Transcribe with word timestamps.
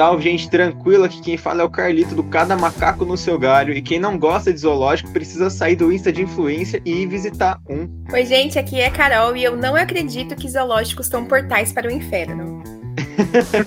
Salve, 0.00 0.22
gente, 0.22 0.48
tranquilo. 0.48 1.04
Aqui 1.04 1.20
quem 1.20 1.36
fala 1.36 1.60
é 1.60 1.64
o 1.64 1.68
Carlito 1.68 2.14
do 2.14 2.24
Cada 2.24 2.56
Macaco 2.56 3.04
no 3.04 3.18
Seu 3.18 3.38
Galho. 3.38 3.74
E 3.74 3.82
quem 3.82 4.00
não 4.00 4.18
gosta 4.18 4.50
de 4.50 4.58
zoológico 4.58 5.10
precisa 5.12 5.50
sair 5.50 5.76
do 5.76 5.92
Insta 5.92 6.10
de 6.10 6.22
influência 6.22 6.80
e 6.86 7.02
ir 7.02 7.06
visitar 7.06 7.60
um. 7.68 7.86
Oi, 8.10 8.24
gente, 8.24 8.58
aqui 8.58 8.80
é 8.80 8.88
Carol 8.88 9.36
e 9.36 9.44
eu 9.44 9.56
não 9.56 9.76
acredito 9.76 10.34
que 10.34 10.48
zoológicos 10.48 11.06
são 11.06 11.26
portais 11.26 11.70
para 11.70 11.86
o 11.86 11.90
inferno. 11.90 12.62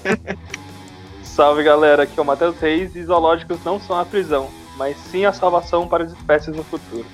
Salve, 1.21 1.61
galera. 1.61 2.01
Aqui 2.01 2.17
é 2.17 2.21
o 2.21 2.25
Matheus 2.25 2.57
Reis 2.59 2.95
e 2.95 3.03
zoológicos 3.03 3.63
não 3.63 3.79
são 3.79 3.99
a 3.99 4.03
prisão, 4.03 4.49
mas 4.75 4.97
sim 4.97 5.25
a 5.25 5.33
salvação 5.33 5.87
para 5.87 6.05
as 6.05 6.13
espécies 6.13 6.55
no 6.55 6.63
futuro. 6.63 7.05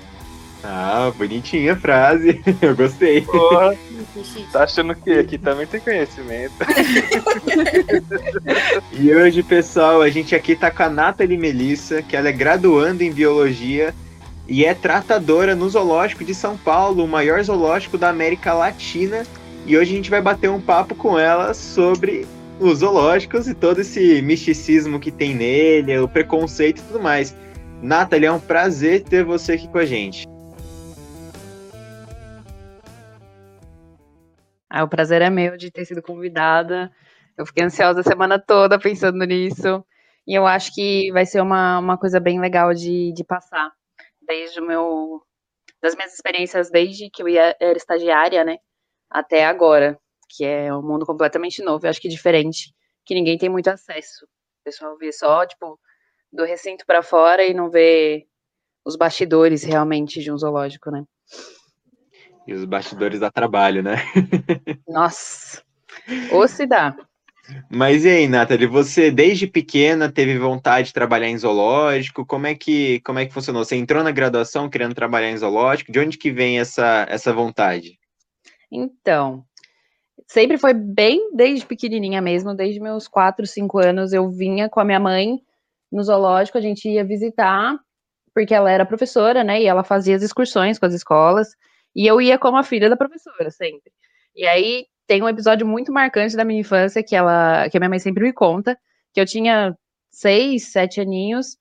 Ah, 0.62 1.10
bonitinha 1.16 1.72
a 1.72 1.76
frase. 1.76 2.40
Eu 2.60 2.76
gostei. 2.76 3.22
Porra, 3.22 3.76
tá 4.52 4.64
achando 4.64 4.94
que 4.94 5.10
aqui 5.12 5.38
também 5.38 5.66
tem 5.66 5.80
conhecimento. 5.80 6.52
e 8.92 9.14
hoje, 9.14 9.42
pessoal, 9.42 10.02
a 10.02 10.10
gente 10.10 10.34
aqui 10.34 10.54
tá 10.54 10.70
com 10.70 10.82
a 10.82 10.88
Nathalie 10.88 11.38
Melissa, 11.38 12.02
que 12.02 12.16
ela 12.16 12.28
é 12.28 12.32
graduanda 12.32 13.02
em 13.02 13.12
biologia 13.12 13.94
e 14.46 14.64
é 14.64 14.74
tratadora 14.74 15.54
no 15.54 15.68
Zoológico 15.68 16.24
de 16.24 16.34
São 16.34 16.56
Paulo, 16.56 17.04
o 17.04 17.08
maior 17.08 17.42
zoológico 17.42 17.96
da 17.96 18.08
América 18.08 18.52
Latina. 18.52 19.24
E 19.64 19.76
hoje 19.76 19.92
a 19.92 19.96
gente 19.96 20.10
vai 20.10 20.20
bater 20.20 20.50
um 20.50 20.60
papo 20.60 20.94
com 20.94 21.18
ela 21.18 21.54
sobre 21.54 22.26
os 22.58 22.78
zoológicos 22.78 23.48
e 23.48 23.54
todo 23.54 23.80
esse 23.80 24.20
misticismo 24.20 25.00
que 25.00 25.10
tem 25.10 25.34
nele, 25.34 25.98
o 25.98 26.08
preconceito 26.08 26.80
e 26.80 26.82
tudo 26.82 27.00
mais. 27.00 27.34
Nathalie, 27.82 28.26
é 28.26 28.32
um 28.32 28.40
prazer 28.40 29.02
ter 29.02 29.24
você 29.24 29.52
aqui 29.52 29.68
com 29.68 29.78
a 29.78 29.86
gente. 29.86 30.29
Ah, 34.70 34.84
o 34.84 34.88
prazer 34.88 35.20
é 35.20 35.28
meu 35.28 35.56
de 35.56 35.70
ter 35.70 35.84
sido 35.84 36.00
convidada. 36.00 36.90
Eu 37.36 37.44
fiquei 37.44 37.64
ansiosa 37.64 38.00
a 38.00 38.04
semana 38.04 38.38
toda 38.38 38.78
pensando 38.78 39.24
nisso. 39.24 39.84
E 40.26 40.34
eu 40.34 40.46
acho 40.46 40.72
que 40.72 41.10
vai 41.12 41.26
ser 41.26 41.40
uma, 41.40 41.80
uma 41.80 41.98
coisa 41.98 42.20
bem 42.20 42.40
legal 42.40 42.72
de, 42.72 43.12
de 43.12 43.24
passar. 43.24 43.72
Desde 44.22 44.60
o 44.60 44.66
meu. 44.66 45.20
Das 45.82 45.96
minhas 45.96 46.14
experiências 46.14 46.70
desde 46.70 47.10
que 47.10 47.22
eu 47.22 47.28
ia, 47.28 47.56
era 47.60 47.76
estagiária, 47.76 48.44
né? 48.44 48.58
Até 49.10 49.44
agora. 49.44 49.98
Que 50.28 50.44
é 50.44 50.72
um 50.72 50.82
mundo 50.82 51.04
completamente 51.04 51.62
novo. 51.62 51.84
Eu 51.84 51.90
acho 51.90 52.00
que 52.00 52.08
diferente. 52.08 52.72
Que 53.04 53.14
ninguém 53.14 53.36
tem 53.36 53.48
muito 53.48 53.68
acesso. 53.68 54.24
O 54.24 54.64
pessoal 54.64 54.96
vê 54.98 55.10
só, 55.10 55.44
tipo, 55.46 55.80
do 56.32 56.44
recinto 56.44 56.86
para 56.86 57.02
fora 57.02 57.44
e 57.44 57.52
não 57.52 57.70
vê 57.70 58.26
os 58.84 58.94
bastidores 58.96 59.64
realmente 59.64 60.20
de 60.20 60.30
um 60.30 60.38
zoológico, 60.38 60.90
né? 60.92 61.04
E 62.50 62.52
os 62.52 62.64
bastidores 62.64 63.20
dá 63.20 63.30
trabalho, 63.30 63.80
né? 63.80 63.94
Nossa, 64.88 65.62
ou 66.32 66.48
se 66.48 66.66
dá. 66.66 66.96
Mas 67.70 68.04
e 68.04 68.08
aí, 68.08 68.26
Nathalie, 68.26 68.66
você 68.66 69.08
desde 69.08 69.46
pequena 69.46 70.10
teve 70.10 70.36
vontade 70.36 70.88
de 70.88 70.92
trabalhar 70.92 71.28
em 71.28 71.38
zoológico? 71.38 72.26
Como 72.26 72.48
é 72.48 72.56
que, 72.56 72.98
como 73.02 73.20
é 73.20 73.26
que 73.26 73.32
funcionou? 73.32 73.64
Você 73.64 73.76
entrou 73.76 74.02
na 74.02 74.10
graduação 74.10 74.68
querendo 74.68 74.96
trabalhar 74.96 75.30
em 75.30 75.36
zoológico? 75.36 75.92
De 75.92 76.00
onde 76.00 76.18
que 76.18 76.32
vem 76.32 76.58
essa, 76.58 77.06
essa 77.08 77.32
vontade? 77.32 77.96
Então, 78.68 79.44
sempre 80.26 80.58
foi 80.58 80.74
bem 80.74 81.30
desde 81.32 81.64
pequenininha 81.64 82.20
mesmo, 82.20 82.52
desde 82.52 82.80
meus 82.80 83.06
4, 83.06 83.46
5 83.46 83.78
anos 83.78 84.12
eu 84.12 84.28
vinha 84.28 84.68
com 84.68 84.80
a 84.80 84.84
minha 84.84 84.98
mãe 84.98 85.40
no 85.90 86.02
zoológico, 86.02 86.58
a 86.58 86.60
gente 86.60 86.88
ia 86.88 87.04
visitar, 87.04 87.78
porque 88.34 88.52
ela 88.52 88.72
era 88.72 88.84
professora, 88.84 89.44
né, 89.44 89.62
e 89.62 89.66
ela 89.66 89.84
fazia 89.84 90.16
as 90.16 90.22
excursões 90.22 90.80
com 90.80 90.86
as 90.86 90.94
escolas, 90.94 91.54
e 91.94 92.06
eu 92.06 92.20
ia 92.20 92.38
como 92.38 92.56
a 92.56 92.62
filha 92.62 92.88
da 92.88 92.96
professora, 92.96 93.50
sempre. 93.50 93.92
E 94.34 94.46
aí 94.46 94.86
tem 95.06 95.22
um 95.22 95.28
episódio 95.28 95.66
muito 95.66 95.92
marcante 95.92 96.36
da 96.36 96.44
minha 96.44 96.60
infância 96.60 97.02
que 97.02 97.16
ela, 97.16 97.68
que 97.68 97.76
a 97.76 97.80
minha 97.80 97.90
mãe 97.90 97.98
sempre 97.98 98.22
me 98.24 98.32
conta, 98.32 98.78
que 99.12 99.20
eu 99.20 99.26
tinha 99.26 99.76
seis, 100.10 100.70
sete 100.70 101.00
aninhos 101.00 101.56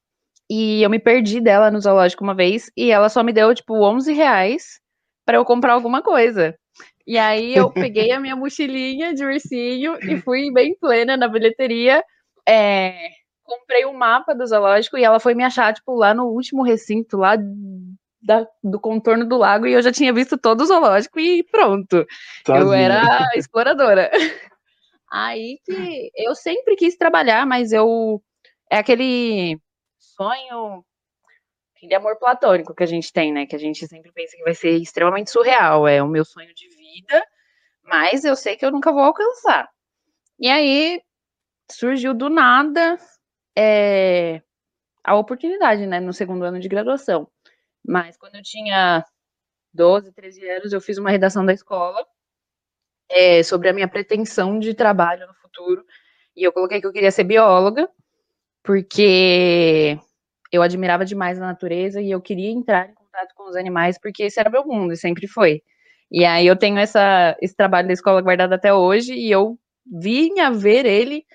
e 0.49 0.81
eu 0.81 0.89
me 0.89 0.99
perdi 0.99 1.39
dela 1.39 1.69
no 1.71 1.79
zoológico 1.79 2.23
uma 2.23 2.35
vez 2.35 2.71
e 2.75 2.91
ela 2.91 3.09
só 3.09 3.23
me 3.23 3.33
deu 3.33 3.53
tipo 3.53 3.73
11 3.75 4.13
reais 4.13 4.79
para 5.25 5.37
eu 5.37 5.45
comprar 5.45 5.73
alguma 5.73 6.01
coisa. 6.01 6.55
E 7.05 7.17
aí 7.17 7.55
eu 7.55 7.71
peguei 7.73 8.11
a 8.11 8.19
minha 8.19 8.35
mochilinha 8.35 9.13
de 9.13 9.23
ursinho 9.23 9.97
e 10.01 10.19
fui 10.21 10.51
bem 10.51 10.75
plena 10.79 11.17
na 11.17 11.27
bilheteria. 11.27 12.03
É, 12.47 13.09
comprei 13.43 13.85
um 13.85 13.93
mapa 13.93 14.33
do 14.33 14.45
zoológico 14.45 14.97
e 14.97 15.03
ela 15.03 15.19
foi 15.19 15.33
me 15.33 15.43
achar, 15.43 15.73
tipo, 15.73 15.95
lá 15.95 16.13
no 16.13 16.25
último 16.25 16.63
recinto, 16.63 17.17
lá 17.17 17.35
da, 18.21 18.45
do 18.63 18.79
contorno 18.79 19.25
do 19.25 19.37
lago 19.37 19.65
e 19.65 19.73
eu 19.73 19.81
já 19.81 19.91
tinha 19.91 20.13
visto 20.13 20.37
todo 20.37 20.61
o 20.61 20.65
zoológico 20.65 21.19
e 21.19 21.43
pronto. 21.43 22.05
Sozinha. 22.45 22.65
Eu 22.65 22.73
era 22.73 23.01
exploradora. 23.35 24.11
Aí 25.11 25.59
que 25.65 26.11
eu 26.15 26.35
sempre 26.35 26.75
quis 26.75 26.95
trabalhar, 26.95 27.45
mas 27.45 27.71
eu. 27.71 28.21
É 28.71 28.77
aquele 28.77 29.59
sonho 29.97 30.85
de 31.81 31.95
amor 31.95 32.17
platônico 32.17 32.75
que 32.75 32.83
a 32.83 32.87
gente 32.87 33.11
tem, 33.11 33.31
né? 33.31 33.45
Que 33.45 33.55
a 33.55 33.59
gente 33.59 33.87
sempre 33.87 34.11
pensa 34.11 34.35
que 34.35 34.43
vai 34.43 34.53
ser 34.53 34.71
extremamente 34.77 35.31
surreal. 35.31 35.87
É 35.87 36.03
o 36.03 36.07
meu 36.07 36.23
sonho 36.23 36.53
de 36.53 36.67
vida, 36.69 37.25
mas 37.83 38.23
eu 38.23 38.35
sei 38.35 38.55
que 38.55 38.65
eu 38.65 38.71
nunca 38.71 38.91
vou 38.91 39.01
alcançar. 39.01 39.67
E 40.39 40.47
aí 40.47 41.01
surgiu 41.71 42.13
do 42.13 42.29
nada 42.29 42.97
é, 43.57 44.41
a 45.03 45.15
oportunidade, 45.15 45.87
né? 45.87 45.99
No 45.99 46.13
segundo 46.13 46.43
ano 46.43 46.59
de 46.59 46.67
graduação. 46.67 47.27
Mas 47.89 48.15
quando 48.15 48.35
eu 48.35 48.43
tinha 48.43 49.03
12, 49.73 50.13
13 50.13 50.47
anos, 50.47 50.73
eu 50.73 50.79
fiz 50.79 50.99
uma 50.99 51.09
redação 51.09 51.43
da 51.43 51.53
escola 51.53 52.05
é, 53.09 53.41
sobre 53.41 53.67
a 53.67 53.73
minha 53.73 53.87
pretensão 53.87 54.59
de 54.59 54.75
trabalho 54.75 55.25
no 55.25 55.33
futuro. 55.33 55.83
E 56.37 56.43
eu 56.43 56.53
coloquei 56.53 56.79
que 56.79 56.85
eu 56.85 56.93
queria 56.93 57.09
ser 57.09 57.23
bióloga, 57.23 57.89
porque 58.63 59.97
eu 60.51 60.61
admirava 60.61 61.03
demais 61.03 61.41
a 61.41 61.47
natureza 61.47 61.99
e 61.99 62.11
eu 62.11 62.21
queria 62.21 62.51
entrar 62.51 62.91
em 62.91 62.93
contato 62.93 63.33
com 63.35 63.49
os 63.49 63.55
animais, 63.55 63.99
porque 63.99 64.23
esse 64.23 64.39
era 64.39 64.51
meu 64.51 64.63
mundo 64.65 64.93
e 64.93 64.97
sempre 64.97 65.27
foi. 65.27 65.63
E 66.11 66.25
aí 66.25 66.45
eu 66.45 66.55
tenho 66.55 66.77
essa, 66.77 67.35
esse 67.41 67.55
trabalho 67.55 67.87
da 67.87 67.93
escola 67.93 68.21
guardado 68.21 68.53
até 68.53 68.71
hoje 68.71 69.15
e 69.15 69.31
eu 69.31 69.59
vinha 69.91 70.51
ver 70.51 70.85
ele, 70.85 71.25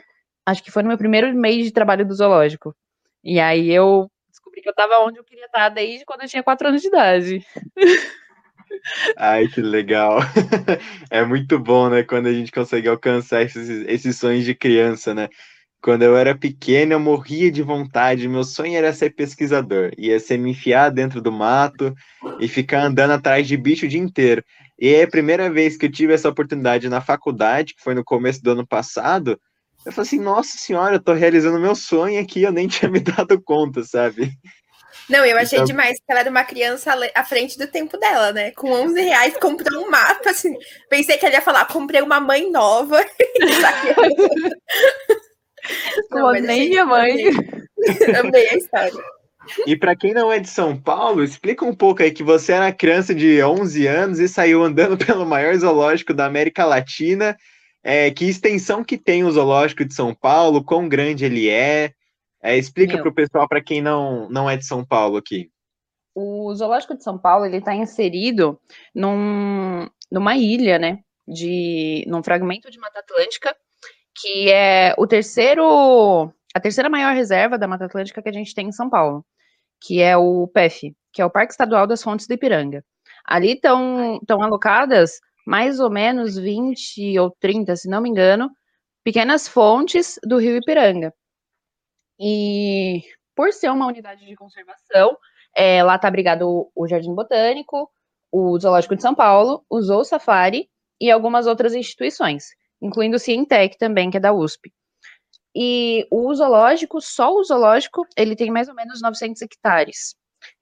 acho 0.47 0.63
que 0.63 0.71
foi 0.71 0.85
no 0.85 0.89
meu 0.89 0.99
primeiro 0.99 1.35
mês 1.35 1.65
de 1.65 1.73
trabalho 1.73 2.07
do 2.07 2.15
zoológico. 2.15 2.77
E 3.25 3.41
aí 3.41 3.71
eu 3.71 4.09
descobri 4.55 4.63
que 4.63 4.69
eu 4.69 4.71
estava 4.71 5.05
onde 5.05 5.19
eu 5.19 5.25
queria 5.25 5.47
estar 5.47 5.69
desde 5.69 6.05
quando 6.05 6.23
eu 6.23 6.29
tinha 6.29 6.43
quatro 6.43 6.69
anos 6.69 6.81
de 6.81 6.89
idade. 6.89 7.47
Ai, 9.17 9.49
que 9.49 9.61
legal. 9.61 10.19
É 11.11 11.25
muito 11.25 11.59
bom, 11.59 11.89
né, 11.89 12.03
quando 12.03 12.27
a 12.27 12.33
gente 12.33 12.53
consegue 12.53 12.89
alcançar 12.89 13.43
esses, 13.43 13.69
esses 13.87 14.17
sonhos 14.17 14.45
de 14.45 14.55
criança, 14.55 15.15
né? 15.15 15.29
Quando 15.81 16.03
eu 16.03 16.17
era 16.17 16.35
pequeno, 16.35 16.95
eu 16.95 17.01
morria 17.01 17.53
de 17.53 17.63
vontade. 17.63 18.27
Meu 18.27 18.43
sonho 18.43 18.75
era 18.75 18.93
ser 18.93 19.11
pesquisador. 19.11 19.91
Ia 19.99 20.19
ser 20.19 20.39
me 20.39 20.51
enfiar 20.51 20.91
dentro 20.91 21.21
do 21.21 21.31
mato 21.31 21.95
e 22.41 22.49
ficar 22.49 22.85
andando 22.85 23.11
atrás 23.11 23.47
de 23.47 23.55
bicho 23.55 23.85
o 23.85 23.89
dia 23.89 24.01
inteiro. 24.01 24.43
E 24.81 24.95
é 24.95 25.03
a 25.03 25.09
primeira 25.09 25.51
vez 25.51 25.77
que 25.77 25.85
eu 25.85 25.93
tive 25.93 26.15
essa 26.15 26.29
oportunidade 26.29 26.89
na 26.89 27.03
faculdade, 27.03 27.75
que 27.75 27.83
foi 27.83 27.95
no 27.95 28.03
começo 28.03 28.43
do 28.43 28.53
ano 28.53 28.67
passado, 28.67 29.39
eu 29.85 29.93
falei 29.93 30.07
assim, 30.07 30.21
nossa 30.21 30.57
senhora, 30.57 30.97
eu 30.97 31.03
tô 31.03 31.13
realizando 31.13 31.61
meu 31.61 31.75
sonho 31.75 32.21
aqui, 32.21 32.43
eu 32.43 32.53
nem 32.53 32.67
tinha 32.67 32.91
me 32.91 33.01
dado 33.01 33.41
conta, 33.43 33.85
sabe? 33.85 34.33
Não, 35.09 35.25
eu 35.25 35.37
achei 35.37 35.59
então... 35.59 35.67
demais 35.67 35.99
que 35.99 36.05
ela 36.09 36.21
era 36.21 36.31
uma 36.31 36.45
criança 36.45 36.95
à 37.15 37.25
frente 37.25 37.59
do 37.59 37.67
tempo 37.67 37.99
dela, 37.99 38.33
né? 38.33 38.53
Com 38.53 38.71
11 38.71 39.01
reais 39.03 39.37
comprou 39.37 39.85
um 39.85 39.91
mapa, 39.91 40.31
assim. 40.31 40.57
Pensei 40.89 41.19
que 41.19 41.27
ela 41.27 41.35
ia 41.35 41.43
falar, 41.43 41.67
comprei 41.67 42.01
uma 42.01 42.21
mãe 42.21 42.51
nova. 42.51 43.05
não, 46.11 46.33
nem 46.33 46.71
minha 46.71 46.87
mãe. 46.87 47.27
Amei 48.19 48.49
a 48.49 48.57
história. 48.57 49.05
E 49.67 49.77
para 49.77 49.95
quem 49.95 50.15
não 50.15 50.33
é 50.33 50.39
de 50.39 50.49
São 50.49 50.75
Paulo, 50.75 51.23
explica 51.23 51.67
um 51.67 51.75
pouco 51.75 52.03
aí 52.03 52.11
que 52.11 52.23
você 52.23 52.53
era 52.53 52.73
criança 52.73 53.15
de 53.15 53.43
11 53.43 53.87
anos 53.87 54.19
e 54.19 54.27
saiu 54.27 54.63
andando 54.63 54.97
pelo 54.97 55.27
maior 55.27 55.55
zoológico 55.55 56.15
da 56.15 56.25
América 56.25 56.65
Latina 56.65 57.37
é, 57.85 58.11
que 58.11 58.25
extensão 58.25 58.83
que 58.83 58.97
tem 58.97 59.25
o 59.25 59.31
Zoológico 59.31 59.85
de 59.85 59.95
São 59.95 60.15
Paulo, 60.15 60.65
quão 60.65 60.89
grande 60.89 61.27
ele 61.27 61.51
é. 61.51 61.93
é 62.43 62.57
explica 62.57 62.97
para 62.97 63.11
o 63.11 63.15
pessoal, 63.15 63.47
para 63.47 63.63
quem 63.63 63.83
não, 63.83 64.27
não 64.31 64.49
é 64.49 64.57
de 64.57 64.65
São 64.65 64.83
Paulo 64.83 65.19
aqui. 65.19 65.51
O 66.15 66.55
Zoológico 66.55 66.97
de 66.97 67.05
São 67.05 67.19
Paulo 67.19 67.45
ele 67.45 67.59
está 67.59 67.75
inserido 67.75 68.59
num, 68.95 69.87
numa 70.11 70.35
ilha, 70.35 70.79
né? 70.79 71.01
De, 71.29 72.05
num 72.09 72.23
fragmento 72.23 72.71
de 72.71 72.79
Mata 72.79 73.01
Atlântica, 73.01 73.55
que 74.15 74.51
é 74.51 74.95
o 74.97 75.07
terceiro, 75.07 76.33
a 76.55 76.61
terceira 76.61 76.89
maior 76.89 77.15
reserva 77.15 77.59
da 77.59 77.69
Mata 77.69 77.85
Atlântica 77.85 78.23
que 78.23 78.29
a 78.29 78.33
gente 78.33 78.55
tem 78.55 78.69
em 78.69 78.73
São 78.73 78.89
Paulo, 78.89 79.25
que 79.83 80.01
é 80.01 80.17
o 80.17 80.47
PEF, 80.49 80.95
que 81.13 81.21
é 81.21 81.25
o 81.25 81.31
Parque 81.31 81.53
Estadual 81.53 81.87
das 81.87 82.03
Fontes 82.03 82.27
do 82.27 82.33
Ipiranga. 82.33 82.83
Ali 83.27 83.53
estão 83.53 84.21
alocadas 84.41 85.21
mais 85.47 85.81
ou 85.81 85.91
menos 85.91 86.37
20 86.37 87.19
ou 87.19 87.31
30, 87.41 87.77
se 87.77 87.89
não 87.89 88.01
me 88.01 88.09
engano, 88.09 88.51
pequenas 89.03 89.47
fontes 89.49 90.19
do 90.25 90.39
rio 90.39 90.57
Ipiranga. 90.57 91.13
E 92.19 93.03
por 93.35 93.53
ser 93.53 93.71
uma 93.71 93.87
unidade 93.87 94.25
de 94.27 94.37
conservação, 94.37 95.17
é, 95.55 95.83
lá 95.83 95.97
está 95.97 96.09
abrigado 96.09 96.71
o, 96.75 96.87
Jardim 96.87 97.15
Botânico, 97.15 97.91
o 98.33 98.59
Zoológico 98.59 98.97
de 98.97 99.03
São 99.03 99.15
Paulo, 99.15 99.65
o 99.69 99.81
Zoo 99.81 100.05
Safari 100.05 100.69
e 101.01 101.11
algumas 101.11 101.47
outras 101.47 101.75
instituições, 101.75 102.47
incluindo 102.81 103.17
o 103.17 103.21
Cientec 103.21 103.77
também, 103.79 104.11
que 104.11 104.17
é 104.17 104.21
da 104.21 104.33
USP. 104.33 104.73
E 105.55 106.07
o 106.11 106.35
zoológico, 106.35 107.01
só 107.01 107.33
o 107.33 107.45
zoológico, 107.45 108.05
ele 108.17 108.35
tem 108.35 108.51
mais 108.51 108.69
ou 108.69 108.75
menos 108.75 109.01
900 109.01 109.41
hectares. 109.43 110.17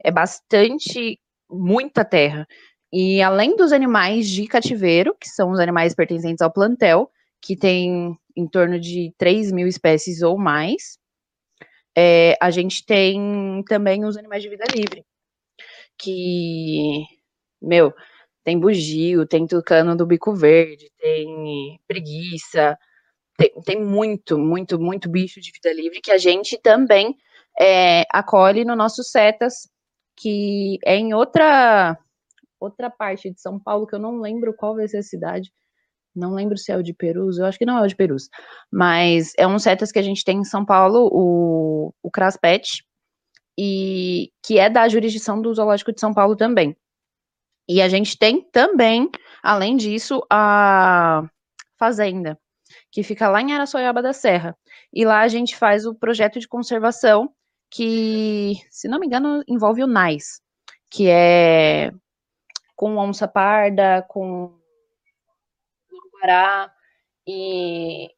É 0.05 0.11
bastante, 0.11 1.19
muita 1.49 2.05
terra. 2.05 2.47
E 2.93 3.23
além 3.23 3.57
dos 3.57 3.73
animais 3.73 4.29
de 4.29 4.47
cativeiro, 4.47 5.17
que 5.19 5.29
são 5.29 5.51
os 5.51 5.59
animais 5.59 5.95
pertencentes 5.95 6.43
ao 6.43 6.53
plantel, 6.53 7.11
que 7.41 7.57
tem 7.57 8.17
em 8.37 8.47
torno 8.47 8.79
de 8.79 9.15
3 9.17 9.51
mil 9.51 9.67
espécies 9.67 10.21
ou 10.23 10.37
mais, 10.37 10.99
é, 11.97 12.37
a 12.41 12.51
gente 12.51 12.85
tem 12.85 13.63
também 13.67 14.05
os 14.05 14.17
animais 14.17 14.43
de 14.43 14.49
vida 14.51 14.65
livre, 14.75 15.05
que, 15.99 17.05
meu, 17.61 17.95
tem 18.45 18.59
bugio, 18.59 19.27
tem 19.27 19.47
tucano 19.47 19.97
do 19.97 20.07
bico 20.07 20.35
verde, 20.35 20.91
tem 20.99 21.81
preguiça, 21.87 22.79
tem, 23.37 23.53
tem 23.65 23.83
muito, 23.83 24.39
muito, 24.39 24.79
muito 24.79 25.09
bicho 25.09 25.41
de 25.41 25.51
vida 25.53 25.73
livre 25.73 26.01
que 26.01 26.11
a 26.11 26.19
gente 26.19 26.59
também 26.59 27.17
é, 27.59 28.05
acolhe 28.13 28.65
no 28.65 28.77
nosso 28.77 29.03
Setas, 29.03 29.69
que 30.17 30.79
é 30.85 30.97
em 30.97 31.15
outra 31.15 31.99
outra 32.63 32.91
parte 32.91 33.31
de 33.31 33.41
São 33.41 33.59
Paulo, 33.59 33.87
que 33.87 33.95
eu 33.95 33.99
não 33.99 34.21
lembro 34.21 34.55
qual 34.55 34.75
vai 34.75 34.87
ser 34.89 34.99
a 34.99 35.03
cidade. 35.03 35.53
Não 36.15 36.35
lembro 36.35 36.59
se 36.59 36.71
é 36.71 36.77
o 36.77 36.83
de 36.83 36.93
Perus, 36.93 37.39
eu 37.39 37.47
acho 37.47 37.59
que 37.59 37.65
não 37.65 37.79
é 37.79 37.83
o 37.83 37.87
de 37.87 37.97
Perus. 37.97 38.29
Mas 38.71 39.33
é 39.39 39.47
um 39.47 39.59
Setas 39.59 39.91
que 39.91 39.99
a 39.99 40.03
gente 40.03 40.25
tem 40.25 40.39
em 40.39 40.45
São 40.45 40.65
Paulo, 40.65 41.09
o, 41.11 41.95
o 42.03 42.11
Craspet, 42.11 42.85
e 43.59 44.31
que 44.45 44.59
é 44.59 44.69
da 44.69 44.89
jurisdição 44.89 45.41
do 45.41 45.55
Zoológico 45.55 45.93
de 45.93 46.01
São 46.01 46.13
Paulo 46.13 46.37
também. 46.37 46.77
E 47.69 47.81
a 47.81 47.89
gente 47.89 48.19
tem 48.19 48.43
também, 48.51 49.11
além 49.43 49.77
disso, 49.77 50.23
a 50.31 51.23
Fazenda, 51.79 52.39
que 52.91 53.03
fica 53.03 53.29
lá 53.29 53.41
em 53.41 53.53
Araçoiaba 53.53 54.03
da 54.03 54.13
Serra. 54.13 54.57
E 54.93 55.05
lá 55.05 55.21
a 55.21 55.29
gente 55.29 55.57
faz 55.57 55.87
o 55.87 55.95
projeto 55.95 56.39
de 56.39 56.49
conservação 56.49 57.33
que, 57.71 58.55
se 58.71 58.89
não 58.89 58.99
me 58.99 59.07
engano, 59.07 59.43
envolve 59.49 59.83
o 59.83 59.87
NAIS, 59.87 60.41
que 60.91 61.09
é 61.09 61.91
com 62.83 62.97
onça 62.97 63.29
parda, 63.29 64.05
com 64.09 64.53
guará 66.21 66.69
e 67.25 68.11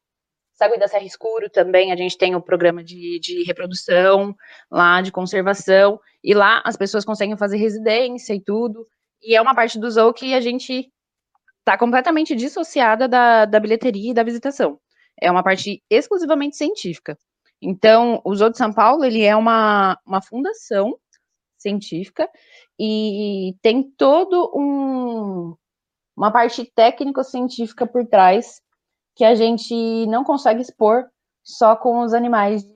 Sagui 0.53 0.79
da 0.79 0.87
Serra 0.87 1.03
Escuro 1.03 1.51
também, 1.51 1.91
a 1.91 1.95
gente 1.95 2.17
tem 2.17 2.33
o 2.33 2.41
programa 2.41 2.83
de, 2.83 3.19
de 3.19 3.43
reprodução 3.43 4.35
lá, 4.71 5.03
de 5.03 5.11
conservação, 5.11 5.99
e 6.23 6.33
lá 6.33 6.63
as 6.65 6.75
pessoas 6.75 7.05
conseguem 7.05 7.37
fazer 7.37 7.57
residência 7.57 8.33
e 8.33 8.41
tudo, 8.41 8.87
e 9.21 9.35
é 9.35 9.41
uma 9.41 9.53
parte 9.53 9.77
do 9.77 9.91
zoo 9.91 10.11
que 10.11 10.33
a 10.33 10.41
gente 10.41 10.91
está 11.59 11.77
completamente 11.77 12.35
dissociada 12.35 13.07
da, 13.07 13.45
da 13.45 13.59
bilheteria 13.59 14.09
e 14.09 14.15
da 14.15 14.23
visitação. 14.23 14.79
É 15.21 15.29
uma 15.29 15.43
parte 15.43 15.83
exclusivamente 15.87 16.57
científica. 16.57 17.15
Então, 17.61 18.19
o 18.25 18.35
Zoo 18.35 18.49
de 18.49 18.57
São 18.57 18.73
Paulo, 18.73 19.05
ele 19.05 19.21
é 19.21 19.35
uma, 19.35 19.95
uma 20.03 20.23
fundação 20.23 20.97
científica 21.55 22.27
e 22.79 23.55
tem 23.61 23.83
todo 23.91 24.51
um 24.55 25.55
uma 26.15 26.31
parte 26.31 26.63
técnico-científica 26.65 27.85
por 27.85 28.07
trás 28.07 28.61
que 29.15 29.25
a 29.25 29.35
gente 29.35 30.05
não 30.07 30.23
consegue 30.23 30.61
expor 30.61 31.09
só 31.43 31.75
com 31.75 31.99
os 32.01 32.13
animais 32.13 32.63
de 32.63 32.73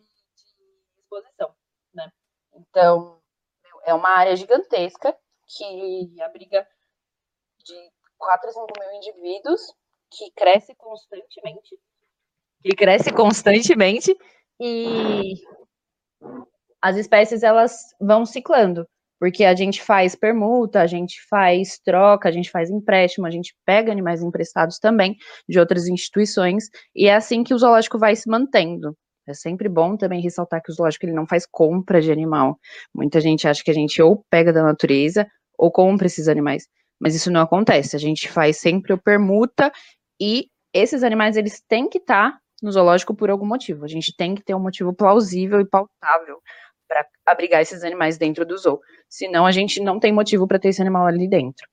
exposição, 0.98 1.54
né? 1.94 2.12
Então, 2.54 3.20
é 3.86 3.94
uma 3.94 4.10
área 4.10 4.36
gigantesca 4.36 5.16
que 5.48 6.22
abriga 6.22 6.68
de 7.64 7.92
4 8.18 8.50
a 8.50 8.52
5 8.52 8.68
mil 8.80 8.92
indivíduos, 8.94 9.74
que 10.12 10.32
cresce 10.32 10.76
constantemente, 10.76 11.80
que 12.62 12.76
cresce 12.76 13.12
constantemente, 13.14 14.16
e 14.60 15.36
as 16.82 16.96
espécies, 16.96 17.44
elas 17.44 17.96
vão 18.00 18.26
ciclando, 18.26 18.88
porque 19.20 19.44
a 19.44 19.56
gente 19.56 19.82
faz 19.82 20.16
permuta, 20.16 20.82
a 20.82 20.88
gente 20.88 21.20
faz 21.30 21.80
troca, 21.80 22.30
a 22.30 22.32
gente 22.32 22.50
faz 22.50 22.70
empréstimo, 22.70 23.28
a 23.28 23.32
gente 23.32 23.54
pega 23.66 23.92
animais 23.92 24.24
emprestados 24.24 24.80
também 24.80 25.16
de 25.48 25.60
outras 25.60 25.88
instituições, 25.88 26.66
e 26.96 27.08
é 27.08 27.16
assim 27.16 27.44
que 27.44 27.54
o 27.54 27.58
zoológico 27.58 28.00
vai 28.00 28.16
se 28.16 28.30
mantendo. 28.30 28.96
É 29.28 29.34
sempre 29.34 29.70
bom 29.70 29.96
também 29.96 30.22
ressaltar 30.22 30.62
que 30.64 30.72
o 30.72 30.74
zoológico 30.74 31.06
ele 31.06 31.14
não 31.14 31.28
faz 31.28 31.46
compra 31.46 32.02
de 32.02 32.12
animal. 32.12 32.58
Muita 32.96 33.22
gente 33.22 33.48
acha 33.48 33.64
que 33.64 33.70
a 33.70 33.74
gente 33.74 34.02
ou 34.02 34.24
pega 34.30 34.52
da 34.52 34.64
natureza 34.64 35.28
ou 35.58 35.72
compra 35.72 36.08
esses 36.08 36.28
animais 36.28 36.64
mas 37.00 37.16
isso 37.16 37.32
não 37.32 37.42
acontece. 37.42 37.96
A 37.96 38.00
gente 38.00 38.30
faz 38.30 38.58
sempre 38.58 38.94
o 38.94 38.98
permuta 38.98 39.72
e 40.20 40.48
esses 40.74 41.04
animais 41.04 41.38
eles 41.38 41.62
têm 41.68 41.88
que 41.88 41.98
estar 41.98 42.34
tá 42.34 42.40
no 42.62 42.72
zoológico 42.72 43.16
por 43.16 43.30
algum 43.30 43.46
motivo. 43.46 43.86
A 43.86 43.88
gente 43.88 44.14
tem 44.16 44.36
que 44.36 44.44
ter 44.44 44.54
um 44.54 44.60
motivo 44.60 44.94
plausível 44.94 45.62
e 45.62 45.66
pautável 45.66 46.40
para 46.90 47.06
abrigar 47.26 47.62
esses 47.62 47.84
animais 47.84 48.18
dentro 48.18 48.46
do 48.46 48.58
zoo. 48.58 48.82
Senão 49.08 49.46
a 49.46 49.52
gente 49.52 49.80
não 49.80 50.00
tem 50.00 50.12
motivo 50.12 50.48
para 50.48 50.60
ter 50.60 50.70
esse 50.70 50.82
animal 50.82 51.06
ali 51.06 51.28
dentro. 51.28 51.70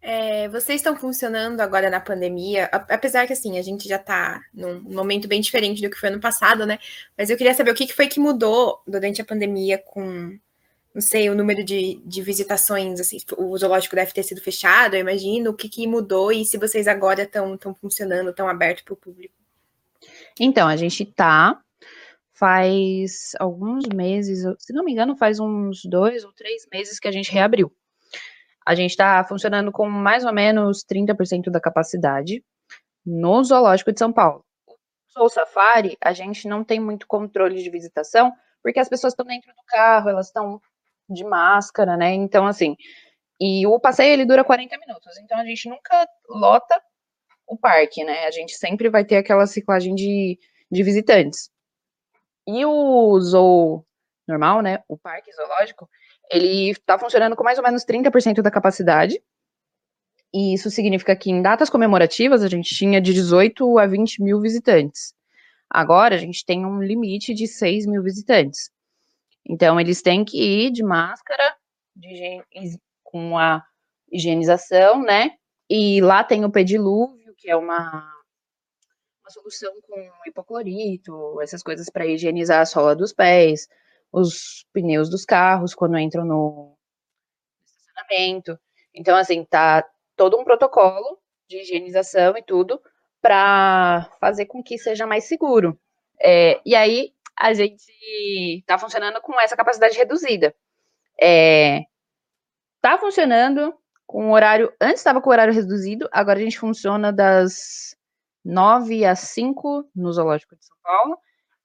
É, 0.00 0.48
vocês 0.48 0.80
estão 0.80 0.94
funcionando 0.94 1.60
agora 1.62 1.88
na 1.88 1.98
pandemia, 1.98 2.66
apesar 2.72 3.26
que 3.26 3.32
assim, 3.32 3.58
a 3.58 3.62
gente 3.62 3.88
já 3.88 3.96
está 3.96 4.38
num 4.52 4.80
momento 4.82 5.26
bem 5.26 5.40
diferente 5.40 5.80
do 5.80 5.88
que 5.88 5.96
foi 5.96 6.10
ano 6.10 6.20
passado, 6.20 6.66
né? 6.66 6.78
Mas 7.16 7.30
eu 7.30 7.38
queria 7.38 7.54
saber 7.54 7.70
o 7.70 7.74
que 7.74 7.90
foi 7.92 8.06
que 8.06 8.20
mudou 8.20 8.82
durante 8.86 9.22
a 9.22 9.24
pandemia 9.24 9.78
com 9.78 10.38
não 10.94 11.00
sei, 11.00 11.28
o 11.28 11.34
número 11.34 11.64
de, 11.64 12.00
de 12.04 12.22
visitações, 12.22 13.00
assim, 13.00 13.18
o 13.36 13.58
zoológico 13.58 13.96
deve 13.96 14.12
ter 14.12 14.22
sido 14.22 14.40
fechado, 14.40 14.94
eu 14.94 15.00
imagino, 15.00 15.50
o 15.50 15.54
que, 15.54 15.68
que 15.68 15.88
mudou 15.88 16.30
e 16.30 16.44
se 16.44 16.56
vocês 16.56 16.86
agora 16.86 17.24
estão 17.24 17.58
funcionando, 17.80 18.30
estão 18.30 18.48
abertos 18.48 18.84
para 18.84 18.94
o 18.94 18.96
público. 18.96 19.34
Então, 20.38 20.68
a 20.68 20.76
gente 20.76 21.04
tá, 21.04 21.60
faz 22.34 23.30
alguns 23.38 23.84
meses, 23.86 24.42
se 24.58 24.72
não 24.72 24.84
me 24.84 24.92
engano, 24.92 25.16
faz 25.16 25.38
uns 25.38 25.82
dois 25.84 26.24
ou 26.24 26.32
três 26.32 26.66
meses 26.72 26.98
que 26.98 27.08
a 27.08 27.12
gente 27.12 27.32
reabriu. 27.32 27.72
A 28.66 28.74
gente 28.74 28.90
está 28.90 29.22
funcionando 29.24 29.70
com 29.70 29.88
mais 29.88 30.24
ou 30.24 30.32
menos 30.32 30.84
30% 30.84 31.50
da 31.50 31.60
capacidade 31.60 32.44
no 33.04 33.42
Zoológico 33.44 33.92
de 33.92 33.98
São 33.98 34.12
Paulo. 34.12 34.44
O 35.16 35.28
Safari, 35.28 35.96
a 36.00 36.12
gente 36.12 36.48
não 36.48 36.64
tem 36.64 36.80
muito 36.80 37.06
controle 37.06 37.62
de 37.62 37.70
visitação, 37.70 38.32
porque 38.62 38.80
as 38.80 38.88
pessoas 38.88 39.12
estão 39.12 39.24
dentro 39.24 39.52
do 39.52 39.62
carro, 39.68 40.08
elas 40.08 40.26
estão 40.26 40.60
de 41.08 41.22
máscara, 41.22 41.96
né? 41.96 42.12
Então, 42.14 42.46
assim, 42.46 42.74
e 43.40 43.66
o 43.66 43.78
passeio 43.78 44.12
ele 44.12 44.24
dura 44.24 44.42
40 44.42 44.76
minutos, 44.78 45.18
então 45.18 45.38
a 45.38 45.44
gente 45.44 45.68
nunca 45.68 46.08
lota 46.28 46.80
o 47.46 47.56
parque, 47.56 48.02
né? 48.02 48.24
A 48.26 48.30
gente 48.30 48.54
sempre 48.54 48.88
vai 48.88 49.04
ter 49.04 49.16
aquela 49.16 49.46
ciclagem 49.46 49.94
de, 49.94 50.38
de 50.70 50.82
visitantes. 50.82 51.50
E 52.46 52.64
o 52.64 53.18
zoo 53.20 53.84
normal, 54.26 54.62
né? 54.62 54.82
O 54.88 54.96
parque 54.96 55.32
zoológico, 55.32 55.88
ele 56.30 56.70
está 56.70 56.98
funcionando 56.98 57.36
com 57.36 57.44
mais 57.44 57.58
ou 57.58 57.64
menos 57.64 57.84
30% 57.84 58.42
da 58.42 58.50
capacidade. 58.50 59.22
E 60.32 60.54
isso 60.54 60.70
significa 60.70 61.14
que 61.14 61.30
em 61.30 61.40
datas 61.40 61.70
comemorativas 61.70 62.42
a 62.42 62.48
gente 62.48 62.74
tinha 62.74 63.00
de 63.00 63.14
18 63.14 63.78
a 63.78 63.86
20 63.86 64.22
mil 64.22 64.40
visitantes. 64.40 65.14
Agora 65.70 66.14
a 66.14 66.18
gente 66.18 66.44
tem 66.44 66.66
um 66.66 66.82
limite 66.82 67.32
de 67.34 67.46
6 67.46 67.86
mil 67.86 68.02
visitantes. 68.02 68.70
Então, 69.46 69.78
eles 69.78 70.00
têm 70.00 70.24
que 70.24 70.40
ir 70.40 70.70
de 70.70 70.82
máscara, 70.82 71.54
de, 71.94 72.42
com 73.02 73.38
a 73.38 73.62
higienização, 74.10 75.02
né? 75.02 75.32
E 75.68 76.00
lá 76.00 76.24
tem 76.24 76.44
o 76.44 76.50
pedilúvio, 76.50 77.34
que 77.36 77.50
é 77.50 77.56
uma, 77.56 78.10
uma 79.24 79.30
solução 79.30 79.72
com 79.80 80.10
hipoclorito, 80.26 81.40
essas 81.40 81.62
coisas 81.62 81.88
para 81.88 82.06
higienizar 82.06 82.60
a 82.60 82.66
sola 82.66 82.94
dos 82.94 83.10
pés, 83.12 83.66
os 84.12 84.66
pneus 84.70 85.08
dos 85.08 85.24
carros 85.24 85.74
quando 85.74 85.98
entram 85.98 86.26
no 86.26 86.76
estacionamento. 87.64 88.58
Então, 88.94 89.16
assim, 89.16 89.42
tá 89.44 89.82
todo 90.14 90.38
um 90.38 90.44
protocolo 90.44 91.18
de 91.48 91.62
higienização 91.62 92.36
e 92.36 92.42
tudo 92.42 92.80
para 93.22 94.10
fazer 94.20 94.44
com 94.44 94.62
que 94.62 94.76
seja 94.76 95.06
mais 95.06 95.24
seguro. 95.24 95.80
É, 96.20 96.60
e 96.64 96.74
aí, 96.74 97.14
a 97.34 97.54
gente 97.54 97.90
está 98.58 98.78
funcionando 98.78 99.22
com 99.22 99.40
essa 99.40 99.56
capacidade 99.56 99.96
reduzida. 99.96 100.54
É, 101.18 101.80
tá 102.82 102.98
funcionando 102.98 103.74
com 104.06 104.28
o 104.28 104.34
horário. 104.34 104.70
Antes 104.78 105.00
estava 105.00 105.22
com 105.22 105.30
o 105.30 105.32
horário 105.32 105.54
reduzido, 105.54 106.08
agora 106.12 106.38
a 106.38 106.42
gente 106.42 106.58
funciona 106.58 107.10
das 107.10 107.96
9 108.44 109.04
às 109.04 109.20
5 109.20 109.88
no 109.94 110.12
Zoológico 110.12 110.56
de 110.56 110.64
São 110.64 110.76
Paulo. 110.82 111.16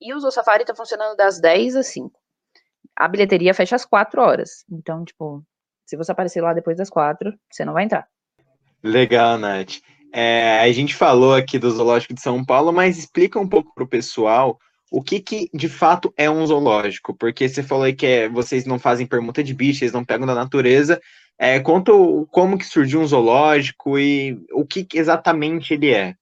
E 0.01 0.13
o 0.13 0.19
Zoo 0.19 0.31
Safari 0.31 0.62
está 0.63 0.74
funcionando 0.74 1.15
das 1.15 1.39
10 1.39 1.75
às 1.75 1.88
5. 1.88 2.12
A 2.95 3.07
bilheteria 3.07 3.53
fecha 3.53 3.75
às 3.75 3.86
4 3.86 4.21
horas. 4.21 4.63
Então, 4.71 5.03
tipo, 5.03 5.43
se 5.86 5.98
você 5.98 6.12
aparecer 6.12 6.41
lá 6.41 6.53
depois 6.53 6.77
das 6.77 6.89
4, 6.89 7.33
você 7.51 7.65
não 7.65 7.74
vai 7.74 7.83
entrar. 7.83 8.07
Legal, 8.83 9.38
Nath. 9.38 9.81
É, 10.13 10.59
a 10.59 10.71
gente 10.71 10.95
falou 10.95 11.36
aqui 11.36 11.59
do 11.59 11.69
Zoológico 11.69 12.13
de 12.13 12.21
São 12.21 12.43
Paulo, 12.43 12.71
mas 12.71 12.98
explica 12.98 13.39
um 13.39 13.48
pouco 13.48 13.74
para 13.74 13.83
o 13.83 13.88
pessoal 13.88 14.57
o 14.91 15.03
que, 15.03 15.19
que 15.19 15.50
de 15.53 15.69
fato 15.69 16.13
é 16.17 16.29
um 16.29 16.45
zoológico? 16.45 17.13
Porque 17.13 17.48
você 17.48 17.62
falou 17.62 17.83
aí 17.83 17.93
que 17.93 18.05
é, 18.05 18.29
vocês 18.29 18.65
não 18.65 18.79
fazem 18.79 19.05
permuta 19.05 19.43
de 19.43 19.53
bicho, 19.53 19.79
vocês 19.79 19.91
não 19.91 20.03
pegam 20.03 20.25
da 20.25 20.36
natureza, 20.36 21.00
É, 21.38 21.57
conta 21.59 21.91
como 22.31 22.57
que 22.57 22.65
surgiu 22.65 23.00
um 23.00 23.07
zoológico 23.07 23.98
e 23.98 24.38
o 24.51 24.65
que 24.65 24.86
exatamente 24.93 25.74
ele 25.74 25.89
é. 25.89 26.15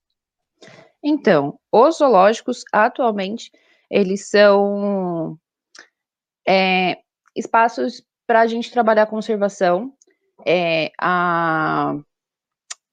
Então, 1.10 1.58
os 1.72 2.00
zoológicos 2.00 2.66
atualmente 2.70 3.50
eles 3.90 4.28
são 4.28 5.40
é, 6.46 6.98
espaços 7.34 8.04
para 8.26 8.42
a 8.42 8.48
gente 8.48 8.70
trabalhar 8.70 9.04
a 9.04 9.08
conservação, 9.08 9.96
é, 10.46 10.92
a 11.00 11.96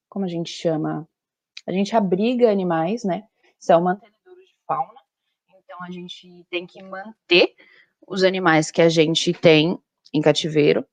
como 0.08 0.24
a 0.24 0.28
gente 0.28 0.48
chama, 0.48 1.08
a 1.66 1.72
gente 1.72 1.96
abriga 1.96 2.52
animais, 2.52 3.02
né? 3.02 3.24
São 3.58 3.82
mantenedores 3.82 4.46
de 4.46 4.54
fauna, 4.64 5.00
então 5.48 5.82
a 5.82 5.90
gente 5.90 6.46
tem 6.48 6.68
que 6.68 6.80
manter 6.84 7.52
os 8.06 8.22
animais 8.22 8.70
que 8.70 8.80
a 8.80 8.88
gente 8.88 9.32
tem 9.32 9.76
em 10.12 10.20
cativeiro 10.20 10.86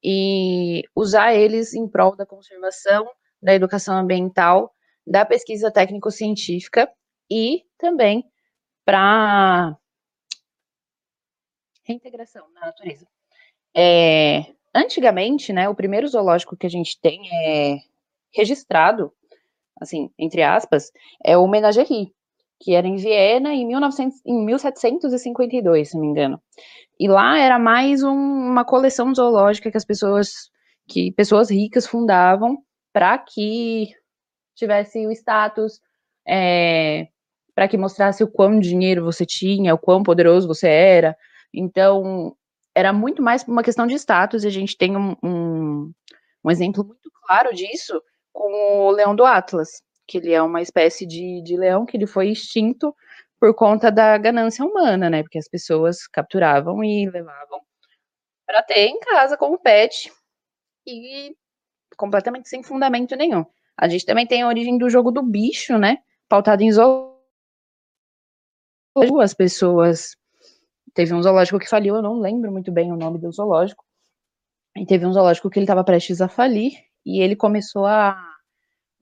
e 0.00 0.84
usar 0.94 1.34
eles 1.34 1.74
em 1.74 1.88
prol 1.88 2.14
da 2.14 2.24
conservação, 2.24 3.04
da 3.42 3.52
educação 3.52 3.96
ambiental, 3.96 4.72
da 5.08 5.24
pesquisa 5.24 5.70
técnico-científica 5.70 6.90
e 7.30 7.64
também 7.78 8.24
para 8.84 9.76
reintegração 11.84 12.46
na 12.52 12.66
natureza. 12.66 13.06
É, 13.74 14.44
antigamente, 14.74 15.52
né, 15.52 15.68
o 15.68 15.74
primeiro 15.74 16.06
zoológico 16.06 16.56
que 16.56 16.66
a 16.66 16.70
gente 16.70 17.00
tem 17.00 17.22
é 17.32 17.78
registrado, 18.34 19.10
assim, 19.80 20.10
entre 20.18 20.42
aspas, 20.42 20.92
é 21.24 21.36
o 21.36 21.48
Menagerie, 21.48 22.12
que 22.60 22.74
era 22.74 22.86
em 22.86 22.96
Viena 22.96 23.54
em, 23.54 23.66
1900, 23.66 24.20
em 24.26 24.44
1752, 24.44 25.88
se 25.88 25.94
não 25.94 26.02
me 26.02 26.08
engano. 26.08 26.42
E 27.00 27.08
lá 27.08 27.38
era 27.38 27.58
mais 27.58 28.02
um, 28.02 28.10
uma 28.12 28.64
coleção 28.64 29.14
zoológica 29.14 29.70
que 29.70 29.76
as 29.76 29.84
pessoas, 29.84 30.50
que 30.86 31.12
pessoas 31.12 31.50
ricas 31.50 31.86
fundavam 31.86 32.58
para 32.92 33.16
que 33.18 33.94
tivesse 34.58 35.06
o 35.06 35.12
status, 35.12 35.80
é, 36.26 37.08
para 37.54 37.68
que 37.68 37.76
mostrasse 37.76 38.22
o 38.22 38.30
quão 38.30 38.60
dinheiro 38.60 39.04
você 39.04 39.24
tinha, 39.24 39.74
o 39.74 39.78
quão 39.78 40.02
poderoso 40.02 40.46
você 40.46 40.68
era. 40.68 41.16
Então, 41.52 42.36
era 42.74 42.92
muito 42.92 43.22
mais 43.22 43.42
uma 43.44 43.62
questão 43.62 43.86
de 43.86 43.94
status, 43.94 44.44
e 44.44 44.46
a 44.46 44.50
gente 44.50 44.76
tem 44.76 44.96
um, 44.96 45.16
um, 45.22 45.92
um 46.44 46.50
exemplo 46.50 46.84
muito 46.84 47.10
claro 47.26 47.54
disso 47.54 48.00
com 48.32 48.86
o 48.86 48.90
leão 48.90 49.16
do 49.16 49.24
Atlas, 49.24 49.82
que 50.06 50.18
ele 50.18 50.32
é 50.32 50.42
uma 50.42 50.62
espécie 50.62 51.06
de, 51.06 51.42
de 51.42 51.56
leão 51.56 51.84
que 51.84 51.96
ele 51.96 52.06
foi 52.06 52.28
extinto 52.28 52.94
por 53.40 53.54
conta 53.54 53.90
da 53.90 54.16
ganância 54.18 54.64
humana, 54.64 55.08
né? 55.10 55.22
Porque 55.22 55.38
as 55.38 55.48
pessoas 55.48 56.06
capturavam 56.06 56.82
e 56.84 57.08
levavam 57.08 57.60
para 58.46 58.62
ter 58.62 58.86
em 58.86 58.98
casa 59.00 59.36
como 59.36 59.58
pet 59.58 60.12
e 60.86 61.36
completamente 61.96 62.48
sem 62.48 62.62
fundamento 62.62 63.14
nenhum. 63.16 63.44
A 63.78 63.88
gente 63.88 64.04
também 64.04 64.26
tem 64.26 64.42
a 64.42 64.48
origem 64.48 64.76
do 64.76 64.90
jogo 64.90 65.12
do 65.12 65.22
bicho, 65.22 65.78
né? 65.78 65.98
Pautado 66.28 66.62
em 66.64 66.72
zoológico. 66.72 67.16
As 69.22 69.32
pessoas. 69.32 70.16
Teve 70.92 71.14
um 71.14 71.22
zoológico 71.22 71.60
que 71.60 71.68
faliu, 71.68 71.94
eu 71.94 72.02
não 72.02 72.18
lembro 72.18 72.50
muito 72.50 72.72
bem 72.72 72.90
o 72.90 72.96
nome 72.96 73.20
do 73.20 73.30
zoológico. 73.30 73.84
E 74.76 74.84
teve 74.84 75.06
um 75.06 75.12
zoológico 75.12 75.48
que 75.48 75.60
ele 75.60 75.64
estava 75.64 75.84
prestes 75.84 76.20
a 76.20 76.28
falir 76.28 76.72
e 77.06 77.22
ele 77.22 77.36
começou 77.36 77.86
a 77.86 78.20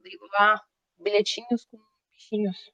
leiloar 0.05 0.63
bilhetinhos 0.99 1.65
com 1.65 1.79
bichinhos 2.13 2.71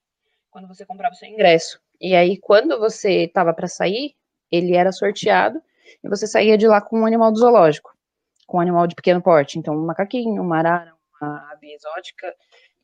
quando 0.50 0.66
você 0.66 0.84
comprava 0.84 1.14
o 1.14 1.16
seu 1.16 1.28
ingresso. 1.28 1.80
E 2.00 2.16
aí, 2.16 2.36
quando 2.36 2.80
você 2.80 3.24
estava 3.24 3.54
para 3.54 3.68
sair, 3.68 4.16
ele 4.50 4.74
era 4.74 4.90
sorteado 4.90 5.62
e 6.02 6.08
você 6.08 6.26
saía 6.26 6.58
de 6.58 6.66
lá 6.66 6.80
com 6.80 7.00
um 7.00 7.06
animal 7.06 7.30
do 7.30 7.38
zoológico, 7.38 7.96
com 8.44 8.58
um 8.58 8.60
animal 8.60 8.88
de 8.88 8.96
pequeno 8.96 9.22
porte. 9.22 9.56
Então, 9.56 9.74
um 9.74 9.86
macaquinho, 9.86 10.42
uma 10.42 10.58
arara, 10.58 10.94
uma 11.26 11.52
ave 11.52 11.72
exótica. 11.72 12.34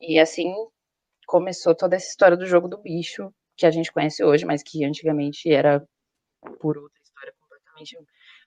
E 0.01 0.19
assim 0.19 0.53
começou 1.27 1.75
toda 1.75 1.97
essa 1.97 2.09
história 2.09 2.37
do 2.37 2.47
jogo 2.47 2.69
do 2.69 2.79
bicho, 2.79 3.33
que 3.57 3.67
a 3.67 3.71
gente 3.71 3.93
conhece 3.93 4.25
hoje, 4.25 4.47
mas 4.47 4.63
que 4.63 4.85
antigamente 4.85 5.51
era 5.53 5.87
por 6.61 6.79
outra 6.79 7.03
história 7.03 7.35
completamente 7.41 7.99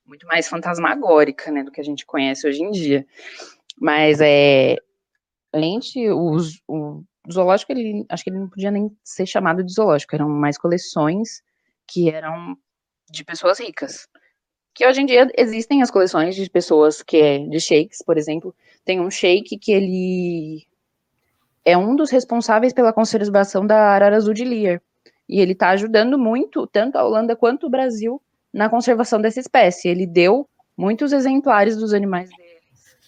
muito 0.05 0.25
mais 0.25 0.47
fantasmagórica, 0.47 1.51
né, 1.51 1.63
do 1.63 1.71
que 1.71 1.79
a 1.79 1.83
gente 1.83 2.05
conhece 2.05 2.47
hoje 2.47 2.63
em 2.63 2.71
dia. 2.71 3.05
Mas 3.79 4.19
é 4.21 4.77
lente, 5.53 6.09
os, 6.09 6.61
o 6.67 7.03
zoológico, 7.31 7.71
ele, 7.71 8.05
acho 8.09 8.23
que 8.23 8.29
ele 8.29 8.39
não 8.39 8.49
podia 8.49 8.71
nem 8.71 8.89
ser 9.03 9.25
chamado 9.25 9.63
de 9.63 9.73
zoológico, 9.73 10.15
eram 10.15 10.29
mais 10.29 10.57
coleções 10.57 11.43
que 11.87 12.09
eram 12.09 12.57
de 13.09 13.23
pessoas 13.23 13.59
ricas. 13.59 14.07
Que 14.73 14.87
hoje 14.87 15.01
em 15.01 15.05
dia 15.05 15.29
existem 15.37 15.81
as 15.81 15.91
coleções 15.91 16.35
de 16.35 16.49
pessoas 16.49 17.01
que 17.01 17.17
é 17.17 17.39
de 17.39 17.59
sheiks, 17.59 18.03
por 18.05 18.17
exemplo. 18.17 18.55
Tem 18.85 18.99
um 18.99 19.11
sheik 19.11 19.57
que 19.57 19.71
ele 19.71 20.67
é 21.65 21.77
um 21.77 21.95
dos 21.95 22.09
responsáveis 22.09 22.73
pela 22.73 22.93
conservação 22.93 23.65
da 23.65 23.77
arara 23.77 24.15
azul 24.15 24.33
de 24.33 24.43
Lear. 24.43 24.81
E 25.27 25.39
ele 25.39 25.53
está 25.53 25.69
ajudando 25.69 26.17
muito, 26.17 26.65
tanto 26.67 26.97
a 26.97 27.05
Holanda 27.05 27.35
quanto 27.35 27.67
o 27.67 27.69
Brasil, 27.69 28.21
na 28.53 28.69
conservação 28.69 29.21
dessa 29.21 29.39
espécie. 29.39 29.87
Ele 29.87 30.05
deu 30.05 30.47
muitos 30.75 31.13
exemplares 31.13 31.77
dos 31.77 31.93
animais 31.93 32.29
dele 32.29 32.51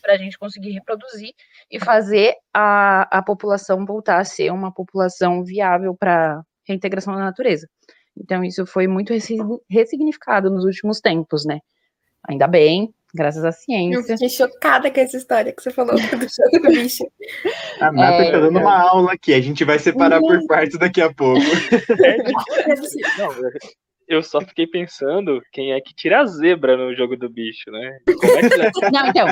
para 0.03 0.13
a 0.13 0.17
gente 0.17 0.37
conseguir 0.37 0.71
reproduzir 0.71 1.33
e 1.71 1.79
fazer 1.79 2.35
a, 2.53 3.19
a 3.19 3.23
população 3.23 3.85
voltar 3.85 4.19
a 4.19 4.25
ser 4.25 4.51
uma 4.51 4.71
população 4.71 5.43
viável 5.45 5.95
para 5.95 6.43
reintegração 6.67 7.13
na 7.13 7.21
natureza. 7.21 7.69
Então, 8.17 8.43
isso 8.43 8.65
foi 8.65 8.87
muito 8.87 9.13
ressignificado 9.69 10.49
nos 10.49 10.65
últimos 10.65 10.99
tempos, 10.99 11.45
né? 11.45 11.59
Ainda 12.27 12.47
bem, 12.47 12.93
graças 13.13 13.43
à 13.43 13.51
ciência. 13.51 13.97
Eu 13.97 14.03
fiquei 14.03 14.29
chocada 14.29 14.89
com 14.89 14.99
essa 14.99 15.17
história 15.17 15.53
que 15.53 15.61
você 15.61 15.71
falou 15.71 15.95
do 15.95 16.01
jogo 16.01 16.61
do 16.61 16.69
bicho. 16.69 17.03
A 17.79 17.91
Nata 17.91 18.23
é, 18.23 18.31
tá 18.31 18.39
dando 18.39 18.59
uma 18.59 18.89
aula 18.89 19.13
aqui, 19.13 19.33
a 19.33 19.41
gente 19.41 19.63
vai 19.63 19.77
separar 19.79 20.19
por 20.19 20.45
partes 20.47 20.77
daqui 20.77 21.01
a 21.01 21.13
pouco. 21.13 21.41
É, 22.03 22.17
não, 23.17 23.29
eu 24.07 24.21
só 24.21 24.41
fiquei 24.41 24.67
pensando 24.67 25.41
quem 25.51 25.73
é 25.73 25.81
que 25.81 25.93
tira 25.93 26.21
a 26.21 26.25
zebra 26.25 26.77
no 26.77 26.95
jogo 26.95 27.15
do 27.15 27.29
bicho, 27.29 27.71
né? 27.71 27.99
É 28.07 28.11
Não, 28.91 29.07
então, 29.07 29.27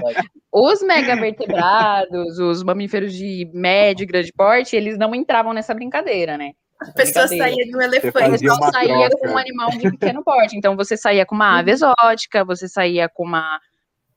os 0.51 0.81
megavertebrados, 0.81 2.39
os 2.39 2.63
mamíferos 2.63 3.13
de 3.13 3.50
médio 3.53 4.03
e 4.03 4.07
grande 4.07 4.31
porte, 4.33 4.75
eles 4.75 4.97
não 4.97 5.13
entravam 5.13 5.53
nessa 5.53 5.73
brincadeira, 5.73 6.38
né? 6.38 6.51
A 6.81 6.91
pessoa 6.93 7.27
saía 7.27 7.65
de 7.65 7.75
um 7.75 7.81
elefante, 7.81 8.43
não 8.43 8.55
saía 8.71 9.09
troca. 9.09 9.27
com 9.27 9.33
um 9.33 9.38
animal 9.38 9.69
de 9.69 9.91
pequeno 9.91 10.23
porte. 10.23 10.57
Então 10.57 10.75
você 10.75 10.97
saía 10.97 11.25
com 11.25 11.35
uma 11.35 11.59
ave 11.59 11.71
exótica, 11.71 12.43
você 12.43 12.67
saía 12.67 13.07
com 13.07 13.23
uma 13.23 13.59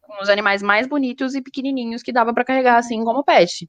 com 0.00 0.22
os 0.22 0.28
animais 0.28 0.62
mais 0.62 0.86
bonitos 0.86 1.34
e 1.34 1.42
pequenininhos 1.42 2.02
que 2.02 2.12
dava 2.12 2.32
para 2.32 2.44
carregar 2.44 2.76
assim 2.76 3.04
como 3.04 3.24
pet. 3.24 3.68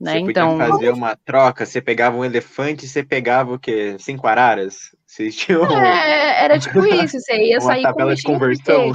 Né? 0.00 0.14
Você 0.14 0.18
então 0.18 0.58
fazer 0.58 0.90
uma 0.90 1.16
troca, 1.16 1.64
você 1.64 1.80
pegava 1.80 2.16
um 2.16 2.24
elefante, 2.24 2.86
você 2.86 3.02
pegava 3.02 3.54
o 3.54 3.58
quê? 3.58 3.96
Cinco 3.98 4.26
araras? 4.26 4.94
Vocês 5.06 5.36
tinham... 5.36 5.64
É, 5.80 6.44
era 6.44 6.58
tipo 6.58 6.84
isso, 6.86 7.18
você 7.18 7.36
ia 7.36 7.60
sair 7.60 7.80
uma 7.80 7.90
tabela 7.90 8.10
com 8.10 8.16
de 8.16 8.22
conversão. 8.22 8.92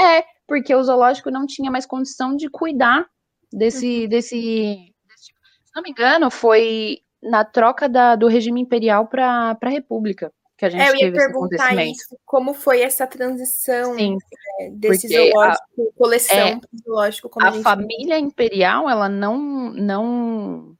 É, 0.00 0.24
porque 0.46 0.74
o 0.74 0.82
zoológico 0.82 1.30
não 1.30 1.46
tinha 1.46 1.70
mais 1.70 1.84
condição 1.84 2.36
de 2.36 2.48
cuidar 2.48 3.06
desse, 3.52 4.02
uhum. 4.02 4.08
desse, 4.08 4.94
desse 5.08 5.26
tipo. 5.26 5.40
Se 5.64 5.72
não 5.74 5.82
me 5.82 5.90
engano, 5.90 6.30
foi 6.30 7.01
na 7.22 7.44
troca 7.44 7.88
da, 7.88 8.16
do 8.16 8.26
regime 8.26 8.60
imperial 8.60 9.06
para 9.06 9.56
a 9.60 9.68
república 9.68 10.32
que 10.62 10.66
a 10.66 10.70
gente 10.70 10.80
é, 10.80 10.90
eu 10.90 10.94
ia 10.94 11.12
perguntar 11.12 11.74
isso, 11.84 12.16
como 12.24 12.54
foi 12.54 12.82
essa 12.82 13.04
transição 13.04 13.96
Sim, 13.96 14.16
é, 14.60 14.70
desse 14.70 15.08
zoológico, 15.08 15.64
a, 15.82 15.98
coleção 15.98 16.38
é, 16.38 16.60
zoológico. 16.84 17.30
a, 17.42 17.48
a 17.48 17.52
família 17.62 18.16
imperial, 18.16 18.88
ela 18.88 19.08
não, 19.08 19.72
não, 19.72 20.76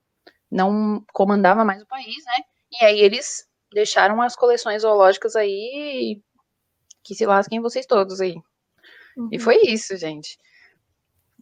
não 0.49 1.05
comandava 1.13 1.65
mais 1.65 1.83
o 1.83 1.87
país, 1.87 2.25
né? 2.25 2.45
E 2.81 2.85
aí 2.85 3.01
eles 3.01 3.45
deixaram 3.73 4.23
as 4.23 4.37
coleções 4.37 4.83
zoológicas 4.83 5.35
aí 5.35 6.23
que 7.03 7.17
se 7.17 7.27
lasquem 7.27 7.61
vocês 7.61 7.85
todos 7.85 8.21
aí. 8.21 8.37
Uhum. 9.17 9.31
E 9.33 9.39
foi 9.41 9.63
isso, 9.67 9.97
gente. 9.97 10.39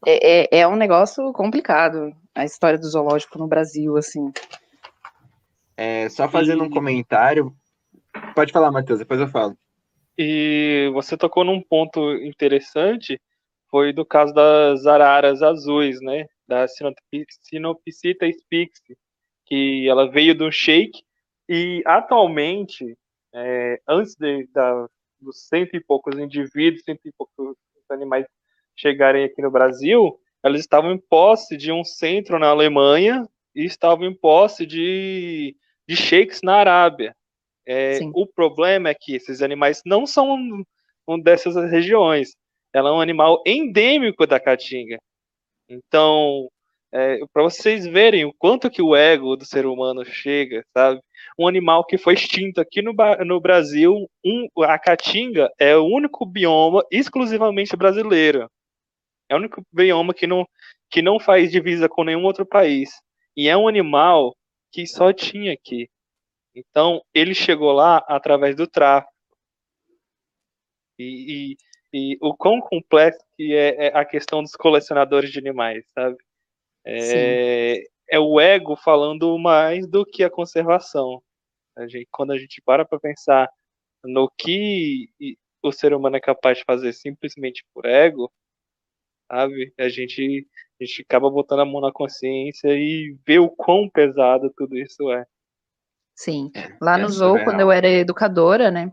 É, 0.06 0.56
é, 0.56 0.60
é, 0.60 0.66
um 0.66 0.76
negócio 0.76 1.30
complicado 1.34 2.10
a 2.34 2.46
história 2.46 2.78
do 2.78 2.88
zoológico 2.88 3.38
no 3.38 3.46
Brasil, 3.46 3.98
assim. 3.98 4.32
É, 5.82 6.10
só 6.10 6.28
fazendo 6.28 6.62
um 6.62 6.68
comentário. 6.68 7.56
Pode 8.34 8.52
falar, 8.52 8.70
Matheus, 8.70 8.98
depois 8.98 9.18
eu 9.18 9.26
falo. 9.26 9.56
E 10.18 10.90
você 10.92 11.16
tocou 11.16 11.42
num 11.42 11.62
ponto 11.62 12.12
interessante, 12.16 13.18
foi 13.70 13.90
do 13.90 14.04
caso 14.04 14.34
das 14.34 14.84
araras 14.84 15.42
azuis, 15.42 15.98
né? 16.02 16.26
Da 16.46 16.66
Sinopsita 16.68 18.30
spix, 18.30 18.82
que 19.46 19.88
ela 19.88 20.10
veio 20.10 20.34
do 20.34 20.52
shake 20.52 21.02
e 21.48 21.82
atualmente, 21.86 22.94
é, 23.34 23.80
antes 23.88 24.14
de, 24.16 24.46
da, 24.52 24.86
dos 25.18 25.48
cento 25.48 25.74
e 25.74 25.80
poucos 25.80 26.18
indivíduos, 26.18 26.84
cento 26.84 27.00
e 27.06 27.12
poucos 27.16 27.56
animais 27.88 28.26
chegarem 28.76 29.24
aqui 29.24 29.40
no 29.40 29.50
Brasil, 29.50 30.20
elas 30.42 30.60
estavam 30.60 30.92
em 30.92 30.98
posse 30.98 31.56
de 31.56 31.72
um 31.72 31.82
centro 31.82 32.38
na 32.38 32.48
Alemanha 32.48 33.26
e 33.54 33.64
estavam 33.64 34.04
em 34.04 34.14
posse 34.14 34.66
de, 34.66 35.56
de 35.90 35.96
sheiks 35.96 36.40
na 36.44 36.54
Arábia. 36.54 37.12
É, 37.66 37.98
o 38.14 38.24
problema 38.24 38.90
é 38.90 38.94
que 38.94 39.16
esses 39.16 39.42
animais 39.42 39.82
não 39.84 40.06
são 40.06 40.62
um 41.08 41.20
dessas 41.20 41.56
regiões. 41.68 42.30
ela 42.72 42.90
é 42.90 42.92
um 42.92 43.00
animal 43.00 43.42
endêmico 43.44 44.24
da 44.24 44.38
Caatinga. 44.38 44.98
Então, 45.68 46.48
é, 46.92 47.18
para 47.32 47.42
vocês 47.42 47.86
verem 47.86 48.24
o 48.24 48.32
quanto 48.38 48.70
que 48.70 48.80
o 48.80 48.94
ego 48.94 49.34
do 49.34 49.44
ser 49.44 49.66
humano 49.66 50.04
chega, 50.04 50.64
sabe? 50.72 51.00
Um 51.36 51.48
animal 51.48 51.84
que 51.84 51.98
foi 51.98 52.14
extinto 52.14 52.60
aqui 52.60 52.80
no, 52.80 52.94
no 53.26 53.40
Brasil, 53.40 54.08
um, 54.24 54.46
a 54.62 54.78
caatinga 54.78 55.50
é 55.58 55.76
o 55.76 55.84
único 55.86 56.24
bioma 56.24 56.84
exclusivamente 56.90 57.76
brasileiro. 57.76 58.48
É 59.28 59.34
o 59.34 59.38
único 59.38 59.62
bioma 59.72 60.14
que 60.14 60.26
não, 60.26 60.46
que 60.88 61.02
não 61.02 61.18
faz 61.18 61.50
divisa 61.50 61.88
com 61.88 62.04
nenhum 62.04 62.24
outro 62.24 62.46
país. 62.46 62.90
E 63.36 63.48
é 63.48 63.56
um 63.56 63.68
animal 63.68 64.34
que 64.70 64.86
só 64.86 65.12
tinha 65.12 65.52
aqui. 65.52 65.90
Então, 66.54 67.02
ele 67.14 67.34
chegou 67.34 67.72
lá 67.72 67.98
através 68.08 68.56
do 68.56 68.66
tráfico. 68.66 69.12
E, 70.98 71.56
e, 71.92 72.12
e 72.14 72.18
o 72.20 72.36
quão 72.36 72.60
complexo 72.60 73.24
que 73.36 73.54
é, 73.54 73.86
é, 73.86 73.98
a 73.98 74.04
questão 74.04 74.42
dos 74.42 74.52
colecionadores 74.52 75.30
de 75.30 75.38
animais, 75.38 75.84
sabe? 75.94 76.18
É, 76.84 77.82
é 78.08 78.18
o 78.18 78.40
ego 78.40 78.76
falando 78.76 79.38
mais 79.38 79.86
do 79.86 80.04
que 80.04 80.24
a 80.24 80.30
conservação. 80.30 81.22
A 81.76 81.86
gente, 81.86 82.08
quando 82.10 82.32
a 82.32 82.38
gente 82.38 82.60
para 82.62 82.84
para 82.84 82.98
pensar 82.98 83.50
no 84.04 84.30
que 84.30 85.08
o 85.62 85.72
ser 85.72 85.94
humano 85.94 86.16
é 86.16 86.20
capaz 86.20 86.58
de 86.58 86.64
fazer 86.64 86.92
simplesmente 86.92 87.64
por 87.72 87.86
ego, 87.86 88.32
sabe? 89.30 89.72
A 89.78 89.88
gente, 89.88 90.46
a 90.80 90.86
gente 90.86 91.02
acaba 91.02 91.30
botando 91.30 91.60
a 91.60 91.64
mão 91.64 91.80
na 91.80 91.92
consciência 91.92 92.68
e 92.68 93.16
vê 93.26 93.38
o 93.38 93.50
quão 93.50 93.88
pesado 93.88 94.52
tudo 94.56 94.78
isso 94.78 95.10
é. 95.10 95.26
Sim. 96.14 96.50
É, 96.54 96.76
Lá 96.80 96.98
no 96.98 97.08
Zou, 97.08 97.42
quando 97.44 97.60
eu 97.60 97.70
era 97.70 97.88
educadora, 97.88 98.70
né? 98.70 98.92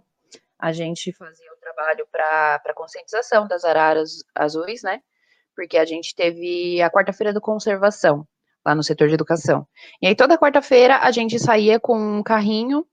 A 0.60 0.72
gente 0.72 1.12
fazia 1.14 1.52
o 1.54 1.60
trabalho 1.60 2.08
para 2.12 2.74
conscientização 2.76 3.48
das 3.48 3.64
araras 3.64 4.24
azuis, 4.36 4.82
né? 4.84 5.02
Porque 5.56 5.78
a 5.78 5.86
gente 5.86 6.16
teve 6.16 6.82
a 6.82 6.90
quarta-feira 6.90 7.34
do 7.34 7.42
conservação 7.42 8.28
lá 8.66 8.76
no 8.76 8.84
setor 8.84 9.08
de 9.08 9.14
educação. 9.14 9.66
E 10.02 10.08
aí 10.08 10.16
toda 10.16 10.38
quarta-feira 10.38 10.98
a 10.98 11.12
gente 11.12 11.40
saía 11.40 11.80
com 11.80 11.98
um 11.98 12.24
carrinho 12.24 12.86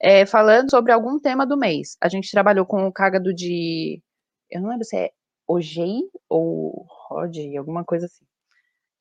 é, 0.00 0.26
falando 0.26 0.70
sobre 0.70 0.92
algum 0.92 1.18
tema 1.18 1.46
do 1.46 1.56
mês. 1.56 1.96
A 2.00 2.08
gente 2.08 2.30
trabalhou 2.30 2.66
com 2.66 2.86
o 2.86 2.92
cágado 2.92 3.32
de. 3.34 4.02
Eu 4.50 4.60
não 4.60 4.70
lembro 4.70 4.84
se 4.84 4.96
é 4.96 5.10
Ogei 5.46 6.00
ou 6.28 6.86
Rod, 7.08 7.36
alguma 7.56 7.84
coisa 7.84 8.06
assim. 8.06 8.24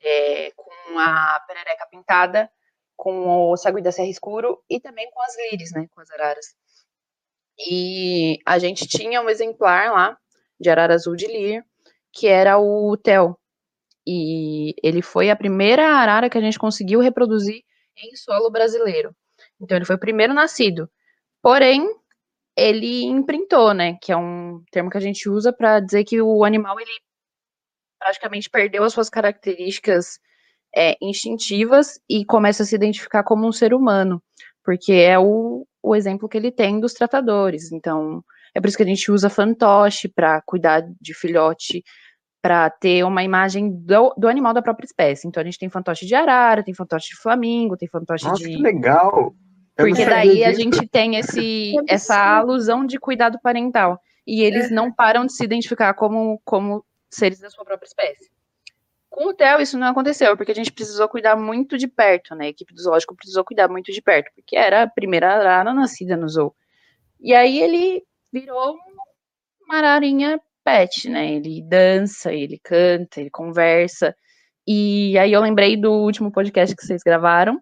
É, 0.01 0.51
com 0.56 0.98
a 0.98 1.44
perereca 1.48 1.88
pintada, 1.91 2.50
com 2.96 3.51
o 3.51 3.58
sagui 3.58 3.82
da 3.82 3.91
serra 3.91 4.10
escuro 4.10 4.63
e 4.70 4.79
também 4.79 5.10
com 5.12 5.22
as 5.22 5.38
líris, 5.38 5.72
né, 5.72 5.88
com 5.94 6.01
as 6.01 6.10
araras. 6.12 6.46
E 7.58 8.39
a 8.46 8.58
gente 8.58 8.88
tinha 8.88 9.22
um 9.22 9.29
exemplar 9.29 9.91
lá 9.91 10.18
de 10.60 10.70
arara 10.70 10.94
azul 10.94 11.15
de 11.15 11.27
lir, 11.27 11.63
que 12.13 12.27
era 12.27 12.58
o 12.58 12.96
Tel. 12.98 13.38
E 14.08 14.74
ele 14.82 15.01
foi 15.01 15.29
a 15.29 15.36
primeira 15.36 15.86
arara 15.86 16.29
que 16.29 16.38
a 16.38 16.41
gente 16.41 16.58
conseguiu 16.58 17.00
reproduzir 17.00 17.62
em 17.98 18.15
solo 18.15 18.50
brasileiro. 18.50 19.15
Então 19.62 19.77
ele 19.77 19.86
foi 19.86 19.96
o 19.96 20.00
primeiro 20.00 20.34
nascido. 20.34 20.89
Porém, 21.41 21.86
ele 22.56 23.03
imprintou, 23.03 23.74
né? 23.74 23.98
Que 24.01 24.12
é 24.12 24.18
um 24.18 24.63
termo 24.72 24.89
que 24.89 24.98
a 24.98 25.01
gente 25.01 25.29
usa 25.29 25.53
para 25.53 25.79
dizer 25.79 26.03
que 26.03 26.22
o 26.22 26.44
animal 26.44 26.79
ele 26.79 26.91
praticamente 28.00 28.50
perdeu 28.50 28.84
as 28.84 28.94
suas 28.94 29.10
características 29.10 30.20
é, 30.75 30.96
instintivas 31.01 32.00
e 32.10 32.25
começa 32.25 32.63
a 32.63 32.65
se 32.65 32.75
identificar 32.75 33.24
como 33.24 33.48
um 33.48 33.51
ser 33.51 33.74
humano, 33.74 34.22
porque 34.63 34.94
é 34.94 35.20
o, 35.20 35.68
o 35.82 35.96
exemplo 35.96 36.29
que 36.29 36.38
ele 36.38 36.51
tem 36.51 36.79
dos 36.79 36.94
tratadores. 36.94 37.72
Então, 37.72 38.24
é 38.53 38.62
por 38.62 38.68
isso 38.68 38.77
que 38.77 38.84
a 38.84 38.88
gente 38.88 39.12
usa 39.12 39.29
fantoche 39.29 40.08
para 40.08 40.41
cuidar 40.41 40.84
de 41.00 41.13
filhote, 41.13 41.84
para 42.41 42.70
ter 42.70 43.03
uma 43.03 43.24
imagem 43.24 43.70
do, 43.70 44.13
do, 44.18 44.27
animal 44.27 44.53
da 44.53 44.62
própria 44.62 44.86
espécie. 44.86 45.27
Então, 45.27 45.41
a 45.41 45.44
gente 45.44 45.60
tem 45.60 45.70
fantoche 45.70 46.06
de 46.06 46.15
arara, 46.15 46.63
tem 46.63 46.74
fantoche 46.74 47.10
de 47.10 47.22
flamingo, 47.22 47.75
tem 47.75 47.90
fantoche 47.90 48.25
Nossa, 48.25 48.42
de. 48.42 48.55
Que 48.55 48.62
legal! 48.62 49.33
Porque 49.75 50.05
daí 50.05 50.44
a 50.44 50.51
gente 50.53 50.88
tem 50.88 51.16
esse, 51.16 51.74
essa 51.88 52.38
alusão 52.38 52.85
de 52.85 53.00
cuidado 53.00 53.40
parental. 53.42 54.00
E 54.27 54.42
eles 54.44 54.70
não 54.70 54.94
param 54.94 55.25
de 55.25 55.33
se 55.33 55.44
identificar 55.44 55.94
como, 55.96 56.40
como 56.46 56.83
seres 57.09 57.39
da 57.39 57.50
sua 57.50 57.65
própria 57.65 57.87
espécie. 57.87 58.29
Com 59.09 59.29
o 59.29 59.33
Theo, 59.33 59.59
isso 59.59 59.77
não 59.77 59.87
aconteceu, 59.87 60.37
porque 60.37 60.51
a 60.51 60.55
gente 60.55 60.72
precisou 60.72 61.09
cuidar 61.09 61.35
muito 61.35 61.77
de 61.77 61.87
perto, 61.87 62.35
né? 62.35 62.45
A 62.45 62.50
equipe 62.50 62.74
do 62.74 62.81
zoológico 62.81 63.15
precisou 63.15 63.43
cuidar 63.43 63.67
muito 63.67 63.91
de 63.91 64.01
perto, 64.01 64.31
porque 64.35 64.55
era 64.55 64.83
a 64.83 64.87
primeira 64.87 65.33
arara 65.33 65.74
nascida 65.74 66.15
no 66.15 66.29
zoo. 66.29 66.55
E 67.19 67.33
aí 67.33 67.59
ele 67.59 68.03
virou 68.31 68.77
uma 69.61 69.77
ararinha 69.77 70.39
pet, 70.63 71.09
né? 71.09 71.33
Ele 71.33 71.61
dança, 71.63 72.31
ele 72.31 72.59
canta, 72.63 73.19
ele 73.19 73.31
conversa. 73.31 74.15
E 74.67 75.17
aí 75.17 75.33
eu 75.33 75.41
lembrei 75.41 75.75
do 75.75 75.91
último 75.91 76.31
podcast 76.31 76.75
que 76.75 76.85
vocês 76.85 77.01
gravaram 77.03 77.59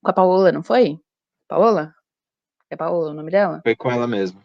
com 0.00 0.10
a 0.10 0.12
Paola, 0.12 0.52
não 0.52 0.62
foi? 0.62 0.96
Paola? 1.48 1.92
É 2.70 2.76
Paola 2.76 3.10
o 3.10 3.14
nome 3.14 3.30
dela? 3.30 3.60
Foi 3.64 3.74
com 3.74 3.90
ela 3.90 4.06
mesmo. 4.06 4.40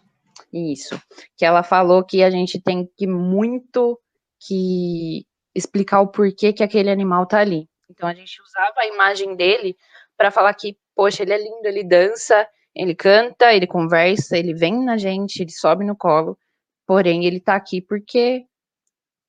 Isso. 0.52 1.00
Que 1.38 1.46
ela 1.46 1.62
falou 1.62 2.04
que 2.04 2.24
a 2.24 2.32
gente 2.32 2.60
tem 2.60 2.90
que 2.98 3.06
muito 3.06 4.00
que 4.48 5.26
explicar 5.56 6.02
o 6.02 6.08
porquê 6.08 6.54
que 6.54 6.64
aquele 6.64 6.90
animal 6.90 7.26
tá 7.26 7.40
ali. 7.40 7.68
Então 7.90 8.08
a 8.08 8.14
gente 8.14 8.42
usava 8.42 8.74
a 8.78 8.88
imagem 8.88 9.36
dele 9.36 9.76
para 10.18 10.32
falar 10.32 10.54
que, 10.54 10.78
poxa, 10.96 11.24
ele 11.24 11.34
é 11.34 11.38
lindo, 11.38 11.66
ele 11.66 11.84
dança, 11.84 12.48
ele 12.76 12.96
canta, 12.96 13.54
ele 13.54 13.68
conversa, 13.68 14.38
ele 14.38 14.54
vem 14.54 14.84
na 14.84 14.98
gente, 14.98 15.42
ele 15.42 15.52
sobe 15.52 15.86
no 15.86 15.96
colo. 15.96 16.38
Porém, 16.86 17.26
ele 17.26 17.40
tá 17.40 17.56
aqui 17.56 17.82
porque 17.82 18.46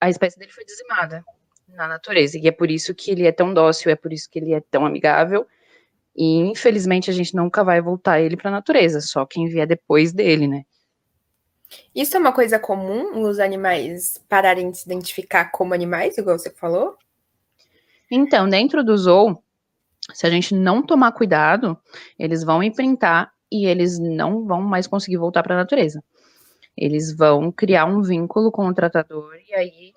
a 0.01 0.09
espécie 0.09 0.39
dele 0.39 0.53
foi 0.53 0.65
dizimada 0.65 1.25
na 1.69 1.87
natureza. 1.87 2.39
E 2.39 2.49
é 2.49 2.53
por 2.53 2.71
isso 2.71 2.95
que 2.95 3.11
ele 3.11 3.27
é 3.27 3.33
tão 3.33 3.53
dócil, 3.53 3.91
é 3.91 3.97
por 3.97 4.13
isso 4.13 4.29
que 4.31 4.39
ele 4.39 4.55
é 4.55 4.61
tão 4.61 4.87
amigável 4.87 5.47
e 6.17 6.37
infelizmente 6.39 7.11
a 7.11 7.13
gente 7.13 7.35
nunca 7.35 7.65
vai 7.65 7.81
voltar 7.81 8.21
ele 8.21 8.37
para 8.37 8.49
a 8.49 8.53
natureza, 8.53 9.01
só 9.01 9.27
quem 9.27 9.49
vier 9.49 9.67
depois 9.67 10.13
dele, 10.13 10.47
né? 10.47 10.65
Isso 11.95 12.17
é 12.17 12.21
uma 12.21 12.33
coisa 12.33 12.59
comum 12.59 13.23
os 13.23 13.39
animais 13.39 14.23
pararem 14.29 14.71
de 14.71 14.79
se 14.79 14.87
identificar 14.87 15.51
como 15.51 15.75
animais, 15.75 16.19
igual 16.19 16.39
você 16.39 16.51
falou? 16.51 16.97
Então, 18.11 18.49
dentro 18.49 18.85
do 18.85 18.97
zoo, 18.97 19.43
se 20.13 20.27
a 20.27 20.31
gente 20.31 20.55
não 20.55 20.83
tomar 20.85 21.13
cuidado, 21.13 21.79
eles 22.19 22.45
vão 22.45 22.63
imprintar 22.63 23.33
e 23.51 23.67
eles 23.67 23.99
não 23.99 24.45
vão 24.45 24.61
mais 24.61 24.87
conseguir 24.87 25.17
voltar 25.17 25.43
para 25.43 25.55
a 25.55 25.59
natureza. 25.59 26.03
Eles 26.77 27.17
vão 27.17 27.53
criar 27.53 27.87
um 27.87 28.03
vínculo 28.03 28.51
com 28.51 28.67
o 28.67 28.75
tratador 28.75 29.35
e 29.49 29.55
aí 29.55 29.95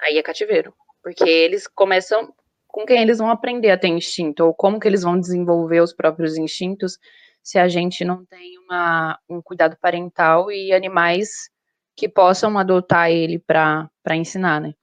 aí 0.00 0.18
é 0.18 0.22
cativeiro, 0.22 0.74
porque 1.02 1.28
eles 1.28 1.66
começam 1.66 2.32
com 2.66 2.84
quem 2.84 3.00
eles 3.00 3.18
vão 3.18 3.30
aprender 3.30 3.70
a 3.70 3.78
ter 3.78 3.88
instinto, 3.88 4.44
ou 4.44 4.54
como 4.54 4.78
que 4.78 4.86
eles 4.86 5.02
vão 5.02 5.18
desenvolver 5.18 5.80
os 5.80 5.92
próprios 5.92 6.36
instintos 6.36 6.98
se 7.46 7.60
a 7.60 7.68
gente 7.68 8.04
não 8.04 8.26
tem 8.26 8.58
uma, 8.58 9.16
um 9.30 9.40
cuidado 9.40 9.76
parental 9.80 10.50
e 10.50 10.72
animais 10.72 11.48
que 11.96 12.08
possam 12.08 12.58
adotar 12.58 13.08
ele 13.08 13.38
para 13.38 13.88
ensinar, 14.16 14.60
né? 14.60 14.74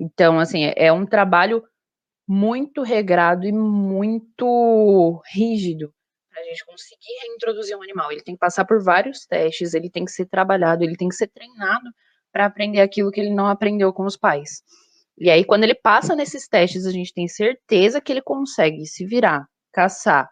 Então, 0.00 0.40
assim, 0.40 0.64
é, 0.64 0.74
é 0.76 0.92
um 0.92 1.06
trabalho 1.06 1.62
muito 2.26 2.82
regrado 2.82 3.46
e 3.46 3.52
muito 3.52 5.22
rígido 5.32 5.94
para 6.28 6.42
a 6.42 6.44
gente 6.46 6.66
conseguir 6.66 7.20
reintroduzir 7.22 7.78
um 7.78 7.82
animal. 7.84 8.10
Ele 8.10 8.24
tem 8.24 8.34
que 8.34 8.40
passar 8.40 8.64
por 8.64 8.82
vários 8.82 9.24
testes, 9.24 9.72
ele 9.72 9.88
tem 9.88 10.04
que 10.04 10.10
ser 10.10 10.26
trabalhado, 10.26 10.82
ele 10.82 10.96
tem 10.96 11.08
que 11.08 11.14
ser 11.14 11.28
treinado 11.28 11.88
para 12.32 12.46
aprender 12.46 12.80
aquilo 12.80 13.12
que 13.12 13.20
ele 13.20 13.32
não 13.32 13.46
aprendeu 13.46 13.92
com 13.92 14.04
os 14.04 14.16
pais. 14.16 14.60
E 15.16 15.30
aí, 15.30 15.44
quando 15.44 15.62
ele 15.62 15.74
passa 15.76 16.16
nesses 16.16 16.48
testes, 16.48 16.84
a 16.84 16.90
gente 16.90 17.14
tem 17.14 17.28
certeza 17.28 18.00
que 18.00 18.10
ele 18.10 18.22
consegue 18.22 18.86
se 18.86 19.06
virar, 19.06 19.46
caçar, 19.72 20.28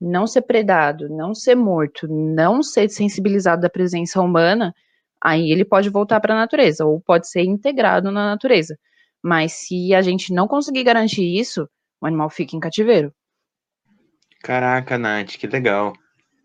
não 0.00 0.26
ser 0.26 0.42
predado, 0.42 1.08
não 1.08 1.34
ser 1.34 1.54
morto, 1.54 2.08
não 2.08 2.62
ser 2.62 2.88
sensibilizado 2.88 3.62
da 3.62 3.68
presença 3.68 4.20
humana, 4.20 4.74
aí 5.22 5.50
ele 5.50 5.64
pode 5.64 5.90
voltar 5.90 6.20
para 6.20 6.34
a 6.34 6.38
natureza, 6.38 6.86
ou 6.86 7.00
pode 7.00 7.28
ser 7.28 7.42
integrado 7.42 8.10
na 8.10 8.26
natureza. 8.26 8.78
Mas 9.22 9.52
se 9.52 9.94
a 9.94 10.00
gente 10.00 10.32
não 10.32 10.48
conseguir 10.48 10.84
garantir 10.84 11.38
isso, 11.38 11.68
o 12.00 12.06
animal 12.06 12.30
fica 12.30 12.56
em 12.56 12.60
cativeiro. 12.60 13.12
Caraca, 14.42 14.96
Nath, 14.96 15.36
que 15.36 15.46
legal. 15.46 15.92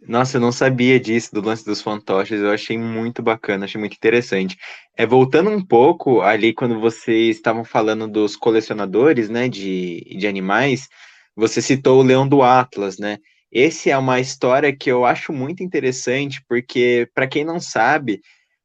Nossa, 0.07 0.37
eu 0.37 0.41
não 0.41 0.51
sabia 0.51 0.99
disso, 0.99 1.33
do 1.33 1.41
lance 1.41 1.65
dos 1.65 1.81
fantoches, 1.81 2.39
eu 2.39 2.51
achei 2.51 2.77
muito 2.77 3.23
bacana, 3.23 3.65
achei 3.65 3.79
muito 3.79 3.95
interessante. 3.95 4.57
É, 4.95 5.05
voltando 5.05 5.49
um 5.49 5.65
pouco 5.65 6.21
ali, 6.21 6.53
quando 6.53 6.79
vocês 6.79 7.37
estavam 7.37 7.63
falando 7.63 8.07
dos 8.07 8.35
colecionadores, 8.35 9.29
né, 9.29 9.49
de, 9.49 10.01
de 10.17 10.27
animais, 10.27 10.87
você 11.35 11.61
citou 11.61 11.99
o 11.99 12.03
Leão 12.03 12.27
do 12.27 12.43
Atlas, 12.43 12.99
né? 12.99 13.17
Esse 13.55 13.89
é 13.89 13.97
uma 13.97 14.19
história 14.19 14.75
que 14.75 14.91
eu 14.91 15.05
acho 15.05 15.31
muito 15.31 15.63
interessante, 15.63 16.43
porque, 16.45 17.07
para 17.15 17.25
quem 17.25 17.45
não 17.45 17.57
sabe, 17.57 18.19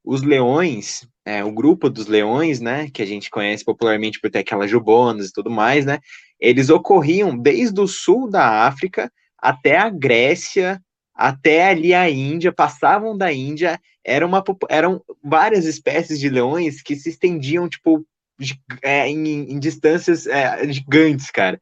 os 0.04 0.20
leões, 0.20 1.06
é, 1.24 1.44
o 1.44 1.52
grupo 1.52 1.88
dos 1.88 2.08
leões, 2.08 2.60
né, 2.60 2.90
que 2.92 3.00
a 3.00 3.06
gente 3.06 3.30
conhece 3.30 3.64
popularmente 3.64 4.18
por 4.20 4.28
ter 4.32 4.40
aquelas 4.40 4.68
jubonas 4.68 5.28
e 5.28 5.32
tudo 5.32 5.48
mais, 5.48 5.86
né, 5.86 6.00
eles 6.40 6.70
ocorriam 6.70 7.38
desde 7.38 7.80
o 7.80 7.86
sul 7.86 8.28
da 8.28 8.66
África 8.66 9.12
até 9.38 9.78
a 9.78 9.88
Grécia, 9.88 10.82
até 11.14 11.68
ali 11.68 11.94
a 11.94 12.10
Índia, 12.10 12.50
passavam 12.50 13.16
da 13.16 13.32
Índia, 13.32 13.80
era 14.04 14.26
uma, 14.26 14.42
eram 14.68 15.00
várias 15.22 15.66
espécies 15.66 16.18
de 16.18 16.28
leões 16.28 16.82
que 16.82 16.96
se 16.96 17.10
estendiam, 17.10 17.68
tipo, 17.68 18.04
de, 18.36 18.60
é, 18.82 19.08
em, 19.08 19.52
em, 19.52 19.58
distâncias 19.60 20.26
é, 20.26 20.66
gigantes, 20.72 21.30
cara. 21.30 21.60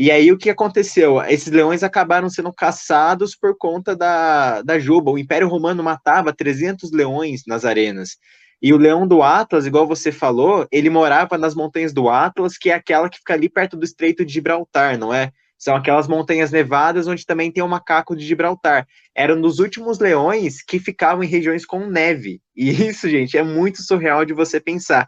E 0.00 0.10
aí 0.10 0.32
o 0.32 0.38
que 0.38 0.48
aconteceu? 0.48 1.20
Esses 1.24 1.52
leões 1.52 1.82
acabaram 1.82 2.30
sendo 2.30 2.50
caçados 2.50 3.36
por 3.36 3.54
conta 3.58 3.94
da, 3.94 4.62
da 4.62 4.78
Juba. 4.78 5.10
O 5.10 5.18
Império 5.18 5.46
Romano 5.46 5.82
matava 5.82 6.32
300 6.32 6.90
leões 6.90 7.42
nas 7.46 7.66
arenas. 7.66 8.16
E 8.62 8.72
o 8.72 8.78
leão 8.78 9.06
do 9.06 9.22
Atlas, 9.22 9.66
igual 9.66 9.86
você 9.86 10.10
falou, 10.10 10.66
ele 10.72 10.88
morava 10.88 11.36
nas 11.36 11.54
montanhas 11.54 11.92
do 11.92 12.08
Atlas, 12.08 12.56
que 12.56 12.70
é 12.70 12.74
aquela 12.74 13.10
que 13.10 13.18
fica 13.18 13.34
ali 13.34 13.46
perto 13.46 13.76
do 13.76 13.84
Estreito 13.84 14.24
de 14.24 14.32
Gibraltar, 14.32 14.96
não 14.96 15.12
é? 15.12 15.32
São 15.58 15.76
aquelas 15.76 16.08
montanhas 16.08 16.50
nevadas 16.50 17.06
onde 17.06 17.26
também 17.26 17.52
tem 17.52 17.62
o 17.62 17.68
macaco 17.68 18.16
de 18.16 18.24
Gibraltar. 18.24 18.86
Eram 19.14 19.38
dos 19.38 19.58
últimos 19.58 19.98
leões 19.98 20.62
que 20.62 20.78
ficavam 20.78 21.22
em 21.22 21.28
regiões 21.28 21.66
com 21.66 21.84
neve. 21.84 22.40
E 22.56 22.70
isso, 22.70 23.06
gente, 23.06 23.36
é 23.36 23.42
muito 23.42 23.82
surreal 23.82 24.24
de 24.24 24.32
você 24.32 24.58
pensar. 24.58 25.06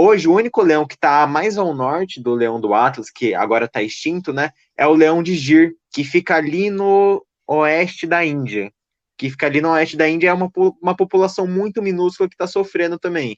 Hoje, 0.00 0.28
o 0.28 0.32
único 0.32 0.62
leão 0.62 0.86
que 0.86 0.94
está 0.94 1.26
mais 1.26 1.58
ao 1.58 1.74
norte 1.74 2.22
do 2.22 2.32
leão 2.32 2.60
do 2.60 2.72
Atlas, 2.72 3.10
que 3.10 3.34
agora 3.34 3.64
está 3.64 3.82
extinto, 3.82 4.32
né, 4.32 4.52
é 4.76 4.86
o 4.86 4.94
leão 4.94 5.24
de 5.24 5.34
Gir, 5.34 5.74
que 5.92 6.04
fica 6.04 6.36
ali 6.36 6.70
no 6.70 7.26
oeste 7.48 8.06
da 8.06 8.24
Índia. 8.24 8.70
Que 9.18 9.28
fica 9.28 9.46
ali 9.46 9.60
no 9.60 9.70
oeste 9.70 9.96
da 9.96 10.08
Índia, 10.08 10.28
é 10.28 10.32
uma, 10.32 10.48
uma 10.80 10.94
população 10.94 11.48
muito 11.48 11.82
minúscula 11.82 12.28
que 12.28 12.36
está 12.36 12.46
sofrendo 12.46 12.96
também, 12.96 13.36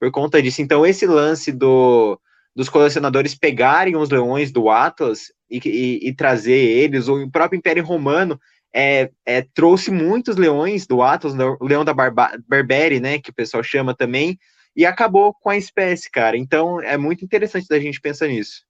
por 0.00 0.10
conta 0.10 0.40
disso. 0.40 0.62
Então, 0.62 0.86
esse 0.86 1.06
lance 1.06 1.52
do, 1.52 2.18
dos 2.56 2.70
colecionadores 2.70 3.34
pegarem 3.34 3.94
os 3.94 4.08
leões 4.08 4.50
do 4.50 4.70
Atlas 4.70 5.24
e, 5.50 5.60
e, 5.62 6.08
e 6.08 6.14
trazer 6.14 6.56
eles, 6.56 7.06
o 7.06 7.30
próprio 7.30 7.58
Império 7.58 7.84
Romano 7.84 8.40
é, 8.74 9.10
é, 9.26 9.42
trouxe 9.52 9.90
muitos 9.90 10.36
leões 10.36 10.86
do 10.86 11.02
Atlas, 11.02 11.34
o 11.60 11.66
leão 11.66 11.84
da 11.84 11.92
Barba, 11.92 12.30
Berbere, 12.48 12.98
né, 12.98 13.18
que 13.18 13.28
o 13.28 13.34
pessoal 13.34 13.62
chama 13.62 13.94
também, 13.94 14.38
e 14.78 14.86
acabou 14.86 15.34
com 15.34 15.50
a 15.50 15.56
espécie, 15.56 16.08
cara. 16.08 16.36
Então 16.36 16.80
é 16.80 16.96
muito 16.96 17.24
interessante 17.24 17.66
da 17.66 17.80
gente 17.80 18.00
pensar 18.00 18.28
nisso. 18.28 18.64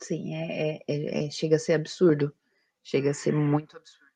Sim, 0.00 0.36
é, 0.36 0.76
é, 0.76 0.82
é, 0.86 1.26
é 1.26 1.30
chega 1.32 1.56
a 1.56 1.58
ser 1.58 1.72
absurdo. 1.72 2.32
Chega 2.80 3.10
a 3.10 3.14
ser 3.14 3.32
muito 3.32 3.76
absurdo. 3.76 4.06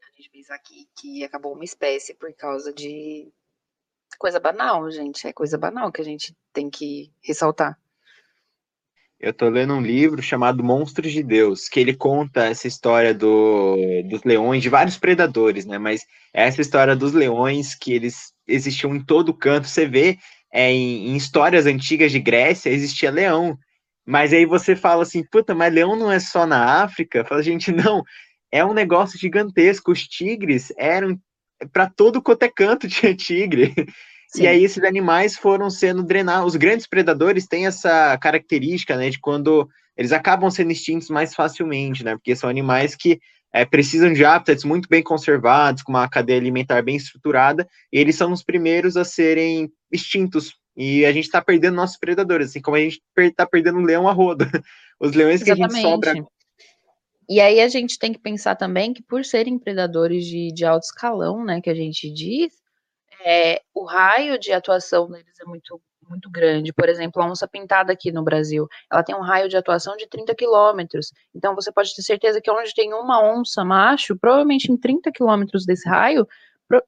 A 0.00 0.16
gente 0.16 0.30
pensar 0.30 0.58
que, 0.60 0.88
que 0.98 1.24
acabou 1.24 1.52
uma 1.52 1.64
espécie 1.64 2.14
por 2.14 2.32
causa 2.32 2.72
de 2.72 3.30
coisa 4.18 4.40
banal, 4.40 4.90
gente. 4.90 5.26
É 5.26 5.32
coisa 5.34 5.58
banal 5.58 5.92
que 5.92 6.00
a 6.00 6.04
gente 6.04 6.34
tem 6.50 6.70
que 6.70 7.12
ressaltar. 7.20 7.78
Eu 9.20 9.32
tô 9.32 9.48
lendo 9.48 9.74
um 9.74 9.80
livro 9.80 10.22
chamado 10.22 10.62
Monstros 10.62 11.12
de 11.12 11.24
Deus, 11.24 11.68
que 11.68 11.80
ele 11.80 11.92
conta 11.92 12.44
essa 12.44 12.68
história 12.68 13.12
do, 13.12 13.76
dos 14.08 14.22
leões, 14.22 14.62
de 14.62 14.68
vários 14.68 14.96
predadores, 14.96 15.66
né? 15.66 15.76
Mas 15.76 16.06
essa 16.32 16.60
história 16.60 16.94
dos 16.94 17.12
leões 17.12 17.74
que 17.74 17.92
eles 17.92 18.32
existiam 18.46 18.94
em 18.94 19.04
todo 19.04 19.34
canto. 19.34 19.66
Você 19.66 19.86
vê 19.86 20.18
é, 20.52 20.70
em, 20.70 21.08
em, 21.08 21.16
histórias 21.16 21.66
antigas 21.66 22.12
de 22.12 22.20
Grécia 22.20 22.70
existia 22.70 23.10
leão. 23.10 23.58
Mas 24.06 24.32
aí 24.32 24.46
você 24.46 24.76
fala 24.76 25.02
assim, 25.02 25.24
puta, 25.24 25.54
mas 25.54 25.74
leão 25.74 25.96
não 25.96 26.10
é 26.10 26.20
só 26.20 26.46
na 26.46 26.82
África? 26.82 27.24
Fala, 27.24 27.42
gente, 27.42 27.70
não, 27.72 28.04
é 28.52 28.64
um 28.64 28.72
negócio 28.72 29.18
gigantesco. 29.18 29.90
Os 29.90 30.06
tigres 30.06 30.72
eram 30.78 31.20
para 31.72 31.90
todo 31.90 32.22
quanto 32.22 32.44
é 32.44 32.48
canto 32.48 32.88
tinha 32.88 33.14
tigre. 33.14 33.74
Sim. 34.28 34.42
E 34.42 34.46
aí 34.46 34.64
esses 34.64 34.82
animais 34.84 35.36
foram 35.36 35.70
sendo 35.70 36.02
drenados. 36.02 36.52
Os 36.52 36.56
grandes 36.56 36.86
predadores 36.86 37.46
têm 37.46 37.66
essa 37.66 38.16
característica, 38.18 38.96
né, 38.96 39.10
de 39.10 39.18
quando 39.18 39.68
eles 39.96 40.12
acabam 40.12 40.50
sendo 40.50 40.70
extintos 40.70 41.08
mais 41.08 41.34
facilmente, 41.34 42.04
né, 42.04 42.14
porque 42.14 42.36
são 42.36 42.48
animais 42.48 42.94
que 42.94 43.18
é, 43.52 43.64
precisam 43.64 44.12
de 44.12 44.24
hábitats 44.24 44.64
muito 44.64 44.88
bem 44.88 45.02
conservados, 45.02 45.82
com 45.82 45.92
uma 45.92 46.08
cadeia 46.08 46.38
alimentar 46.38 46.82
bem 46.82 46.96
estruturada, 46.96 47.66
e 47.92 47.98
eles 47.98 48.14
são 48.14 48.30
os 48.30 48.42
primeiros 48.42 48.96
a 48.96 49.04
serem 49.04 49.70
extintos. 49.90 50.54
E 50.76 51.04
a 51.04 51.12
gente 51.12 51.24
está 51.24 51.42
perdendo 51.42 51.74
nossos 51.74 51.96
predadores, 51.96 52.50
assim 52.50 52.60
como 52.60 52.76
a 52.76 52.80
gente 52.80 53.00
está 53.16 53.46
perdendo 53.46 53.78
o 53.78 53.84
leão 53.84 54.06
a 54.06 54.12
roda. 54.12 54.46
Os 55.00 55.12
leões 55.12 55.40
Exatamente. 55.40 55.70
que 55.70 55.76
a 55.76 55.80
gente 55.80 55.88
sobra 55.88 56.28
e 57.28 57.40
aí 57.40 57.60
a 57.60 57.68
gente 57.68 57.98
tem 57.98 58.12
que 58.12 58.18
pensar 58.18 58.56
também 58.56 58.94
que 58.94 59.02
por 59.02 59.22
serem 59.22 59.58
predadores 59.58 60.24
de, 60.24 60.50
de 60.50 60.64
alto 60.64 60.84
escalão, 60.84 61.44
né, 61.44 61.60
que 61.60 61.68
a 61.68 61.74
gente 61.74 62.10
diz, 62.10 62.54
é, 63.24 63.60
o 63.74 63.84
raio 63.84 64.38
de 64.38 64.52
atuação 64.52 65.08
deles 65.08 65.38
é 65.40 65.44
muito, 65.44 65.80
muito 66.08 66.30
grande. 66.30 66.72
Por 66.72 66.88
exemplo, 66.88 67.22
a 67.22 67.26
onça 67.26 67.46
pintada 67.48 67.92
aqui 67.92 68.12
no 68.12 68.22
Brasil, 68.22 68.66
ela 68.90 69.02
tem 69.02 69.14
um 69.14 69.20
raio 69.20 69.48
de 69.48 69.56
atuação 69.56 69.96
de 69.96 70.06
30 70.08 70.34
quilômetros. 70.34 71.12
Então, 71.34 71.54
você 71.54 71.72
pode 71.72 71.94
ter 71.94 72.02
certeza 72.02 72.40
que 72.40 72.50
onde 72.50 72.74
tem 72.74 72.94
uma 72.94 73.22
onça 73.22 73.64
macho, 73.64 74.16
provavelmente 74.18 74.70
em 74.70 74.76
30 74.76 75.10
quilômetros 75.12 75.64
desse 75.64 75.88
raio, 75.88 76.26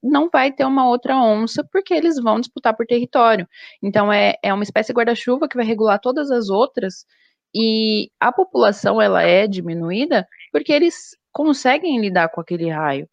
não 0.03 0.29
vai 0.31 0.53
ter 0.53 0.65
uma 0.65 0.87
outra 0.87 1.17
onça, 1.17 1.65
porque 1.73 1.95
eles 1.95 2.17
vão 2.17 2.39
disputar 2.39 2.77
por 2.77 2.87
território. 2.87 3.49
Então, 3.83 4.13
é, 4.13 4.35
é 4.43 4.53
uma 4.53 4.63
espécie 4.63 4.93
guarda-chuva 4.93 5.49
que 5.49 5.57
vai 5.57 5.65
regular 5.65 5.99
todas 5.99 6.31
as 6.31 6.51
outras, 6.51 7.07
e 7.55 8.11
a 8.21 8.33
população, 8.33 9.01
ela 9.03 9.23
é 9.23 9.47
diminuída 9.47 10.27
porque 10.53 10.73
eles 10.73 11.17
conseguem 11.33 12.01
lidar 12.01 12.29
com 12.29 12.41
aquele 12.41 12.71
raio. 12.71 13.09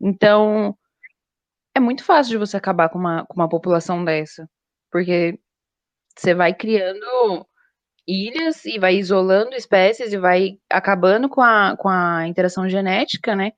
Então, 0.00 0.76
é 1.74 1.80
muito 1.80 2.04
fácil 2.04 2.32
de 2.32 2.38
você 2.38 2.56
acabar 2.56 2.88
com 2.88 2.98
uma, 2.98 3.24
com 3.26 3.34
uma 3.34 3.48
população 3.48 4.04
dessa. 4.04 4.48
Porque 4.90 5.38
você 6.16 6.34
vai 6.34 6.54
criando 6.54 7.46
ilhas 8.06 8.64
e 8.64 8.78
vai 8.78 8.96
isolando 8.96 9.54
espécies 9.54 10.12
e 10.12 10.18
vai 10.18 10.58
acabando 10.70 11.28
com 11.28 11.40
a, 11.40 11.76
com 11.78 11.88
a 11.88 12.26
interação 12.26 12.68
genética, 12.68 13.34
né? 13.36 13.52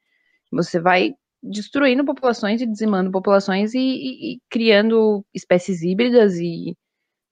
Você 0.52 0.80
vai 0.80 1.14
destruindo 1.42 2.04
populações 2.04 2.60
e 2.62 2.66
dizimando 2.66 3.10
populações 3.10 3.74
e, 3.74 3.78
e, 3.78 4.34
e 4.34 4.40
criando 4.50 5.24
espécies 5.34 5.82
híbridas 5.82 6.36
e, 6.38 6.76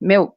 meu, 0.00 0.34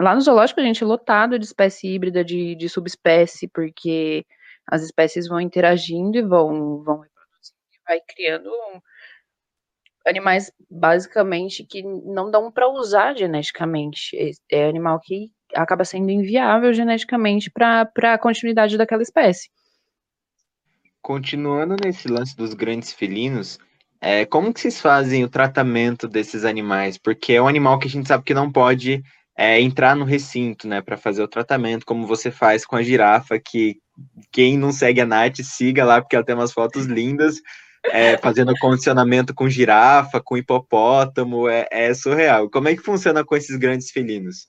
lá 0.00 0.14
no 0.14 0.20
zoológico 0.20 0.60
a 0.60 0.64
gente 0.64 0.82
é 0.82 0.86
lotado 0.86 1.38
de 1.38 1.44
espécie 1.44 1.88
híbrida, 1.88 2.24
de, 2.24 2.54
de 2.54 2.68
subespécie, 2.68 3.48
porque 3.48 4.24
as 4.66 4.82
espécies 4.82 5.26
vão 5.28 5.40
interagindo 5.40 6.18
e 6.18 6.22
vão, 6.22 6.82
vão 6.82 7.00
reproduzindo 7.00 7.58
e 7.72 7.78
vai 7.88 8.00
criando 8.06 8.50
animais 10.06 10.50
basicamente 10.70 11.64
que 11.64 11.82
não 11.82 12.30
dão 12.30 12.50
para 12.50 12.68
usar 12.68 13.16
geneticamente. 13.16 14.16
É, 14.50 14.68
animal 14.68 15.00
que 15.00 15.30
acaba 15.54 15.84
sendo 15.84 16.10
inviável 16.10 16.72
geneticamente 16.72 17.50
para 17.50 17.90
a 18.14 18.18
continuidade 18.18 18.76
daquela 18.76 19.02
espécie. 19.02 19.48
Continuando 21.02 21.76
nesse 21.82 22.08
lance 22.08 22.36
dos 22.36 22.54
grandes 22.54 22.92
felinos, 22.92 23.58
é, 24.00 24.24
como 24.24 24.52
que 24.52 24.60
vocês 24.60 24.80
fazem 24.80 25.24
o 25.24 25.28
tratamento 25.28 26.06
desses 26.06 26.44
animais? 26.44 26.98
Porque 26.98 27.34
é 27.34 27.42
um 27.42 27.48
animal 27.48 27.78
que 27.78 27.88
a 27.88 27.90
gente 27.90 28.08
sabe 28.08 28.24
que 28.24 28.34
não 28.34 28.50
pode 28.50 29.02
é, 29.36 29.60
entrar 29.60 29.96
no 29.96 30.04
recinto, 30.04 30.68
né, 30.68 30.80
para 30.80 30.96
fazer 30.96 31.22
o 31.22 31.28
tratamento, 31.28 31.86
como 31.86 32.06
você 32.06 32.30
faz 32.30 32.66
com 32.66 32.76
a 32.76 32.82
girafa, 32.82 33.38
que 33.38 33.78
quem 34.30 34.58
não 34.58 34.72
segue 34.72 35.00
a 35.00 35.06
Nath, 35.06 35.40
siga 35.42 35.84
lá, 35.84 36.00
porque 36.00 36.14
ela 36.16 36.24
tem 36.24 36.34
umas 36.34 36.52
fotos 36.52 36.86
lindas 36.86 37.40
é, 37.84 38.16
fazendo 38.18 38.54
condicionamento 38.58 39.34
com 39.34 39.48
girafa, 39.48 40.20
com 40.20 40.36
hipopótamo, 40.36 41.48
é, 41.48 41.66
é, 41.70 41.94
surreal. 41.94 42.50
Como 42.50 42.68
é 42.68 42.76
que 42.76 42.82
funciona 42.82 43.24
com 43.24 43.36
esses 43.36 43.56
grandes 43.56 43.90
felinos? 43.90 44.48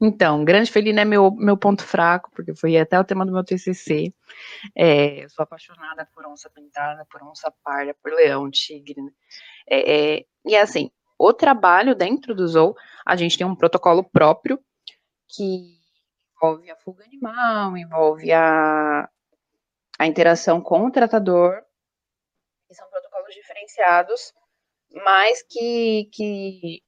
Então, 0.00 0.44
grande 0.44 0.70
felino 0.70 0.98
é 1.00 1.04
meu, 1.04 1.30
meu 1.32 1.56
ponto 1.56 1.84
fraco, 1.84 2.30
porque 2.34 2.54
foi 2.54 2.78
até 2.78 2.98
o 2.98 3.04
tema 3.04 3.26
do 3.26 3.32
meu 3.32 3.44
TCC. 3.44 4.14
É, 4.74 5.24
eu 5.24 5.28
sou 5.28 5.42
apaixonada 5.42 6.08
por 6.14 6.24
onça 6.26 6.48
pintada, 6.48 7.06
por 7.10 7.22
onça 7.22 7.52
parda, 7.62 7.94
por 8.02 8.12
leão, 8.12 8.50
tigre. 8.50 9.00
Né? 9.00 9.10
É, 9.68 10.16
é, 10.16 10.24
e 10.46 10.54
é 10.54 10.62
assim, 10.62 10.90
o 11.18 11.34
trabalho 11.34 11.94
dentro 11.94 12.34
do 12.34 12.48
zoo, 12.48 12.74
a 13.04 13.14
gente 13.14 13.36
tem 13.36 13.46
um 13.46 13.54
protocolo 13.54 14.02
próprio 14.02 14.58
que 15.28 15.78
envolve 16.34 16.70
a 16.70 16.76
fuga 16.76 17.04
animal, 17.04 17.76
envolve 17.76 18.32
a, 18.32 19.06
a 19.98 20.06
interação 20.06 20.62
com 20.62 20.86
o 20.86 20.90
tratador, 20.90 21.62
que 22.70 22.74
são 22.76 22.88
protocolos 22.88 23.34
diferenciados, 23.34 24.32
mas 25.04 25.42
que, 25.42 26.08
que 26.12 26.80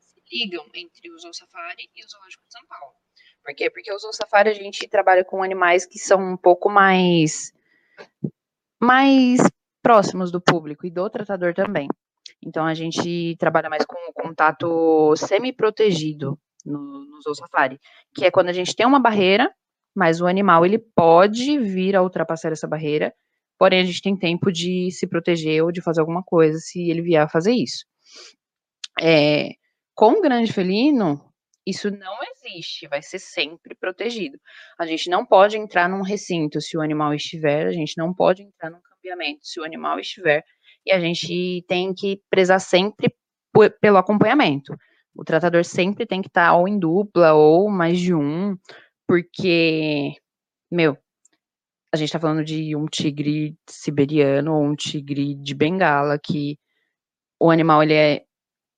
se 0.00 0.22
ligam 0.32 0.64
entre 0.74 1.10
o 1.10 1.18
Zoo 1.18 1.34
Safari 1.34 1.90
e 1.94 2.02
o 2.02 2.08
Zoológico 2.08 2.42
de 2.46 2.52
São 2.52 2.66
Paulo. 2.66 2.94
Por 3.44 3.54
quê? 3.54 3.68
Porque 3.68 3.92
o 3.92 3.98
Zoo 3.98 4.14
Safari 4.14 4.48
a 4.48 4.54
gente 4.54 4.88
trabalha 4.88 5.22
com 5.26 5.42
animais 5.42 5.84
que 5.84 5.98
são 5.98 6.18
um 6.18 6.38
pouco 6.38 6.70
mais, 6.70 7.52
mais 8.80 9.40
próximos 9.82 10.32
do 10.32 10.40
público 10.40 10.86
e 10.86 10.90
do 10.90 11.10
tratador 11.10 11.52
também. 11.52 11.86
Então 12.42 12.64
a 12.64 12.72
gente 12.72 13.36
trabalha 13.38 13.68
mais 13.68 13.84
com 13.84 13.98
o 14.08 14.12
contato 14.14 15.14
semi-protegido 15.16 16.38
no, 16.64 17.04
no 17.04 17.20
Zoo 17.20 17.34
Safari, 17.34 17.78
que 18.14 18.24
é 18.24 18.30
quando 18.30 18.48
a 18.48 18.54
gente 18.54 18.74
tem 18.74 18.86
uma 18.86 19.00
barreira, 19.00 19.54
mas 19.94 20.22
o 20.22 20.26
animal 20.26 20.64
ele 20.64 20.78
pode 20.78 21.58
vir 21.58 21.94
a 21.94 22.02
ultrapassar 22.02 22.52
essa 22.52 22.66
barreira 22.66 23.14
Porém, 23.58 23.80
a 23.80 23.84
gente 23.84 24.02
tem 24.02 24.16
tempo 24.16 24.52
de 24.52 24.90
se 24.92 25.06
proteger 25.06 25.62
ou 25.64 25.72
de 25.72 25.82
fazer 25.82 26.00
alguma 26.00 26.22
coisa 26.22 26.58
se 26.58 26.90
ele 26.90 27.02
vier 27.02 27.22
a 27.22 27.28
fazer 27.28 27.52
isso. 27.52 27.84
É, 29.00 29.50
com 29.94 30.12
o 30.18 30.22
grande 30.22 30.52
felino, 30.52 31.20
Isso 31.66 31.90
não 31.90 32.16
existe, 32.32 32.88
vai 32.88 33.02
ser 33.02 33.18
sempre 33.18 33.74
protegido. 33.74 34.38
A 34.78 34.86
gente 34.86 35.10
não 35.10 35.26
pode 35.26 35.58
entrar 35.58 35.86
num 35.86 36.00
recinto 36.00 36.62
se 36.62 36.78
o 36.78 36.80
animal 36.80 37.12
estiver, 37.12 37.66
a 37.66 37.72
gente 37.72 37.94
não 37.98 38.14
pode 38.14 38.42
entrar 38.42 38.70
num 38.70 38.80
cambiamento 38.80 39.40
se 39.42 39.60
o 39.60 39.64
animal 39.64 40.00
estiver, 40.00 40.42
e 40.86 40.90
a 40.90 40.98
gente 40.98 41.62
tem 41.68 41.92
que 41.94 42.22
prezar 42.30 42.58
sempre 42.58 43.14
pelo 43.82 43.98
acompanhamento. 43.98 44.74
O 45.14 45.24
tratador 45.24 45.62
sempre 45.62 46.06
tem 46.06 46.22
que 46.22 46.28
estar 46.28 46.54
ou 46.56 46.66
em 46.66 46.78
dupla 46.78 47.34
ou 47.34 47.68
mais 47.68 47.98
de 48.00 48.14
um, 48.14 48.56
porque, 49.06 50.12
meu, 50.70 50.96
a 51.92 51.96
gente 51.96 52.08
está 52.08 52.20
falando 52.20 52.44
de 52.44 52.76
um 52.76 52.86
tigre 52.86 53.56
siberiano 53.68 54.54
ou 54.54 54.62
um 54.62 54.74
tigre 54.76 55.34
de 55.34 55.54
bengala, 55.54 56.18
que 56.18 56.58
o 57.40 57.50
animal, 57.50 57.82
ele 57.82 57.94
é. 57.94 58.24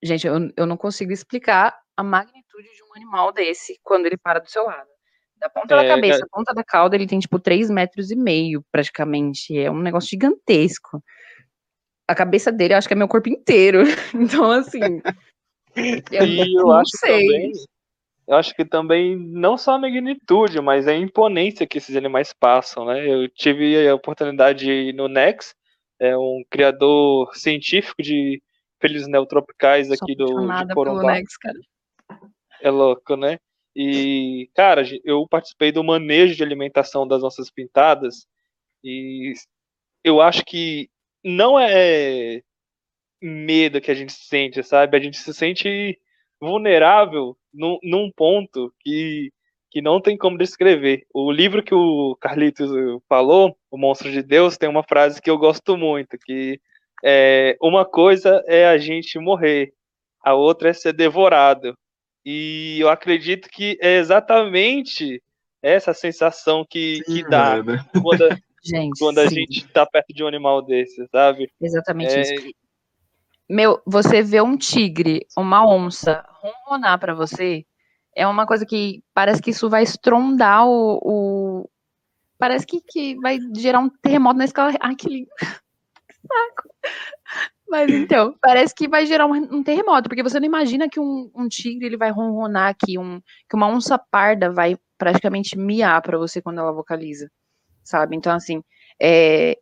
Gente, 0.03 0.27
eu, 0.27 0.51
eu 0.57 0.67
não 0.67 0.77
consigo 0.77 1.13
explicar 1.13 1.79
a 1.97 2.03
magnitude 2.03 2.69
de 2.69 2.83
um 2.85 2.97
animal 2.97 3.33
desse 3.33 3.79
quando 3.83 4.07
ele 4.07 4.17
para 4.17 4.39
do 4.39 4.51
seu 4.51 4.65
lado. 4.65 4.89
Da 5.37 5.49
ponta 5.49 5.75
é, 5.75 5.83
da 5.83 5.89
cabeça, 5.95 6.23
é... 6.23 6.29
ponta 6.31 6.55
da 6.55 6.63
cauda, 6.63 6.95
ele 6.95 7.07
tem 7.07 7.19
tipo 7.19 7.39
3 7.39 7.71
metros 7.71 8.11
e 8.11 8.17
meio, 8.17 8.65
praticamente. 8.71 9.59
É 9.59 9.71
um 9.71 9.81
negócio 9.81 10.11
gigantesco. 10.11 11.03
A 12.07 12.15
cabeça 12.15 12.53
dele, 12.53 12.75
eu 12.75 12.79
acho 12.79 12.89
que 12.89 12.95
é 12.95 12.97
meu 12.97 13.09
corpo 13.09 13.29
inteiro. 13.29 13.83
Então, 14.15 14.51
assim. 14.51 14.81
eu 16.13 16.27
e 16.27 16.55
eu 16.55 16.71
acho 16.73 16.91
sei. 16.99 17.27
Também, 17.27 17.53
eu 18.31 18.37
acho 18.37 18.55
que 18.55 18.65
também 18.65 19.17
não 19.17 19.59
só 19.59 19.73
a 19.73 19.79
magnitude, 19.79 20.61
mas 20.61 20.87
a 20.87 20.95
imponência 20.95 21.67
que 21.67 21.79
esses 21.79 21.97
animais 21.97 22.33
passam, 22.33 22.85
né? 22.85 23.05
Eu 23.05 23.29
tive 23.29 23.89
a 23.89 23.95
oportunidade 23.97 24.61
de 24.61 24.71
ir 24.71 24.95
no 24.95 25.09
Nex, 25.09 25.53
é 25.99 26.17
um 26.17 26.45
criador 26.49 27.35
científico 27.35 28.01
de 28.01 28.41
felizes 28.81 29.09
neotropicais 29.09 29.91
aqui 29.91 30.15
do 30.15 30.27
de 30.27 30.75
Corumbá. 30.75 31.15
Nex. 31.15 31.33
É 32.63 32.71
louco, 32.71 33.17
né? 33.17 33.37
E, 33.75 34.49
cara, 34.55 34.85
eu 35.05 35.27
participei 35.27 35.73
do 35.73 35.83
manejo 35.83 36.37
de 36.37 36.45
alimentação 36.45 37.09
das 37.09 37.23
nossas 37.23 37.51
pintadas 37.51 38.29
e 38.85 39.33
eu 40.05 40.21
acho 40.21 40.45
que 40.45 40.89
não 41.25 41.59
é 41.59 42.43
medo 43.21 43.81
que 43.81 43.91
a 43.91 43.95
gente 43.95 44.13
sente, 44.13 44.63
sabe? 44.63 44.97
A 44.97 45.01
gente 45.01 45.19
se 45.19 45.35
sente 45.35 45.99
vulnerável 46.41 47.37
num, 47.53 47.79
num 47.83 48.11
ponto 48.11 48.73
que, 48.81 49.31
que 49.71 49.83
não 49.83 50.01
tem 50.01 50.17
como 50.17 50.39
descrever. 50.39 51.05
O 51.13 51.31
livro 51.31 51.63
que 51.63 51.75
o 51.75 52.17
Carlitos 52.21 52.71
falou, 53.09 53.57
O 53.71 53.77
Monstro 53.77 54.11
de 54.11 54.23
Deus, 54.23 54.57
tem 54.57 54.69
uma 54.69 54.83
frase 54.83 55.21
que 55.21 55.31
eu 55.31 55.39
gosto 55.39 55.77
muito, 55.77 56.17
que 56.19 56.61
é, 57.05 57.57
uma 57.61 57.85
coisa 57.85 58.43
é 58.47 58.67
a 58.67 58.79
gente 58.79 59.19
morrer, 59.19 59.73
a 60.25 60.35
outra 60.35 60.71
é 60.71 60.73
ser 60.73 60.93
devorado. 60.93 61.75
E 62.25 62.79
eu 62.81 62.89
acredito 62.89 63.49
que 63.49 63.79
é 63.81 63.97
exatamente 63.97 65.23
essa 65.63 65.93
sensação 65.95 66.65
que, 66.69 67.03
sim, 67.07 67.23
que 67.23 67.29
dá 67.29 67.57
quando, 68.03 68.29
gente, 68.63 68.99
quando 68.99 69.19
a 69.19 69.27
gente 69.27 69.65
está 69.65 69.87
perto 69.87 70.13
de 70.13 70.23
um 70.23 70.27
animal 70.27 70.63
desse, 70.63 71.07
sabe? 71.11 71.51
Exatamente 71.61 72.15
é... 72.15 72.21
isso. 72.21 72.51
Meu, 73.51 73.83
você 73.85 74.23
vê 74.23 74.41
um 74.41 74.57
tigre, 74.57 75.27
uma 75.37 75.67
onça 75.67 76.25
ronronar 76.41 77.01
para 77.01 77.17
você, 77.17 77.67
é 78.15 78.25
uma 78.25 78.47
coisa 78.47 78.65
que 78.65 79.03
parece 79.13 79.43
que 79.43 79.51
isso 79.51 79.69
vai 79.69 79.83
estrondar 79.83 80.69
o. 80.69 81.01
o... 81.03 81.71
Parece 82.39 82.65
que, 82.65 82.81
que 82.81 83.17
vai 83.17 83.41
gerar 83.57 83.81
um 83.81 83.89
terremoto 83.89 84.39
na 84.39 84.45
escala. 84.45 84.73
Ai, 84.81 84.95
que 84.95 85.09
lindo. 85.09 85.31
Que 86.07 86.29
saco. 86.29 86.69
Mas 87.69 87.91
então, 87.91 88.37
parece 88.41 88.75
que 88.75 88.87
vai 88.87 89.07
gerar 89.07 89.27
um, 89.27 89.35
um, 89.35 89.63
terremoto, 89.63 90.09
porque 90.09 90.23
você 90.23 90.39
não 90.39 90.47
imagina 90.47 90.89
que 90.89 91.01
um, 91.01 91.31
um, 91.35 91.49
tigre 91.49 91.87
ele 91.87 91.97
vai 91.97 92.11
ronronar 92.11 92.69
aqui, 92.69 92.99
um, 92.99 93.21
que 93.49 93.57
uma 93.57 93.69
onça 93.69 93.97
parda 93.97 94.51
vai 94.53 94.77
praticamente 94.99 95.57
miar 95.57 96.03
para 96.03 96.19
você 96.19 96.43
quando 96.43 96.59
ela 96.59 96.73
vocaliza, 96.73 97.31
sabe? 97.83 98.17
Então, 98.17 98.35
assim, 98.35 98.63
é, 99.01 99.57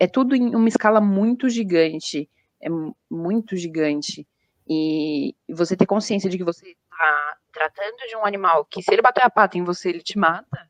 é 0.00 0.06
tudo 0.06 0.34
em 0.34 0.54
uma 0.54 0.68
escala 0.68 1.00
muito 1.00 1.48
gigante, 1.48 2.28
é 2.60 2.68
muito 3.10 3.56
gigante. 3.56 4.26
E 4.68 5.34
você 5.48 5.76
ter 5.76 5.86
consciência 5.86 6.28
de 6.28 6.36
que 6.36 6.44
você 6.44 6.68
está 6.70 7.36
tratando 7.52 7.96
de 8.08 8.16
um 8.16 8.24
animal 8.24 8.64
que, 8.64 8.82
se 8.82 8.92
ele 8.92 9.02
bater 9.02 9.24
a 9.24 9.30
pata 9.30 9.56
em 9.56 9.64
você, 9.64 9.88
ele 9.88 10.02
te 10.02 10.18
mata, 10.18 10.68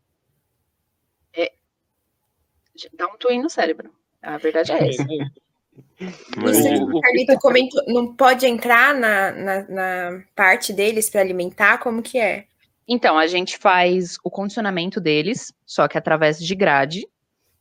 é, 1.35 1.53
dá 2.95 3.07
um 3.09 3.17
twin 3.17 3.43
no 3.43 3.51
cérebro. 3.51 3.93
A 4.23 4.39
verdade 4.39 4.73
é 4.73 4.89
essa. 4.89 5.05
Isso 5.99 6.85
o 6.85 7.01
Carlito 7.01 7.39
comentou, 7.39 7.83
não 7.87 8.15
pode 8.15 8.47
entrar 8.47 8.95
na, 8.95 9.33
na, 9.33 9.69
na 9.69 10.25
parte 10.35 10.73
deles 10.73 11.11
para 11.11 11.21
alimentar? 11.21 11.79
Como 11.79 12.03
que 12.03 12.19
é? 12.19 12.47
Então, 12.87 13.19
a 13.19 13.27
gente 13.27 13.59
faz 13.59 14.17
o 14.25 14.31
condicionamento 14.31 15.01
deles, 15.01 15.53
só 15.67 15.87
que 15.87 15.99
através 15.99 16.39
de 16.39 16.55
grade. 16.55 17.07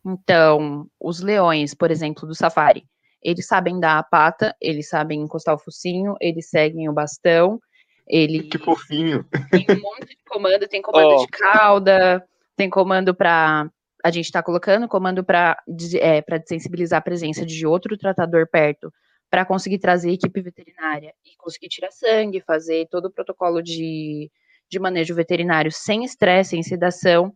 Então, 0.05 0.89
os 0.99 1.19
leões, 1.19 1.73
por 1.73 1.91
exemplo, 1.91 2.27
do 2.27 2.33
safari, 2.33 2.85
eles 3.21 3.47
sabem 3.47 3.79
dar 3.79 3.97
a 3.97 4.03
pata, 4.03 4.55
eles 4.61 4.89
sabem 4.89 5.21
encostar 5.21 5.55
o 5.55 5.59
focinho, 5.59 6.15
eles 6.21 6.49
seguem 6.49 6.87
o 6.89 6.93
bastão, 6.93 7.59
ele 8.07 8.43
que 8.43 8.57
fofinho. 8.57 9.25
Tem 9.51 9.65
um 9.69 9.81
monte 9.81 10.07
de 10.07 10.17
comando, 10.27 10.67
tem 10.67 10.81
comando 10.81 11.15
oh. 11.15 11.25
de 11.25 11.27
cauda, 11.27 12.25
tem 12.55 12.69
comando 12.69 13.13
para 13.13 13.69
a 14.03 14.11
gente 14.11 14.25
está 14.25 14.41
colocando 14.41 14.87
comando 14.87 15.23
para 15.23 15.57
é, 15.99 16.21
desensibilizar 16.39 16.99
a 16.99 17.01
presença 17.01 17.45
de 17.45 17.65
outro 17.65 17.97
tratador 17.97 18.47
perto 18.47 18.93
para 19.29 19.45
conseguir 19.45 19.79
trazer 19.79 20.11
equipe 20.11 20.41
veterinária 20.41 21.13
e 21.25 21.35
conseguir 21.37 21.67
tirar 21.67 21.91
sangue, 21.91 22.41
fazer 22.41 22.87
todo 22.89 23.05
o 23.05 23.11
protocolo 23.11 23.61
de, 23.61 24.31
de 24.69 24.79
manejo 24.79 25.13
veterinário 25.13 25.71
sem 25.71 26.03
estresse, 26.03 26.51
sem 26.51 26.63
sedação. 26.63 27.33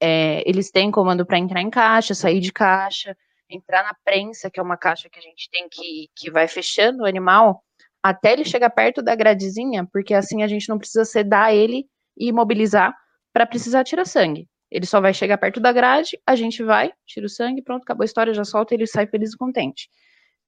É, 0.00 0.42
eles 0.48 0.70
têm 0.70 0.90
comando 0.90 1.26
para 1.26 1.38
entrar 1.38 1.60
em 1.60 1.70
caixa, 1.70 2.14
sair 2.14 2.40
de 2.40 2.52
caixa, 2.52 3.16
entrar 3.54 3.82
na 3.84 3.94
prensa, 4.04 4.50
que 4.50 4.58
é 4.58 4.62
uma 4.62 4.76
caixa 4.76 5.08
que 5.08 5.18
a 5.18 5.22
gente 5.22 5.48
tem 5.50 5.68
que, 5.68 6.08
que 6.14 6.30
vai 6.30 6.48
fechando 6.48 7.02
o 7.02 7.06
animal 7.06 7.62
até 8.02 8.32
ele 8.34 8.44
chegar 8.44 8.68
perto 8.68 9.00
da 9.00 9.14
gradezinha, 9.14 9.88
porque 9.90 10.12
assim 10.12 10.42
a 10.42 10.46
gente 10.46 10.68
não 10.68 10.78
precisa 10.78 11.04
sedar 11.04 11.54
ele 11.54 11.86
e 12.18 12.28
imobilizar 12.28 12.94
para 13.32 13.46
precisar 13.46 13.82
tirar 13.82 14.04
sangue. 14.04 14.46
Ele 14.70 14.84
só 14.84 15.00
vai 15.00 15.14
chegar 15.14 15.38
perto 15.38 15.60
da 15.60 15.72
grade, 15.72 16.20
a 16.26 16.36
gente 16.36 16.62
vai, 16.62 16.92
tira 17.06 17.26
o 17.26 17.28
sangue, 17.28 17.62
pronto, 17.62 17.82
acabou 17.82 18.02
a 18.02 18.04
história, 18.04 18.34
já 18.34 18.44
solta, 18.44 18.74
ele 18.74 18.86
sai 18.86 19.06
feliz 19.06 19.32
e 19.32 19.38
contente. 19.38 19.88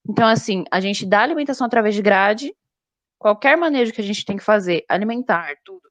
Então, 0.08 0.26
assim, 0.26 0.64
a 0.70 0.80
gente 0.80 1.06
dá 1.06 1.22
alimentação 1.22 1.66
através 1.66 1.94
de 1.94 2.02
grade, 2.02 2.54
qualquer 3.18 3.56
manejo 3.56 3.92
que 3.92 4.00
a 4.00 4.04
gente 4.04 4.24
tem 4.24 4.36
que 4.36 4.42
fazer, 4.42 4.84
alimentar, 4.88 5.54
tudo, 5.64 5.88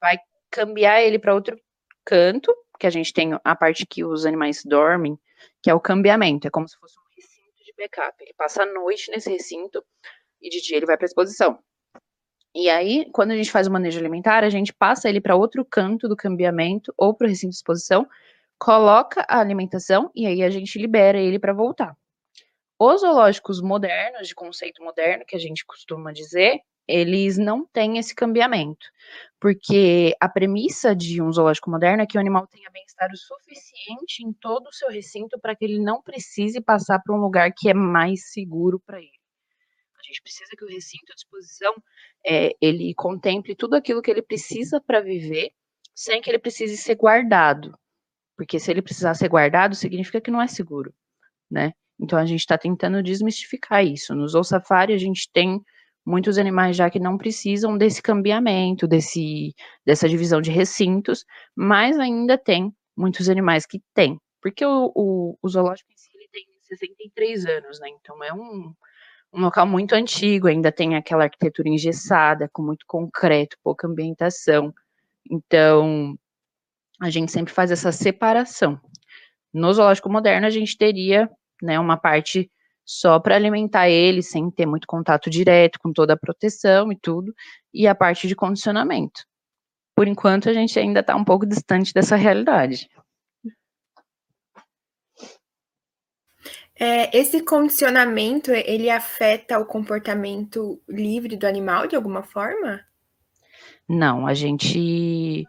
vai 0.00 0.18
cambiar 0.50 1.02
ele 1.02 1.18
para 1.18 1.34
outro 1.34 1.56
canto, 2.04 2.54
que 2.78 2.86
a 2.86 2.90
gente 2.90 3.12
tem 3.12 3.38
a 3.44 3.54
parte 3.54 3.86
que 3.86 4.04
os 4.04 4.26
animais 4.26 4.62
dormem, 4.64 5.18
que 5.62 5.70
é 5.70 5.74
o 5.74 5.80
cambiamento, 5.80 6.46
é 6.46 6.50
como 6.50 6.68
se 6.68 6.76
fosse 6.78 6.98
um 6.98 7.02
recinto 7.16 7.64
de 7.64 7.72
backup. 7.76 8.14
Ele 8.20 8.34
passa 8.36 8.62
a 8.62 8.66
noite 8.66 9.10
nesse 9.10 9.30
recinto 9.30 9.84
e 10.40 10.48
de 10.48 10.60
dia 10.60 10.76
ele 10.76 10.86
vai 10.86 10.96
para 10.96 11.04
a 11.04 11.08
exposição. 11.08 11.58
E 12.54 12.70
aí, 12.70 13.10
quando 13.12 13.32
a 13.32 13.36
gente 13.36 13.50
faz 13.50 13.66
o 13.66 13.70
manejo 13.72 13.98
alimentar, 13.98 14.44
a 14.44 14.50
gente 14.50 14.72
passa 14.72 15.08
ele 15.08 15.20
para 15.20 15.34
outro 15.34 15.64
canto 15.64 16.08
do 16.08 16.16
cambiamento 16.16 16.94
ou 16.96 17.12
para 17.12 17.26
o 17.26 17.28
recinto 17.28 17.50
de 17.50 17.56
exposição, 17.56 18.06
coloca 18.58 19.26
a 19.28 19.40
alimentação 19.40 20.10
e 20.14 20.26
aí 20.26 20.42
a 20.42 20.50
gente 20.50 20.78
libera 20.78 21.18
ele 21.18 21.38
para 21.38 21.52
voltar. 21.52 21.96
Os 22.78 23.00
zoológicos 23.00 23.60
modernos, 23.60 24.28
de 24.28 24.34
conceito 24.34 24.82
moderno, 24.84 25.24
que 25.26 25.34
a 25.34 25.38
gente 25.38 25.64
costuma 25.64 26.12
dizer, 26.12 26.60
eles 26.86 27.38
não 27.38 27.64
têm 27.66 27.98
esse 27.98 28.14
cambiamento, 28.14 28.86
porque 29.40 30.14
a 30.20 30.28
premissa 30.28 30.94
de 30.94 31.22
um 31.22 31.32
zoológico 31.32 31.70
moderno 31.70 32.02
é 32.02 32.06
que 32.06 32.16
o 32.16 32.20
animal 32.20 32.46
tenha 32.46 32.70
bem-estar 32.70 33.10
o 33.12 33.16
suficiente 33.16 34.22
em 34.22 34.32
todo 34.32 34.68
o 34.68 34.72
seu 34.72 34.90
recinto 34.90 35.38
para 35.40 35.56
que 35.56 35.64
ele 35.64 35.78
não 35.78 36.02
precise 36.02 36.60
passar 36.60 37.00
para 37.00 37.14
um 37.14 37.20
lugar 37.20 37.52
que 37.56 37.68
é 37.68 37.74
mais 37.74 38.32
seguro 38.32 38.80
para 38.80 38.98
ele. 38.98 39.10
A 39.98 40.02
gente 40.06 40.22
precisa 40.22 40.50
que 40.56 40.64
o 40.64 40.68
recinto 40.68 41.12
à 41.12 41.14
disposição 41.14 41.74
é, 42.26 42.54
ele 42.60 42.92
contemple 42.94 43.54
tudo 43.54 43.74
aquilo 43.74 44.02
que 44.02 44.10
ele 44.10 44.22
precisa 44.22 44.80
para 44.80 45.00
viver, 45.00 45.50
sem 45.94 46.20
que 46.20 46.30
ele 46.30 46.38
precise 46.38 46.76
ser 46.76 46.96
guardado. 46.96 47.78
Porque 48.36 48.58
se 48.58 48.70
ele 48.70 48.82
precisar 48.82 49.14
ser 49.14 49.28
guardado, 49.28 49.74
significa 49.74 50.20
que 50.20 50.30
não 50.30 50.42
é 50.42 50.46
seguro, 50.46 50.92
né? 51.50 51.72
Então 51.98 52.18
a 52.18 52.26
gente 52.26 52.40
está 52.40 52.58
tentando 52.58 53.02
desmistificar 53.02 53.84
isso. 53.84 54.14
No 54.14 54.28
Zoo 54.28 54.44
Safari 54.44 54.92
a 54.92 54.98
gente 54.98 55.30
tem 55.32 55.62
muitos 56.04 56.38
animais 56.38 56.76
já 56.76 56.90
que 56.90 57.00
não 57.00 57.16
precisam 57.16 57.78
desse 57.78 58.02
cambiamento, 58.02 58.86
desse, 58.86 59.54
dessa 59.84 60.08
divisão 60.08 60.40
de 60.40 60.50
recintos, 60.50 61.24
mas 61.56 61.98
ainda 61.98 62.36
tem 62.36 62.72
muitos 62.96 63.28
animais 63.28 63.66
que 63.66 63.82
têm. 63.94 64.18
Porque 64.42 64.64
o, 64.64 64.92
o, 64.94 65.38
o 65.40 65.48
zoológico 65.48 65.90
em 65.90 65.96
si 65.96 66.10
ele 66.14 66.28
tem 66.30 66.44
63 66.62 67.46
anos, 67.46 67.80
né? 67.80 67.88
Então 67.88 68.22
é 68.22 68.32
um, 68.32 68.74
um 69.32 69.40
local 69.40 69.66
muito 69.66 69.94
antigo, 69.94 70.48
ainda 70.48 70.70
tem 70.70 70.94
aquela 70.94 71.24
arquitetura 71.24 71.68
engessada, 71.68 72.48
com 72.52 72.62
muito 72.62 72.84
concreto, 72.86 73.56
pouca 73.62 73.86
ambientação. 73.86 74.72
Então, 75.30 76.18
a 77.00 77.10
gente 77.10 77.32
sempre 77.32 77.52
faz 77.52 77.70
essa 77.70 77.90
separação. 77.90 78.78
No 79.52 79.72
zoológico 79.72 80.10
moderno, 80.10 80.46
a 80.46 80.50
gente 80.50 80.76
teria 80.76 81.30
né, 81.62 81.78
uma 81.80 81.96
parte 81.96 82.50
só 82.84 83.18
para 83.18 83.36
alimentar 83.36 83.88
ele, 83.88 84.22
sem 84.22 84.50
ter 84.50 84.66
muito 84.66 84.86
contato 84.86 85.30
direto, 85.30 85.78
com 85.80 85.92
toda 85.92 86.12
a 86.14 86.18
proteção 86.18 86.92
e 86.92 86.96
tudo, 86.96 87.34
e 87.72 87.86
a 87.86 87.94
parte 87.94 88.28
de 88.28 88.36
condicionamento. 88.36 89.24
por 89.96 90.08
enquanto, 90.08 90.48
a 90.48 90.52
gente 90.52 90.76
ainda 90.78 91.00
está 91.00 91.14
um 91.14 91.24
pouco 91.24 91.46
distante 91.46 91.94
dessa 91.94 92.16
realidade. 92.16 92.88
É, 96.76 97.16
esse 97.16 97.40
condicionamento, 97.40 98.50
ele 98.50 98.90
afeta 98.90 99.58
o 99.60 99.64
comportamento 99.64 100.82
livre 100.88 101.36
do 101.36 101.46
animal 101.46 101.86
de 101.86 101.94
alguma 101.94 102.24
forma? 102.24 102.80
Não, 103.88 104.26
a 104.26 104.34
gente. 104.34 105.44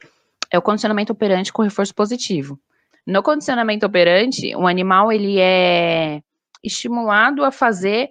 É 0.51 0.57
o 0.57 0.61
condicionamento 0.61 1.11
operante 1.11 1.51
com 1.51 1.63
reforço 1.63 1.95
positivo. 1.95 2.59
No 3.07 3.23
condicionamento 3.23 3.85
operante, 3.85 4.55
o 4.55 4.67
animal 4.67 5.11
ele 5.11 5.39
é 5.39 6.21
estimulado 6.65 7.43
a 7.43 7.51
fazer 7.51 8.09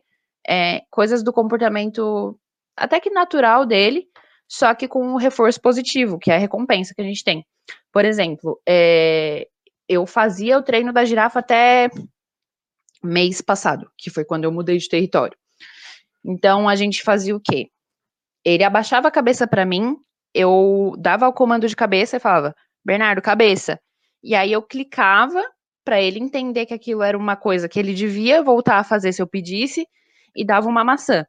é, 0.48 0.82
coisas 0.90 1.22
do 1.22 1.32
comportamento 1.32 2.38
até 2.76 3.00
que 3.00 3.10
natural 3.10 3.64
dele, 3.66 4.06
só 4.48 4.74
que 4.74 4.88
com 4.88 5.04
um 5.04 5.16
reforço 5.16 5.60
positivo, 5.60 6.18
que 6.18 6.30
é 6.30 6.36
a 6.36 6.38
recompensa 6.38 6.94
que 6.94 7.00
a 7.00 7.04
gente 7.04 7.24
tem. 7.24 7.44
Por 7.92 8.04
exemplo, 8.04 8.60
é, 8.68 9.46
eu 9.88 10.06
fazia 10.06 10.58
o 10.58 10.62
treino 10.62 10.92
da 10.92 11.04
girafa 11.04 11.38
até 11.38 11.88
mês 13.02 13.40
passado, 13.40 13.90
que 13.96 14.10
foi 14.10 14.24
quando 14.24 14.44
eu 14.44 14.52
mudei 14.52 14.78
de 14.78 14.88
território. 14.88 15.36
Então 16.24 16.68
a 16.68 16.74
gente 16.74 17.02
fazia 17.02 17.36
o 17.36 17.40
quê? 17.40 17.68
Ele 18.44 18.64
abaixava 18.64 19.08
a 19.08 19.12
cabeça 19.12 19.46
para 19.46 19.64
mim, 19.64 19.96
eu 20.34 20.94
dava 20.98 21.28
o 21.28 21.32
comando 21.32 21.68
de 21.68 21.76
cabeça 21.76 22.16
e 22.16 22.20
falava: 22.20 22.54
"Bernardo, 22.84 23.22
cabeça". 23.22 23.78
E 24.22 24.34
aí 24.34 24.52
eu 24.52 24.62
clicava 24.62 25.42
para 25.84 26.00
ele 26.00 26.18
entender 26.18 26.66
que 26.66 26.74
aquilo 26.74 27.02
era 27.02 27.16
uma 27.16 27.36
coisa 27.36 27.68
que 27.68 27.78
ele 27.78 27.94
devia 27.94 28.42
voltar 28.42 28.78
a 28.78 28.84
fazer 28.84 29.12
se 29.12 29.20
eu 29.20 29.26
pedisse 29.26 29.86
e 30.34 30.44
dava 30.44 30.68
uma 30.68 30.82
maçã. 30.82 31.26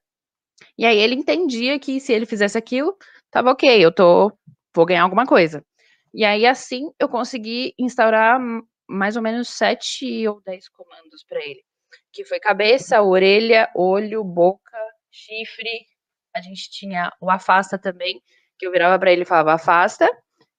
E 0.78 0.86
aí 0.86 0.98
ele 0.98 1.16
entendia 1.16 1.78
que 1.80 2.00
se 2.00 2.14
ele 2.14 2.26
fizesse 2.26 2.58
aquilo, 2.58 2.96
tava 3.30 3.52
ok, 3.52 3.84
eu 3.84 3.94
tô, 3.94 4.32
vou 4.74 4.86
ganhar 4.86 5.04
alguma 5.04 5.26
coisa. 5.26 5.64
E 6.14 6.24
aí 6.24 6.46
assim 6.46 6.90
eu 7.00 7.10
consegui 7.10 7.74
instaurar 7.78 8.40
mais 8.88 9.16
ou 9.16 9.22
menos 9.22 9.50
sete 9.50 10.28
ou 10.28 10.42
dez 10.46 10.70
comandos 10.70 11.24
para 11.28 11.40
ele, 11.44 11.62
que 12.14 12.24
foi 12.24 12.40
cabeça, 12.40 13.02
orelha, 13.02 13.70
olho, 13.76 14.24
boca, 14.24 14.78
chifre. 15.12 15.86
A 16.34 16.42
gente 16.42 16.70
tinha 16.70 17.12
o 17.20 17.30
afasta 17.30 17.78
também, 17.78 18.22
que 18.58 18.66
eu 18.68 18.72
virava 18.72 18.98
para 19.00 19.12
ele 19.12 19.24
e 19.24 19.26
falava 19.26 19.54
afasta, 19.54 20.08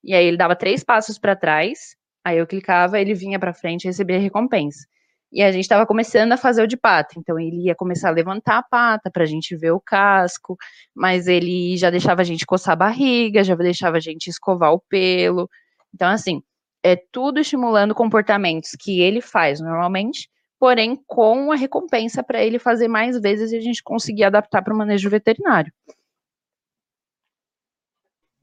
e 0.02 0.14
aí 0.14 0.26
ele 0.26 0.36
dava 0.36 0.56
três 0.56 0.84
passos 0.84 1.18
para 1.18 1.36
trás, 1.36 1.96
aí 2.26 2.38
eu 2.38 2.46
clicava, 2.46 3.00
ele 3.00 3.14
vinha 3.14 3.38
para 3.38 3.54
frente 3.54 3.84
e 3.84 3.86
recebia 3.86 4.16
a 4.16 4.20
recompensa. 4.20 4.84
E 5.32 5.44
a 5.44 5.52
gente 5.52 5.62
estava 5.62 5.86
começando 5.86 6.32
a 6.32 6.36
fazer 6.36 6.60
o 6.60 6.66
de 6.66 6.76
pata, 6.76 7.14
então 7.16 7.38
ele 7.38 7.66
ia 7.66 7.74
começar 7.74 8.08
a 8.08 8.12
levantar 8.12 8.58
a 8.58 8.62
pata 8.64 9.08
para 9.12 9.22
a 9.22 9.26
gente 9.26 9.54
ver 9.54 9.70
o 9.70 9.80
casco, 9.80 10.56
mas 10.92 11.28
ele 11.28 11.76
já 11.76 11.88
deixava 11.88 12.22
a 12.22 12.24
gente 12.24 12.44
coçar 12.44 12.72
a 12.72 12.76
barriga, 12.76 13.44
já 13.44 13.54
deixava 13.54 13.98
a 13.98 14.00
gente 14.00 14.26
escovar 14.28 14.72
o 14.72 14.80
pelo. 14.88 15.48
Então, 15.94 16.08
assim, 16.08 16.42
é 16.82 16.96
tudo 16.96 17.38
estimulando 17.38 17.94
comportamentos 17.94 18.70
que 18.76 19.00
ele 19.00 19.20
faz 19.20 19.60
normalmente, 19.60 20.28
porém 20.58 21.00
com 21.06 21.52
a 21.52 21.56
recompensa 21.56 22.24
para 22.24 22.42
ele 22.42 22.58
fazer 22.58 22.88
mais 22.88 23.20
vezes 23.20 23.52
e 23.52 23.56
a 23.56 23.60
gente 23.60 23.84
conseguir 23.84 24.24
adaptar 24.24 24.62
para 24.62 24.74
o 24.74 24.76
manejo 24.76 25.08
veterinário. 25.08 25.72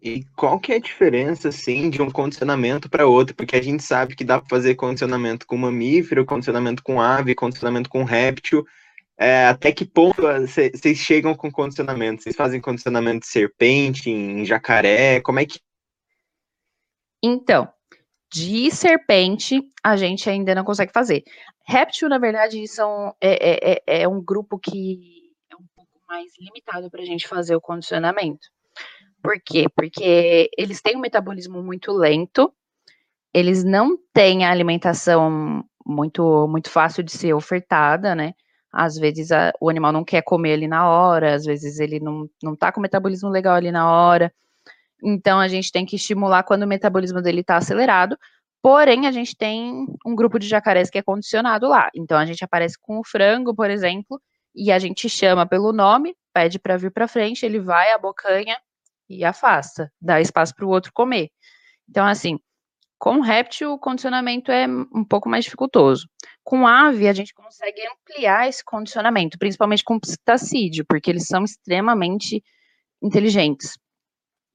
E 0.05 0.25
qual 0.35 0.59
que 0.59 0.73
é 0.73 0.75
a 0.75 0.81
diferença, 0.81 1.47
assim, 1.47 1.89
de 1.89 2.01
um 2.01 2.11
condicionamento 2.11 2.89
para 2.89 3.07
outro? 3.07 3.33
Porque 3.33 3.55
a 3.55 3.63
gente 3.63 3.81
sabe 3.81 4.17
que 4.17 4.25
dá 4.25 4.37
para 4.37 4.49
fazer 4.49 4.75
condicionamento 4.75 5.47
com 5.47 5.55
mamífero, 5.55 6.25
condicionamento 6.25 6.83
com 6.83 6.99
ave, 6.99 7.33
condicionamento 7.33 7.89
com 7.89 8.03
réptil. 8.03 8.65
É, 9.17 9.45
até 9.45 9.71
que 9.71 9.85
ponto 9.85 10.21
vocês 10.21 10.97
chegam 10.97 11.33
com 11.33 11.49
condicionamento? 11.49 12.21
Vocês 12.21 12.35
fazem 12.35 12.59
condicionamento 12.59 13.21
de 13.21 13.27
serpente, 13.27 14.09
em 14.09 14.43
jacaré? 14.43 15.21
Como 15.21 15.39
é 15.39 15.45
que. 15.45 15.61
Então, 17.23 17.71
de 18.29 18.69
serpente, 18.71 19.61
a 19.81 19.95
gente 19.95 20.29
ainda 20.29 20.53
não 20.53 20.65
consegue 20.65 20.91
fazer. 20.91 21.23
Réptil, 21.65 22.09
na 22.09 22.17
verdade, 22.17 22.67
são, 22.67 23.15
é, 23.21 23.51
é, 23.51 23.81
é, 23.87 24.01
é 24.01 24.07
um 24.09 24.21
grupo 24.21 24.59
que 24.59 25.31
é 25.49 25.55
um 25.55 25.65
pouco 25.73 25.97
mais 26.09 26.29
limitado 26.37 26.91
para 26.91 27.01
a 27.01 27.05
gente 27.05 27.25
fazer 27.25 27.55
o 27.55 27.61
condicionamento. 27.61 28.52
Por 29.23 29.39
quê? 29.43 29.67
Porque 29.73 30.49
eles 30.57 30.81
têm 30.81 30.97
um 30.97 30.99
metabolismo 30.99 31.63
muito 31.63 31.93
lento, 31.93 32.53
eles 33.33 33.63
não 33.63 33.97
têm 34.13 34.43
a 34.45 34.51
alimentação 34.51 35.63
muito, 35.85 36.47
muito 36.49 36.69
fácil 36.69 37.01
de 37.03 37.11
ser 37.11 37.33
ofertada, 37.33 38.13
né? 38.13 38.33
Às 38.71 38.97
vezes 38.97 39.31
a, 39.31 39.53
o 39.61 39.69
animal 39.69 39.93
não 39.93 40.03
quer 40.03 40.23
comer 40.23 40.53
ali 40.53 40.67
na 40.67 40.89
hora, 40.89 41.35
às 41.35 41.45
vezes 41.45 41.79
ele 41.79 41.99
não, 42.01 42.29
não 42.43 42.55
tá 42.55 42.71
com 42.71 42.79
o 42.79 42.81
metabolismo 42.81 43.29
legal 43.29 43.55
ali 43.55 43.71
na 43.71 43.89
hora. 43.89 44.33
Então 45.01 45.39
a 45.39 45.47
gente 45.47 45.71
tem 45.71 45.85
que 45.85 45.95
estimular 45.95 46.43
quando 46.43 46.63
o 46.63 46.67
metabolismo 46.67 47.21
dele 47.21 47.41
está 47.41 47.57
acelerado. 47.57 48.17
Porém, 48.61 49.07
a 49.07 49.11
gente 49.11 49.37
tem 49.37 49.85
um 50.05 50.15
grupo 50.15 50.39
de 50.39 50.47
jacarés 50.47 50.89
que 50.89 50.97
é 50.97 51.01
condicionado 51.03 51.67
lá. 51.67 51.89
Então 51.95 52.17
a 52.17 52.25
gente 52.25 52.43
aparece 52.43 52.77
com 52.79 52.99
o 52.99 53.05
frango, 53.05 53.55
por 53.55 53.69
exemplo, 53.69 54.21
e 54.55 54.71
a 54.71 54.79
gente 54.79 55.07
chama 55.09 55.45
pelo 55.45 55.71
nome, 55.71 56.15
pede 56.33 56.59
para 56.59 56.77
vir 56.77 56.91
para 56.91 57.07
frente, 57.07 57.45
ele 57.45 57.59
vai, 57.59 57.91
abocanha, 57.91 58.57
e 59.09 59.23
afasta, 59.23 59.91
dá 60.01 60.19
espaço 60.21 60.55
para 60.55 60.65
o 60.65 60.69
outro 60.69 60.91
comer. 60.93 61.29
Então, 61.89 62.05
assim, 62.05 62.39
com 63.03 63.19
réptil, 63.19 63.73
o 63.73 63.77
condicionamento 63.77 64.51
é 64.51 64.65
um 64.65 65.03
pouco 65.03 65.27
mais 65.27 65.43
dificultoso. 65.43 66.07
Com 66.43 66.65
ave, 66.65 67.07
a 67.07 67.13
gente 67.13 67.33
consegue 67.33 67.81
ampliar 67.85 68.47
esse 68.47 68.63
condicionamento, 68.63 69.37
principalmente 69.37 69.83
com 69.83 69.99
psitacídeo, 69.99 70.85
porque 70.87 71.09
eles 71.09 71.27
são 71.27 71.43
extremamente 71.43 72.41
inteligentes. 73.01 73.77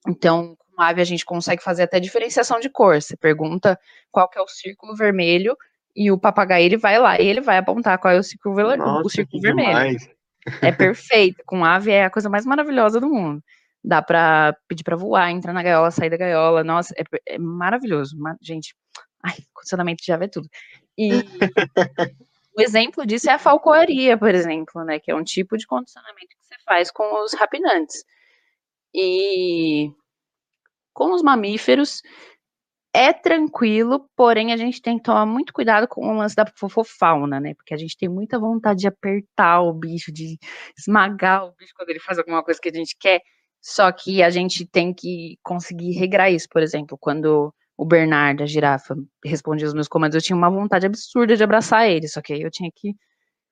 Então, 0.06 0.56
com 0.56 0.82
ave, 0.82 1.02
a 1.02 1.04
gente 1.04 1.26
consegue 1.26 1.62
fazer 1.62 1.82
até 1.82 2.00
diferenciação 2.00 2.58
de 2.58 2.70
cor. 2.70 3.00
Você 3.00 3.16
pergunta 3.16 3.78
qual 4.10 4.28
que 4.28 4.38
é 4.38 4.42
o 4.42 4.48
círculo 4.48 4.96
vermelho 4.96 5.54
e 5.94 6.10
o 6.10 6.18
papagaio 6.18 6.64
ele 6.64 6.78
vai 6.78 6.98
lá 6.98 7.20
e 7.20 7.26
ele 7.26 7.42
vai 7.42 7.58
apontar 7.58 7.98
qual 7.98 8.14
é 8.14 8.18
o 8.18 8.22
círculo, 8.22 8.76
Nossa, 8.76 9.06
o 9.06 9.10
círculo 9.10 9.42
vermelho. 9.42 9.68
Demais. 9.68 10.08
É 10.62 10.72
perfeito. 10.72 11.42
Com 11.44 11.64
ave 11.64 11.90
é 11.90 12.04
a 12.04 12.10
coisa 12.10 12.30
mais 12.30 12.46
maravilhosa 12.46 12.98
do 12.98 13.10
mundo 13.10 13.42
dá 13.88 14.02
para 14.02 14.54
pedir 14.68 14.84
para 14.84 14.96
voar, 14.96 15.30
entrar 15.30 15.54
na 15.54 15.62
gaiola, 15.62 15.90
sair 15.90 16.10
da 16.10 16.18
gaiola. 16.18 16.62
Nossa, 16.62 16.94
é, 16.94 17.04
é 17.26 17.38
maravilhoso. 17.38 18.14
Gente, 18.42 18.76
ai, 19.24 19.34
condicionamento 19.54 20.04
já 20.04 20.18
vê 20.18 20.28
tudo. 20.28 20.46
E 20.96 21.08
o 22.54 22.60
exemplo 22.60 23.06
disso 23.06 23.30
é 23.30 23.32
a 23.32 23.38
falcoaria, 23.38 24.18
por 24.18 24.34
exemplo, 24.34 24.84
né? 24.84 24.98
Que 24.98 25.10
é 25.10 25.14
um 25.14 25.24
tipo 25.24 25.56
de 25.56 25.66
condicionamento 25.66 26.28
que 26.28 26.44
você 26.44 26.56
faz 26.66 26.90
com 26.90 27.24
os 27.24 27.32
rapinantes. 27.32 28.04
E 28.94 29.90
com 30.92 31.14
os 31.14 31.22
mamíferos 31.22 32.02
é 32.92 33.12
tranquilo, 33.12 34.06
porém 34.14 34.52
a 34.52 34.56
gente 34.56 34.82
tem 34.82 34.98
que 34.98 35.04
tomar 35.04 35.24
muito 35.24 35.52
cuidado 35.52 35.88
com 35.88 36.06
o 36.06 36.18
lance 36.18 36.34
da 36.36 36.44
fofofauna, 36.44 37.40
né? 37.40 37.54
Porque 37.54 37.72
a 37.72 37.76
gente 37.78 37.96
tem 37.96 38.08
muita 38.08 38.38
vontade 38.38 38.80
de 38.80 38.88
apertar 38.88 39.62
o 39.62 39.72
bicho, 39.72 40.12
de 40.12 40.38
esmagar 40.76 41.46
o 41.46 41.52
bicho 41.52 41.72
quando 41.74 41.88
ele 41.88 42.00
faz 42.00 42.18
alguma 42.18 42.42
coisa 42.42 42.60
que 42.60 42.68
a 42.68 42.72
gente 42.72 42.96
quer. 42.98 43.22
Só 43.60 43.90
que 43.92 44.22
a 44.22 44.30
gente 44.30 44.64
tem 44.66 44.94
que 44.94 45.38
conseguir 45.42 45.92
regrar 45.92 46.30
isso, 46.30 46.48
por 46.50 46.62
exemplo, 46.62 46.96
quando 46.98 47.52
o 47.76 47.84
Bernardo, 47.84 48.42
a 48.42 48.46
girafa, 48.46 48.96
respondia 49.24 49.66
os 49.66 49.74
meus 49.74 49.88
comandos, 49.88 50.16
eu 50.16 50.22
tinha 50.22 50.36
uma 50.36 50.50
vontade 50.50 50.86
absurda 50.86 51.36
de 51.36 51.44
abraçar 51.44 51.88
ele, 51.88 52.08
só 52.08 52.20
que 52.20 52.32
aí 52.32 52.42
eu 52.42 52.50
tinha 52.50 52.70
que 52.74 52.94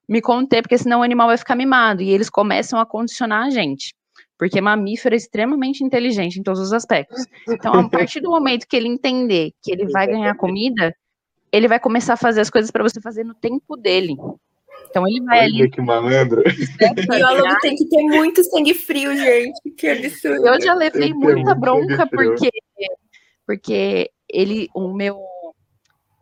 me 0.09 0.21
conter, 0.21 0.63
porque 0.63 0.79
senão 0.79 1.01
o 1.01 1.03
animal 1.03 1.29
vai 1.29 1.37
ficar 1.37 1.55
mimado, 1.55 2.03
e 2.03 2.11
eles 2.11 2.31
começam 2.31 2.79
a 2.79 2.87
condicionar 2.87 3.47
a 3.47 3.51
gente, 3.51 3.95
porque 4.39 4.61
mamífero 4.61 5.15
é 5.15 5.19
extremamente 5.19 5.85
inteligente 5.85 6.39
em 6.39 6.43
todos 6.43 6.61
os 6.61 6.73
aspectos. 6.73 7.25
Então, 7.49 7.73
a 7.75 7.89
partir 7.89 8.21
do 8.21 8.31
momento 8.31 8.67
que 8.67 8.77
ele 8.77 8.89
entender 8.89 9.53
que 9.63 9.73
ele 9.73 9.87
vai 9.87 10.07
ganhar 10.07 10.35
comida, 10.37 10.95
ele 11.53 11.69
vai 11.69 11.79
começar 11.79 12.15
a 12.15 12.17
fazer 12.17 12.41
as 12.41 12.51
coisas 12.51 12.71
para 12.71 12.83
você 12.83 13.01
fazer 13.01 13.25
no 13.25 13.35
tempo 13.35 13.77
dele. 13.77 14.17
Então 14.89 15.07
ele 15.07 15.21
vai 15.23 15.41
Olha 15.41 15.47
ali. 15.47 15.71
que 15.71 15.81
malandro. 15.81 16.43
Biólogo 17.09 17.57
tem 17.61 17.75
que 17.75 17.89
ter 17.89 18.03
muito 18.03 18.45
sangue 18.45 18.75
frio, 18.75 19.17
gente. 19.17 19.71
Que 19.77 19.89
absurdo. 19.89 20.47
Eu 20.47 20.61
já 20.61 20.75
levei 20.75 21.13
muita 21.13 21.55
bronca 21.55 22.07
porque, 22.07 22.51
porque 23.47 24.11
ele, 24.29 24.69
o 24.75 24.93
meu 24.93 25.21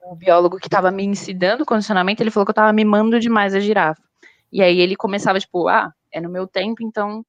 o 0.05 0.15
biólogo 0.15 0.59
que 0.59 0.67
estava 0.67 0.91
me 0.91 1.03
ensinando 1.03 1.63
o 1.63 1.67
condicionamento, 1.67 2.23
ele 2.23 2.31
falou 2.31 2.45
que 2.45 2.51
eu 2.51 2.53
estava 2.53 2.73
mimando 2.73 3.19
demais 3.19 3.55
a 3.55 3.61
girafa. 3.61 4.03
E 4.53 4.63
aí 4.63 4.79
ele 4.81 4.95
começava, 4.97 5.41
tipo, 5.41 5.67
ah, 5.67 5.93
é 6.13 6.21
no 6.21 6.29
meu 6.29 6.47
tempo, 6.47 6.83
então 6.83 7.25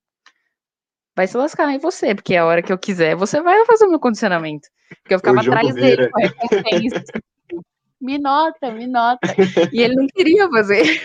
vai 1.15 1.25
se 1.25 1.37
lascar 1.37 1.71
em 1.73 1.79
você, 1.79 2.13
porque 2.13 2.35
a 2.35 2.45
hora 2.45 2.61
que 2.61 2.71
eu 2.71 2.77
quiser, 2.77 3.15
você 3.15 3.41
vai 3.41 3.65
fazer 3.65 3.85
o 3.85 3.89
meu 3.89 3.99
condicionamento. 3.99 4.67
Porque 5.01 5.15
eu 5.15 5.19
ficava 5.19 5.39
atrás 5.39 5.73
dele 5.73 6.09
com 6.09 6.19
a 6.19 6.27
recompensa. 6.27 7.03
me 8.01 8.17
nota, 8.17 8.71
me 8.71 8.85
nota. 8.85 9.35
E 9.71 9.81
ele 9.81 9.95
não 9.95 10.07
queria 10.07 10.49
fazer. 10.49 11.01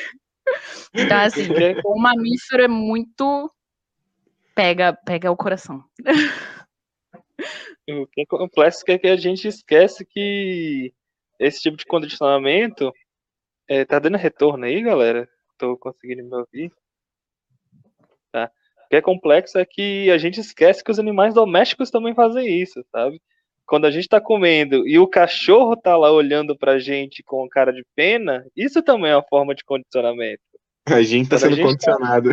Então, 0.94 1.20
assim, 1.20 1.48
o 1.84 2.00
mamífero 2.00 2.62
é 2.62 2.68
muito. 2.68 3.50
Pega, 4.54 4.92
pega 4.92 5.30
o 5.30 5.36
coração. 5.36 5.84
O 7.88 8.06
que 8.06 8.22
é 8.22 8.26
complexo 8.26 8.84
é 8.88 8.98
que 8.98 9.08
a 9.08 9.16
gente 9.16 9.48
esquece 9.48 10.04
que 10.04 10.92
esse 11.38 11.60
tipo 11.60 11.76
de 11.76 11.86
condicionamento 11.86 12.92
é, 13.68 13.84
tá 13.84 13.98
dando 13.98 14.18
retorno 14.18 14.64
aí, 14.64 14.82
galera? 14.82 15.28
Tô 15.56 15.76
conseguindo 15.76 16.22
me 16.24 16.36
ouvir. 16.36 16.72
Tá. 18.32 18.50
que 18.88 18.96
é 18.96 19.02
complexo 19.02 19.58
é 19.58 19.64
que 19.64 20.08
a 20.08 20.16
gente 20.16 20.38
esquece 20.38 20.84
que 20.84 20.90
os 20.90 21.00
animais 21.00 21.34
domésticos 21.34 21.90
também 21.90 22.14
fazem 22.14 22.46
isso, 22.60 22.84
sabe? 22.92 23.20
Quando 23.70 23.84
a 23.84 23.90
gente 23.92 24.08
tá 24.08 24.20
comendo 24.20 24.84
e 24.88 24.98
o 24.98 25.06
cachorro 25.06 25.76
tá 25.76 25.96
lá 25.96 26.10
olhando 26.10 26.56
pra 26.58 26.80
gente 26.80 27.22
com 27.22 27.48
cara 27.48 27.72
de 27.72 27.84
pena, 27.94 28.44
isso 28.56 28.82
também 28.82 29.12
é 29.12 29.16
uma 29.16 29.22
forma 29.22 29.54
de 29.54 29.62
condicionamento. 29.64 30.42
A 30.86 31.00
gente 31.02 31.28
tá 31.28 31.38
Quando 31.38 31.52
a 31.52 31.54
sendo 31.54 31.68
gente 31.68 31.78
tá- 31.78 31.92
condicionado. 31.92 32.30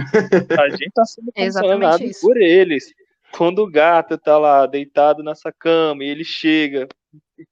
A 0.60 0.70
gente 0.72 0.92
tá 0.96 1.06
sendo 1.06 1.32
condicionado 1.32 2.04
isso. 2.04 2.22
por 2.22 2.38
eles. 2.38 2.92
Quando 3.38 3.60
o 3.60 3.70
gato 3.70 4.18
tá 4.18 4.36
lá 4.40 4.66
deitado 4.66 5.22
nessa 5.22 5.52
cama 5.52 6.04
e 6.04 6.08
ele 6.10 6.24
chega 6.24 6.88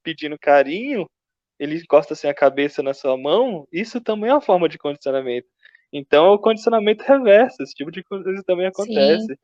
pedindo 0.02 0.36
carinho, 0.36 1.08
ele 1.56 1.76
encosta 1.76 2.14
assim 2.14 2.26
a 2.26 2.34
cabeça 2.34 2.82
na 2.82 2.92
sua 2.92 3.16
mão, 3.16 3.68
isso 3.70 4.00
também 4.00 4.30
é 4.30 4.34
uma 4.34 4.40
forma 4.40 4.68
de 4.68 4.78
condicionamento. 4.78 5.46
Então 5.92 6.26
é 6.26 6.30
o 6.30 6.38
condicionamento 6.40 7.04
reverso, 7.04 7.62
esse 7.62 7.72
tipo 7.72 7.92
de 7.92 8.02
coisa 8.02 8.42
também 8.44 8.66
acontece. 8.66 9.38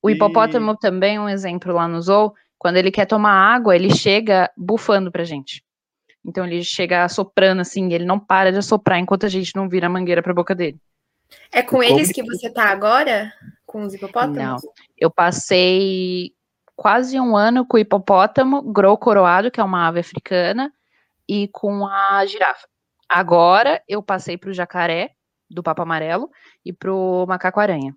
O 0.00 0.08
E- 0.08 0.12
hipopótamo 0.12 0.76
também, 0.76 1.18
um 1.18 1.28
exemplo 1.28 1.72
lá 1.74 1.88
no 1.88 2.00
zoo, 2.00 2.32
quando 2.64 2.78
ele 2.78 2.90
quer 2.90 3.04
tomar 3.04 3.54
água, 3.54 3.76
ele 3.76 3.94
chega 3.94 4.50
bufando 4.56 5.12
pra 5.12 5.22
gente. 5.22 5.62
Então 6.24 6.46
ele 6.46 6.64
chega 6.64 7.04
assoprando 7.04 7.60
assim, 7.60 7.92
ele 7.92 8.06
não 8.06 8.18
para 8.18 8.50
de 8.50 8.56
assoprar 8.56 8.98
enquanto 8.98 9.26
a 9.26 9.28
gente 9.28 9.54
não 9.54 9.68
vira 9.68 9.86
a 9.86 9.90
mangueira 9.90 10.22
pra 10.22 10.32
boca 10.32 10.54
dele. 10.54 10.80
É 11.52 11.62
com 11.62 11.82
eles 11.82 12.10
que- 12.10 12.22
você 12.22 12.50
tá 12.50 12.70
agora? 12.70 13.30
Com 13.66 13.82
os 13.82 13.92
hipopótamos? 13.92 14.62
Eu 14.96 15.10
passei 15.10 16.32
quase 16.74 17.20
um 17.20 17.36
ano 17.36 17.66
com 17.66 17.76
o 17.76 17.80
hipopótamo, 17.80 18.62
grow 18.62 18.96
coroado, 18.96 19.50
que 19.50 19.60
é 19.60 19.64
uma 19.64 19.86
ave 19.86 20.00
africana, 20.00 20.72
e 21.28 21.48
com 21.48 21.86
a 21.86 22.24
girafa. 22.24 22.66
Agora 23.06 23.82
eu 23.86 24.02
passei 24.02 24.38
pro 24.38 24.54
jacaré, 24.54 25.10
do 25.50 25.62
papo 25.62 25.82
amarelo, 25.82 26.30
e 26.64 26.72
pro 26.72 27.26
macaco-aranha. 27.28 27.94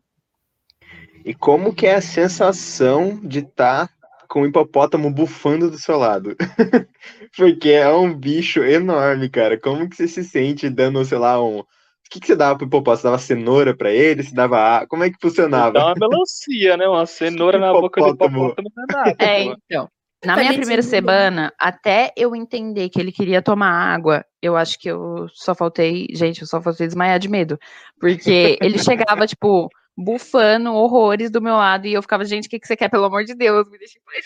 E 1.24 1.34
como 1.34 1.74
que 1.74 1.88
é 1.88 1.96
a 1.96 2.02
sensação 2.02 3.18
de 3.24 3.40
estar 3.40 3.90
com 4.28 4.42
o 4.42 4.46
hipopótamo 4.46 5.12
bufando 5.12 5.70
do 5.70 5.78
seu 5.78 5.98
lado? 5.98 6.36
Porque 7.36 7.70
é 7.70 7.90
um 7.90 8.14
bicho 8.14 8.64
enorme, 8.64 9.30
cara. 9.30 9.60
Como 9.60 9.90
que 9.90 9.96
você 9.96 10.08
se 10.08 10.24
sente 10.24 10.70
dando, 10.70 11.04
sei 11.06 11.18
lá, 11.18 11.42
um. 11.42 11.60
O 11.60 11.66
que, 12.10 12.20
que 12.20 12.28
você 12.28 12.36
dava 12.36 12.58
pro 12.58 12.68
hipopótamo? 12.68 12.98
Você 12.98 13.04
dava 13.04 13.20
cenoura 13.20 13.76
pra 13.76 13.92
ele? 13.92 14.24
Você 14.24 14.34
dava 14.34 14.58
água? 14.58 14.88
Como 14.88 15.04
é 15.04 15.10
que 15.10 15.18
funcionava? 15.22 15.74
Dá 15.74 15.86
uma 15.88 15.96
melancia, 15.96 16.78
né? 16.78 16.88
Uma 16.88 17.06
cenoura 17.08 17.60
na 17.60 17.72
boca 17.74 18.02
do 18.02 18.10
Hipopótamo. 18.10 18.54
não 18.58 18.84
é 18.84 18.94
nada. 18.94 19.16
É, 19.20 19.44
então. 19.44 19.90
Na 20.26 20.36
minha 20.36 20.54
primeira 20.54 20.82
semana, 20.82 21.54
até 21.60 22.12
eu 22.18 22.36
entender 22.36 22.90
que 22.90 23.00
ele 23.00 23.12
queria 23.12 23.42
tomar 23.42 23.70
água, 23.70 24.26
eu 24.42 24.58
acho 24.58 24.80
que 24.80 24.90
eu 24.90 25.28
só 25.32 25.54
faltei, 25.54 26.08
gente, 26.12 26.42
eu 26.42 26.48
só 26.48 26.60
faltei 26.60 26.88
desmaiar 26.88 27.20
de 27.20 27.30
medo. 27.30 27.60
Porque 28.00 28.58
ele 28.60 28.80
chegava, 28.80 29.28
tipo, 29.28 29.70
bufando 29.98 30.74
horrores 30.74 31.32
do 31.32 31.42
meu 31.42 31.56
lado 31.56 31.88
e 31.88 31.94
eu 31.94 32.02
ficava, 32.02 32.24
gente, 32.24 32.48
o 32.48 32.50
que, 32.50 32.60
que 32.60 32.68
você 32.68 32.78
quer, 32.78 32.90
pelo 32.90 33.06
amor 33.06 33.24
de 33.24 33.34
Deus? 33.34 33.68
Me 33.70 33.80
deixa 33.80 33.98
em 33.98 34.02
paz. 34.04 34.26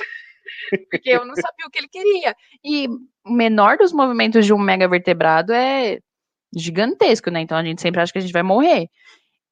Porque 0.92 1.10
eu 1.10 1.26
não 1.26 1.36
sabia 1.36 1.66
o 1.66 1.70
que 1.70 1.80
ele 1.80 1.88
queria. 1.88 2.36
E 2.64 2.88
o 3.26 3.32
menor 3.32 3.78
dos 3.78 3.94
movimentos 3.94 4.46
de 4.46 4.54
um 4.54 4.58
mega 4.58 4.88
vertebrado 4.88 5.54
é 5.54 6.00
gigantesco, 6.54 7.32
né? 7.32 7.40
Então 7.40 7.58
a 7.58 7.64
gente 7.64 7.82
sempre 7.82 8.02
acha 8.02 8.12
que 8.12 8.18
a 8.18 8.22
gente 8.22 8.34
vai 8.34 8.44
morrer. 8.44 8.90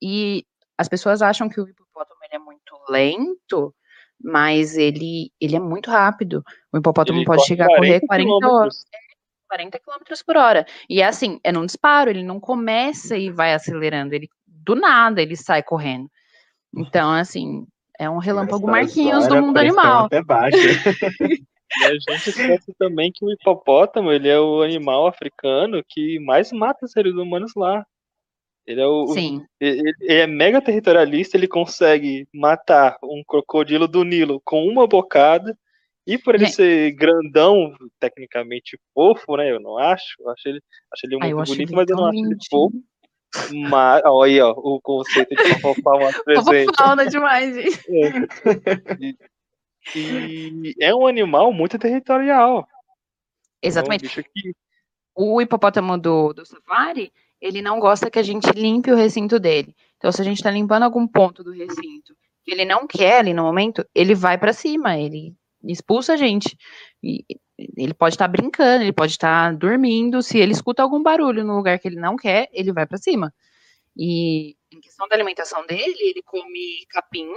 E 0.01 0.45
as 0.77 0.89
pessoas 0.89 1.21
acham 1.21 1.47
que 1.47 1.61
o 1.61 1.67
hipopótamo 1.67 2.19
ele 2.25 2.35
é 2.35 2.39
muito 2.39 2.75
lento, 2.89 3.73
mas 4.21 4.75
ele, 4.75 5.31
ele 5.39 5.55
é 5.55 5.59
muito 5.59 5.89
rápido. 5.89 6.43
O 6.73 6.77
hipopótamo 6.77 7.19
Ele 7.19 7.25
pode 7.25 7.45
chegar 7.45 7.65
a 7.65 7.75
correr 7.75 8.01
40 8.01 8.31
horas. 8.31 8.39
quilômetros. 8.39 8.85
40 9.47 9.79
km 9.79 10.23
por 10.25 10.37
hora. 10.37 10.65
E 10.87 11.01
é 11.01 11.05
assim, 11.05 11.39
é 11.43 11.51
num 11.51 11.65
disparo, 11.65 12.09
ele 12.09 12.23
não 12.23 12.39
começa 12.39 13.17
e 13.17 13.31
vai 13.31 13.53
acelerando, 13.53 14.13
ele 14.13 14.29
do 14.69 14.75
nada 14.79 15.21
ele 15.21 15.35
sai 15.35 15.63
correndo. 15.63 16.09
Então, 16.75 17.11
assim, 17.11 17.65
é 17.97 18.09
um 18.09 18.17
relâmpago 18.17 18.67
Marquinhos 18.67 19.27
do 19.27 19.41
mundo 19.41 19.57
animal. 19.57 20.05
Até 20.05 20.23
baixa. 20.23 20.57
E 21.81 21.85
a 21.85 21.91
gente 21.91 22.29
esquece 22.31 22.73
também 22.79 23.11
que 23.11 23.23
o 23.23 23.31
hipopótamo, 23.31 24.11
ele 24.11 24.27
é 24.27 24.39
o 24.39 24.63
animal 24.63 25.05
africano 25.05 25.83
que 25.87 26.17
mais 26.19 26.51
mata 26.51 26.87
seres 26.87 27.13
humanos 27.13 27.53
lá. 27.55 27.85
Ele 28.65 28.81
é 28.81 28.87
o, 28.87 29.05
Sim, 29.09 29.45
ele 29.59 29.93
ele 30.01 30.13
é 30.19 30.25
mega 30.25 30.59
territorialista, 30.59 31.37
ele 31.37 31.47
consegue 31.47 32.27
matar 32.33 32.97
um 33.03 33.23
crocodilo 33.23 33.87
do 33.87 34.03
Nilo 34.03 34.41
com 34.43 34.65
uma 34.65 34.87
bocada. 34.87 35.55
E 36.07 36.17
por 36.17 36.33
ele 36.33 36.45
Gente. 36.45 36.55
ser 36.55 36.91
grandão, 36.93 37.75
tecnicamente 37.99 38.79
fofo, 38.95 39.37
né? 39.37 39.51
Eu 39.51 39.59
não 39.59 39.77
acho. 39.77 40.15
Eu 40.19 40.29
acho 40.31 40.49
ele, 40.49 40.59
acho 40.91 41.05
ele 41.05 41.17
Ai, 41.21 41.31
muito 41.31 41.47
bonito, 41.49 41.69
ele 41.69 41.75
mas 41.75 41.87
eu 41.87 41.97
não 41.97 42.05
acho 42.05 42.17
ele 42.17 42.37
fofo. 42.49 42.83
Mas, 43.69 44.01
olha 44.05 44.31
aí, 44.31 44.41
ó, 44.41 44.51
o 44.51 44.81
conceito 44.81 45.35
de 45.35 45.61
fofofar 45.61 45.95
uma 45.95 46.23
presente. 46.23 46.75
fauna 46.75 47.05
demais, 47.05 47.55
gente. 47.55 47.79
E 49.95 50.75
é 50.79 50.93
um 50.93 51.07
animal 51.07 51.53
muito 51.53 51.77
territorial. 51.77 52.67
Exatamente. 53.61 54.05
É 54.05 54.21
um 54.21 54.23
que 54.23 54.55
O 55.15 55.41
hipopótamo 55.41 55.97
do, 55.97 56.33
do 56.33 56.45
safari, 56.45 57.11
ele 57.41 57.61
não 57.61 57.79
gosta 57.79 58.09
que 58.09 58.19
a 58.19 58.23
gente 58.23 58.49
limpe 58.51 58.91
o 58.91 58.95
recinto 58.95 59.39
dele. 59.39 59.75
Então, 59.97 60.11
se 60.11 60.21
a 60.21 60.25
gente 60.25 60.43
tá 60.43 60.51
limpando 60.51 60.83
algum 60.83 61.07
ponto 61.07 61.43
do 61.43 61.51
recinto 61.51 62.15
que 62.43 62.51
ele 62.51 62.65
não 62.65 62.87
quer 62.87 63.19
ali 63.19 63.33
no 63.33 63.43
momento, 63.43 63.85
ele 63.93 64.15
vai 64.15 64.37
pra 64.37 64.53
cima, 64.53 64.97
ele 64.97 65.35
expulsa 65.63 66.13
a 66.13 66.17
gente. 66.17 66.57
E 67.03 67.23
ele 67.75 67.93
pode 67.93 68.15
estar 68.15 68.27
brincando, 68.27 68.83
ele 68.83 68.93
pode 68.93 69.13
estar 69.13 69.55
dormindo. 69.55 70.21
Se 70.21 70.37
ele 70.37 70.51
escuta 70.51 70.81
algum 70.81 71.01
barulho 71.01 71.43
no 71.43 71.55
lugar 71.55 71.79
que 71.79 71.87
ele 71.87 71.99
não 71.99 72.15
quer, 72.15 72.49
ele 72.53 72.71
vai 72.71 72.85
pra 72.85 72.97
cima. 72.97 73.33
E 73.97 74.55
em 74.71 74.79
questão 74.79 75.07
da 75.07 75.15
alimentação 75.15 75.65
dele, 75.65 75.97
ele 75.99 76.21
come 76.23 76.85
capim. 76.89 77.33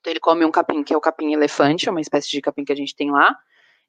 Então, 0.00 0.10
ele 0.12 0.20
come 0.20 0.44
um 0.44 0.50
capim 0.50 0.82
que 0.82 0.92
é 0.92 0.96
o 0.96 1.00
capim 1.00 1.32
elefante, 1.32 1.88
uma 1.88 2.00
espécie 2.00 2.30
de 2.30 2.40
capim 2.40 2.64
que 2.64 2.72
a 2.72 2.76
gente 2.76 2.94
tem 2.94 3.10
lá. 3.10 3.34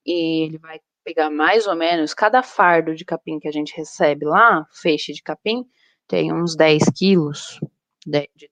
E 0.05 0.45
ele 0.45 0.57
vai 0.57 0.79
pegar 1.03 1.29
mais 1.29 1.67
ou 1.67 1.75
menos, 1.75 2.13
cada 2.13 2.41
fardo 2.43 2.95
de 2.95 3.05
capim 3.05 3.39
que 3.39 3.47
a 3.47 3.51
gente 3.51 3.75
recebe 3.75 4.25
lá, 4.25 4.65
feixe 4.71 5.13
de 5.13 5.21
capim, 5.21 5.65
tem 6.07 6.33
uns 6.33 6.55
10 6.55 6.83
quilos. 6.95 7.59
De, 8.05 8.29
de 8.35 8.49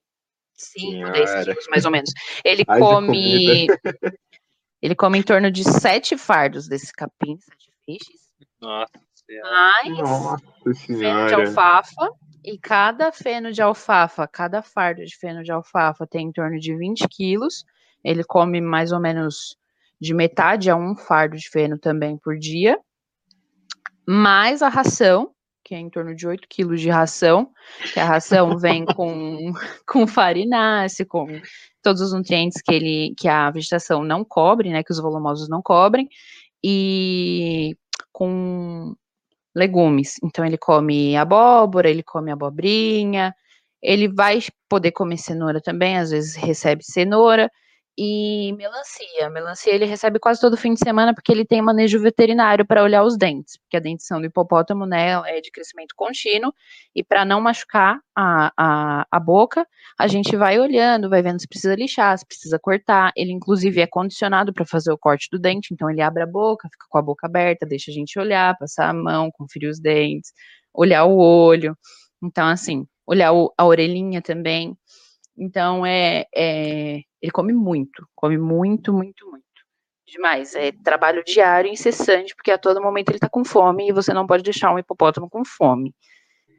5, 0.54 1.12
10 1.12 1.30
Senhora. 1.30 1.44
quilos, 1.44 1.66
mais 1.68 1.84
ou 1.84 1.90
menos. 1.90 2.10
Ele 2.44 2.64
Haja 2.66 2.80
come. 2.80 3.66
Ele 4.86 4.94
come 4.94 5.18
em 5.18 5.22
torno 5.22 5.50
de 5.50 5.64
sete 5.64 6.16
fardos 6.16 6.68
desse 6.68 6.92
capim, 6.92 7.36
sete 7.40 7.72
feixes. 7.84 8.20
Nossa 8.60 8.92
Senhora. 9.26 9.50
Mais 9.50 9.98
Nossa 9.98 10.36
feno 10.86 11.26
de 11.26 11.34
alfafa. 11.34 12.10
E 12.44 12.56
cada 12.56 13.10
feno 13.10 13.50
de 13.50 13.60
alfafa, 13.60 14.28
cada 14.28 14.62
fardo 14.62 15.04
de 15.04 15.18
feno 15.18 15.42
de 15.42 15.50
alfafa 15.50 16.06
tem 16.06 16.28
em 16.28 16.32
torno 16.32 16.60
de 16.60 16.72
20 16.76 17.08
quilos. 17.08 17.64
Ele 18.04 18.22
come 18.22 18.60
mais 18.60 18.92
ou 18.92 19.00
menos 19.00 19.56
de 20.00 20.14
metade 20.14 20.70
a 20.70 20.76
um 20.76 20.94
fardo 20.94 21.36
de 21.36 21.50
feno 21.50 21.76
também 21.76 22.16
por 22.16 22.38
dia. 22.38 22.78
Mais 24.06 24.62
a 24.62 24.68
ração, 24.68 25.32
que 25.66 25.74
é 25.74 25.80
em 25.80 25.90
torno 25.90 26.14
de 26.14 26.28
8 26.28 26.46
quilos 26.48 26.80
de 26.80 26.88
ração, 26.88 27.50
que 27.92 27.98
a 27.98 28.04
ração 28.04 28.56
vem 28.56 28.84
com, 28.94 29.52
com 29.84 30.06
farináceo, 30.06 31.04
com 31.04 31.26
todos 31.82 32.00
os 32.00 32.12
nutrientes 32.12 32.62
que, 32.62 32.72
ele, 32.72 33.14
que 33.18 33.26
a 33.26 33.50
vegetação 33.50 34.04
não 34.04 34.24
cobre, 34.24 34.70
né, 34.70 34.84
que 34.84 34.92
os 34.92 35.00
volumosos 35.00 35.48
não 35.48 35.60
cobrem, 35.60 36.08
e 36.62 37.76
com 38.12 38.94
legumes. 39.52 40.14
Então 40.22 40.44
ele 40.46 40.56
come 40.56 41.16
abóbora, 41.16 41.90
ele 41.90 42.04
come 42.04 42.30
abobrinha, 42.30 43.34
ele 43.82 44.06
vai 44.06 44.38
poder 44.68 44.92
comer 44.92 45.16
cenoura 45.16 45.60
também, 45.60 45.98
às 45.98 46.10
vezes 46.10 46.36
recebe 46.36 46.84
cenoura 46.84 47.50
e 47.98 48.52
melancia. 48.52 49.30
Melancia 49.30 49.72
ele 49.72 49.86
recebe 49.86 50.18
quase 50.18 50.40
todo 50.40 50.56
fim 50.56 50.74
de 50.74 50.80
semana 50.80 51.14
porque 51.14 51.32
ele 51.32 51.44
tem 51.44 51.62
manejo 51.62 51.98
veterinário 52.00 52.66
para 52.66 52.82
olhar 52.82 53.02
os 53.02 53.16
dentes, 53.16 53.56
porque 53.58 53.76
a 53.76 53.80
dentição 53.80 54.20
do 54.20 54.26
hipopótamo, 54.26 54.84
né, 54.84 55.12
é 55.26 55.40
de 55.40 55.50
crescimento 55.50 55.94
contínuo 55.96 56.52
e 56.94 57.02
para 57.02 57.24
não 57.24 57.40
machucar 57.40 57.98
a, 58.14 58.52
a, 58.56 59.06
a 59.10 59.20
boca, 59.20 59.66
a 59.98 60.06
gente 60.06 60.36
vai 60.36 60.58
olhando, 60.58 61.08
vai 61.08 61.22
vendo 61.22 61.40
se 61.40 61.48
precisa 61.48 61.74
lixar, 61.74 62.18
se 62.18 62.26
precisa 62.26 62.58
cortar. 62.58 63.12
Ele 63.16 63.32
inclusive 63.32 63.80
é 63.80 63.86
condicionado 63.86 64.52
para 64.52 64.66
fazer 64.66 64.92
o 64.92 64.98
corte 64.98 65.28
do 65.32 65.38
dente, 65.38 65.72
então 65.72 65.90
ele 65.90 66.02
abre 66.02 66.22
a 66.22 66.26
boca, 66.26 66.68
fica 66.70 66.86
com 66.90 66.98
a 66.98 67.02
boca 67.02 67.26
aberta, 67.26 67.66
deixa 67.66 67.90
a 67.90 67.94
gente 67.94 68.18
olhar, 68.18 68.56
passar 68.58 68.90
a 68.90 68.94
mão, 68.94 69.30
conferir 69.32 69.70
os 69.70 69.80
dentes, 69.80 70.32
olhar 70.74 71.04
o 71.04 71.16
olho. 71.18 71.76
Então 72.22 72.46
assim, 72.46 72.86
olhar 73.06 73.32
o, 73.32 73.52
a 73.56 73.64
orelhinha 73.64 74.20
também. 74.20 74.76
Então 75.38 75.84
é, 75.84 76.24
é, 76.34 77.00
ele 77.20 77.32
come 77.32 77.52
muito, 77.52 78.06
come 78.14 78.38
muito, 78.38 78.92
muito, 78.92 79.28
muito. 79.30 79.44
Demais. 80.06 80.54
É 80.54 80.70
trabalho 80.84 81.22
diário, 81.24 81.70
incessante, 81.70 82.34
porque 82.34 82.50
a 82.50 82.58
todo 82.58 82.80
momento 82.80 83.10
ele 83.10 83.18
tá 83.18 83.28
com 83.28 83.44
fome 83.44 83.88
e 83.88 83.92
você 83.92 84.12
não 84.14 84.26
pode 84.26 84.42
deixar 84.42 84.72
um 84.72 84.78
hipopótamo 84.78 85.28
com 85.28 85.44
fome. 85.44 85.92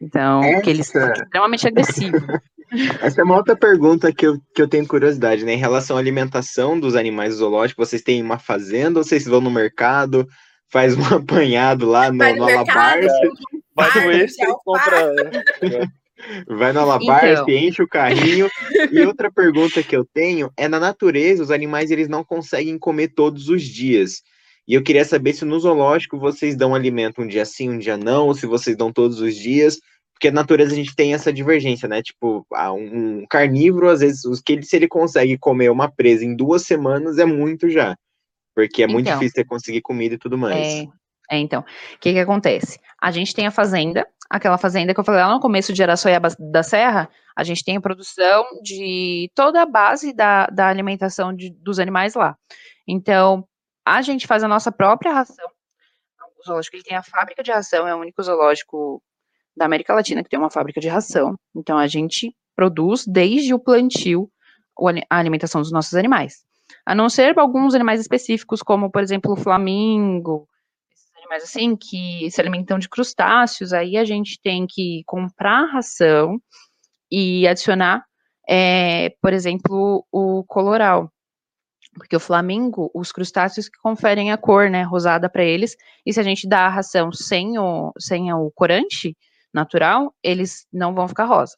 Então, 0.02 0.42
porque 0.42 0.70
eles 0.70 0.88
são 0.88 1.02
Essa- 1.02 1.24
extremamente 1.24 1.68
agressivos. 1.68 2.22
Essa 3.02 3.22
é 3.22 3.24
uma 3.24 3.38
outra 3.38 3.56
pergunta 3.56 4.12
que 4.14 4.28
eu, 4.28 4.38
que 4.54 4.62
eu 4.62 4.68
tenho 4.68 4.86
curiosidade, 4.86 5.46
né? 5.46 5.54
Em 5.54 5.58
relação 5.58 5.96
à 5.96 6.00
alimentação 6.00 6.78
dos 6.78 6.96
animais 6.98 7.36
zoológicos, 7.36 7.88
vocês 7.90 8.02
têm 8.02 8.22
uma 8.22 8.38
fazenda 8.38 9.00
ou 9.00 9.04
vocês 9.06 9.24
vão 9.26 9.40
no 9.40 9.50
mercado, 9.50 10.28
faz 10.70 10.94
um 10.98 11.00
apanhado 11.16 11.88
lá 11.88 12.12
no, 12.12 12.18
Vai 12.18 12.34
no 12.34 12.40
no 12.40 12.46
mercado, 12.46 13.06
Alabarce? 13.08 13.30
compra 13.74 14.08
um 14.08 14.12
extra 14.12 14.50
e 14.50 14.56
compra. 14.66 15.14
Vai 16.48 16.74
na 16.74 16.84
Labarce, 16.84 17.44
então... 17.44 17.50
enche 17.50 17.82
o 17.82 17.88
carrinho. 17.88 18.50
e 18.92 19.02
outra 19.02 19.32
pergunta 19.32 19.84
que 19.84 19.96
eu 19.96 20.06
tenho 20.06 20.52
é: 20.58 20.68
na 20.68 20.80
natureza, 20.80 21.44
os 21.44 21.52
animais 21.52 21.92
eles 21.92 22.08
não 22.08 22.24
conseguem 22.24 22.78
comer 22.78 23.10
todos 23.10 23.50
os 23.50 23.62
dias. 23.64 24.24
E 24.68 24.74
eu 24.74 24.84
queria 24.84 25.06
saber 25.06 25.34
se 25.34 25.46
no 25.46 25.60
zoológico 25.60 26.20
vocês 26.20 26.56
dão 26.56 26.76
alimento 26.76 27.22
um 27.22 27.28
dia 27.28 27.46
sim, 27.46 27.70
um 27.70 27.78
dia 27.78 27.98
não, 27.98 28.28
ou 28.28 28.34
se 28.34 28.46
vocês 28.46 28.76
dão 28.76 28.92
todos 28.92 29.22
os 29.22 29.36
dias. 29.36 29.80
Porque 30.14 30.32
na 30.32 30.42
natureza 30.42 30.74
a 30.74 30.76
gente 30.76 30.96
tem 30.96 31.14
essa 31.14 31.32
divergência, 31.32 31.88
né? 31.88 32.02
Tipo, 32.02 32.46
um 32.76 33.24
carnívoro, 33.30 33.88
às 33.88 34.00
vezes, 34.00 34.26
os 34.26 34.42
que 34.42 34.62
se 34.64 34.76
ele 34.76 34.88
consegue 34.88 35.38
comer 35.38 35.70
uma 35.70 35.90
presa 35.90 36.26
em 36.26 36.36
duas 36.36 36.64
semanas 36.64 37.20
é 37.20 37.26
muito 37.26 37.70
já. 37.70 37.96
Porque 38.56 38.82
é 38.82 38.88
muito 38.88 39.08
então, 39.08 39.20
difícil 39.20 39.46
conseguir 39.46 39.82
comida 39.82 40.16
e 40.16 40.18
tudo 40.18 40.36
mais. 40.36 40.58
É, 40.58 40.88
é 41.30 41.38
então. 41.38 41.62
O 41.62 42.00
que 42.00 42.14
que 42.14 42.20
acontece? 42.20 42.80
A 43.02 43.12
gente 43.12 43.34
tem 43.34 43.46
a 43.46 43.52
fazenda, 43.52 44.08
aquela 44.30 44.58
fazenda 44.58 44.94
que 44.94 45.00
eu 45.00 45.04
falei 45.04 45.22
lá 45.22 45.34
no 45.34 45.40
começo 45.40 45.74
de 45.74 45.84
Araçoiaba 45.84 46.30
da 46.40 46.64
Serra, 46.64 47.10
a 47.36 47.44
gente 47.44 47.64
tem 47.64 47.78
a 47.78 47.82
produção 47.82 48.46
de 48.64 49.30
toda 49.36 49.62
a 49.62 49.66
base 49.66 50.14
da, 50.14 50.48
da 50.48 50.68
alimentação 50.68 51.34
de, 51.34 51.52
dos 51.52 51.80
animais 51.80 52.16
lá. 52.16 52.36
Então, 52.88 53.48
a 53.86 54.02
gente 54.02 54.26
faz 54.26 54.44
a 54.44 54.48
nossa 54.48 54.72
própria 54.72 55.14
ração. 55.14 55.48
O 56.40 56.44
zoológico 56.46 56.76
ele 56.76 56.84
tem 56.84 56.98
a 56.98 57.04
fábrica 57.04 57.44
de 57.44 57.52
ração, 57.52 57.88
é 57.88 57.94
o 57.94 58.00
único 58.00 58.22
zoológico 58.24 59.02
da 59.56 59.66
América 59.66 59.94
Latina 59.94 60.24
que 60.24 60.30
tem 60.30 60.40
uma 60.40 60.52
fábrica 60.52 60.80
de 60.80 60.88
ração. 60.88 61.36
Então, 61.56 61.78
a 61.78 61.88
gente 61.88 62.36
produz 62.56 63.06
desde 63.06 63.54
o 63.54 63.60
plantio 63.60 64.30
a 65.10 65.18
alimentação 65.18 65.62
dos 65.62 65.72
nossos 65.72 65.94
animais. 65.96 66.46
A 66.86 66.96
não 66.96 67.10
ser 67.10 67.38
alguns 67.38 67.76
animais 67.76 68.00
específicos, 68.00 68.62
como, 68.62 68.90
por 68.90 69.02
exemplo, 69.02 69.34
o 69.34 69.36
flamingo, 69.36 70.48
animais 71.28 71.44
assim, 71.44 71.76
que 71.76 72.30
se 72.32 72.40
alimentam 72.40 72.80
de 72.80 72.90
crustáceos, 72.90 73.74
aí 73.74 73.98
a 73.98 74.06
gente 74.06 74.40
tem 74.42 74.66
que 74.68 75.04
comprar 75.06 75.66
ração 75.66 76.42
e 77.12 77.48
adicionar, 77.48 78.04
é, 78.48 79.14
por 79.22 79.34
exemplo, 79.34 80.06
o 80.12 80.44
coloral. 80.46 81.12
Porque 81.94 82.16
o 82.16 82.20
flamingo, 82.20 82.92
os 82.94 83.12
crustáceos 83.12 83.68
que 83.68 83.80
conferem 83.80 84.32
a 84.32 84.38
cor, 84.38 84.70
né, 84.70 84.84
rosada 84.84 85.30
para 85.30 85.44
eles, 85.44 85.76
e 86.06 86.14
se 86.14 86.20
a 86.20 86.24
gente 86.24 86.48
dá 86.48 86.68
a 86.68 86.70
ração 86.70 87.12
sem 87.12 87.58
o, 87.58 87.92
sem 88.00 88.32
o 88.32 88.52
corante, 88.52 89.16
natural, 89.54 90.14
eles 90.22 90.68
não 90.72 90.94
vão 90.94 91.08
ficar 91.08 91.26
rosa. 91.26 91.58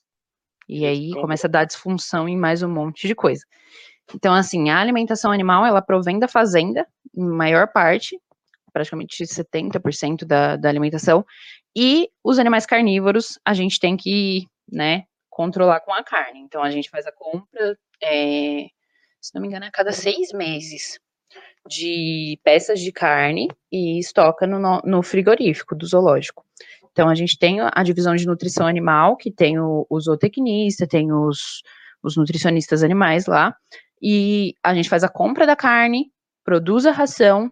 E 0.67 0.85
aí 0.85 1.11
começa 1.13 1.47
a 1.47 1.49
dar 1.49 1.65
disfunção 1.65 2.29
em 2.29 2.37
mais 2.37 2.61
um 2.63 2.69
monte 2.69 3.07
de 3.07 3.15
coisa. 3.15 3.43
Então, 4.13 4.33
assim, 4.33 4.69
a 4.69 4.79
alimentação 4.79 5.31
animal, 5.31 5.65
ela 5.65 5.81
provém 5.81 6.17
da 6.17 6.27
fazenda, 6.27 6.87
em 7.15 7.25
maior 7.25 7.67
parte, 7.67 8.17
praticamente 8.71 9.23
70% 9.23 10.25
da, 10.25 10.55
da 10.55 10.69
alimentação, 10.69 11.25
e 11.75 12.09
os 12.23 12.39
animais 12.39 12.65
carnívoros, 12.65 13.39
a 13.45 13.53
gente 13.53 13.79
tem 13.79 13.95
que, 13.95 14.47
né, 14.71 15.03
controlar 15.29 15.79
com 15.81 15.93
a 15.93 16.03
carne. 16.03 16.39
Então, 16.39 16.63
a 16.63 16.71
gente 16.71 16.89
faz 16.89 17.05
a 17.05 17.11
compra, 17.11 17.77
é, 18.03 18.67
se 19.21 19.33
não 19.33 19.41
me 19.41 19.47
engano, 19.47 19.65
a 19.65 19.71
cada 19.71 19.91
seis 19.91 20.31
meses 20.33 20.99
de 21.67 22.39
peças 22.43 22.79
de 22.79 22.91
carne 22.91 23.47
e 23.71 23.99
estoca 23.99 24.47
no, 24.47 24.81
no 24.83 25.03
frigorífico 25.03 25.75
do 25.75 25.85
zoológico. 25.85 26.43
Então, 26.91 27.07
a 27.07 27.15
gente 27.15 27.37
tem 27.37 27.59
a 27.61 27.83
divisão 27.83 28.15
de 28.15 28.25
nutrição 28.25 28.67
animal, 28.67 29.15
que 29.15 29.31
tem 29.31 29.59
o, 29.59 29.85
o 29.89 29.99
zootecnista, 29.99 30.87
tem 30.87 31.13
os, 31.13 31.61
os 32.03 32.17
nutricionistas 32.17 32.83
animais 32.83 33.25
lá, 33.25 33.55
e 34.01 34.55
a 34.63 34.73
gente 34.73 34.89
faz 34.89 35.03
a 35.03 35.09
compra 35.09 35.45
da 35.45 35.55
carne, 35.55 36.11
produz 36.43 36.85
a 36.85 36.91
ração, 36.91 37.51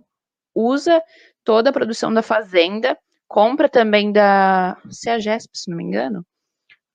usa 0.58 1.02
toda 1.44 1.70
a 1.70 1.74
produção 1.74 2.14
da 2.14 2.22
fazenda, 2.22 2.98
compra 3.28 3.70
também 3.70 4.12
da 4.12 4.78
CEAGESP, 4.90 5.58
se 5.58 5.70
não 5.70 5.78
me 5.78 5.84
engano. 5.84 6.26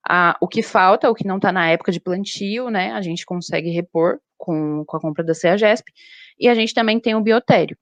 A, 0.08 0.36
o 0.40 0.48
que 0.48 0.62
falta, 0.62 1.08
o 1.08 1.14
que 1.14 1.26
não 1.26 1.36
está 1.36 1.52
na 1.52 1.70
época 1.70 1.92
de 1.92 2.00
plantio, 2.00 2.68
né, 2.70 2.92
a 2.92 3.00
gente 3.00 3.24
consegue 3.24 3.70
repor 3.70 4.18
com, 4.36 4.84
com 4.84 4.96
a 4.96 5.00
compra 5.00 5.22
da 5.22 5.34
CEAGESP, 5.34 5.92
e 6.38 6.48
a 6.48 6.54
gente 6.54 6.74
também 6.74 6.98
tem 6.98 7.14
o 7.14 7.20
biotério. 7.20 7.76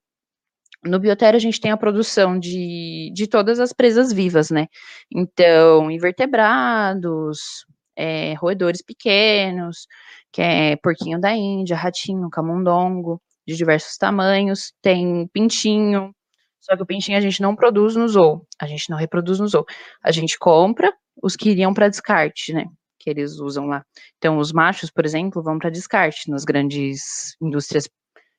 No 0.84 0.98
biotério, 0.98 1.36
a 1.36 1.40
gente 1.40 1.60
tem 1.60 1.70
a 1.70 1.76
produção 1.76 2.38
de, 2.38 3.10
de 3.14 3.26
todas 3.26 3.60
as 3.60 3.72
presas 3.72 4.12
vivas, 4.12 4.50
né? 4.50 4.66
Então, 5.14 5.90
invertebrados, 5.90 7.66
é, 7.94 8.32
roedores 8.34 8.82
pequenos, 8.82 9.86
que 10.32 10.40
é 10.40 10.76
porquinho 10.76 11.20
da 11.20 11.32
Índia, 11.32 11.76
ratinho, 11.76 12.30
camundongo, 12.30 13.20
de 13.50 13.56
diversos 13.56 13.96
tamanhos, 13.96 14.72
tem 14.80 15.26
pintinho, 15.32 16.14
só 16.60 16.76
que 16.76 16.82
o 16.82 16.86
pintinho 16.86 17.18
a 17.18 17.20
gente 17.20 17.42
não 17.42 17.56
produz 17.56 17.96
no 17.96 18.06
zoo, 18.08 18.46
a 18.60 18.66
gente 18.66 18.88
não 18.90 18.96
reproduz 18.96 19.40
no 19.40 19.48
zoo. 19.48 19.64
A 20.02 20.12
gente 20.12 20.38
compra 20.38 20.92
os 21.22 21.36
que 21.36 21.50
iriam 21.50 21.74
para 21.74 21.88
descarte, 21.88 22.52
né? 22.52 22.66
Que 22.98 23.10
eles 23.10 23.38
usam 23.40 23.66
lá. 23.66 23.84
Então, 24.18 24.38
os 24.38 24.52
machos, 24.52 24.90
por 24.90 25.04
exemplo, 25.04 25.42
vão 25.42 25.58
para 25.58 25.70
descarte 25.70 26.30
nas 26.30 26.44
grandes 26.44 27.34
indústrias 27.40 27.88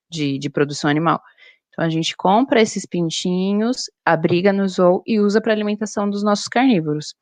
de, 0.09 0.37
de 0.37 0.49
produção 0.49 0.89
animal. 0.89 1.21
Então 1.69 1.85
a 1.85 1.89
gente 1.89 2.15
compra 2.17 2.61
esses 2.61 2.85
pintinhos, 2.85 3.89
abriga 4.05 4.51
no 4.51 4.67
zoo 4.67 5.01
e 5.05 5.19
usa 5.19 5.41
para 5.41 5.53
alimentação 5.53 6.09
dos 6.09 6.21
nossos 6.21 6.47
carnívoros. 6.47 7.15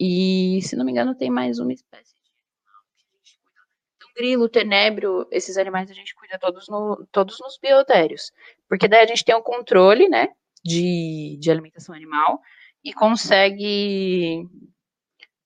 E, 0.00 0.60
se 0.62 0.76
não 0.76 0.84
me 0.84 0.92
engano, 0.92 1.14
tem 1.16 1.30
mais 1.30 1.58
uma 1.58 1.72
espécie 1.72 2.14
de 2.14 2.30
animal 2.30 2.82
que 2.96 3.02
a 3.02 3.18
gente 3.18 3.38
cuida. 3.38 3.60
Então, 3.96 4.01
grilo, 4.14 4.48
tenebro, 4.48 5.26
esses 5.30 5.56
animais 5.56 5.90
a 5.90 5.94
gente 5.94 6.14
cuida 6.14 6.38
todos, 6.38 6.68
no, 6.68 7.06
todos 7.10 7.38
nos 7.40 7.58
biotérios. 7.58 8.32
Porque 8.68 8.88
daí 8.88 9.02
a 9.02 9.06
gente 9.06 9.24
tem 9.24 9.34
o 9.34 9.42
controle, 9.42 10.08
né, 10.08 10.28
de, 10.64 11.36
de 11.40 11.50
alimentação 11.50 11.94
animal 11.94 12.40
e 12.84 12.92
consegue 12.92 14.46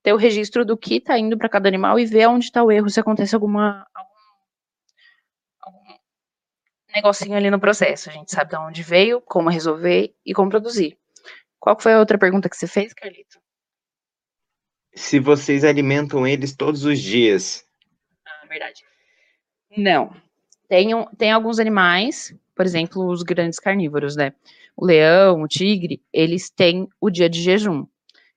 ter 0.02 0.12
o 0.12 0.16
registro 0.16 0.64
do 0.64 0.76
que 0.76 0.96
está 0.96 1.18
indo 1.18 1.36
para 1.36 1.48
cada 1.48 1.68
animal 1.68 1.98
e 1.98 2.06
ver 2.06 2.28
onde 2.28 2.44
está 2.44 2.62
o 2.62 2.70
erro, 2.70 2.88
se 2.88 3.00
acontece 3.00 3.34
alguma, 3.34 3.86
negocinho 6.96 7.36
ali 7.36 7.50
no 7.50 7.60
processo. 7.60 8.08
A 8.08 8.12
gente 8.12 8.32
sabe 8.32 8.50
de 8.50 8.56
onde 8.56 8.82
veio, 8.82 9.20
como 9.20 9.50
resolver 9.50 10.14
e 10.24 10.32
como 10.32 10.50
produzir. 10.50 10.98
Qual 11.58 11.78
foi 11.78 11.94
a 11.94 11.98
outra 11.98 12.18
pergunta 12.18 12.48
que 12.48 12.56
você 12.56 12.66
fez, 12.66 12.92
Carlito? 12.94 13.38
Se 14.94 15.20
vocês 15.20 15.62
alimentam 15.62 16.26
eles 16.26 16.56
todos 16.56 16.84
os 16.84 16.98
dias. 16.98 17.65
Ah, 18.46 18.48
verdade. 18.48 18.84
Não. 19.76 20.14
Tem, 20.68 20.88
tem 21.18 21.32
alguns 21.32 21.58
animais, 21.58 22.34
por 22.54 22.64
exemplo, 22.64 23.06
os 23.06 23.22
grandes 23.22 23.58
carnívoros, 23.58 24.16
né? 24.16 24.32
O 24.76 24.84
leão, 24.84 25.42
o 25.42 25.48
tigre, 25.48 26.02
eles 26.12 26.50
têm 26.50 26.88
o 27.00 27.10
dia 27.10 27.28
de 27.28 27.42
jejum, 27.42 27.86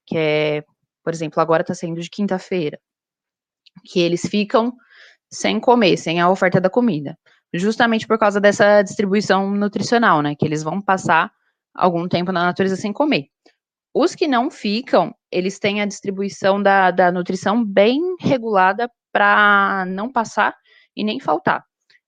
que 0.06 0.18
é, 0.18 0.64
por 1.04 1.14
exemplo, 1.14 1.42
agora 1.42 1.64
tá 1.64 1.74
sendo 1.74 2.02
de 2.02 2.10
quinta-feira, 2.10 2.80
que 3.86 4.00
eles 4.00 4.22
ficam 4.22 4.76
sem 5.30 5.60
comer, 5.60 5.98
sem 5.98 6.20
a 6.20 6.30
oferta 6.30 6.60
da 6.60 6.70
comida 6.70 7.18
justamente 7.54 8.06
por 8.06 8.18
causa 8.18 8.40
dessa 8.40 8.82
distribuição 8.82 9.52
nutricional, 9.52 10.22
né? 10.22 10.36
Que 10.36 10.46
eles 10.46 10.64
vão 10.64 10.82
passar 10.82 11.32
algum 11.74 12.08
tempo 12.08 12.32
na 12.32 12.44
natureza 12.44 12.76
sem 12.76 12.94
comer. 12.94 13.28
Os 13.94 14.14
que 14.14 14.28
não 14.28 14.52
ficam, 14.52 15.14
eles 15.32 15.58
têm 15.58 15.82
a 15.82 15.86
distribuição 15.86 16.62
da, 16.62 16.92
da 16.92 17.12
nutrição 17.12 17.64
bem 17.64 18.00
regulada 18.20 18.90
para 19.12 19.86
não 19.88 20.12
passar 20.12 20.56
e 20.96 21.04
nem 21.04 21.20
faltar. 21.20 21.64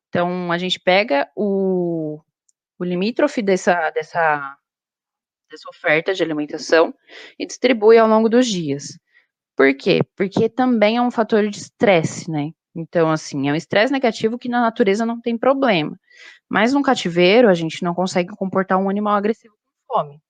Então, 0.10 0.52
a 0.52 0.58
gente 0.58 0.80
pega 0.80 1.30
o, 1.36 2.20
o 2.78 2.84
limítrofe 2.84 3.42
dessa, 3.42 3.90
dessa, 3.92 4.58
dessa 5.50 5.70
oferta 5.70 6.14
de 6.14 6.22
alimentação 6.22 6.94
e 7.40 7.46
distribui 7.46 7.98
ao 7.98 8.08
longo 8.08 8.28
dos 8.28 8.46
dias. 8.46 9.00
Por 9.56 9.74
quê? 9.76 10.02
Porque 10.16 10.50
também 10.50 10.98
é 10.98 11.02
um 11.02 11.12
fator 11.12 11.48
de 11.48 11.58
estresse, 11.58 12.30
né? 12.30 12.52
Então, 12.76 13.10
assim, 13.10 13.50
é 13.50 13.54
um 13.54 13.56
estresse 13.56 13.92
negativo 13.92 14.38
que 14.38 14.50
na 14.50 14.62
natureza 14.62 15.06
não 15.06 15.20
tem 15.20 15.38
problema. 15.38 15.98
Mas 16.50 16.74
no 16.74 16.82
cativeiro, 16.82 17.50
a 17.50 17.54
gente 17.54 17.84
não 17.84 17.94
consegue 17.94 18.36
comportar 18.36 18.78
um 18.78 18.90
animal 18.90 19.16
agressivo 19.16 19.54
com 19.88 19.96
fome, 19.96 20.22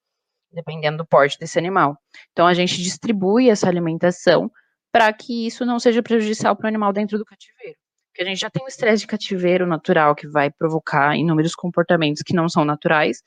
dependendo 0.52 0.98
do 0.98 1.06
porte 1.06 1.40
desse 1.40 1.58
animal. 1.58 1.98
Então, 2.32 2.46
a 2.46 2.54
gente 2.54 2.82
distribui 2.82 3.50
essa 3.50 3.68
alimentação 3.68 4.52
para 4.92 5.12
que 5.14 5.48
isso 5.48 5.66
não 5.66 5.80
seja 5.80 6.04
prejudicial 6.04 6.56
para 6.56 6.66
o 6.66 6.68
animal 6.68 6.92
dentro 6.92 7.18
do 7.18 7.26
cativeiro. 7.26 7.78
Porque 8.12 8.24
a 8.24 8.26
gente 8.26 8.40
já 8.40 8.50
tem 8.50 8.64
o 8.64 8.68
estresse 8.68 9.02
de 9.02 9.08
cativeiro 9.08 9.66
natural, 9.66 10.14
que 10.14 10.28
vai 10.28 10.52
provocar 10.52 11.16
inúmeros 11.16 11.56
comportamentos 11.56 12.22
que 12.22 12.36
não 12.36 12.50
são 12.50 12.66
naturais. 12.66 13.24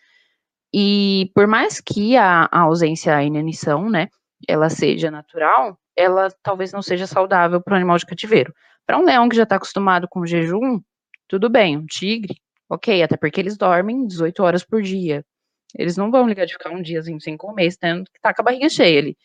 E 0.72 1.30
por 1.34 1.46
mais 1.46 1.80
que 1.80 2.16
a, 2.16 2.48
a 2.52 2.60
ausência, 2.60 3.16
a 3.16 3.24
inanição, 3.24 3.88
né, 3.88 4.08
ela 4.46 4.68
seja 4.68 5.10
natural, 5.10 5.78
ela 5.96 6.28
talvez 6.42 6.72
não 6.72 6.82
seja 6.82 7.06
saudável 7.06 7.62
para 7.62 7.72
o 7.72 7.76
animal 7.76 7.96
de 7.96 8.04
cativeiro. 8.04 8.52
Para 8.86 8.98
um 8.98 9.04
leão 9.04 9.28
que 9.28 9.36
já 9.36 9.44
está 9.44 9.56
acostumado 9.56 10.06
com 10.08 10.26
jejum, 10.26 10.80
tudo 11.28 11.48
bem. 11.48 11.78
Um 11.78 11.86
tigre, 11.86 12.36
ok, 12.68 13.02
até 13.02 13.16
porque 13.16 13.40
eles 13.40 13.56
dormem 13.56 14.06
18 14.06 14.42
horas 14.42 14.64
por 14.64 14.82
dia. 14.82 15.24
Eles 15.76 15.96
não 15.96 16.10
vão 16.10 16.28
ligar 16.28 16.46
de 16.46 16.52
ficar 16.52 16.70
um 16.70 16.82
diazinho 16.82 17.20
sem 17.20 17.36
comer, 17.36 17.74
tendo 17.76 18.04
que 18.04 18.20
tá 18.20 18.34
com 18.34 18.42
a 18.42 18.44
barriga 18.44 18.68
cheia 18.68 19.00
ali. 19.00 19.16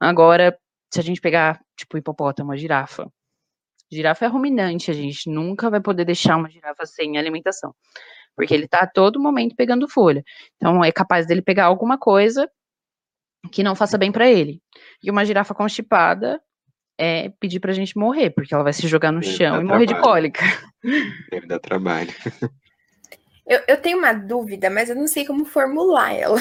Agora, 0.00 0.56
se 0.92 1.00
a 1.00 1.02
gente 1.02 1.20
pegar, 1.20 1.60
tipo, 1.76 1.96
hipopótamo, 1.98 2.50
uma 2.50 2.56
girafa. 2.56 3.10
Girafa 3.90 4.26
é 4.26 4.28
ruminante, 4.28 4.90
a 4.90 4.94
gente 4.94 5.30
nunca 5.30 5.70
vai 5.70 5.80
poder 5.80 6.04
deixar 6.04 6.36
uma 6.36 6.50
girafa 6.50 6.84
sem 6.86 7.16
alimentação. 7.16 7.74
Porque 8.36 8.54
ele 8.54 8.68
tá 8.68 8.80
a 8.80 8.86
todo 8.86 9.20
momento 9.20 9.56
pegando 9.56 9.88
folha. 9.88 10.22
Então, 10.56 10.84
é 10.84 10.92
capaz 10.92 11.26
dele 11.26 11.42
pegar 11.42 11.64
alguma 11.64 11.98
coisa 11.98 12.48
que 13.50 13.62
não 13.62 13.74
faça 13.74 13.96
bem 13.96 14.12
para 14.12 14.28
ele. 14.28 14.60
E 15.02 15.10
uma 15.10 15.24
girafa 15.24 15.54
constipada, 15.54 16.40
é 16.98 17.30
pedir 17.40 17.60
pra 17.60 17.72
gente 17.72 17.96
morrer, 17.96 18.30
porque 18.30 18.52
ela 18.52 18.64
vai 18.64 18.72
se 18.72 18.86
jogar 18.88 19.12
no 19.12 19.20
Deve 19.20 19.32
chão 19.32 19.60
e 19.60 19.64
morrer 19.64 19.86
de 19.86 19.98
cólica. 20.00 20.42
Deve 21.30 21.46
dar 21.46 21.60
trabalho. 21.60 22.12
Eu, 23.46 23.62
eu, 23.66 23.80
tenho 23.80 23.96
uma 23.96 24.12
dúvida, 24.12 24.68
mas 24.68 24.90
eu 24.90 24.96
não 24.96 25.06
sei 25.06 25.24
como 25.24 25.46
formular 25.46 26.12
ela. 26.12 26.38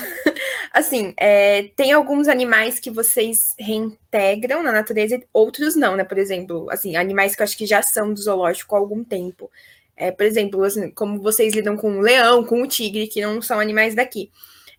Assim, 0.74 1.14
é, 1.18 1.64
tem 1.76 1.92
alguns 1.92 2.28
animais 2.28 2.80
que 2.80 2.92
vocês 2.92 3.56
reintegram 3.60 4.64
na 4.64 4.72
natureza, 4.72 5.22
outros 5.34 5.76
não, 5.76 5.96
né? 5.96 6.04
Por 6.04 6.18
exemplo, 6.18 6.68
assim, 6.70 6.96
animais 6.96 7.36
que 7.36 7.42
eu 7.42 7.44
acho 7.44 7.58
que 7.58 7.66
já 7.66 7.82
são 7.82 8.14
do 8.14 8.22
zoológico 8.22 8.76
há 8.76 8.80
algum 8.80 9.04
tempo. 9.04 9.50
É, 9.96 10.12
por 10.12 10.26
exemplo, 10.26 10.64
assim, 10.64 10.92
como 10.92 11.20
vocês 11.20 11.54
lidam 11.54 11.76
com 11.76 11.98
o 11.98 12.02
leão, 12.02 12.44
com 12.46 12.62
o 12.62 12.68
tigre, 12.68 13.08
que 13.08 13.22
não 13.22 13.42
são 13.42 13.60
animais 13.60 13.96
daqui. 13.96 14.32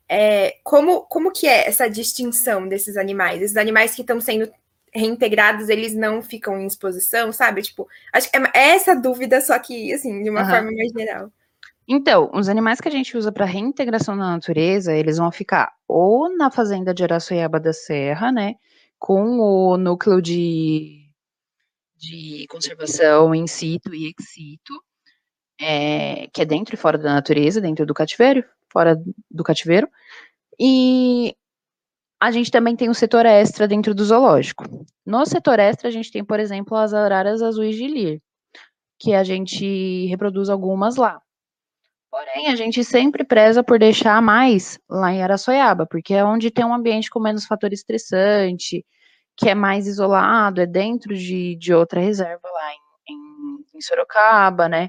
É, 0.09 0.57
como, 0.63 1.03
como 1.03 1.33
que 1.33 1.47
é 1.47 1.69
essa 1.69 1.89
distinção 1.89 2.69
desses 2.69 2.97
animais? 2.97 3.43
Esses 3.43 3.57
animais 3.57 3.95
que 3.95 4.03
estão 4.03 4.21
sendo 4.21 4.51
reintegrados, 4.95 5.69
eles 5.69 5.95
não 5.95 6.23
ficam 6.23 6.59
em 6.59 6.67
exposição, 6.67 7.33
sabe? 7.33 7.63
Tipo, 7.63 7.89
acho 8.13 8.31
que 8.31 8.37
é, 8.37 8.43
é 8.55 8.69
essa 8.71 8.95
dúvida, 8.95 9.41
só 9.41 9.59
que, 9.59 9.93
assim, 9.93 10.23
de 10.23 10.31
uma 10.31 10.43
uhum. 10.43 10.49
forma 10.49 10.73
mais 10.73 10.93
geral. 10.93 11.33
Então, 11.91 12.31
os 12.35 12.51
animais 12.51 12.83
que 12.83 12.89
a 12.89 12.91
gente 12.91 13.17
usa 13.17 13.33
para 13.33 13.47
reintegração 13.47 14.15
na 14.15 14.33
natureza, 14.33 14.95
eles 14.95 15.17
vão 15.17 15.33
ficar 15.33 15.73
ou 15.89 16.29
na 16.37 16.51
fazenda 16.51 16.93
de 16.93 17.03
Araçoiaba 17.03 17.59
da 17.59 17.73
Serra, 17.73 18.31
né, 18.31 18.57
com 18.99 19.41
o 19.41 19.79
núcleo 19.79 20.21
de, 20.21 21.09
de 21.97 22.47
conservação 22.51 23.35
in 23.35 23.47
situ 23.47 23.95
e 23.95 24.05
ex 24.05 24.15
situ, 24.19 24.75
é, 25.59 26.29
que 26.29 26.43
é 26.43 26.45
dentro 26.45 26.75
e 26.75 26.79
fora 26.79 26.99
da 26.99 27.15
natureza, 27.15 27.59
dentro 27.59 27.87
do 27.87 27.95
cativeiro, 27.95 28.45
fora 28.71 28.95
do 29.31 29.43
cativeiro, 29.43 29.89
e 30.61 31.35
a 32.21 32.31
gente 32.31 32.51
também 32.51 32.77
tem 32.77 32.91
o 32.91 32.95
setor 32.95 33.25
extra 33.25 33.67
dentro 33.67 33.95
do 33.95 34.05
zoológico. 34.05 34.65
No 35.07 35.25
setor 35.25 35.59
extra, 35.59 35.89
a 35.89 35.93
gente 35.93 36.13
tem, 36.13 36.25
por 36.25 36.39
exemplo, 36.39 36.77
as 36.77 36.93
araras 36.93 37.41
azuis 37.41 37.77
de 37.77 37.87
Lir, 37.87 38.23
que 38.99 39.15
a 39.15 39.25
gente 39.25 40.07
reproduz 40.07 40.51
algumas 40.51 40.97
lá. 40.97 41.23
Porém, 42.11 42.49
a 42.49 42.57
gente 42.57 42.83
sempre 42.83 43.23
preza 43.23 43.63
por 43.63 43.79
deixar 43.79 44.21
mais 44.23 44.79
lá 44.89 45.13
em 45.13 45.23
Araçoiaba, 45.23 45.87
porque 45.87 46.15
é 46.15 46.25
onde 46.25 46.51
tem 46.51 46.65
um 46.65 46.75
ambiente 46.75 47.11
com 47.11 47.21
menos 47.21 47.45
fator 47.45 47.73
estressante, 47.73 48.85
que 49.37 49.49
é 49.49 49.55
mais 49.55 49.87
isolado, 49.87 50.61
é 50.61 50.67
dentro 50.67 51.15
de, 51.15 51.55
de 51.57 51.73
outra 51.75 52.01
reserva 52.01 52.49
lá 52.51 52.73
em, 52.73 53.15
em, 53.15 53.77
em 53.77 53.81
Sorocaba, 53.81 54.69
né? 54.69 54.89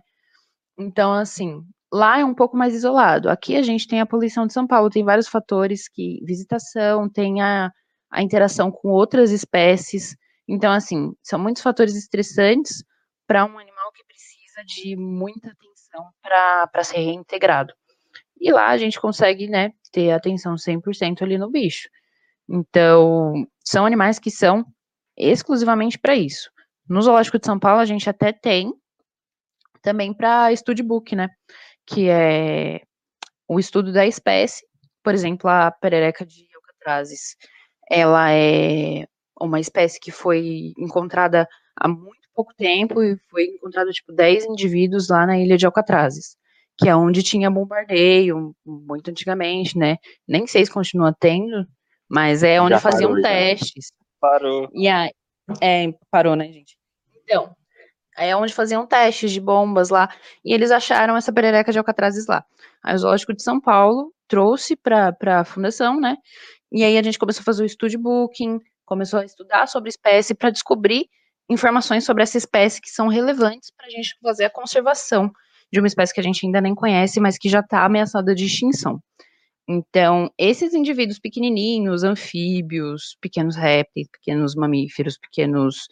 Então, 0.77 1.13
assim, 1.13 1.61
lá 1.91 2.19
é 2.19 2.25
um 2.25 2.33
pouco 2.33 2.55
mais 2.55 2.73
isolado. 2.73 3.29
Aqui 3.29 3.57
a 3.57 3.61
gente 3.61 3.87
tem 3.87 3.99
a 3.99 4.05
poluição 4.05 4.47
de 4.47 4.53
São 4.53 4.65
Paulo, 4.65 4.89
tem 4.89 5.03
vários 5.03 5.27
fatores 5.27 5.89
que 5.89 6.19
visitação, 6.25 7.09
tem 7.09 7.41
a, 7.41 7.69
a 8.09 8.23
interação 8.23 8.71
com 8.71 8.89
outras 8.89 9.31
espécies. 9.31 10.15
Então, 10.47 10.71
assim, 10.71 11.13
são 11.21 11.37
muitos 11.37 11.61
fatores 11.61 11.95
estressantes 11.95 12.83
para 13.27 13.45
um 13.45 13.59
animal 13.59 13.91
que 13.93 14.03
precisa 14.05 14.63
de 14.65 14.95
muita 14.95 15.49
atenção 15.49 15.68
atenção 15.89 16.11
para 16.21 16.83
ser 16.83 16.97
reintegrado. 16.97 17.73
E 18.39 18.51
lá 18.51 18.69
a 18.69 18.77
gente 18.77 18.99
consegue, 18.99 19.47
né, 19.47 19.71
ter 19.91 20.11
atenção 20.11 20.55
100% 20.55 21.23
ali 21.23 21.37
no 21.37 21.49
bicho. 21.49 21.89
Então, 22.47 23.47
são 23.63 23.85
animais 23.85 24.17
que 24.17 24.31
são 24.31 24.65
exclusivamente 25.17 25.99
para 25.99 26.15
isso. 26.15 26.49
No 26.87 27.01
Zoológico 27.01 27.37
de 27.37 27.45
São 27.45 27.59
Paulo, 27.59 27.81
a 27.81 27.85
gente 27.85 28.09
até 28.09 28.31
tem 28.31 28.73
também 29.81 30.13
para 30.13 30.51
studbook, 30.55 31.15
né, 31.15 31.29
que 31.85 32.09
é 32.09 32.81
o 33.47 33.59
estudo 33.59 33.91
da 33.91 34.05
espécie. 34.05 34.65
Por 35.03 35.13
exemplo, 35.13 35.49
a 35.49 35.71
perereca 35.71 36.25
de 36.25 36.47
Alcatrazes, 36.55 37.35
ela 37.89 38.31
é 38.31 39.05
uma 39.39 39.59
espécie 39.59 39.99
que 39.99 40.11
foi 40.11 40.73
encontrada 40.77 41.47
há 41.75 41.87
muito 41.87 42.18
pouco 42.39 42.53
tempo 42.55 43.03
e 43.03 43.17
foi 43.29 43.47
encontrado, 43.47 43.91
tipo, 43.91 44.13
10 44.13 44.45
indivíduos 44.45 45.09
lá 45.09 45.25
na 45.25 45.37
ilha 45.37 45.57
de 45.57 45.65
Alcatrazes, 45.65 46.37
que 46.77 46.87
é 46.87 46.95
onde 46.95 47.21
tinha 47.21 47.51
bombardeio, 47.51 48.55
muito 48.65 49.11
antigamente, 49.11 49.77
né? 49.77 49.97
Nem 50.25 50.47
sei 50.47 50.63
se 50.63 50.71
continua 50.71 51.13
tendo, 51.19 51.67
mas 52.09 52.41
é 52.41 52.61
onde 52.61 52.75
já 52.75 52.79
faziam 52.79 53.09
parou, 53.09 53.23
testes. 53.23 53.91
Parou. 54.21 54.69
E 54.73 54.87
aí, 54.87 55.11
é, 55.61 55.93
parou, 56.09 56.33
né, 56.37 56.45
gente? 56.45 56.77
Então, 57.23 57.53
é 58.17 58.33
onde 58.33 58.53
faziam 58.53 58.87
testes 58.87 59.33
de 59.33 59.41
bombas 59.41 59.89
lá, 59.89 60.09
e 60.43 60.53
eles 60.53 60.71
acharam 60.71 61.17
essa 61.17 61.33
perereca 61.33 61.73
de 61.73 61.77
Alcatrazes 61.77 62.25
lá. 62.25 62.45
Aí 62.81 62.95
o 62.95 62.97
Zoológico 62.97 63.35
de 63.35 63.43
São 63.43 63.59
Paulo 63.59 64.13
trouxe 64.29 64.77
para 64.77 65.13
a 65.41 65.43
fundação, 65.43 65.99
né? 65.99 66.15
E 66.71 66.85
aí 66.85 66.97
a 66.97 67.03
gente 67.03 67.19
começou 67.19 67.41
a 67.41 67.43
fazer 67.43 67.65
o 67.65 67.67
study 67.67 67.97
booking, 67.97 68.59
começou 68.85 69.19
a 69.19 69.25
estudar 69.25 69.67
sobre 69.67 69.89
espécie 69.89 70.33
para 70.33 70.51
descobrir 70.51 71.09
informações 71.49 72.05
sobre 72.05 72.23
essa 72.23 72.37
espécie 72.37 72.81
que 72.81 72.89
são 72.89 73.07
relevantes 73.07 73.71
para 73.71 73.87
a 73.87 73.89
gente 73.89 74.15
fazer 74.21 74.45
a 74.45 74.49
conservação 74.49 75.31
de 75.71 75.79
uma 75.79 75.87
espécie 75.87 76.13
que 76.13 76.19
a 76.19 76.23
gente 76.23 76.45
ainda 76.45 76.61
nem 76.61 76.75
conhece, 76.75 77.19
mas 77.19 77.37
que 77.37 77.49
já 77.49 77.59
está 77.59 77.85
ameaçada 77.85 78.33
de 78.35 78.45
extinção. 78.45 79.01
Então, 79.67 80.31
esses 80.37 80.73
indivíduos 80.73 81.19
pequenininhos, 81.19 82.03
anfíbios, 82.03 83.15
pequenos 83.21 83.55
répteis, 83.55 84.07
pequenos 84.09 84.55
mamíferos, 84.55 85.17
pequenos, 85.17 85.87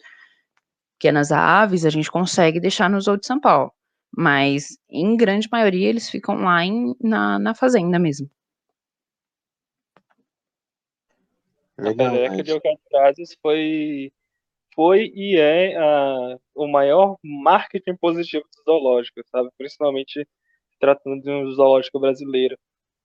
pequenas 0.98 1.30
aves, 1.30 1.84
a 1.84 1.90
gente 1.90 2.10
consegue 2.10 2.58
deixar 2.58 2.90
no 2.90 3.00
Zoo 3.00 3.16
de 3.16 3.26
São 3.26 3.40
Paulo. 3.40 3.72
Mas, 4.16 4.78
em 4.90 5.16
grande 5.16 5.48
maioria, 5.52 5.88
eles 5.88 6.10
ficam 6.10 6.36
lá 6.36 6.64
em, 6.64 6.92
na, 7.00 7.38
na 7.38 7.54
fazenda 7.54 8.00
mesmo. 8.00 8.28
Legal, 11.78 12.08
a 12.08 12.10
Pereca 12.10 12.42
de 12.42 12.50
Alcatrazes 12.50 13.36
foi 13.40 14.10
foi 14.78 15.10
e 15.12 15.36
é 15.36 15.74
uh, 15.76 16.40
o 16.54 16.68
maior 16.68 17.16
marketing 17.20 17.96
positivo 17.96 18.44
do 18.44 18.62
zoológico, 18.62 19.20
sabe? 19.26 19.50
Principalmente 19.58 20.24
tratando 20.78 21.20
de 21.20 21.28
um 21.28 21.50
zoológico 21.50 21.98
brasileiro. 21.98 22.56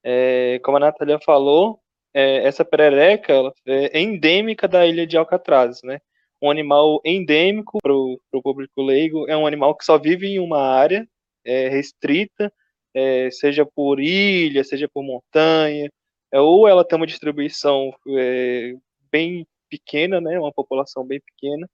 É, 0.04 0.60
como 0.64 0.78
a 0.78 0.82
Natália 0.82 1.18
falou, 1.26 1.80
é, 2.14 2.46
essa 2.46 2.64
perereca 2.64 3.52
é 3.66 4.00
endêmica 4.00 4.68
da 4.68 4.86
ilha 4.86 5.08
de 5.08 5.18
Alcatraz, 5.18 5.82
né? 5.84 6.00
Um 6.40 6.52
animal 6.52 7.02
endêmico 7.04 7.80
para 7.82 7.92
o 7.92 8.20
público 8.44 8.80
leigo, 8.80 9.28
é 9.28 9.36
um 9.36 9.48
animal 9.48 9.76
que 9.76 9.84
só 9.84 9.98
vive 9.98 10.28
em 10.28 10.40
uma 10.40 10.60
área 10.62 11.08
é, 11.44 11.70
restrita, 11.70 12.54
é, 12.94 13.32
seja 13.32 13.66
por 13.66 14.00
ilha, 14.00 14.64
seja 14.64 14.88
por 14.94 15.02
montanha, 15.04 15.90
é, 16.32 16.40
ou 16.40 16.68
ela 16.68 16.86
tem 16.86 16.98
uma 16.98 17.08
distribuição 17.08 17.92
é, 18.10 18.74
bem 19.12 19.48
pequena, 19.74 20.22
né, 20.22 20.40
uma 20.40 20.52
população 20.52 21.06
bem 21.06 21.20
pequena. 21.20 21.68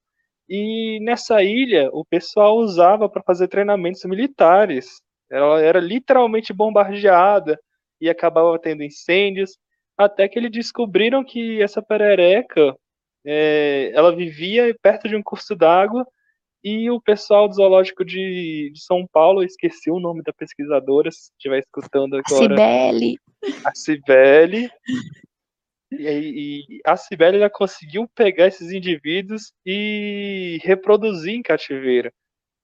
E 0.48 0.98
nessa 1.02 1.42
ilha, 1.42 1.90
o 1.92 2.04
pessoal 2.04 2.56
usava 2.56 3.08
para 3.08 3.22
fazer 3.22 3.48
treinamentos 3.48 4.04
militares. 4.04 5.00
Ela 5.30 5.60
era 5.60 5.78
literalmente 5.78 6.52
bombardeada 6.52 7.58
e 8.00 8.08
acabava 8.08 8.58
tendo 8.58 8.82
incêndios, 8.82 9.58
até 9.96 10.26
que 10.26 10.38
eles 10.38 10.50
descobriram 10.50 11.22
que 11.22 11.62
essa 11.62 11.82
perereca, 11.82 12.74
é, 13.24 13.92
ela 13.94 14.16
vivia 14.16 14.74
perto 14.82 15.08
de 15.08 15.14
um 15.14 15.22
curso 15.22 15.54
d'água 15.54 16.06
e 16.64 16.90
o 16.90 17.00
pessoal 17.00 17.46
do 17.46 17.54
zoológico 17.54 18.04
de, 18.04 18.70
de, 18.72 18.82
São 18.82 19.06
Paulo, 19.12 19.42
esqueci 19.42 19.90
o 19.90 20.00
nome 20.00 20.22
da 20.22 20.32
pesquisadora, 20.32 21.10
se 21.10 21.30
estiver 21.32 21.58
escutando 21.58 22.14
agora. 22.14 22.56
Cibele. 22.56 23.16
A 23.64 23.74
Cibele. 23.74 24.70
E, 25.92 26.64
e 26.68 26.80
a 26.84 26.96
Sibéria 26.96 27.50
conseguiu 27.50 28.08
pegar 28.14 28.46
esses 28.46 28.70
indivíduos 28.72 29.52
e 29.66 30.58
reproduzir 30.62 31.34
em 31.34 31.42
cativeiro. 31.42 32.12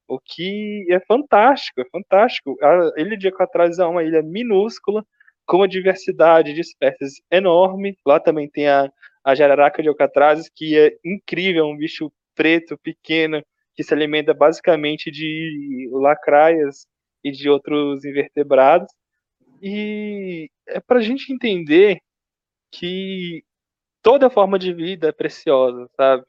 O 0.09 0.21
que 0.21 0.87
é 0.91 1.01
fantástico, 1.01 1.81
é 1.81 1.85
fantástico. 1.91 2.57
A 2.63 3.01
ilha 3.01 3.17
de 3.17 3.27
Alcatraz 3.27 3.79
é 3.79 3.85
uma 3.85 4.05
ilha 4.05 4.23
minúscula, 4.23 5.05
com 5.45 5.59
uma 5.59 5.69
diversidade 5.69 6.53
de 6.53 6.61
espécies 6.61 7.15
enorme. 7.31 7.97
Lá 8.07 8.21
também 8.21 8.49
tem 8.49 8.69
a, 8.69 8.89
a 9.25 9.35
jararaca 9.35 9.83
de 9.83 9.89
Alcatraz, 9.89 10.49
que 10.55 10.79
é 10.79 10.97
incrível, 11.05 11.67
um 11.67 11.77
bicho 11.77 12.13
preto, 12.37 12.79
pequeno, 12.79 13.43
que 13.75 13.83
se 13.83 13.93
alimenta 13.93 14.33
basicamente 14.33 15.11
de 15.11 15.89
lacraias 15.93 16.87
e 17.25 17.33
de 17.33 17.49
outros 17.49 18.05
invertebrados. 18.05 18.89
E 19.61 20.49
é 20.69 20.81
para 20.81 20.99
a 20.99 21.03
gente 21.03 21.33
entender 21.33 22.01
que 22.79 23.43
toda 24.03 24.31
forma 24.31 24.59
de 24.59 24.73
vida 24.73 25.09
é 25.09 25.13
preciosa, 25.13 25.89
sabe? 25.97 26.25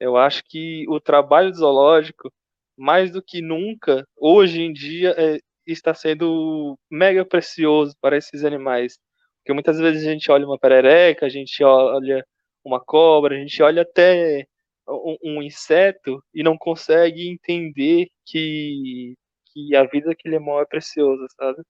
Eu 0.00 0.16
acho 0.16 0.42
que 0.44 0.86
o 0.88 1.00
trabalho 1.00 1.54
zoológico, 1.54 2.32
mais 2.76 3.10
do 3.12 3.22
que 3.22 3.42
nunca, 3.42 4.06
hoje 4.16 4.62
em 4.62 4.72
dia, 4.72 5.14
é, 5.18 5.38
está 5.66 5.94
sendo 5.94 6.78
mega 6.90 7.24
precioso 7.24 7.96
para 8.00 8.16
esses 8.16 8.44
animais. 8.44 8.98
Porque 9.40 9.54
muitas 9.54 9.78
vezes 9.78 10.06
a 10.06 10.12
gente 10.12 10.30
olha 10.30 10.46
uma 10.46 10.58
perereca, 10.58 11.26
a 11.26 11.28
gente 11.28 11.62
olha 11.64 12.24
uma 12.64 12.80
cobra, 12.84 13.36
a 13.36 13.38
gente 13.38 13.62
olha 13.62 13.82
até 13.82 14.46
um, 14.88 15.16
um 15.24 15.42
inseto 15.42 16.22
e 16.34 16.42
não 16.42 16.56
consegue 16.58 17.28
entender 17.28 18.08
que, 18.26 19.14
que 19.52 19.74
a 19.76 19.84
vida 19.84 20.08
daquele 20.08 20.36
animal 20.36 20.62
é 20.62 20.66
preciosa, 20.66 21.26
sabe? 21.38 21.62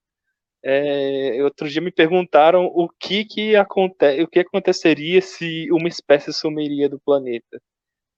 É, 0.69 1.41
outro 1.45 1.69
dia 1.69 1.81
me 1.81 1.91
perguntaram 1.91 2.65
o 2.65 2.89
que 2.89 3.23
que 3.23 3.55
acontece, 3.55 4.21
o 4.21 4.27
que 4.27 4.39
aconteceria 4.39 5.21
se 5.21 5.71
uma 5.71 5.87
espécie 5.87 6.33
sumiria 6.33 6.89
do 6.89 6.99
planeta. 6.99 7.61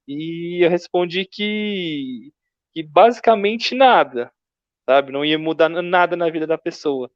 E 0.07 0.65
eu 0.65 0.69
respondi 0.69 1.25
que, 1.25 2.33
que 2.73 2.83
basicamente 2.83 3.75
nada, 3.75 4.31
sabe? 4.89 5.11
Não 5.11 5.23
ia 5.23 5.37
mudar 5.39 5.69
nada 5.69 6.15
na 6.15 6.29
vida 6.31 6.47
da 6.47 6.57
pessoa. 6.57 7.11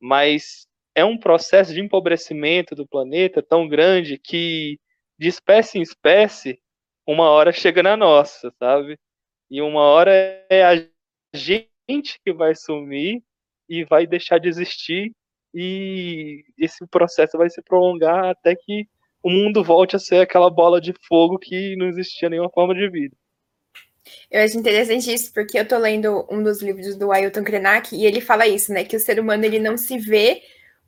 Mas 0.00 0.68
é 0.94 1.04
um 1.04 1.18
processo 1.18 1.74
de 1.74 1.80
empobrecimento 1.80 2.76
do 2.76 2.86
planeta 2.86 3.42
tão 3.42 3.68
grande 3.68 4.18
que, 4.18 4.78
de 5.18 5.28
espécie 5.28 5.78
em 5.78 5.82
espécie, 5.82 6.60
uma 7.06 7.28
hora 7.30 7.52
chega 7.52 7.82
na 7.82 7.96
nossa, 7.96 8.52
sabe? 8.60 8.98
E 9.50 9.60
uma 9.62 9.82
hora 9.82 10.12
é 10.50 10.64
a 10.64 10.88
gente 11.34 12.20
que 12.24 12.32
vai 12.32 12.54
sumir 12.54 13.22
e 13.68 13.84
vai 13.84 14.06
deixar 14.06 14.38
de 14.38 14.48
existir 14.48 15.12
e 15.54 16.44
esse 16.58 16.86
processo 16.86 17.38
vai 17.38 17.48
se 17.48 17.62
prolongar 17.62 18.26
até 18.26 18.54
que 18.54 18.86
o 19.22 19.30
mundo 19.30 19.64
volte 19.64 19.96
a 19.96 19.98
ser 19.98 20.20
aquela 20.20 20.50
bola 20.50 20.80
de 20.80 20.94
fogo 21.08 21.38
que 21.38 21.74
não 21.76 21.88
existia 21.88 22.28
nenhuma 22.28 22.50
forma 22.50 22.74
de 22.74 22.88
vida. 22.90 23.16
Eu 24.30 24.44
acho 24.44 24.58
interessante 24.58 25.12
isso, 25.12 25.32
porque 25.32 25.58
eu 25.58 25.66
tô 25.66 25.78
lendo 25.78 26.26
um 26.30 26.42
dos 26.42 26.62
livros 26.62 26.94
do 26.96 27.10
Ailton 27.10 27.42
Krenak 27.42 27.94
e 27.96 28.04
ele 28.04 28.20
fala 28.20 28.46
isso, 28.46 28.72
né? 28.72 28.84
Que 28.84 28.96
o 28.96 29.00
ser 29.00 29.18
humano 29.18 29.44
ele 29.44 29.58
não 29.58 29.76
se 29.76 29.98
vê 29.98 30.42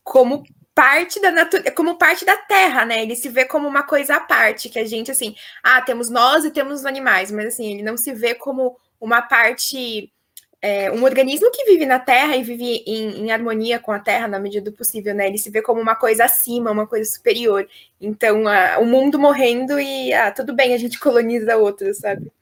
como 0.04 0.44
parte 0.74 1.20
da 1.20 1.32
natureza, 1.32 1.72
como 1.72 1.98
parte 1.98 2.24
da 2.24 2.36
terra, 2.36 2.84
né? 2.84 3.02
Ele 3.02 3.16
se 3.16 3.28
vê 3.28 3.44
como 3.44 3.66
uma 3.66 3.82
coisa 3.82 4.16
à 4.16 4.20
parte, 4.20 4.68
que 4.68 4.78
a 4.78 4.84
gente, 4.84 5.10
assim, 5.10 5.34
ah, 5.62 5.82
temos 5.82 6.08
nós 6.08 6.44
e 6.44 6.52
temos 6.52 6.80
os 6.80 6.86
animais, 6.86 7.32
mas 7.32 7.46
assim, 7.46 7.72
ele 7.72 7.82
não 7.82 7.96
se 7.96 8.12
vê 8.14 8.34
como 8.34 8.76
uma 9.00 9.22
parte 9.22 10.12
é, 10.60 10.90
um 10.90 11.04
organismo 11.04 11.50
que 11.52 11.64
vive 11.64 11.86
na 11.86 12.00
Terra 12.00 12.36
e 12.36 12.42
vive 12.42 12.82
em, 12.86 13.22
em, 13.22 13.30
harmonia 13.30 13.78
com 13.78 13.92
a 13.92 13.98
Terra 13.98 14.26
na 14.26 14.40
medida 14.40 14.70
do 14.70 14.76
possível, 14.76 15.14
né? 15.14 15.28
Ele 15.28 15.38
se 15.38 15.50
vê 15.50 15.62
como 15.62 15.80
uma 15.80 15.94
coisa 15.94 16.24
acima, 16.24 16.72
uma 16.72 16.86
coisa 16.86 17.08
superior. 17.08 17.66
Então, 18.00 18.48
a, 18.48 18.78
o 18.78 18.86
mundo 18.86 19.18
morrendo 19.18 19.78
e 19.78 20.12
ah, 20.12 20.32
tudo 20.32 20.54
bem, 20.54 20.74
a 20.74 20.78
gente 20.78 20.98
coloniza 21.00 21.56
outro, 21.56 21.92
sabe? 21.94 22.32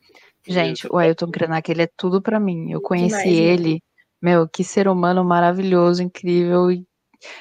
Gente, 0.47 0.87
o 0.91 0.97
Ailton 0.97 1.31
Krenak, 1.31 1.71
ele 1.71 1.83
é 1.83 1.89
tudo 1.97 2.23
para 2.23 2.41
mim. 2.41 2.71
Eu 2.71 2.81
conheci 2.81 3.19
Demais, 3.19 3.39
né? 3.39 3.45
ele, 3.45 3.73
né? 3.75 3.79
meu, 4.23 4.49
que 4.49 4.65
ser 4.65 4.89
humano 4.89 5.23
maravilhoso, 5.25 6.03
incrível. 6.03 6.71
E 6.71 6.87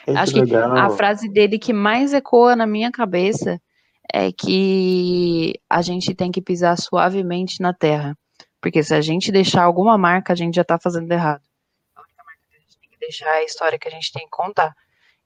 acho 0.07 0.33
que, 0.33 0.45
que 0.45 0.55
a 0.55 0.89
frase 0.89 1.29
dele 1.29 1.59
que 1.59 1.71
mais 1.71 2.13
ecoa 2.13 2.55
na 2.55 2.65
minha 2.65 2.91
cabeça 2.91 3.61
é 4.11 4.31
que 4.31 5.53
a 5.69 5.81
gente 5.81 6.13
tem 6.13 6.31
que 6.31 6.41
pisar 6.41 6.77
suavemente 6.77 7.61
na 7.61 7.73
terra. 7.73 8.17
Porque 8.65 8.81
se 8.81 8.95
a 8.95 8.99
gente 8.99 9.31
deixar 9.31 9.61
alguma 9.61 9.95
marca, 9.95 10.33
a 10.33 10.35
gente 10.35 10.55
já 10.55 10.63
tá 10.63 10.79
fazendo 10.79 11.11
errado. 11.11 11.43
A 11.95 12.01
única 12.01 12.23
marca 12.23 12.41
que 12.49 12.55
a 12.57 12.59
gente 12.59 12.79
tem 12.79 12.89
que 12.89 12.97
deixar 12.97 13.35
é 13.35 13.41
a 13.41 13.43
história 13.43 13.77
que 13.77 13.87
a 13.87 13.91
gente 13.91 14.11
tem 14.11 14.23
que 14.23 14.31
contar. 14.31 14.75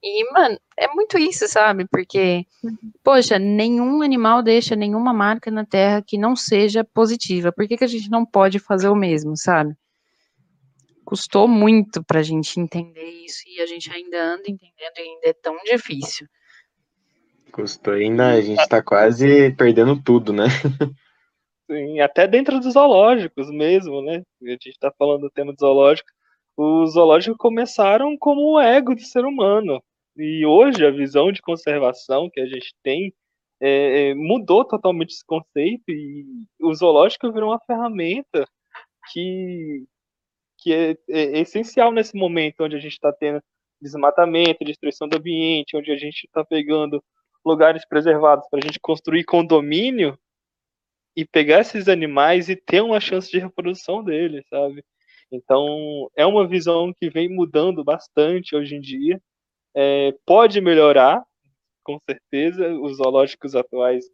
E, 0.02 0.30
mano, 0.30 0.60
é 0.76 0.88
muito 0.88 1.16
isso, 1.18 1.48
sabe? 1.48 1.88
Porque, 1.88 2.44
poxa, 3.02 3.38
nenhum 3.38 4.02
animal 4.02 4.42
deixa 4.42 4.76
nenhuma 4.76 5.14
marca 5.14 5.50
na 5.50 5.64
Terra 5.64 6.04
que 6.06 6.18
não 6.18 6.36
seja 6.36 6.84
positiva. 6.84 7.50
Por 7.50 7.66
que, 7.66 7.78
que 7.78 7.84
a 7.84 7.86
gente 7.86 8.10
não 8.10 8.26
pode 8.26 8.58
fazer 8.58 8.90
o 8.90 8.94
mesmo, 8.94 9.34
sabe? 9.38 9.74
Custou 11.02 11.48
muito 11.48 12.04
pra 12.04 12.22
gente 12.22 12.60
entender 12.60 13.08
isso 13.24 13.42
e 13.46 13.58
a 13.62 13.64
gente 13.64 13.90
ainda 13.90 14.22
anda 14.22 14.42
entendendo 14.42 14.98
e 14.98 15.00
ainda 15.00 15.28
é 15.28 15.32
tão 15.32 15.56
difícil. 15.64 16.28
Custou 17.50 17.94
ainda, 17.94 18.32
a 18.32 18.40
gente 18.42 18.68
tá 18.68 18.82
quase 18.82 19.50
perdendo 19.52 19.98
tudo, 19.98 20.30
né? 20.30 20.44
Sim, 21.70 22.00
até 22.00 22.26
dentro 22.26 22.58
dos 22.58 22.72
zoológicos 22.72 23.48
mesmo, 23.48 24.02
né? 24.02 24.24
A 24.42 24.50
gente 24.50 24.70
está 24.70 24.90
falando 24.90 25.22
do 25.22 25.30
tema 25.30 25.52
do 25.52 25.60
zoológico. 25.60 26.10
Os 26.56 26.94
zoológicos 26.94 27.36
começaram 27.38 28.18
como 28.18 28.54
o 28.54 28.60
ego 28.60 28.92
do 28.92 29.02
ser 29.02 29.24
humano. 29.24 29.80
E 30.16 30.44
hoje 30.44 30.84
a 30.84 30.90
visão 30.90 31.30
de 31.30 31.40
conservação 31.40 32.28
que 32.28 32.40
a 32.40 32.46
gente 32.46 32.74
tem 32.82 33.14
é, 33.60 34.10
é 34.10 34.14
mudou 34.16 34.64
totalmente 34.64 35.10
esse 35.12 35.24
conceito 35.24 35.84
e 35.90 36.26
o 36.60 36.74
zoológico 36.74 37.32
virou 37.32 37.50
uma 37.50 37.60
ferramenta 37.60 38.44
que, 39.12 39.84
que 40.58 40.72
é, 40.74 40.90
é, 41.08 41.38
é 41.38 41.40
essencial 41.40 41.92
nesse 41.92 42.16
momento 42.16 42.64
onde 42.64 42.74
a 42.74 42.80
gente 42.80 42.94
está 42.94 43.12
tendo 43.12 43.40
desmatamento, 43.80 44.64
destruição 44.64 45.08
do 45.08 45.18
ambiente, 45.18 45.76
onde 45.76 45.92
a 45.92 45.96
gente 45.96 46.24
está 46.24 46.44
pegando 46.44 47.02
lugares 47.44 47.86
preservados 47.86 48.46
para 48.50 48.58
a 48.58 48.62
gente 48.62 48.80
construir 48.80 49.24
condomínio 49.24 50.18
e 51.16 51.24
pegar 51.24 51.60
esses 51.60 51.88
animais 51.88 52.48
e 52.48 52.56
ter 52.56 52.80
uma 52.82 53.00
chance 53.00 53.30
de 53.30 53.38
reprodução 53.38 54.02
deles, 54.02 54.44
sabe? 54.48 54.84
Então, 55.32 56.10
é 56.16 56.26
uma 56.26 56.46
visão 56.46 56.92
que 56.92 57.08
vem 57.08 57.28
mudando 57.28 57.84
bastante 57.84 58.56
hoje 58.56 58.74
em 58.74 58.80
dia. 58.80 59.20
É, 59.74 60.12
pode 60.26 60.60
melhorar, 60.60 61.22
com 61.84 61.98
certeza. 62.08 62.68
Os 62.80 62.96
zoológicos 62.96 63.54
atuais, 63.54 64.04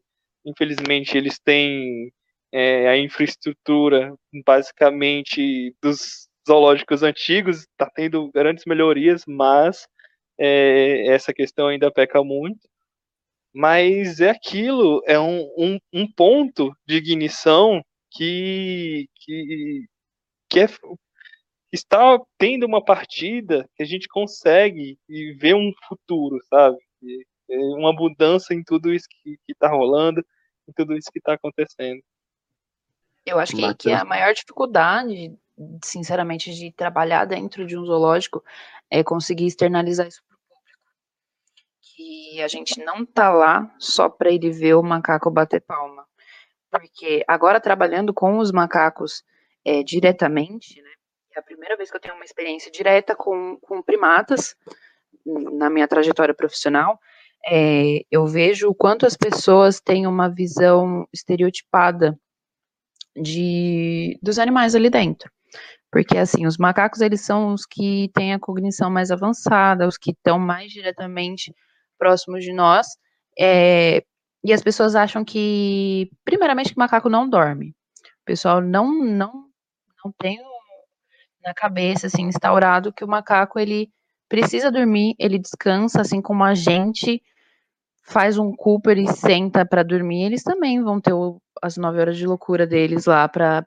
infelizmente, 0.44 1.16
eles 1.16 1.38
têm 1.38 2.12
é, 2.52 2.88
a 2.88 2.98
infraestrutura, 2.98 4.14
basicamente, 4.44 5.74
dos 5.82 6.28
zoológicos 6.46 7.02
antigos, 7.02 7.60
está 7.60 7.90
tendo 7.94 8.30
grandes 8.32 8.64
melhorias, 8.66 9.24
mas 9.26 9.88
é, 10.38 11.06
essa 11.08 11.32
questão 11.32 11.68
ainda 11.68 11.90
peca 11.90 12.22
muito 12.22 12.60
mas 13.56 14.20
é 14.20 14.28
aquilo, 14.28 15.00
é 15.06 15.18
um, 15.18 15.40
um, 15.56 15.78
um 15.90 16.12
ponto 16.12 16.76
de 16.86 16.96
ignição 16.96 17.82
que, 18.10 19.08
que, 19.14 19.86
que 20.46 20.60
é, 20.60 20.66
está 21.72 22.20
tendo 22.36 22.66
uma 22.66 22.84
partida 22.84 23.66
que 23.74 23.82
a 23.82 23.86
gente 23.86 24.08
consegue 24.08 24.98
e 25.08 25.32
ver 25.32 25.54
um 25.54 25.72
futuro, 25.88 26.36
sabe? 26.50 26.76
É 27.48 27.56
uma 27.78 27.94
mudança 27.94 28.52
em 28.52 28.62
tudo 28.62 28.92
isso 28.92 29.06
que 29.22 29.38
está 29.48 29.70
rolando, 29.70 30.22
em 30.68 30.72
tudo 30.74 30.94
isso 30.94 31.10
que 31.10 31.18
está 31.18 31.32
acontecendo. 31.32 32.02
Eu 33.24 33.38
acho 33.38 33.56
que, 33.56 33.74
que 33.76 33.90
a 33.90 34.04
maior 34.04 34.34
dificuldade, 34.34 35.34
sinceramente, 35.82 36.52
de 36.52 36.72
trabalhar 36.72 37.24
dentro 37.24 37.66
de 37.66 37.78
um 37.78 37.86
zoológico 37.86 38.44
é 38.90 39.02
conseguir 39.02 39.46
externalizar 39.46 40.06
isso 40.06 40.22
que 42.26 42.42
a 42.42 42.48
gente 42.48 42.82
não 42.84 43.06
tá 43.06 43.30
lá 43.30 43.72
só 43.78 44.08
para 44.08 44.30
ele 44.30 44.50
ver 44.50 44.74
o 44.74 44.82
macaco 44.82 45.30
bater 45.30 45.60
palma. 45.60 46.04
Porque 46.70 47.24
agora 47.28 47.60
trabalhando 47.60 48.12
com 48.12 48.38
os 48.38 48.50
macacos 48.50 49.22
é, 49.64 49.82
diretamente, 49.82 50.82
né, 50.82 50.90
é 51.36 51.38
a 51.38 51.42
primeira 51.42 51.76
vez 51.76 51.90
que 51.90 51.96
eu 51.96 52.00
tenho 52.00 52.14
uma 52.14 52.24
experiência 52.24 52.70
direta 52.70 53.14
com, 53.14 53.56
com 53.60 53.82
primatas 53.82 54.56
na 55.24 55.70
minha 55.70 55.88
trajetória 55.88 56.34
profissional, 56.34 56.98
é, 57.48 58.00
eu 58.10 58.26
vejo 58.26 58.68
o 58.68 58.74
quanto 58.74 59.06
as 59.06 59.16
pessoas 59.16 59.80
têm 59.80 60.06
uma 60.06 60.28
visão 60.28 61.06
estereotipada 61.12 62.18
de, 63.14 64.18
dos 64.20 64.38
animais 64.38 64.74
ali 64.74 64.90
dentro. 64.90 65.30
Porque, 65.90 66.18
assim, 66.18 66.46
os 66.46 66.58
macacos, 66.58 67.00
eles 67.00 67.24
são 67.24 67.54
os 67.54 67.64
que 67.64 68.10
têm 68.12 68.34
a 68.34 68.40
cognição 68.40 68.90
mais 68.90 69.10
avançada, 69.10 69.86
os 69.86 69.96
que 69.96 70.10
estão 70.10 70.38
mais 70.38 70.70
diretamente 70.72 71.54
próximos 71.98 72.44
de 72.44 72.52
nós. 72.52 72.86
É, 73.38 74.02
e 74.44 74.52
as 74.52 74.62
pessoas 74.62 74.94
acham 74.94 75.24
que, 75.24 76.10
primeiramente, 76.24 76.70
que 76.70 76.76
o 76.76 76.80
macaco 76.80 77.08
não 77.08 77.28
dorme. 77.28 77.70
O 78.22 78.24
pessoal 78.24 78.60
não, 78.60 79.04
não, 79.04 79.46
não 80.04 80.12
tem 80.18 80.38
na 81.44 81.54
cabeça, 81.54 82.08
assim, 82.08 82.22
instaurado 82.22 82.92
que 82.92 83.04
o 83.04 83.08
macaco, 83.08 83.58
ele 83.58 83.88
precisa 84.28 84.70
dormir, 84.70 85.14
ele 85.18 85.38
descansa, 85.38 86.00
assim 86.00 86.20
como 86.20 86.42
a 86.42 86.54
gente 86.54 87.22
faz 88.06 88.38
um 88.38 88.52
Cooper 88.52 88.98
e 88.98 89.08
senta 89.08 89.66
para 89.66 89.82
dormir, 89.82 90.24
eles 90.24 90.42
também 90.42 90.82
vão 90.82 91.00
ter 91.00 91.12
o, 91.12 91.40
as 91.60 91.76
nove 91.76 92.00
horas 92.00 92.16
de 92.16 92.26
loucura 92.26 92.66
deles 92.66 93.06
lá 93.06 93.28
para 93.28 93.64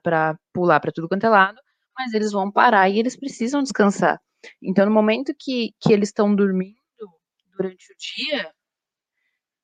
pular 0.52 0.80
para 0.80 0.92
tudo 0.92 1.08
quanto 1.08 1.26
é 1.26 1.28
lado, 1.28 1.60
mas 1.96 2.14
eles 2.14 2.32
vão 2.32 2.50
parar 2.50 2.88
e 2.88 2.98
eles 2.98 3.16
precisam 3.16 3.62
descansar. 3.62 4.18
Então, 4.62 4.86
no 4.86 4.92
momento 4.92 5.34
que, 5.38 5.74
que 5.78 5.92
eles 5.92 6.08
estão 6.08 6.34
dormindo, 6.34 6.79
durante 7.60 7.92
o 7.92 7.96
dia, 7.98 8.50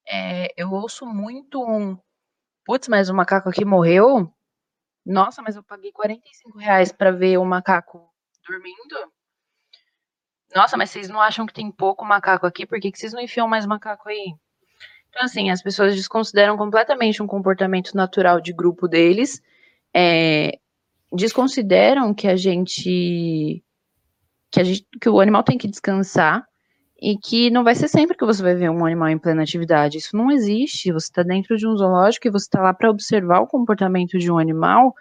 é, 0.06 0.52
eu 0.54 0.70
ouço 0.70 1.06
muito 1.06 1.64
um. 1.64 1.98
Putz, 2.64 2.88
mas 2.88 3.08
o 3.08 3.14
macaco 3.14 3.48
aqui 3.48 3.64
morreu? 3.64 4.30
Nossa, 5.04 5.40
mas 5.40 5.56
eu 5.56 5.62
paguei 5.62 5.92
45 5.92 6.58
reais 6.58 6.92
pra 6.92 7.10
ver 7.10 7.38
o 7.38 7.44
macaco 7.44 8.12
dormindo? 8.46 9.12
Nossa, 10.54 10.76
mas 10.76 10.90
vocês 10.90 11.08
não 11.08 11.20
acham 11.20 11.46
que 11.46 11.54
tem 11.54 11.70
pouco 11.70 12.04
macaco 12.04 12.46
aqui? 12.46 12.66
Por 12.66 12.78
que, 12.80 12.92
que 12.92 12.98
vocês 12.98 13.12
não 13.12 13.20
enfiam 13.20 13.48
mais 13.48 13.64
macaco 13.64 14.08
aí? 14.08 14.34
Então, 15.08 15.24
assim, 15.24 15.50
as 15.50 15.62
pessoas 15.62 15.94
desconsideram 15.94 16.56
completamente 16.56 17.22
um 17.22 17.26
comportamento 17.26 17.94
natural 17.94 18.40
de 18.40 18.52
grupo 18.52 18.86
deles, 18.86 19.40
é, 19.94 20.58
desconsideram 21.10 22.12
que 22.12 22.28
a 22.28 22.36
gente 22.36 23.64
que, 24.50 24.60
a 24.60 24.64
gente, 24.64 24.86
que 25.00 25.08
o 25.08 25.20
animal 25.20 25.42
tem 25.42 25.56
que 25.56 25.68
descansar, 25.68 26.46
e 27.00 27.16
que 27.18 27.50
não 27.50 27.62
vai 27.62 27.74
ser 27.74 27.88
sempre 27.88 28.16
que 28.16 28.24
você 28.24 28.42
vai 28.42 28.54
ver 28.54 28.70
um 28.70 28.84
animal 28.84 29.08
em 29.08 29.18
plena 29.18 29.42
atividade. 29.42 29.98
Isso 29.98 30.16
não 30.16 30.30
existe. 30.30 30.92
Você 30.92 31.06
está 31.06 31.22
dentro 31.22 31.56
de 31.56 31.66
um 31.66 31.76
zoológico 31.76 32.26
e 32.26 32.30
você 32.30 32.46
está 32.46 32.62
lá 32.62 32.72
para 32.72 32.90
observar 32.90 33.40
o 33.40 33.46
comportamento 33.46 34.18
de 34.18 34.30
um 34.30 34.38
animal 34.38 34.94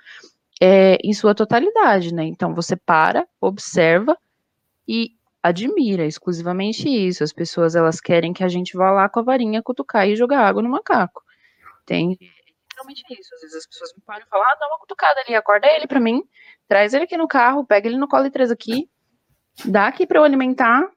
é, 0.62 0.98
em 1.04 1.14
sua 1.14 1.34
totalidade, 1.34 2.14
né? 2.14 2.26
Então 2.26 2.54
você 2.54 2.76
para, 2.76 3.28
observa 3.40 4.18
e 4.88 5.12
admira 5.42 6.06
exclusivamente 6.06 6.90
isso. 6.90 7.24
As 7.24 7.32
pessoas 7.32 7.76
elas 7.76 8.02
querem 8.02 8.34
que 8.34 8.44
a 8.44 8.48
gente 8.48 8.76
vá 8.76 8.92
lá 8.92 9.08
com 9.08 9.22
a 9.22 9.24
varinha 9.24 9.64
cutucar 9.64 10.08
e 10.08 10.16
jogar 10.16 10.42
água 10.46 10.62
no 10.62 10.70
macaco. 10.70 11.24
Tem 11.86 12.18
literalmente 12.76 13.04
isso. 13.12 13.34
Às 13.36 13.42
vezes 13.42 13.56
as 13.58 13.68
pessoas 13.68 13.94
me 13.96 14.02
param 14.06 14.26
e 14.26 14.30
falam, 14.30 14.46
ah, 14.46 14.56
dá 14.60 14.68
uma 14.68 14.80
cutucada 14.80 15.22
ali, 15.22 15.36
acorda 15.36 15.68
ele 15.68 15.88
pra 15.88 16.00
mim, 16.00 16.24
traz 16.68 16.94
ele 16.94 17.06
aqui 17.06 17.16
no 17.16 17.28
carro, 17.28 17.66
pega 17.66 17.88
ele 17.88 17.98
no 17.98 18.08
colo 18.08 18.26
e 18.26 18.32
traz 18.32 18.52
aqui, 18.52 18.90
dá 19.64 19.88
aqui 19.88 20.06
pra 20.06 20.20
eu 20.20 20.24
alimentar, 20.24 20.90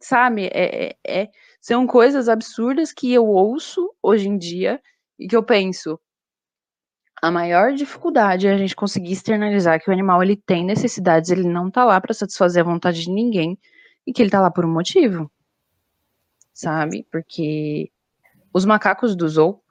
sabe? 0.00 0.46
É, 0.46 0.88
é, 0.88 0.96
é, 1.06 1.28
são 1.60 1.86
coisas 1.86 2.28
absurdas 2.28 2.92
que 2.92 3.12
eu 3.12 3.26
ouço 3.26 3.94
hoje 4.02 4.28
em 4.28 4.38
dia 4.38 4.80
e 5.18 5.26
que 5.26 5.36
eu 5.36 5.42
penso, 5.42 5.98
a 7.20 7.30
maior 7.30 7.72
dificuldade 7.72 8.46
é 8.46 8.52
a 8.52 8.56
gente 8.56 8.76
conseguir 8.76 9.12
externalizar 9.12 9.80
que 9.82 9.90
o 9.90 9.92
animal 9.92 10.22
ele 10.22 10.36
tem 10.36 10.64
necessidades, 10.64 11.30
ele 11.30 11.48
não 11.48 11.70
tá 11.70 11.84
lá 11.84 12.00
para 12.00 12.14
satisfazer 12.14 12.62
a 12.62 12.66
vontade 12.66 13.02
de 13.02 13.10
ninguém 13.10 13.58
e 14.06 14.12
que 14.12 14.22
ele 14.22 14.30
tá 14.30 14.40
lá 14.40 14.50
por 14.50 14.64
um 14.64 14.72
motivo. 14.72 15.30
Sabe? 16.52 17.06
Porque 17.10 17.90
os 18.52 18.64
macacos 18.64 19.14
do 19.16 19.28
zoo 19.28 19.62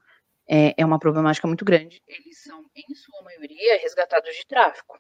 é, 0.48 0.74
é 0.78 0.86
uma 0.86 1.00
problemática 1.00 1.48
muito 1.48 1.66
grande. 1.66 2.02
Eles 2.08 2.44
são, 2.44 2.64
em 2.76 2.96
sua 2.96 3.22
maioria, 3.24 3.78
resgatados 3.80 4.34
de 4.36 4.46
tráfico. 4.46 4.98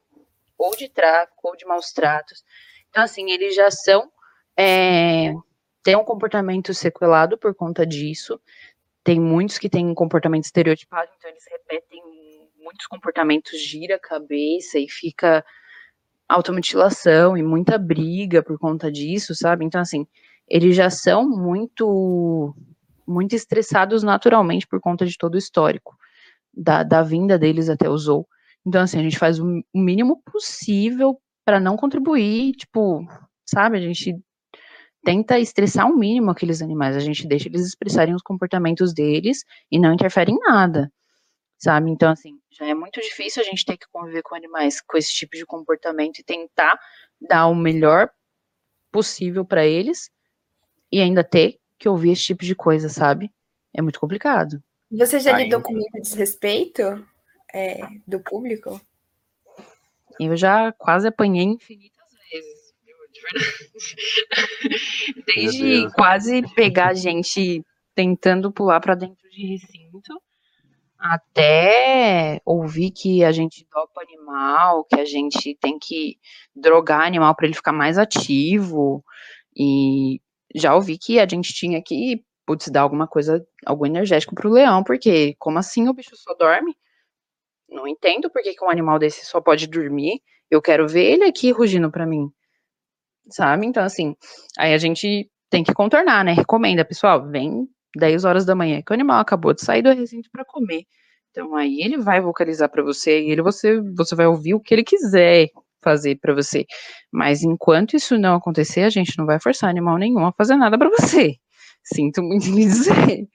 Ou 0.57 0.75
de 0.75 0.89
tráfico, 0.89 1.47
ou 1.47 1.55
de 1.55 1.65
maus 1.65 1.91
tratos. 1.91 2.43
Então, 2.89 3.03
assim, 3.03 3.29
eles 3.31 3.55
já 3.55 3.69
são. 3.69 4.11
É, 4.57 5.33
têm 5.83 5.95
um 5.95 6.03
comportamento 6.03 6.73
sequelado 6.73 7.37
por 7.37 7.53
conta 7.53 7.85
disso. 7.85 8.39
Tem 9.03 9.19
muitos 9.19 9.57
que 9.57 9.69
têm 9.69 9.87
um 9.87 9.95
comportamento 9.95 10.45
estereotipado, 10.45 11.09
então 11.15 11.29
eles 11.29 11.45
repetem 11.49 12.01
muitos 12.59 12.87
comportamentos, 12.87 13.61
gira 13.61 13.95
a 13.95 13.99
cabeça 13.99 14.77
e 14.77 14.89
fica 14.89 15.45
automutilação 16.27 17.37
e 17.37 17.43
muita 17.43 17.77
briga 17.77 18.43
por 18.43 18.59
conta 18.59 18.91
disso, 18.91 19.33
sabe? 19.33 19.63
Então, 19.63 19.79
assim, 19.79 20.05
eles 20.47 20.75
já 20.75 20.89
são 20.89 21.27
muito 21.27 22.53
muito 23.07 23.33
estressados 23.33 24.03
naturalmente 24.03 24.67
por 24.67 24.81
conta 24.81 25.05
de 25.05 25.17
todo 25.17 25.35
o 25.35 25.37
histórico 25.37 25.97
da, 26.53 26.83
da 26.83 27.01
vinda 27.01 27.39
deles 27.39 27.69
até 27.69 27.89
o 27.89 27.97
Zou. 27.97 28.27
Então, 28.65 28.81
assim, 28.81 28.99
a 28.99 29.03
gente 29.03 29.17
faz 29.17 29.39
o 29.39 29.63
mínimo 29.73 30.21
possível 30.23 31.17
para 31.45 31.57
não 31.57 31.77
contribuir, 31.77 32.51
tipo, 32.53 33.07
sabe? 33.45 33.77
A 33.77 33.81
gente 33.81 34.19
tenta 35.07 35.39
estressar 35.39 35.89
o 35.89 35.95
mínimo 35.95 36.31
aqueles 36.31 36.61
animais, 36.61 36.93
a 36.93 36.99
gente 36.99 37.25
deixa 37.25 37.47
eles 37.47 37.65
expressarem 37.65 38.13
os 38.13 38.21
comportamentos 38.21 38.93
deles 38.93 39.45
e 39.71 39.79
não 39.79 39.93
interfere 39.93 40.33
em 40.33 40.37
nada 40.37 40.91
sabe? 41.57 41.89
Então, 41.89 42.11
assim, 42.11 42.39
já 42.51 42.67
é 42.67 42.73
muito 42.73 43.01
difícil 43.01 43.41
a 43.41 43.45
gente 43.45 43.65
ter 43.65 43.77
que 43.77 43.87
conviver 43.91 44.21
com 44.21 44.35
animais 44.35 44.79
com 44.79 44.97
esse 44.97 45.11
tipo 45.11 45.35
de 45.35 45.45
comportamento 45.45 46.19
e 46.19 46.23
tentar 46.23 46.77
dar 47.19 47.47
o 47.47 47.55
melhor 47.55 48.11
possível 48.91 49.43
para 49.43 49.65
eles 49.65 50.11
e 50.91 51.01
ainda 51.01 51.23
ter 51.23 51.57
que 51.79 51.89
ouvir 51.89 52.11
esse 52.11 52.23
tipo 52.23 52.45
de 52.45 52.53
coisa, 52.53 52.89
sabe? 52.89 53.31
É 53.73 53.81
muito 53.81 53.99
complicado. 53.99 54.61
Você 54.91 55.19
já 55.19 55.37
lidou 55.37 55.61
com 55.61 55.73
muito 55.73 55.99
desrespeito 55.99 56.83
é, 57.53 57.79
do 58.05 58.19
público? 58.19 58.79
Eu 60.19 60.37
já 60.37 60.71
quase 60.73 61.07
apanhei 61.07 61.45
infinitas 61.45 62.05
vezes, 62.31 62.66
verdade. 63.31 65.25
Desde 65.25 65.91
quase 65.93 66.41
pegar 66.55 66.89
a 66.89 66.93
gente 66.93 67.63
tentando 67.95 68.51
pular 68.51 68.79
para 68.79 68.95
dentro 68.95 69.29
de 69.29 69.47
recinto, 69.47 70.21
até 70.97 72.41
ouvir 72.45 72.91
que 72.91 73.23
a 73.23 73.31
gente 73.31 73.65
dopa 73.71 74.01
animal, 74.01 74.83
que 74.85 74.99
a 74.99 75.05
gente 75.05 75.55
tem 75.59 75.77
que 75.79 76.17
drogar 76.55 77.01
animal 77.01 77.35
para 77.35 77.45
ele 77.45 77.55
ficar 77.55 77.71
mais 77.71 77.97
ativo. 77.97 79.03
E 79.55 80.19
já 80.55 80.75
ouvi 80.75 80.97
que 80.97 81.19
a 81.19 81.27
gente 81.27 81.53
tinha 81.53 81.81
que, 81.81 82.23
putz, 82.45 82.69
dar 82.69 82.81
alguma 82.81 83.07
coisa, 83.07 83.45
algum 83.65 83.85
energético 83.85 84.35
pro 84.35 84.49
leão, 84.49 84.83
porque 84.83 85.35
como 85.39 85.59
assim 85.59 85.87
o 85.87 85.93
bicho 85.93 86.15
só 86.15 86.33
dorme? 86.33 86.75
Não 87.69 87.87
entendo 87.87 88.29
por 88.29 88.41
que, 88.41 88.53
que 88.53 88.63
um 88.63 88.69
animal 88.69 88.97
desse 88.97 89.25
só 89.25 89.41
pode 89.41 89.67
dormir. 89.67 90.21
Eu 90.49 90.61
quero 90.61 90.87
ver 90.87 91.03
ele 91.03 91.25
aqui 91.25 91.51
rugindo 91.51 91.91
para 91.91 92.05
mim. 92.05 92.31
Sabe? 93.29 93.65
Então, 93.65 93.83
assim, 93.83 94.15
aí 94.57 94.73
a 94.73 94.77
gente 94.77 95.29
tem 95.49 95.63
que 95.63 95.73
contornar, 95.73 96.23
né? 96.23 96.33
Recomenda, 96.33 96.85
pessoal, 96.85 97.27
vem 97.29 97.67
10 97.95 98.25
horas 98.25 98.45
da 98.45 98.55
manhã, 98.55 98.81
que 98.81 98.91
o 98.91 98.93
animal 98.93 99.19
acabou 99.19 99.53
de 99.53 99.61
sair 99.61 99.81
do 99.81 99.91
recinto 99.93 100.29
para 100.31 100.45
comer. 100.45 100.83
Então 101.31 101.55
aí 101.55 101.81
ele 101.81 101.97
vai 101.97 102.21
vocalizar 102.21 102.69
para 102.69 102.83
você 102.83 103.21
e 103.21 103.31
ele 103.31 103.41
você 103.41 103.79
você 103.95 104.15
vai 104.15 104.27
ouvir 104.27 104.55
o 104.55 104.59
que 104.59 104.73
ele 104.73 104.83
quiser 104.83 105.47
fazer 105.83 106.17
para 106.19 106.33
você. 106.33 106.65
Mas 107.11 107.43
enquanto 107.43 107.95
isso 107.95 108.17
não 108.17 108.35
acontecer, 108.35 108.81
a 108.81 108.89
gente 108.89 109.17
não 109.17 109.25
vai 109.25 109.39
forçar 109.39 109.69
animal 109.69 109.97
nenhum 109.97 110.25
a 110.25 110.33
fazer 110.33 110.55
nada 110.55 110.77
para 110.77 110.89
você. 110.89 111.35
Sinto 111.83 112.23
muito 112.23 112.47
lhe 112.47 112.65
dizer. 112.65 113.27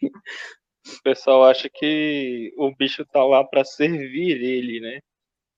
O 0.84 1.02
pessoal 1.04 1.44
acha 1.44 1.70
que 1.72 2.52
o 2.58 2.74
bicho 2.76 3.04
tá 3.06 3.24
lá 3.24 3.44
para 3.44 3.64
servir 3.64 4.42
ele, 4.42 4.80
né? 4.80 4.98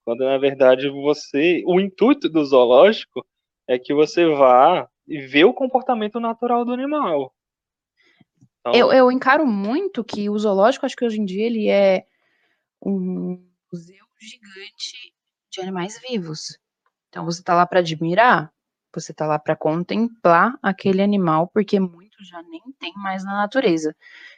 Quando 0.05 0.25
na 0.25 0.37
verdade 0.39 0.89
você, 0.91 1.63
o 1.67 1.81
intuito 1.81 2.29
do 2.29 2.45
zoológico 2.45 3.25
é 3.67 3.79
que 3.79 3.95
você 3.95 4.27
vá 4.27 4.89
e 5.07 5.21
vê 5.21 5.45
o 5.45 5.55
comportamento 5.55 6.19
natural 6.21 6.65
do 6.65 6.73
animal. 6.73 7.35
Então... 8.61 8.73
Eu, 8.75 8.93
eu 8.93 9.13
encaro 9.13 9.47
muito 9.47 10.03
que 10.03 10.29
o 10.31 10.39
zoológico, 10.39 10.87
acho 10.87 10.97
que 10.97 11.05
hoje 11.05 11.21
em 11.21 11.25
dia, 11.25 11.47
ele 11.47 11.69
é 11.69 12.07
um 12.81 13.47
museu 13.71 14.07
gigante 14.21 15.15
de 15.51 15.61
animais 15.61 16.01
vivos. 16.09 16.59
Então 17.09 17.25
você 17.25 17.41
está 17.41 17.55
lá 17.55 17.67
para 17.67 17.81
admirar, 17.81 18.53
você 18.93 19.13
está 19.13 19.27
lá 19.27 19.39
para 19.39 19.55
contemplar 19.55 20.59
aquele 20.63 21.03
animal, 21.03 21.49
porque 21.49 21.79
muito 21.79 22.25
já 22.25 22.43
nem 22.43 22.63
tem 22.79 22.93
mais 22.95 23.25
na 23.25 23.35
natureza. 23.35 23.95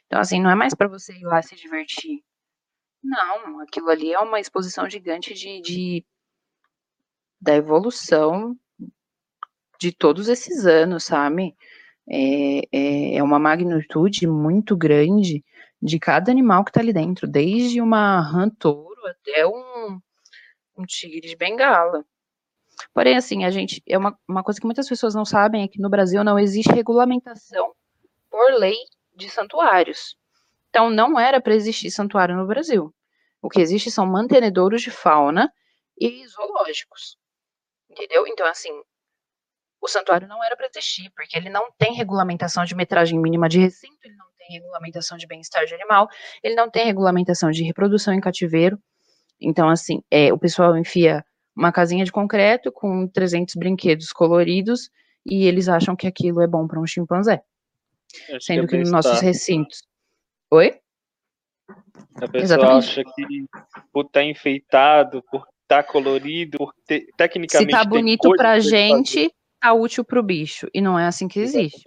Então, 0.07 0.21
assim, 0.21 0.41
não 0.41 0.51
é 0.51 0.55
mais 0.55 0.75
para 0.75 0.89
você 0.89 1.13
ir 1.13 1.25
lá 1.25 1.41
se 1.43 1.55
divertir. 1.57 2.23
Não, 3.03 3.61
aquilo 3.61 3.89
ali 3.89 4.13
é 4.13 4.19
uma 4.19 4.41
exposição 4.41 4.89
gigante 4.91 5.35
de, 5.35 5.61
de 5.61 6.07
da 7.41 7.55
evolução 7.55 8.59
de 9.91 9.97
todos 9.97 10.29
esses 10.29 10.67
anos, 10.67 11.05
sabe? 11.05 11.55
é, 12.09 12.61
é, 12.73 13.17
é 13.17 13.23
uma 13.23 13.39
magnitude 13.39 14.27
muito 14.27 14.77
grande 14.77 15.45
de 15.83 15.99
cada 15.99 16.31
animal 16.31 16.65
que 16.65 16.71
está 16.71 16.81
ali 16.81 16.93
dentro, 16.93 17.27
desde 17.27 17.81
uma 17.81 18.21
rã 18.21 18.49
touro 18.49 19.07
até 19.07 19.47
um, 19.47 20.01
um 20.77 20.85
tigre 20.85 21.29
de 21.29 21.37
bengala. 21.37 22.05
Porém, 22.93 23.17
assim, 23.17 23.45
a 23.45 23.51
gente. 23.51 23.83
É 23.87 23.97
uma, 23.97 24.19
uma 24.29 24.43
coisa 24.43 24.61
que 24.61 24.67
muitas 24.67 24.89
pessoas 24.89 25.15
não 25.15 25.25
sabem 25.25 25.63
é 25.63 25.69
que 25.69 25.81
no 25.81 25.89
Brasil 25.89 26.23
não 26.23 26.39
existe 26.39 26.73
regulamentação 26.73 27.75
por 28.31 28.53
lei 28.53 28.77
de 29.15 29.31
santuários. 29.31 30.17
Então, 30.69 30.91
não 30.91 31.19
era 31.19 31.41
para 31.41 31.55
existir 31.55 31.91
santuário 31.91 32.37
no 32.37 32.47
Brasil. 32.47 32.95
O 33.41 33.49
que 33.49 33.61
existe 33.61 33.91
são 33.91 34.05
mantenedouros 34.05 34.83
de 34.83 34.91
fauna 34.91 35.51
e 35.99 36.27
zoológicos. 36.27 37.17
Entendeu? 37.89 38.27
Então, 38.27 38.47
assim, 38.47 38.71
o 39.87 39.89
santuário 39.89 40.29
não 40.29 40.43
era 40.43 40.57
para 40.57 40.67
existir, 40.67 41.11
porque 41.15 41.39
ele 41.39 41.49
não 41.49 41.71
tem 41.79 41.95
regulamentação 41.95 42.65
de 42.65 42.75
metragem 42.75 43.19
mínima 43.19 43.49
de 43.49 43.61
recinto, 43.61 43.97
ele 44.05 44.17
não 44.17 44.27
tem 44.37 44.49
regulamentação 44.51 45.17
de 45.17 45.27
bem-estar 45.27 45.65
de 45.65 45.75
animal, 45.75 46.09
ele 46.43 46.55
não 46.55 46.69
tem 46.69 46.85
regulamentação 46.85 47.51
de 47.51 47.63
reprodução 47.63 48.13
em 48.13 48.21
cativeiro. 48.21 48.79
Então, 49.41 49.69
assim, 49.69 50.03
é, 50.11 50.33
o 50.33 50.39
pessoal 50.39 50.77
enfia 50.77 51.25
uma 51.57 51.73
casinha 51.73 52.05
de 52.05 52.13
concreto 52.13 52.73
com 52.73 53.07
300 53.09 53.55
brinquedos 53.55 54.13
coloridos 54.13 54.91
e 55.25 55.47
eles 55.47 55.69
acham 55.69 55.95
que 55.97 56.07
aquilo 56.07 56.43
é 56.43 56.47
bom 56.47 56.67
para 56.67 56.81
um 56.81 56.87
chimpanzé. 56.87 57.43
Sendo 58.41 58.63
que, 58.63 58.69
que 58.69 58.79
nos 58.79 58.91
nossos 58.91 59.21
recintos. 59.21 59.83
Oi? 60.51 60.79
A 62.17 62.29
pessoa 62.29 62.43
Exatamente. 62.43 62.89
acha 62.89 63.03
que 63.05 63.47
por 63.93 64.07
estar 64.07 64.21
tá 64.21 64.25
enfeitado, 64.25 65.23
por 65.31 65.47
estar 65.63 65.83
tá 65.83 65.85
colorido, 65.85 66.59
por 66.59 66.73
ter, 66.87 67.07
tecnicamente. 67.17 67.71
Se 67.71 67.79
tá 67.79 67.85
bonito 67.85 68.31
pra 68.37 68.59
gente, 68.61 69.31
tá 69.67 69.73
útil 69.73 70.05
para 70.05 70.21
o 70.21 70.23
bicho. 70.23 70.69
E 70.73 70.81
não 70.81 70.99
é 70.99 71.07
assim 71.07 71.27
que 71.27 71.41
existe. 71.41 71.83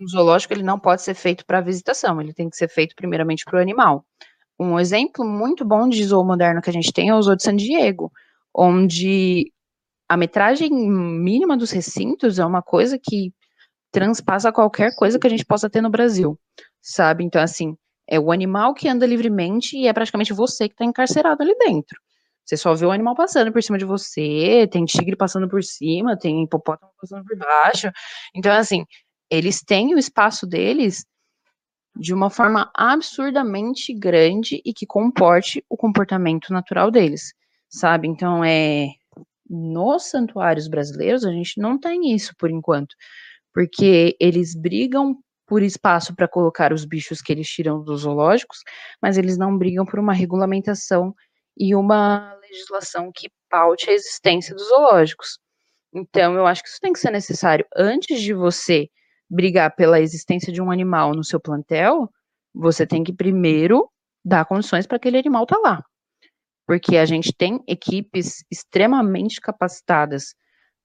O 0.00 0.08
zoológico 0.08 0.54
ele 0.54 0.62
não 0.62 0.78
pode 0.78 1.02
ser 1.02 1.14
feito 1.14 1.44
para 1.44 1.60
visitação, 1.60 2.20
ele 2.20 2.32
tem 2.32 2.48
que 2.48 2.56
ser 2.56 2.68
feito 2.68 2.94
primeiramente 2.94 3.44
para 3.44 3.58
o 3.58 3.60
animal. 3.60 4.04
Um 4.58 4.78
exemplo 4.78 5.24
muito 5.24 5.64
bom 5.64 5.88
de 5.88 6.02
zoo 6.04 6.24
moderno 6.24 6.62
que 6.62 6.70
a 6.70 6.72
gente 6.72 6.92
tem 6.92 7.08
é 7.08 7.14
o 7.14 7.22
Zoo 7.22 7.36
de 7.36 7.42
San 7.42 7.56
Diego, 7.56 8.10
onde 8.54 9.52
a 10.08 10.16
metragem 10.16 10.70
mínima 10.70 11.56
dos 11.56 11.70
recintos 11.70 12.38
é 12.38 12.46
uma 12.46 12.62
coisa 12.62 12.98
que 12.98 13.32
transpassa 13.90 14.52
qualquer 14.52 14.94
coisa 14.96 15.18
que 15.18 15.26
a 15.26 15.30
gente 15.30 15.44
possa 15.44 15.68
ter 15.68 15.80
no 15.80 15.90
Brasil, 15.90 16.38
sabe? 16.80 17.24
Então, 17.24 17.42
assim, 17.42 17.76
é 18.08 18.18
o 18.18 18.32
animal 18.32 18.74
que 18.74 18.88
anda 18.88 19.06
livremente 19.06 19.76
e 19.76 19.86
é 19.86 19.92
praticamente 19.92 20.32
você 20.32 20.68
que 20.68 20.74
está 20.74 20.84
encarcerado 20.84 21.42
ali 21.42 21.56
dentro. 21.58 22.00
Você 22.48 22.56
só 22.56 22.74
vê 22.74 22.86
o 22.86 22.90
animal 22.90 23.14
passando 23.14 23.52
por 23.52 23.62
cima 23.62 23.76
de 23.76 23.84
você, 23.84 24.66
tem 24.72 24.86
tigre 24.86 25.14
passando 25.14 25.46
por 25.46 25.62
cima, 25.62 26.16
tem 26.16 26.44
hipopótamo 26.44 26.90
passando 26.98 27.22
por 27.22 27.36
baixo. 27.36 27.92
Então, 28.34 28.50
assim, 28.50 28.86
eles 29.30 29.60
têm 29.60 29.94
o 29.94 29.98
espaço 29.98 30.46
deles 30.46 31.04
de 31.94 32.14
uma 32.14 32.30
forma 32.30 32.70
absurdamente 32.74 33.92
grande 33.92 34.62
e 34.64 34.72
que 34.72 34.86
comporte 34.86 35.62
o 35.68 35.76
comportamento 35.76 36.50
natural 36.50 36.90
deles, 36.90 37.34
sabe? 37.68 38.08
Então, 38.08 38.42
é 38.42 38.92
nos 39.50 40.04
santuários 40.04 40.68
brasileiros 40.68 41.26
a 41.26 41.30
gente 41.30 41.60
não 41.60 41.78
tem 41.78 42.14
isso 42.14 42.34
por 42.38 42.50
enquanto, 42.50 42.94
porque 43.52 44.16
eles 44.18 44.54
brigam 44.54 45.18
por 45.46 45.62
espaço 45.62 46.14
para 46.14 46.26
colocar 46.26 46.72
os 46.72 46.86
bichos 46.86 47.20
que 47.20 47.30
eles 47.30 47.48
tiram 47.48 47.82
dos 47.82 48.02
zoológicos, 48.02 48.60
mas 49.02 49.18
eles 49.18 49.36
não 49.36 49.56
brigam 49.58 49.84
por 49.84 49.98
uma 49.98 50.14
regulamentação 50.14 51.14
e 51.58 51.74
uma 51.74 52.37
legislação 52.50 53.10
que 53.14 53.30
paute 53.48 53.90
a 53.90 53.92
existência 53.92 54.54
dos 54.54 54.68
zoológicos. 54.68 55.38
Então, 55.94 56.34
eu 56.34 56.46
acho 56.46 56.62
que 56.62 56.68
isso 56.68 56.80
tem 56.80 56.92
que 56.92 56.98
ser 56.98 57.10
necessário. 57.10 57.66
Antes 57.76 58.20
de 58.20 58.34
você 58.34 58.88
brigar 59.28 59.74
pela 59.74 60.00
existência 60.00 60.52
de 60.52 60.60
um 60.60 60.70
animal 60.70 61.14
no 61.14 61.24
seu 61.24 61.40
plantel, 61.40 62.08
você 62.54 62.86
tem 62.86 63.04
que 63.04 63.12
primeiro 63.12 63.90
dar 64.24 64.44
condições 64.44 64.86
para 64.86 64.96
aquele 64.96 65.18
animal 65.18 65.44
estar 65.44 65.56
tá 65.56 65.62
lá. 65.62 65.84
Porque 66.66 66.96
a 66.96 67.06
gente 67.06 67.32
tem 67.32 67.62
equipes 67.66 68.44
extremamente 68.50 69.40
capacitadas 69.40 70.34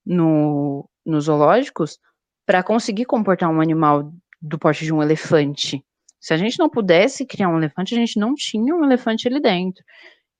no, 0.04 0.88
nos 1.04 1.24
zoológicos 1.24 1.98
para 2.46 2.62
conseguir 2.62 3.04
comportar 3.04 3.50
um 3.50 3.60
animal 3.60 4.12
do 4.40 4.58
porte 4.58 4.84
de 4.84 4.92
um 4.92 5.02
elefante. 5.02 5.84
Se 6.20 6.32
a 6.32 6.36
gente 6.36 6.58
não 6.58 6.70
pudesse 6.70 7.26
criar 7.26 7.48
um 7.48 7.58
elefante, 7.58 7.94
a 7.94 7.98
gente 7.98 8.18
não 8.18 8.34
tinha 8.34 8.74
um 8.74 8.84
elefante 8.84 9.28
ali 9.28 9.40
dentro. 9.40 9.84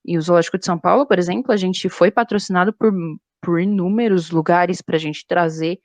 E 0.05 0.18
o 0.18 0.22
Zoológico 0.22 0.59
de 0.59 0.66
São 0.66 0.78
Paulo, 0.78 1.07
por 1.07 1.18
exemplo, 1.18 1.52
a 1.52 1.57
gente 1.57 1.88
foi 1.88 2.11
patrocinado 2.11 2.72
por, 2.72 2.92
por 3.40 3.61
inúmeros 3.61 4.30
lugares 4.30 4.82
para 4.82 4.96
a 4.96 5.00
gente 5.00 5.26
trazer, 5.26 5.80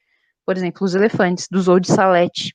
por 0.45 0.57
exemplo, 0.57 0.83
os 0.83 0.95
elefantes 0.95 1.47
do 1.49 1.61
Zoo 1.61 1.79
de 1.79 1.87
Salete. 1.87 2.53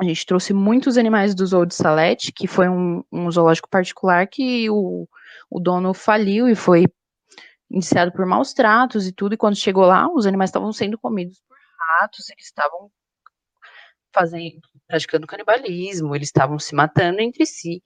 A 0.00 0.04
gente 0.04 0.24
trouxe 0.24 0.52
muitos 0.52 0.96
animais 0.96 1.34
do 1.34 1.44
Zoo 1.44 1.66
de 1.66 1.74
Salete, 1.74 2.30
que 2.30 2.46
foi 2.46 2.68
um, 2.68 3.02
um 3.10 3.28
zoológico 3.30 3.68
particular 3.68 4.28
que 4.28 4.70
o, 4.70 5.08
o 5.50 5.58
dono 5.58 5.92
faliu 5.92 6.48
e 6.48 6.54
foi 6.54 6.86
iniciado 7.68 8.12
por 8.12 8.24
maus 8.24 8.52
tratos 8.52 9.06
e 9.06 9.12
tudo. 9.12 9.34
E 9.34 9.36
quando 9.36 9.56
chegou 9.56 9.84
lá, 9.84 10.08
os 10.12 10.26
animais 10.26 10.50
estavam 10.50 10.72
sendo 10.72 10.96
comidos 10.96 11.42
por 11.48 11.56
ratos, 12.00 12.28
eles 12.30 12.44
estavam 12.44 12.90
fazendo, 14.14 14.60
praticando 14.86 15.26
canibalismo, 15.26 16.14
eles 16.14 16.28
estavam 16.28 16.58
se 16.58 16.74
matando 16.74 17.20
entre 17.20 17.44
si, 17.44 17.82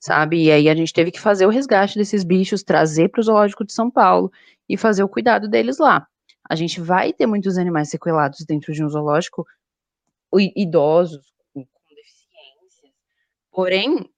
sabe? 0.00 0.44
E 0.44 0.52
aí 0.52 0.68
a 0.68 0.74
gente 0.74 0.92
teve 0.92 1.10
que 1.10 1.20
fazer 1.20 1.46
o 1.46 1.50
resgate 1.50 1.98
desses 1.98 2.24
bichos, 2.24 2.62
trazer 2.62 3.08
para 3.08 3.20
o 3.20 3.22
zoológico 3.22 3.64
de 3.64 3.72
São 3.72 3.90
Paulo 3.90 4.30
e 4.68 4.76
fazer 4.76 5.02
o 5.02 5.08
cuidado 5.08 5.48
deles 5.48 5.78
lá. 5.78 6.06
A 6.48 6.54
gente 6.54 6.80
vai 6.80 7.12
ter 7.12 7.26
muitos 7.26 7.56
animais 7.56 7.88
sequelados 7.88 8.44
dentro 8.44 8.72
de 8.72 8.84
um 8.84 8.88
zoológico, 8.88 9.46
idosos, 10.54 11.32
com, 11.52 11.64
com 11.64 11.94
deficiências. 11.94 12.92
Porém, 13.50 14.10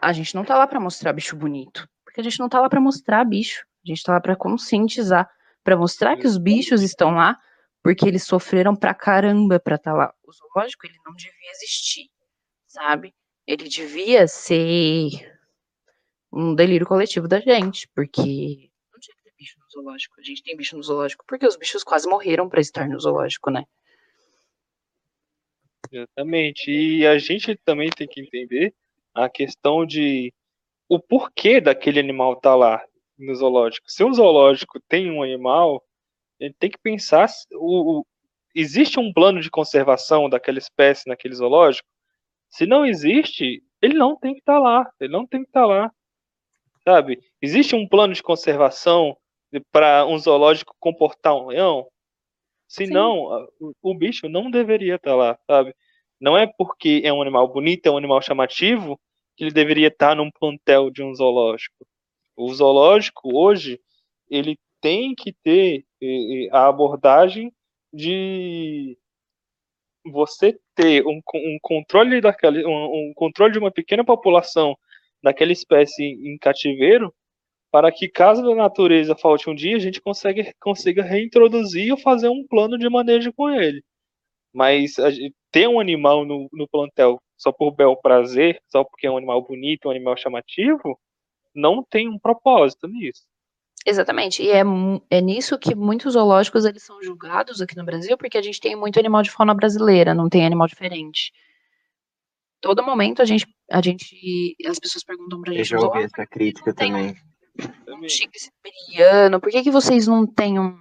a 0.00 0.12
gente 0.12 0.34
não 0.34 0.44
tá 0.44 0.58
lá 0.58 0.66
para 0.66 0.80
mostrar 0.80 1.12
bicho 1.12 1.34
bonito, 1.34 1.88
porque 2.04 2.20
a 2.20 2.24
gente 2.24 2.38
não 2.38 2.48
tá 2.48 2.60
lá 2.60 2.68
para 2.68 2.80
mostrar 2.80 3.24
bicho. 3.24 3.64
A 3.84 3.88
gente 3.88 4.02
tá 4.02 4.12
lá 4.12 4.20
para 4.20 4.36
conscientizar, 4.36 5.28
para 5.64 5.76
mostrar 5.76 6.16
que 6.16 6.26
os 6.26 6.36
bichos 6.36 6.82
estão 6.82 7.12
lá 7.12 7.38
porque 7.82 8.06
eles 8.06 8.24
sofreram 8.24 8.76
pra 8.76 8.94
caramba 8.94 9.58
pra 9.58 9.74
estar 9.76 9.92
tá 9.92 9.96
lá. 9.96 10.14
O 10.22 10.32
zoológico, 10.32 10.86
ele 10.86 10.98
não 11.04 11.14
devia 11.14 11.50
existir, 11.52 12.08
sabe? 12.66 13.14
Ele 13.52 13.68
devia 13.68 14.26
ser 14.26 15.30
um 16.32 16.54
delírio 16.54 16.86
coletivo 16.86 17.28
da 17.28 17.38
gente, 17.38 17.86
porque 17.94 18.70
não 18.90 18.98
tinha 18.98 19.14
que 19.14 19.24
ter 19.24 19.34
bicho 19.36 19.58
no 19.60 19.70
zoológico. 19.70 20.18
A 20.18 20.22
gente 20.22 20.42
tem 20.42 20.56
bicho 20.56 20.74
no 20.74 20.82
zoológico 20.82 21.22
porque 21.28 21.46
os 21.46 21.58
bichos 21.58 21.84
quase 21.84 22.08
morreram 22.08 22.48
para 22.48 22.62
estar 22.62 22.88
no 22.88 22.98
zoológico, 22.98 23.50
né? 23.50 23.64
Exatamente. 25.92 26.70
E 26.70 27.06
a 27.06 27.18
gente 27.18 27.54
também 27.62 27.90
tem 27.90 28.08
que 28.08 28.22
entender 28.22 28.74
a 29.12 29.28
questão 29.28 29.84
de 29.84 30.32
o 30.88 30.98
porquê 30.98 31.60
daquele 31.60 32.00
animal 32.00 32.32
estar 32.32 32.52
tá 32.52 32.56
lá 32.56 32.82
no 33.18 33.34
zoológico. 33.34 33.84
Se 33.90 34.02
um 34.02 34.14
zoológico 34.14 34.80
tem 34.88 35.10
um 35.10 35.22
animal, 35.22 35.84
ele 36.40 36.54
tem 36.58 36.70
que 36.70 36.78
pensar 36.78 37.28
o, 37.52 37.98
o, 37.98 38.06
existe 38.54 38.98
um 38.98 39.12
plano 39.12 39.42
de 39.42 39.50
conservação 39.50 40.30
daquela 40.30 40.56
espécie 40.56 41.06
naquele 41.06 41.34
zoológico? 41.34 41.91
Se 42.52 42.66
não 42.66 42.84
existe, 42.84 43.64
ele 43.80 43.94
não 43.94 44.14
tem 44.14 44.34
que 44.34 44.40
estar 44.40 44.54
tá 44.54 44.60
lá, 44.60 44.92
ele 45.00 45.10
não 45.10 45.26
tem 45.26 45.42
que 45.42 45.48
estar 45.48 45.62
tá 45.62 45.66
lá. 45.66 45.92
Sabe? 46.86 47.18
Existe 47.40 47.74
um 47.74 47.88
plano 47.88 48.12
de 48.12 48.22
conservação 48.22 49.16
para 49.70 50.06
um 50.06 50.18
zoológico 50.18 50.76
comportar 50.78 51.34
um 51.34 51.46
leão? 51.46 51.88
Se 52.68 52.86
Sim. 52.86 52.92
não, 52.92 53.48
o, 53.58 53.72
o 53.82 53.94
bicho 53.94 54.28
não 54.28 54.50
deveria 54.50 54.96
estar 54.96 55.12
tá 55.12 55.16
lá, 55.16 55.38
sabe? 55.46 55.74
Não 56.20 56.36
é 56.36 56.46
porque 56.46 57.00
é 57.04 57.12
um 57.12 57.22
animal 57.22 57.48
bonito, 57.48 57.86
é 57.86 57.90
um 57.90 57.96
animal 57.96 58.20
chamativo, 58.20 59.00
que 59.34 59.44
ele 59.44 59.52
deveria 59.52 59.88
estar 59.88 60.14
num 60.14 60.30
plantel 60.30 60.90
de 60.90 61.02
um 61.02 61.14
zoológico. 61.14 61.86
O 62.36 62.52
zoológico 62.52 63.34
hoje, 63.34 63.80
ele 64.28 64.58
tem 64.80 65.14
que 65.14 65.32
ter 65.32 65.86
a 66.50 66.68
abordagem 66.68 67.52
de 67.92 68.98
você 70.04 70.58
ter 70.74 71.04
um, 71.06 71.20
um 71.34 71.58
controle 71.60 72.20
daquela, 72.20 72.58
um, 72.58 73.10
um, 73.10 73.12
controle 73.14 73.52
de 73.52 73.58
uma 73.58 73.70
pequena 73.70 74.04
população 74.04 74.76
daquela 75.22 75.52
espécie 75.52 76.02
em 76.04 76.36
cativeiro, 76.38 77.14
para 77.70 77.90
que 77.92 78.08
caso 78.08 78.42
da 78.42 78.54
natureza 78.54 79.16
falte 79.16 79.48
um 79.48 79.54
dia, 79.54 79.76
a 79.76 79.80
gente 79.80 80.00
consegue, 80.00 80.52
consiga 80.60 81.02
reintroduzir 81.02 81.92
ou 81.92 81.98
fazer 81.98 82.28
um 82.28 82.46
plano 82.46 82.76
de 82.76 82.88
manejo 82.88 83.32
com 83.32 83.48
ele. 83.48 83.82
Mas 84.52 84.98
a, 84.98 85.08
ter 85.50 85.68
um 85.68 85.80
animal 85.80 86.24
no, 86.24 86.48
no 86.52 86.68
plantel 86.68 87.20
só 87.36 87.52
por 87.52 87.72
bel 87.72 87.96
prazer, 87.96 88.60
só 88.68 88.84
porque 88.84 89.06
é 89.06 89.10
um 89.10 89.16
animal 89.16 89.42
bonito, 89.42 89.88
um 89.88 89.90
animal 89.90 90.16
chamativo, 90.16 90.98
não 91.54 91.82
tem 91.82 92.08
um 92.08 92.18
propósito 92.18 92.86
nisso. 92.88 93.24
Exatamente, 93.84 94.42
e 94.42 94.50
é, 94.50 94.62
é 95.10 95.20
nisso 95.20 95.58
que 95.58 95.74
muitos 95.74 96.12
zoológicos 96.12 96.64
eles 96.64 96.84
são 96.84 97.02
julgados 97.02 97.60
aqui 97.60 97.76
no 97.76 97.84
Brasil, 97.84 98.16
porque 98.16 98.38
a 98.38 98.42
gente 98.42 98.60
tem 98.60 98.76
muito 98.76 98.98
animal 98.98 99.22
de 99.22 99.30
fauna 99.30 99.54
brasileira, 99.54 100.14
não 100.14 100.28
tem 100.28 100.46
animal 100.46 100.68
diferente. 100.68 101.32
Todo 102.60 102.84
momento 102.84 103.20
a 103.20 103.24
gente, 103.24 103.44
a 103.68 103.82
gente 103.82 104.56
as 104.64 104.78
pessoas 104.78 105.02
perguntam 105.02 105.40
pra 105.40 105.52
gente, 105.52 105.72
Eu 105.72 105.80
já 105.80 105.86
ouvi 105.86 106.04
essa 106.04 106.24
crítica 106.24 106.72
também. 106.72 107.16
Um 107.88 108.00
tigre 108.06 108.38
siberiano, 108.38 109.40
por 109.40 109.50
que, 109.50 109.64
que 109.64 109.70
vocês 109.70 110.06
não 110.06 110.24
têm 110.24 110.60
um, 110.60 110.78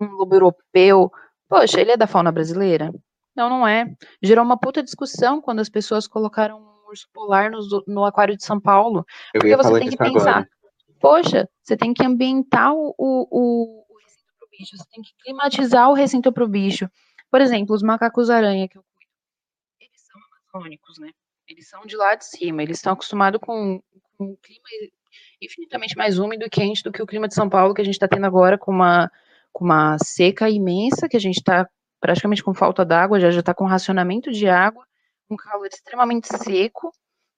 um 0.00 0.06
lobo 0.06 0.34
europeu? 0.34 1.10
Poxa, 1.48 1.80
ele 1.80 1.92
é 1.92 1.96
da 1.96 2.08
fauna 2.08 2.32
brasileira? 2.32 2.92
Não, 3.34 3.48
não 3.48 3.66
é. 3.66 3.86
Gerou 4.20 4.44
uma 4.44 4.58
puta 4.58 4.82
discussão 4.82 5.40
quando 5.40 5.60
as 5.60 5.68
pessoas 5.68 6.08
colocaram 6.08 6.58
um 6.58 6.88
urso 6.88 7.08
polar 7.12 7.48
no, 7.48 7.60
no 7.86 8.04
aquário 8.04 8.36
de 8.36 8.44
São 8.44 8.60
Paulo. 8.60 9.06
Eu 9.32 9.40
porque 9.40 9.56
você 9.56 9.78
tem 9.78 9.88
que 9.88 9.96
pensar. 9.96 10.30
Agora 10.30 10.48
poxa, 11.00 11.48
você 11.62 11.76
tem 11.76 11.92
que 11.92 12.04
ambientar 12.04 12.72
o, 12.74 12.94
o, 12.98 13.84
o 13.88 13.98
recinto 13.98 14.32
para 14.38 14.46
o 14.46 14.50
bicho, 14.50 14.76
você 14.76 14.84
tem 14.90 15.02
que 15.02 15.14
climatizar 15.22 15.90
o 15.90 15.94
recinto 15.94 16.32
para 16.32 16.44
o 16.44 16.48
bicho. 16.48 16.88
Por 17.30 17.40
exemplo, 17.40 17.74
os 17.74 17.82
macacos-aranha 17.82 18.68
que 18.68 18.76
eu 18.76 18.82
cuido, 18.82 19.12
eles 19.80 20.00
são 20.02 20.20
amazônicos, 20.52 20.98
né? 20.98 21.10
Eles 21.48 21.68
são 21.68 21.84
de 21.86 21.96
lá 21.96 22.14
de 22.14 22.24
cima, 22.24 22.62
eles 22.62 22.78
estão 22.78 22.92
acostumados 22.92 23.40
com, 23.40 23.82
com 24.16 24.24
um 24.24 24.36
clima 24.36 24.68
infinitamente 25.40 25.96
mais 25.96 26.18
úmido 26.18 26.44
e 26.44 26.50
quente 26.50 26.82
do 26.82 26.92
que 26.92 27.02
o 27.02 27.06
clima 27.06 27.26
de 27.26 27.34
São 27.34 27.48
Paulo 27.48 27.74
que 27.74 27.80
a 27.80 27.84
gente 27.84 27.94
está 27.94 28.06
tendo 28.06 28.26
agora, 28.26 28.58
com 28.58 28.70
uma, 28.70 29.10
com 29.52 29.64
uma 29.64 29.96
seca 29.98 30.48
imensa, 30.48 31.08
que 31.08 31.16
a 31.16 31.20
gente 31.20 31.38
está 31.38 31.68
praticamente 32.00 32.42
com 32.42 32.54
falta 32.54 32.84
d'água, 32.84 33.20
já 33.20 33.30
já 33.30 33.40
está 33.40 33.54
com 33.54 33.64
racionamento 33.64 34.30
de 34.30 34.48
água, 34.48 34.86
um 35.28 35.36
calor 35.36 35.66
extremamente 35.66 36.28
seco. 36.28 36.92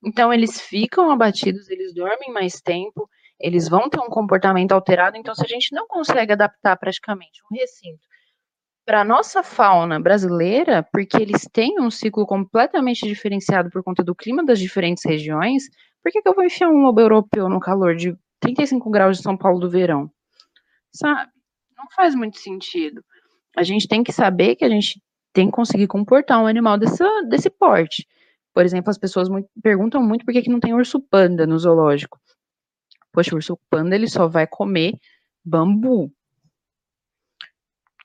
Então 0.04 0.32
eles 0.32 0.60
ficam 0.60 1.10
abatidos, 1.10 1.68
eles 1.68 1.94
dormem 1.94 2.32
mais 2.32 2.60
tempo, 2.60 3.08
eles 3.40 3.68
vão 3.68 3.88
ter 3.88 4.00
um 4.00 4.08
comportamento 4.08 4.72
alterado. 4.72 5.16
Então, 5.16 5.34
se 5.34 5.44
a 5.44 5.48
gente 5.48 5.74
não 5.74 5.86
consegue 5.86 6.32
adaptar 6.32 6.76
praticamente 6.76 7.40
um 7.50 7.56
recinto 7.56 8.06
para 8.84 9.02
a 9.02 9.04
nossa 9.04 9.42
fauna 9.42 10.00
brasileira, 10.00 10.86
porque 10.92 11.16
eles 11.16 11.48
têm 11.52 11.80
um 11.80 11.90
ciclo 11.90 12.26
completamente 12.26 13.06
diferenciado 13.06 13.70
por 13.70 13.82
conta 13.82 14.02
do 14.02 14.14
clima 14.14 14.44
das 14.44 14.58
diferentes 14.58 15.04
regiões, 15.04 15.68
por 16.02 16.10
que, 16.10 16.20
que 16.20 16.28
eu 16.28 16.34
vou 16.34 16.44
enfiar 16.44 16.68
um 16.68 16.82
lobo 16.82 17.00
europeu 17.00 17.48
no 17.48 17.60
calor 17.60 17.94
de 17.94 18.16
35 18.40 18.90
graus 18.90 19.18
de 19.18 19.22
São 19.22 19.36
Paulo 19.36 19.60
do 19.60 19.70
verão? 19.70 20.10
Sabe? 20.92 21.30
Não 21.76 21.86
faz 21.94 22.14
muito 22.14 22.38
sentido. 22.38 23.04
A 23.56 23.62
gente 23.62 23.86
tem 23.86 24.02
que 24.02 24.12
saber 24.12 24.56
que 24.56 24.64
a 24.64 24.68
gente 24.68 25.00
tem 25.32 25.46
que 25.46 25.52
conseguir 25.52 25.86
comportar 25.86 26.42
um 26.42 26.46
animal 26.46 26.76
dessa, 26.76 27.06
desse 27.28 27.48
porte. 27.48 28.06
Por 28.52 28.64
exemplo, 28.64 28.90
as 28.90 28.98
pessoas 28.98 29.28
muito, 29.28 29.48
perguntam 29.62 30.02
muito 30.02 30.24
por 30.24 30.32
que, 30.32 30.42
que 30.42 30.50
não 30.50 30.60
tem 30.60 30.74
urso 30.74 31.00
panda 31.00 31.46
no 31.46 31.58
zoológico. 31.58 32.18
Poxa, 33.12 33.34
o 33.34 33.36
urso 33.36 33.58
panda 33.68 33.94
ele 33.94 34.08
só 34.08 34.26
vai 34.26 34.46
comer 34.46 34.94
bambu. 35.44 36.10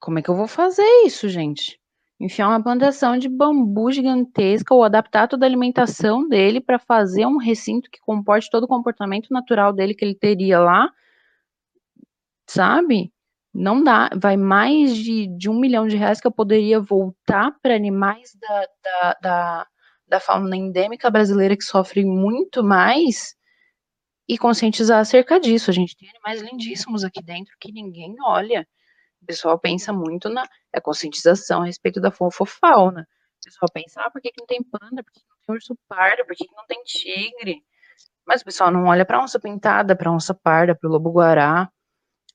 Como 0.01 0.19
é 0.19 0.21
que 0.21 0.29
eu 0.29 0.35
vou 0.35 0.47
fazer 0.47 0.85
isso, 1.05 1.29
gente? 1.29 1.79
Enfiar 2.19 2.49
uma 2.49 2.61
plantação 2.61 3.17
de 3.17 3.29
bambu 3.29 3.91
gigantesca 3.91 4.73
ou 4.73 4.83
adaptar 4.83 5.27
toda 5.27 5.45
a 5.45 5.49
alimentação 5.49 6.27
dele 6.27 6.59
para 6.59 6.79
fazer 6.79 7.25
um 7.25 7.37
recinto 7.37 7.89
que 7.89 7.99
comporte 8.01 8.49
todo 8.49 8.63
o 8.63 8.67
comportamento 8.67 9.29
natural 9.31 9.71
dele 9.71 9.93
que 9.93 10.03
ele 10.03 10.15
teria 10.15 10.59
lá, 10.59 10.89
sabe? 12.47 13.13
Não 13.53 13.83
dá, 13.83 14.09
vai 14.15 14.35
mais 14.35 14.95
de, 14.95 15.27
de 15.27 15.49
um 15.49 15.59
milhão 15.59 15.87
de 15.87 15.95
reais 15.95 16.19
que 16.19 16.27
eu 16.27 16.31
poderia 16.31 16.79
voltar 16.79 17.51
para 17.61 17.75
animais 17.75 18.35
da, 18.39 18.67
da, 18.83 19.17
da, 19.21 19.67
da 20.07 20.19
fauna 20.19 20.55
endêmica 20.55 21.09
brasileira 21.09 21.55
que 21.55 21.63
sofrem 21.63 22.05
muito 22.05 22.63
mais 22.63 23.36
e 24.27 24.37
conscientizar 24.37 24.99
acerca 24.99 25.39
disso. 25.39 25.71
A 25.71 25.73
gente 25.73 25.95
tem 25.95 26.09
animais 26.09 26.41
lindíssimos 26.41 27.03
aqui 27.03 27.23
dentro 27.23 27.55
que 27.59 27.71
ninguém 27.71 28.15
olha. 28.25 28.67
O 29.21 29.25
pessoal 29.25 29.57
pensa 29.57 29.93
muito 29.93 30.29
na 30.29 30.43
é 30.73 30.79
conscientização 30.81 31.61
a 31.61 31.65
respeito 31.65 32.01
da 32.01 32.11
fofofauna. 32.11 33.07
O 33.41 33.45
pessoal 33.45 33.69
pensa, 33.73 34.01
ah, 34.01 34.11
por 34.11 34.21
que, 34.21 34.31
que 34.31 34.41
não 34.41 34.47
tem 34.47 34.61
panda? 34.63 35.03
Por 35.03 35.11
que, 35.11 35.19
que 35.19 35.25
não 35.29 35.37
tem 35.45 35.55
urso 35.55 35.77
pardo? 35.87 36.25
Por 36.25 36.35
que, 36.35 36.45
que 36.45 36.55
não 36.55 36.65
tem 36.65 36.83
tigre? 36.83 37.63
Mas 38.25 38.41
o 38.41 38.45
pessoal 38.45 38.71
não 38.71 38.85
olha 38.85 39.05
para 39.05 39.21
onça 39.21 39.39
pintada, 39.39 39.95
para 39.95 40.11
onça 40.11 40.33
parda, 40.33 40.75
para 40.75 40.89
o 40.89 40.91
lobo 40.91 41.11
guará, 41.11 41.71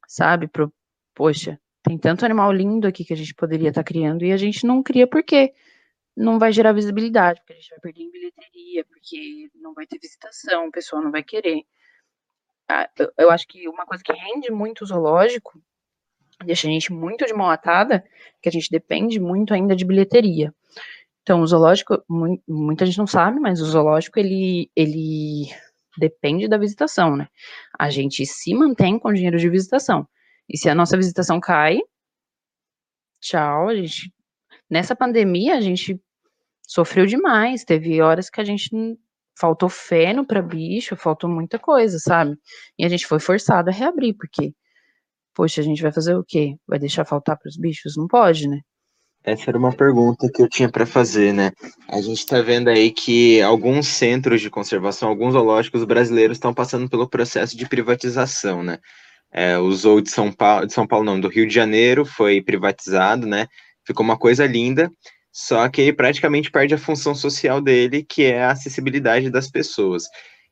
sabe? 0.08 0.48
Pro, 0.48 0.72
poxa, 1.14 1.60
tem 1.82 1.98
tanto 1.98 2.24
animal 2.24 2.50
lindo 2.52 2.86
aqui 2.86 3.04
que 3.04 3.12
a 3.12 3.16
gente 3.16 3.34
poderia 3.34 3.68
estar 3.68 3.82
tá 3.82 3.86
criando 3.86 4.24
e 4.24 4.32
a 4.32 4.36
gente 4.36 4.66
não 4.66 4.82
cria 4.82 5.06
por 5.06 5.22
quê? 5.22 5.52
Não 6.16 6.38
vai 6.38 6.52
gerar 6.52 6.72
visibilidade, 6.72 7.40
porque 7.40 7.52
a 7.52 7.56
gente 7.56 7.70
vai 7.70 7.80
perder 7.80 8.02
em 8.02 8.10
bilheteria, 8.10 8.84
porque 8.86 9.50
não 9.56 9.74
vai 9.74 9.86
ter 9.86 9.98
visitação, 9.98 10.68
o 10.68 10.72
pessoal 10.72 11.02
não 11.02 11.10
vai 11.10 11.22
querer. 11.22 11.62
Ah, 12.68 12.88
eu 13.18 13.30
acho 13.30 13.46
que 13.46 13.68
uma 13.68 13.84
coisa 13.84 14.02
que 14.02 14.12
rende 14.12 14.50
muito 14.50 14.82
o 14.82 14.86
zoológico, 14.86 15.60
deixa 16.44 16.66
a 16.66 16.70
gente 16.70 16.92
muito 16.92 17.26
de 17.26 17.34
mão 17.34 17.50
atada, 17.50 18.04
que 18.40 18.48
a 18.48 18.52
gente 18.52 18.70
depende 18.70 19.20
muito 19.20 19.52
ainda 19.54 19.76
de 19.76 19.84
bilheteria. 19.84 20.54
Então, 21.22 21.40
o 21.40 21.46
zoológico, 21.46 22.02
muita 22.48 22.84
gente 22.84 22.98
não 22.98 23.06
sabe, 23.06 23.38
mas 23.38 23.60
o 23.60 23.64
zoológico, 23.64 24.18
ele, 24.18 24.70
ele 24.74 25.48
depende 25.98 26.48
da 26.48 26.58
visitação, 26.58 27.16
né? 27.16 27.28
A 27.78 27.90
gente 27.90 28.26
se 28.26 28.54
mantém 28.54 28.98
com 28.98 29.12
dinheiro 29.12 29.38
de 29.38 29.48
visitação. 29.48 30.06
E 30.48 30.58
se 30.58 30.68
a 30.68 30.74
nossa 30.74 30.96
visitação 30.96 31.38
cai, 31.38 31.78
tchau, 33.20 33.68
a 33.68 33.74
gente. 33.74 34.12
Nessa 34.68 34.96
pandemia, 34.96 35.56
a 35.56 35.60
gente 35.60 36.00
sofreu 36.66 37.06
demais. 37.06 37.64
Teve 37.64 38.00
horas 38.02 38.28
que 38.28 38.40
a 38.40 38.44
gente 38.44 38.70
faltou 39.38 39.68
feno 39.68 40.26
para 40.26 40.42
bicho, 40.42 40.96
faltou 40.96 41.28
muita 41.28 41.58
coisa, 41.58 41.98
sabe? 41.98 42.36
E 42.78 42.84
a 42.84 42.88
gente 42.88 43.06
foi 43.06 43.18
forçado 43.18 43.70
a 43.70 43.72
reabrir, 43.72 44.14
porque, 44.16 44.52
poxa, 45.34 45.60
a 45.60 45.64
gente 45.64 45.82
vai 45.82 45.92
fazer 45.92 46.14
o 46.14 46.24
quê? 46.26 46.56
Vai 46.66 46.78
deixar 46.78 47.04
faltar 47.04 47.38
para 47.38 47.48
os 47.48 47.56
bichos? 47.56 47.96
Não 47.96 48.06
pode, 48.06 48.48
né? 48.48 48.60
Essa 49.24 49.50
era 49.50 49.58
uma 49.58 49.72
pergunta 49.72 50.28
que 50.28 50.42
eu 50.42 50.48
tinha 50.48 50.68
para 50.68 50.84
fazer, 50.84 51.32
né? 51.32 51.52
A 51.88 52.00
gente 52.00 52.18
está 52.18 52.42
vendo 52.42 52.68
aí 52.68 52.90
que 52.90 53.40
alguns 53.40 53.86
centros 53.86 54.40
de 54.40 54.50
conservação, 54.50 55.08
alguns 55.08 55.34
zoológicos 55.34 55.84
brasileiros 55.84 56.36
estão 56.36 56.52
passando 56.52 56.90
pelo 56.90 57.08
processo 57.08 57.56
de 57.56 57.68
privatização, 57.68 58.64
né? 58.64 58.78
É, 59.32 59.56
o 59.56 59.70
Zoo 59.72 60.02
de 60.02 60.10
São 60.10 60.32
Paulo, 60.32 60.66
de 60.66 60.72
São 60.72 60.86
Paulo 60.86 61.04
não, 61.04 61.20
do 61.20 61.28
Rio 61.28 61.46
de 61.46 61.54
Janeiro 61.54 62.04
foi 62.04 62.42
privatizado, 62.42 63.26
né? 63.26 63.46
Ficou 63.86 64.04
uma 64.04 64.18
coisa 64.18 64.44
linda, 64.44 64.90
só 65.32 65.66
que 65.70 65.80
ele 65.80 65.94
praticamente 65.94 66.50
perde 66.50 66.74
a 66.74 66.78
função 66.78 67.14
social 67.14 67.58
dele, 67.58 68.04
que 68.04 68.24
é 68.24 68.44
a 68.44 68.50
acessibilidade 68.50 69.30
das 69.30 69.50
pessoas. 69.50 70.04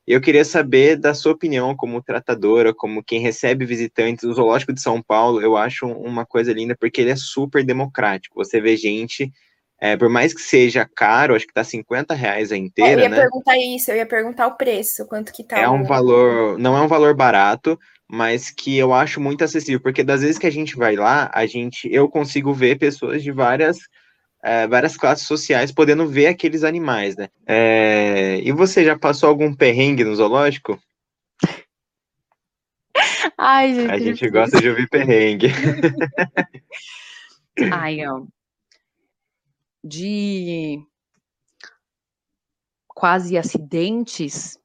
Eu 0.07 0.21
queria 0.21 0.45
saber 0.45 0.97
da 0.97 1.13
sua 1.13 1.33
opinião 1.33 1.77
como 1.77 2.03
tratadora, 2.03 2.75
como 2.75 3.05
quem 3.05 3.21
recebe 3.21 3.67
visitantes. 3.67 4.25
O 4.25 4.33
Zoológico 4.33 4.73
de 4.73 4.81
São 4.81 5.03
Paulo, 5.03 5.43
eu 5.43 5.57
acho 5.57 5.87
uma 5.87 6.25
coisa 6.25 6.53
linda, 6.53 6.75
porque 6.75 7.03
ele 7.03 7.11
é 7.11 7.17
super 7.17 7.63
democrático. 7.63 8.43
Você 8.43 8.59
vê 8.59 8.75
gente, 8.75 9.31
é, 9.79 9.99
por 9.99 10.09
mais 10.09 10.33
que 10.33 10.41
seja 10.41 10.89
caro, 10.97 11.37
acho 11.37 11.47
que 11.47 11.53
tá 11.53 11.63
50 11.63 12.15
reais 12.15 12.51
a 12.51 12.57
inteira? 12.57 13.03
Eu 13.03 13.05
ia 13.05 13.09
né? 13.11 13.17
perguntar 13.21 13.59
isso, 13.59 13.91
eu 13.91 13.97
ia 13.97 14.07
perguntar 14.07 14.47
o 14.47 14.57
preço, 14.57 15.07
quanto 15.07 15.31
que 15.31 15.45
tá. 15.45 15.59
É 15.59 15.69
um 15.69 15.85
valor, 15.85 16.59
não 16.59 16.77
é 16.77 16.81
um 16.81 16.89
valor 16.89 17.15
barato, 17.15 17.79
mas 18.09 18.51
que 18.51 18.79
eu 18.79 18.95
acho 18.95 19.21
muito 19.21 19.45
acessível, 19.45 19.81
porque 19.81 20.03
das 20.03 20.23
vezes 20.23 20.39
que 20.39 20.47
a 20.47 20.51
gente 20.53 20.75
vai 20.75 20.97
lá, 20.97 21.31
a 21.35 21.45
gente, 21.45 21.87
eu 21.93 22.09
consigo 22.09 22.53
ver 22.55 22.79
pessoas 22.79 23.23
de 23.23 23.31
várias 23.31 23.79
é, 24.43 24.67
várias 24.67 24.97
classes 24.97 25.27
sociais 25.27 25.73
podendo 25.73 26.09
ver 26.09 26.29
aqueles 26.29 26.65
animais, 26.65 27.17
né? 27.17 27.29
É, 27.47 28.41
e 28.43 28.53
você 28.53 28.85
já 28.85 28.99
passou 28.99 29.29
algum 29.29 29.55
perrengue 29.55 30.05
no 30.05 30.15
zoológico? 30.15 30.81
Ai, 33.37 33.75
gente. 33.75 33.91
A 33.91 33.99
gente 33.99 34.31
gosta 34.31 34.61
de 34.61 34.69
ouvir 34.69 34.89
perrengue. 34.89 35.49
Ai, 37.73 38.07
ó. 38.07 38.25
De 39.83 40.79
quase 42.89 43.39
acidentes, 43.39 44.59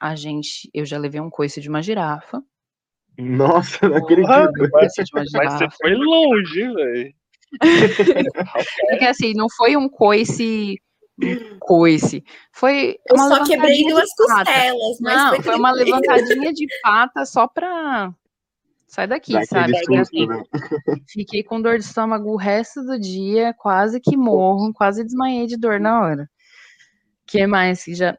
a 0.00 0.14
gente, 0.14 0.70
eu 0.72 0.84
já 0.84 0.96
levei 0.96 1.20
um 1.20 1.30
coice 1.30 1.60
de 1.60 1.68
uma 1.68 1.82
girafa. 1.82 2.42
Nossa, 3.18 3.88
não 3.88 3.96
acredito. 3.96 4.28
Mas, 4.28 5.10
mas 5.12 5.52
você 5.52 5.68
foi 5.70 5.94
longe, 5.94 6.72
velho. 6.72 7.14
Porque 8.90 9.04
assim, 9.04 9.32
não 9.34 9.48
foi 9.50 9.76
um 9.76 9.88
coice 9.88 10.80
coice. 11.58 12.24
Foi 12.52 12.98
eu 13.08 13.18
só 13.18 13.44
quebrei 13.44 13.84
duas 13.86 14.08
costelas, 14.14 15.00
mas 15.00 15.16
não, 15.16 15.28
foi, 15.30 15.42
foi 15.42 15.56
uma 15.56 15.72
levantadinha 15.72 16.52
de 16.52 16.66
pata 16.82 17.24
só 17.26 17.46
pra 17.46 18.12
sai 18.86 19.06
daqui, 19.06 19.32
sabe? 19.46 19.76
assim, 20.00 20.26
fiquei 21.06 21.44
com 21.44 21.60
dor 21.60 21.78
de 21.78 21.84
estômago 21.84 22.32
o 22.32 22.36
resto 22.36 22.82
do 22.82 22.98
dia, 22.98 23.54
quase 23.56 24.00
que 24.00 24.16
morro, 24.16 24.72
quase 24.72 25.04
desmaiei 25.04 25.46
de 25.46 25.56
dor 25.56 25.78
na 25.78 26.00
hora. 26.00 26.30
Que 27.26 27.46
mais 27.46 27.84
que 27.84 27.94
já 27.94 28.18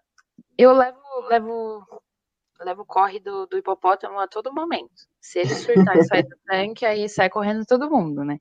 eu 0.57 0.71
levo 0.73 0.97
levo 1.29 1.85
levo 2.61 2.83
o 2.83 2.85
corre 2.85 3.19
do, 3.19 3.47
do 3.47 3.57
hipopótamo 3.57 4.19
a 4.19 4.27
todo 4.27 4.53
momento. 4.53 5.09
Se 5.19 5.39
ele 5.39 5.49
surtar 5.49 5.97
e 5.97 6.03
sair 6.03 6.23
do 6.23 6.37
tanque, 6.45 6.85
aí 6.85 7.09
sai 7.09 7.29
correndo 7.29 7.65
todo 7.65 7.89
mundo, 7.89 8.23
né? 8.23 8.39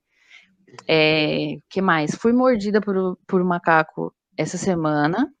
É, 0.87 1.57
que 1.69 1.81
mais? 1.81 2.15
Fui 2.15 2.33
mordida 2.33 2.81
por, 2.81 3.17
por 3.27 3.41
um 3.41 3.45
macaco 3.45 4.13
essa 4.37 4.57
semana. 4.57 5.33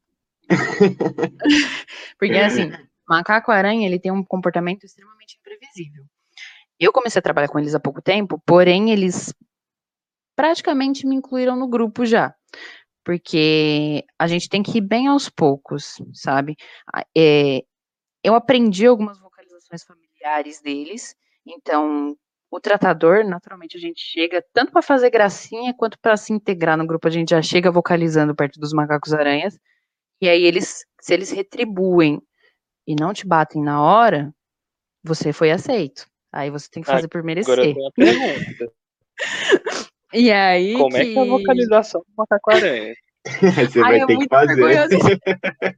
Porque, 2.19 2.37
assim, 2.37 2.71
macaco-aranha, 3.07 3.87
ele 3.87 3.99
tem 3.99 4.11
um 4.11 4.23
comportamento 4.23 4.83
extremamente 4.83 5.37
imprevisível. 5.39 6.03
Eu 6.79 6.91
comecei 6.91 7.19
a 7.19 7.23
trabalhar 7.23 7.47
com 7.47 7.59
eles 7.59 7.75
há 7.75 7.79
pouco 7.79 8.01
tempo, 8.01 8.41
porém, 8.45 8.91
eles 8.91 9.33
praticamente 10.35 11.05
me 11.05 11.15
incluíram 11.15 11.55
no 11.55 11.67
grupo 11.67 12.05
já. 12.05 12.33
Porque 13.03 14.05
a 14.17 14.27
gente 14.27 14.49
tem 14.49 14.61
que 14.61 14.77
ir 14.77 14.81
bem 14.81 15.07
aos 15.07 15.29
poucos, 15.29 16.01
sabe? 16.13 16.55
É, 17.17 17.63
eu 18.23 18.35
aprendi 18.35 18.85
algumas 18.85 19.19
vocalizações 19.19 19.83
familiares 19.83 20.61
deles, 20.61 21.15
então 21.45 22.15
o 22.51 22.59
tratador, 22.59 23.23
naturalmente, 23.23 23.77
a 23.77 23.79
gente 23.79 24.01
chega 24.01 24.43
tanto 24.53 24.73
para 24.73 24.81
fazer 24.81 25.09
gracinha 25.09 25.73
quanto 25.73 25.97
para 25.97 26.17
se 26.17 26.33
integrar 26.33 26.77
no 26.77 26.85
grupo. 26.85 27.07
A 27.07 27.11
gente 27.11 27.29
já 27.29 27.41
chega 27.41 27.71
vocalizando 27.71 28.35
perto 28.35 28.59
dos 28.59 28.73
macacos-aranhas. 28.73 29.57
E 30.21 30.27
aí, 30.27 30.43
eles, 30.43 30.85
se 30.99 31.13
eles 31.13 31.31
retribuem 31.31 32.21
e 32.85 32.93
não 32.93 33.13
te 33.13 33.25
batem 33.25 33.63
na 33.63 33.81
hora, 33.81 34.35
você 35.01 35.31
foi 35.31 35.49
aceito. 35.49 36.05
Aí 36.29 36.49
você 36.49 36.69
tem 36.69 36.83
que 36.83 36.89
fazer 36.91 37.05
ah, 37.05 37.09
por 37.09 37.23
merecer. 37.23 37.53
Agora 37.53 37.67
eu 37.67 37.73
tenho 37.73 37.85
uma 37.85 37.91
pergunta. 37.93 38.73
e 40.13 40.29
aí. 40.29 40.73
Como 40.73 40.89
que... 40.89 40.97
é 40.97 41.05
que 41.05 41.17
é 41.17 41.21
a 41.21 41.25
vocalização 41.25 42.01
do 42.01 42.13
macaco-aranha? 42.17 42.93
Você 43.23 43.79
vai 43.79 44.01
Ai, 44.01 44.07
ter 44.07 44.17
que 44.17 44.27
fazer. 44.27 44.55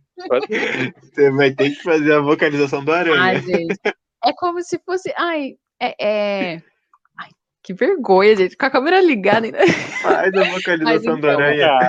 você 1.04 1.32
vai 1.32 1.52
ter 1.52 1.72
que 1.72 1.84
fazer 1.84 2.14
a 2.14 2.22
vocalização 2.22 2.86
do 2.86 2.94
aranha. 2.94 3.22
Ai, 3.22 3.42
gente. 3.42 3.76
É 4.24 4.32
como 4.32 4.64
se 4.64 4.80
fosse. 4.86 5.14
Ai, 5.18 5.58
é, 5.84 5.96
é... 6.00 6.62
Ai, 7.20 7.30
que 7.62 7.74
vergonha, 7.74 8.36
gente. 8.36 8.58
Com 8.58 8.66
a 8.66 8.70
câmera 8.70 9.02
ligada. 9.02 9.46
Ainda. 9.46 9.68
Faz 10.02 10.34
a 10.34 10.44
vocalização 10.44 11.18
então, 11.18 11.20
da 11.20 11.34
aranha. 11.34 11.80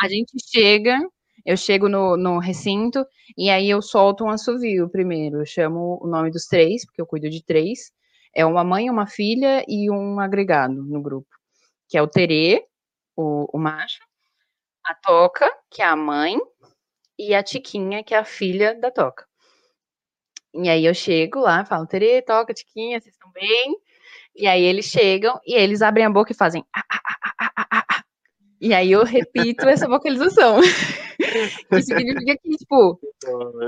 A 0.00 0.08
gente 0.08 0.32
chega, 0.50 0.98
eu 1.44 1.56
chego 1.56 1.88
no, 1.88 2.16
no 2.16 2.38
recinto 2.38 3.04
e 3.36 3.50
aí 3.50 3.68
eu 3.68 3.82
solto 3.82 4.24
um 4.24 4.30
assovio 4.30 4.88
primeiro. 4.88 5.40
Eu 5.40 5.46
chamo 5.46 5.98
o 6.02 6.06
nome 6.06 6.30
dos 6.30 6.46
três, 6.46 6.84
porque 6.86 7.00
eu 7.00 7.06
cuido 7.06 7.28
de 7.28 7.44
três. 7.44 7.92
É 8.34 8.44
uma 8.44 8.64
mãe, 8.64 8.90
uma 8.90 9.06
filha 9.06 9.64
e 9.68 9.90
um 9.90 10.18
agregado 10.18 10.82
no 10.82 11.00
grupo. 11.00 11.28
Que 11.88 11.98
é 11.98 12.02
o 12.02 12.08
Terê, 12.08 12.64
o, 13.16 13.46
o 13.56 13.58
macho, 13.58 14.00
a 14.84 14.94
Toca, 14.94 15.48
que 15.70 15.82
é 15.82 15.84
a 15.84 15.94
mãe, 15.94 16.36
e 17.18 17.34
a 17.34 17.42
Tiquinha, 17.42 18.02
que 18.02 18.14
é 18.14 18.18
a 18.18 18.24
filha 18.24 18.74
da 18.74 18.90
Toca. 18.90 19.24
E 20.54 20.68
aí 20.68 20.84
eu 20.86 20.94
chego 20.94 21.40
lá, 21.40 21.64
falo, 21.64 21.86
Tere, 21.86 22.22
toca, 22.22 22.54
Tiquinha, 22.54 23.00
vocês 23.00 23.14
estão 23.14 23.30
bem? 23.32 23.76
E 24.36 24.46
aí 24.46 24.62
eles 24.62 24.86
chegam 24.86 25.38
e 25.46 25.54
eles 25.54 25.82
abrem 25.82 26.06
a 26.06 26.10
boca 26.10 26.32
e 26.32 26.36
fazem. 26.36 26.64
Ah, 26.74 26.84
ah, 26.90 27.00
ah, 27.70 28.04
e 28.64 28.72
aí 28.72 28.92
eu 28.92 29.04
repito 29.04 29.68
essa 29.68 29.86
vocalização. 29.86 30.58
que 31.68 31.82
significa 31.82 32.36
que, 32.42 32.56
tipo, 32.56 32.98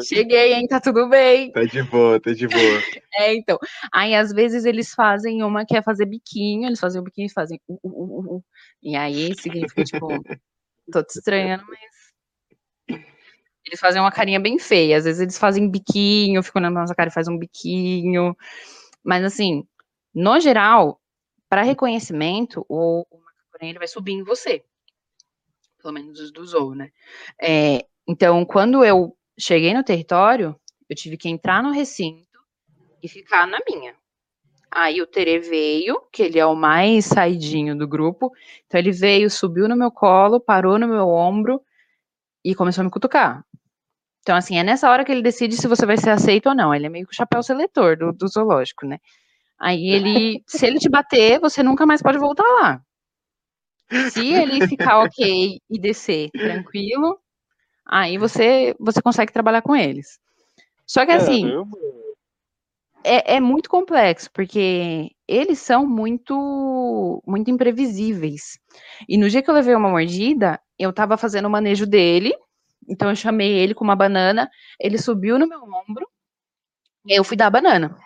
cheguei, 0.03 0.55
hein, 0.55 0.67
tá 0.67 0.81
tudo 0.81 1.09
bem. 1.09 1.53
Tá 1.53 1.65
de 1.65 1.83
boa, 1.83 2.19
tá 2.19 2.33
de 2.33 2.49
boa. 2.49 2.83
É, 3.15 3.35
então. 3.35 3.59
Aí 3.93 4.15
às 4.15 4.33
vezes 4.33 4.65
eles 4.65 4.95
fazem 4.95 5.43
uma 5.43 5.67
que 5.67 5.77
é 5.77 5.83
fazer 5.83 6.07
biquinho, 6.07 6.67
eles 6.67 6.81
fazem 6.81 7.01
o 7.01 7.05
biquinho 7.05 7.27
e 7.27 7.33
fazem. 7.33 7.61
Uh, 7.69 7.79
uh, 7.83 7.91
uh, 7.91 8.37
uh. 8.37 8.45
E 8.83 8.97
aí 8.97 9.35
significa, 9.35 9.85
tipo, 9.85 10.09
tô 10.91 11.03
te 11.03 11.19
estranhando, 11.19 11.65
mas 11.69 11.81
eles 13.67 13.81
fazem 13.81 14.01
uma 14.01 14.13
carinha 14.13 14.39
bem 14.39 14.59
feia. 14.59 14.97
Às 14.97 15.05
vezes 15.05 15.21
eles 15.21 15.39
fazem 15.39 15.69
biquinho, 15.69 16.43
ficam 16.43 16.63
na 16.63 16.71
nossa 16.71 16.95
cara 16.95 17.11
e 17.11 17.13
fazem 17.13 17.35
um 17.35 17.39
biquinho. 17.39 18.37
Mas 19.03 19.25
assim, 19.25 19.67
no 20.15 20.39
geral, 20.41 21.01
para 21.49 21.63
reconhecimento, 21.63 22.65
o, 22.69 23.05
o 23.11 23.27
ele 23.61 23.79
vai 23.79 23.89
subir 23.89 24.13
em 24.13 24.23
você. 24.23 24.65
Pelo 25.81 25.95
menos 25.95 26.21
os 26.21 26.31
do 26.31 26.45
Zou, 26.45 26.75
né? 26.75 26.91
É, 27.41 27.87
então, 28.07 28.45
quando 28.45 28.85
eu 28.85 29.17
cheguei 29.39 29.73
no 29.73 29.83
território, 29.83 30.59
eu 30.89 30.95
tive 30.95 31.17
que 31.17 31.29
entrar 31.29 31.63
no 31.63 31.71
recinto 31.71 32.39
e 33.03 33.09
ficar 33.09 33.47
na 33.47 33.59
minha. 33.69 33.95
Aí 34.71 35.01
o 35.01 35.07
Tere 35.07 35.39
veio, 35.39 36.03
que 36.13 36.23
ele 36.23 36.39
é 36.39 36.45
o 36.45 36.55
mais 36.55 37.07
saidinho 37.07 37.77
do 37.77 37.89
grupo. 37.89 38.33
Então 38.67 38.79
ele 38.79 38.93
veio, 38.93 39.31
subiu 39.31 39.69
no 39.69 39.77
meu 39.77 39.91
colo, 39.91 40.41
parou 40.41 40.79
no 40.79 40.89
meu 40.89 41.09
ombro 41.09 41.63
e 42.45 42.55
começou 42.55 42.83
a 42.83 42.85
me 42.85 42.91
cutucar. 42.91 43.45
Então, 44.27 44.35
assim, 44.35 44.59
é 44.59 44.65
nessa 44.65 44.91
hora 44.91 45.05
que 45.05 45.13
ele 45.13 45.23
decide 45.23 45.55
se 45.55 45.69
você 45.69 45.87
vai 45.87 45.97
ser 45.97 46.11
aceito 46.11 46.49
ou 46.49 46.55
não. 46.55 46.75
Ele 46.75 46.87
é 46.87 46.89
meio 46.89 47.07
que 47.07 47.13
o 47.13 47.17
chapéu 47.17 47.45
seletor 47.45 47.97
do, 47.97 48.13
do 48.13 48.27
zoológico, 48.27 48.85
né? 48.85 48.99
Aí 49.57 49.89
ele, 49.89 50.43
se 50.49 50.67
ele 50.67 50.81
te 50.81 50.89
bater, 50.89 51.39
você 51.39 51.63
nunca 51.63 51.87
mais 51.87 52.03
pode 52.03 52.19
voltar 52.19 52.43
lá. 52.43 52.83
Se 54.11 54.27
ele 54.33 54.67
ficar 54.67 54.99
ok 54.99 55.61
e 55.71 55.79
descer 55.79 56.29
tranquilo, 56.33 57.21
aí 57.87 58.19
você 58.19 58.75
você 58.81 59.01
consegue 59.01 59.33
trabalhar 59.33 59.63
com 59.63 59.77
eles. 59.77 60.19
Só 60.85 61.07
que 61.07 61.13
assim, 61.13 61.49
é, 63.05 63.37
é, 63.37 63.41
muito 63.41 63.71
complexo, 63.71 64.29
porque 64.33 65.13
eles 65.29 65.61
são 65.61 65.87
muito 65.87 67.23
muito 67.25 67.49
imprevisíveis. 67.49 68.59
E 69.09 69.17
no 69.17 69.31
dia 69.31 69.41
que 69.41 69.49
eu 69.49 69.55
levei 69.55 69.77
uma 69.77 69.89
mordida, 69.89 70.61
eu 70.77 70.93
tava 70.93 71.17
fazendo 71.17 71.47
o 71.47 71.51
manejo 71.51 71.87
dele, 71.87 72.35
então 72.89 73.11
eu 73.11 73.17
chamei 73.17 73.53
ele 73.53 73.75
com 73.75 73.85
uma 73.85 73.97
banana, 73.97 74.51
ele 74.81 74.99
subiu 74.99 75.39
no 75.39 75.49
meu 75.49 75.63
ombro, 75.63 76.09
eu 77.09 77.25
fui 77.25 77.37
dar 77.37 77.47
a 77.47 77.51
banana. 77.51 77.97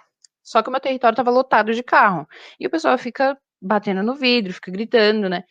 Só 0.42 0.62
que 0.62 0.68
o 0.68 0.72
meu 0.72 0.80
território 0.80 1.14
estava 1.14 1.30
lotado 1.30 1.72
de 1.72 1.82
carro. 1.82 2.26
E 2.58 2.66
o 2.66 2.70
pessoal 2.70 2.96
fica 2.98 3.38
batendo 3.60 4.02
no 4.02 4.14
vidro, 4.16 4.52
fica 4.54 4.70
gritando, 4.70 5.28
né? 5.28 5.44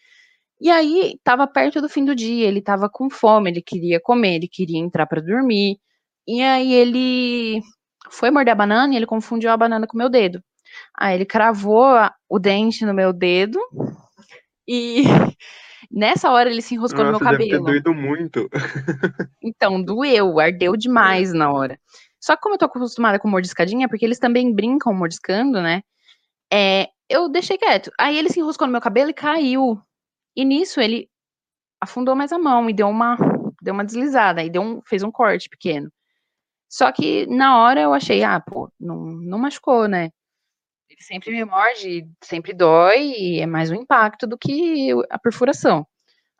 E 0.61 0.69
aí 0.69 1.13
estava 1.15 1.47
perto 1.47 1.81
do 1.81 1.89
fim 1.89 2.03
do 2.05 2.15
dia, 2.15 2.47
ele 2.47 2.59
estava 2.59 2.89
com 2.89 3.09
fome, 3.09 3.49
ele 3.49 3.61
queria 3.61 3.99
comer, 4.01 4.35
ele 4.35 4.47
queria 4.47 4.79
entrar 4.79 5.05
para 5.07 5.21
dormir. 5.21 5.79
E 6.27 6.41
aí 6.41 6.73
ele 6.73 7.61
foi 8.11 8.31
morder 8.31 8.53
a 8.53 8.55
banana 8.55 8.93
e 8.93 8.97
ele 8.97 9.05
confundiu 9.05 9.51
a 9.51 9.57
banana 9.57 9.87
com 9.87 9.95
o 9.95 9.97
meu 9.97 10.09
dedo. 10.09 10.43
Aí 10.97 11.15
ele 11.15 11.25
cravou 11.25 11.95
o 12.29 12.39
dente 12.39 12.85
no 12.85 12.93
meu 12.93 13.13
dedo 13.13 13.59
e 14.67 15.03
Nessa 15.91 16.29
hora 16.31 16.49
ele 16.49 16.61
se 16.61 16.75
enroscou 16.75 17.03
Nossa, 17.03 17.11
no 17.11 17.19
meu 17.19 17.31
cabelo. 17.31 17.49
Deve 17.49 17.79
ter 17.79 17.81
doído 17.81 17.93
muito. 17.93 18.49
Então, 19.41 19.81
doeu, 19.81 20.39
ardeu 20.39 20.75
demais 20.75 21.33
na 21.33 21.51
hora. 21.51 21.79
Só 22.19 22.35
que 22.35 22.41
como 22.41 22.55
eu 22.55 22.59
tô 22.59 22.65
acostumada 22.65 23.17
com 23.17 23.27
mordiscadinha, 23.27 23.87
porque 23.87 24.05
eles 24.05 24.19
também 24.19 24.53
brincam 24.53 24.93
mordiscando, 24.93 25.61
né? 25.61 25.81
É, 26.51 26.87
eu 27.09 27.29
deixei 27.29 27.57
quieto. 27.57 27.91
Aí 27.99 28.17
ele 28.17 28.29
se 28.29 28.39
enroscou 28.39 28.67
no 28.67 28.71
meu 28.71 28.81
cabelo 28.81 29.09
e 29.09 29.13
caiu. 29.13 29.81
E 30.35 30.45
nisso 30.45 30.79
ele 30.79 31.09
afundou 31.81 32.15
mais 32.15 32.31
a 32.31 32.37
mão 32.37 32.69
e 32.69 32.73
deu 32.73 32.87
uma, 32.89 33.17
deu 33.61 33.73
uma 33.73 33.85
deslizada, 33.85 34.43
e 34.43 34.49
deu 34.49 34.61
um, 34.61 34.81
fez 34.85 35.03
um 35.03 35.11
corte 35.11 35.49
pequeno. 35.49 35.91
Só 36.69 36.91
que 36.91 37.25
na 37.27 37.57
hora 37.57 37.81
eu 37.81 37.93
achei, 37.93 38.23
ah, 38.23 38.39
pô, 38.39 38.71
não, 38.79 38.97
não 39.05 39.39
machucou, 39.39 39.87
né? 39.87 40.11
Sempre 41.01 41.31
me 41.31 41.45
morde, 41.45 42.07
sempre 42.21 42.53
dói, 42.53 42.99
e 42.99 43.39
é 43.39 43.45
mais 43.45 43.71
um 43.71 43.75
impacto 43.75 44.27
do 44.27 44.37
que 44.37 44.91
a 45.09 45.17
perfuração. 45.17 45.87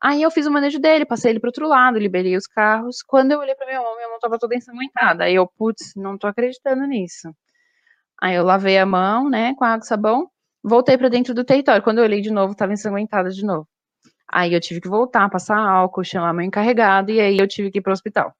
Aí 0.01 0.21
eu 0.21 0.31
fiz 0.31 0.45
o 0.47 0.51
manejo 0.51 0.79
dele, 0.79 1.05
passei 1.05 1.31
ele 1.31 1.39
para 1.39 1.49
outro 1.49 1.67
lado, 1.67 1.97
liberei 1.97 2.35
os 2.35 2.47
carros. 2.47 3.01
Quando 3.01 3.31
eu 3.31 3.39
olhei 3.39 3.55
para 3.55 3.67
minha 3.67 3.81
mão, 3.81 3.95
minha 3.95 4.07
mão 4.07 4.17
estava 4.17 4.37
toda 4.37 4.55
ensanguentada. 4.55 5.25
Aí 5.25 5.35
eu, 5.35 5.47
putz, 5.47 5.93
não 5.95 6.17
tô 6.17 6.27
acreditando 6.27 6.85
nisso. 6.85 7.33
Aí 8.21 8.35
eu 8.35 8.43
lavei 8.43 8.77
a 8.77 8.85
mão, 8.85 9.29
né, 9.29 9.55
com 9.55 9.65
água 9.65 9.83
e 9.83 9.87
sabão, 9.87 10.29
voltei 10.63 10.97
para 10.97 11.09
dentro 11.09 11.33
do 11.33 11.43
território. 11.43 11.83
Quando 11.83 11.99
eu 11.99 12.03
olhei 12.03 12.21
de 12.21 12.31
novo, 12.31 12.53
estava 12.53 12.73
ensanguentada 12.73 13.29
de 13.29 13.45
novo. 13.45 13.67
Aí 14.27 14.53
eu 14.53 14.61
tive 14.61 14.81
que 14.81 14.89
voltar, 14.89 15.29
passar 15.29 15.57
álcool, 15.57 16.03
chamar 16.03 16.33
meu 16.33 16.45
encarregado, 16.45 17.11
e 17.11 17.21
aí 17.21 17.37
eu 17.39 17.47
tive 17.47 17.71
que 17.71 17.79
ir 17.79 17.81
para 17.81 17.91
o 17.91 17.93
hospital. 17.93 18.33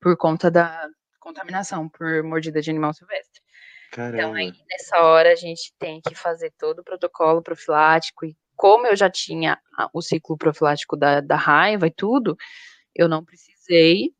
Por 0.00 0.16
conta 0.16 0.50
da 0.50 0.88
contaminação 1.20 1.88
por 1.88 2.22
mordida 2.22 2.60
de 2.60 2.70
animal 2.70 2.94
silvestre. 2.94 3.45
Caramba. 3.92 4.18
Então, 4.18 4.34
aí, 4.34 4.52
nessa 4.70 5.02
hora, 5.02 5.32
a 5.32 5.36
gente 5.36 5.72
tem 5.78 6.00
que 6.00 6.14
fazer 6.14 6.52
todo 6.58 6.80
o 6.80 6.84
protocolo 6.84 7.42
profilático. 7.42 8.26
E 8.26 8.36
como 8.54 8.86
eu 8.86 8.96
já 8.96 9.10
tinha 9.10 9.58
o 9.92 10.02
ciclo 10.02 10.36
profilático 10.36 10.96
da, 10.96 11.20
da 11.20 11.36
raiva 11.36 11.86
e 11.86 11.90
tudo, 11.90 12.36
eu 12.94 13.08
não 13.08 13.24
precisei 13.24 14.12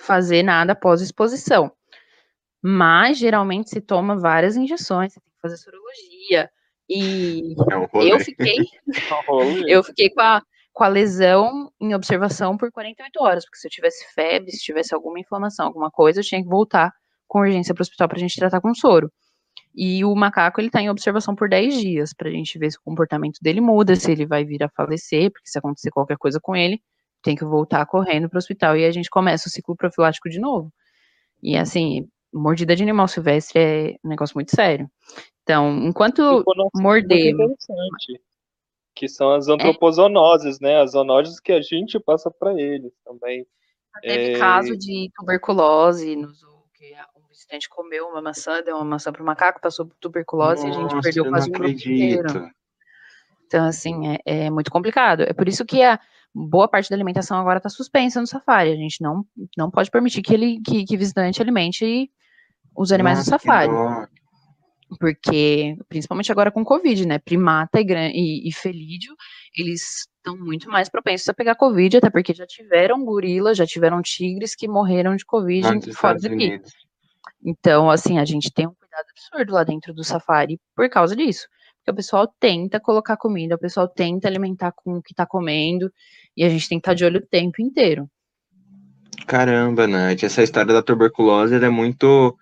fazer 0.00 0.42
nada 0.42 0.72
após 0.72 1.00
exposição. 1.00 1.72
Mas, 2.62 3.18
geralmente, 3.18 3.70
se 3.70 3.80
toma 3.80 4.18
várias 4.18 4.56
injeções, 4.56 5.12
você 5.12 5.20
tem 5.20 5.32
que 5.34 5.40
fazer 5.40 5.56
sorologia. 5.56 6.50
E 6.88 7.54
é 7.70 8.12
eu 8.12 8.20
fiquei, 8.20 8.56
é 9.66 9.74
eu 9.74 9.82
fiquei 9.82 10.10
com 10.10 10.20
a, 10.20 10.42
com 10.72 10.84
a 10.84 10.88
lesão 10.88 11.72
em 11.80 11.94
observação 11.94 12.56
por 12.56 12.70
48 12.70 13.22
horas, 13.22 13.44
porque 13.44 13.58
se 13.58 13.66
eu 13.66 13.70
tivesse 13.70 14.06
febre, 14.14 14.50
se 14.50 14.62
tivesse 14.62 14.94
alguma 14.94 15.18
inflamação, 15.18 15.66
alguma 15.66 15.90
coisa, 15.90 16.20
eu 16.20 16.24
tinha 16.24 16.42
que 16.42 16.48
voltar 16.48 16.92
com 17.32 17.40
urgência 17.40 17.74
para 17.74 17.80
o 17.80 17.84
hospital 17.84 18.08
para 18.08 18.18
a 18.18 18.20
gente 18.20 18.36
tratar 18.36 18.60
com 18.60 18.74
soro. 18.74 19.10
E 19.74 20.04
o 20.04 20.14
macaco 20.14 20.60
ele 20.60 20.68
está 20.68 20.82
em 20.82 20.90
observação 20.90 21.34
por 21.34 21.48
10 21.48 21.80
dias 21.80 22.12
para 22.12 22.28
a 22.28 22.30
gente 22.30 22.58
ver 22.58 22.70
se 22.70 22.76
o 22.76 22.82
comportamento 22.84 23.38
dele 23.40 23.62
muda, 23.62 23.96
se 23.96 24.12
ele 24.12 24.26
vai 24.26 24.44
vir 24.44 24.62
a 24.62 24.68
falecer, 24.68 25.32
porque 25.32 25.48
se 25.48 25.58
acontecer 25.58 25.90
qualquer 25.90 26.18
coisa 26.18 26.38
com 26.38 26.54
ele, 26.54 26.78
tem 27.22 27.34
que 27.34 27.42
voltar 27.42 27.86
correndo 27.86 28.28
para 28.28 28.36
o 28.36 28.38
hospital 28.38 28.76
e 28.76 28.84
a 28.84 28.90
gente 28.90 29.08
começa 29.08 29.48
o 29.48 29.50
ciclo 29.50 29.74
profilático 29.74 30.28
de 30.28 30.38
novo. 30.38 30.70
E 31.42 31.56
assim, 31.56 32.06
mordida 32.30 32.76
de 32.76 32.82
animal 32.82 33.08
silvestre 33.08 33.58
é 33.58 33.96
um 34.04 34.10
negócio 34.10 34.34
muito 34.34 34.54
sério. 34.54 34.86
Então, 35.42 35.74
enquanto 35.86 36.44
morder. 36.74 37.34
Que 38.94 39.08
são 39.08 39.32
as 39.32 39.48
antropozoonoses, 39.48 40.60
é. 40.60 40.64
né? 40.64 40.82
As 40.82 40.90
zoonoses 40.90 41.40
que 41.40 41.50
a 41.50 41.62
gente 41.62 41.98
passa 41.98 42.30
para 42.30 42.52
eles 42.60 42.92
também. 43.06 43.46
Teve 44.02 44.34
é... 44.34 44.38
caso 44.38 44.76
de 44.76 45.10
tuberculose 45.16 46.14
nos 46.14 46.42
porque 46.82 46.94
um 47.42 47.58
visitante 47.58 47.68
comeu 47.68 48.06
uma 48.06 48.22
maçã, 48.22 48.62
deu 48.62 48.76
uma 48.76 48.84
maçã 48.84 49.12
para 49.12 49.22
o 49.22 49.26
macaco, 49.26 49.60
passou 49.60 49.90
tuberculose 50.00 50.66
Nossa, 50.66 50.80
e 50.80 50.84
a 50.84 50.88
gente 50.88 51.02
perdeu 51.02 51.28
quase 51.28 51.48
um 51.48 51.52
grupo 51.52 51.68
inteiro. 51.68 52.50
Então, 53.46 53.66
assim, 53.66 54.08
é, 54.08 54.18
é, 54.24 54.50
muito 54.50 54.70
complicado. 54.70 55.22
É 55.22 55.32
por 55.32 55.48
isso 55.48 55.64
que 55.64 55.82
a 55.82 56.00
boa 56.34 56.68
parte 56.68 56.88
da 56.88 56.96
alimentação 56.96 57.38
agora 57.38 57.58
está 57.58 57.68
suspensa 57.68 58.20
no 58.20 58.26
safari. 58.26 58.72
A 58.72 58.76
gente 58.76 59.02
não, 59.02 59.26
não 59.56 59.70
pode 59.70 59.90
permitir 59.90 60.22
que 60.22 60.32
ele 60.32 60.60
que, 60.60 60.84
que 60.84 60.96
visitante 60.96 61.42
alimente 61.42 62.10
os 62.74 62.92
animais 62.92 63.18
Nossa, 63.18 63.32
no 63.32 63.38
safari. 63.38 64.08
Porque, 64.98 65.76
principalmente 65.88 66.30
agora 66.30 66.50
com 66.50 66.64
Covid, 66.64 67.06
né? 67.06 67.18
Primata 67.18 67.80
e, 67.80 67.84
e, 67.84 68.48
e 68.48 68.52
felídeo, 68.52 69.14
eles 69.56 70.06
estão 70.16 70.36
muito 70.36 70.70
mais 70.70 70.88
propensos 70.88 71.28
a 71.28 71.34
pegar 71.34 71.54
Covid, 71.54 71.96
até 71.96 72.10
porque 72.10 72.34
já 72.34 72.46
tiveram 72.46 73.04
gorilas, 73.04 73.56
já 73.56 73.66
tiveram 73.66 74.02
tigres 74.02 74.54
que 74.54 74.68
morreram 74.68 75.16
de 75.16 75.24
Covid 75.24 75.92
fora 75.92 76.18
daqui. 76.18 76.60
Então, 77.44 77.90
assim, 77.90 78.18
a 78.18 78.24
gente 78.24 78.52
tem 78.52 78.66
um 78.66 78.74
cuidado 78.74 79.06
absurdo 79.10 79.52
lá 79.52 79.64
dentro 79.64 79.92
do 79.92 80.04
safari 80.04 80.60
por 80.74 80.88
causa 80.88 81.16
disso. 81.16 81.46
Porque 81.78 81.90
o 81.90 81.94
pessoal 81.96 82.32
tenta 82.38 82.78
colocar 82.78 83.16
comida, 83.16 83.56
o 83.56 83.58
pessoal 83.58 83.88
tenta 83.88 84.28
alimentar 84.28 84.72
com 84.72 84.98
o 84.98 85.02
que 85.02 85.14
tá 85.14 85.26
comendo, 85.26 85.92
e 86.36 86.44
a 86.44 86.48
gente 86.48 86.68
tem 86.68 86.78
que 86.78 86.82
estar 86.82 86.92
tá 86.92 86.94
de 86.94 87.04
olho 87.04 87.18
o 87.18 87.26
tempo 87.26 87.60
inteiro. 87.60 88.08
Caramba, 89.26 89.86
Nath, 89.86 90.22
essa 90.22 90.42
história 90.42 90.72
da 90.72 90.82
tuberculose 90.82 91.54
é 91.54 91.68
muito 91.68 92.36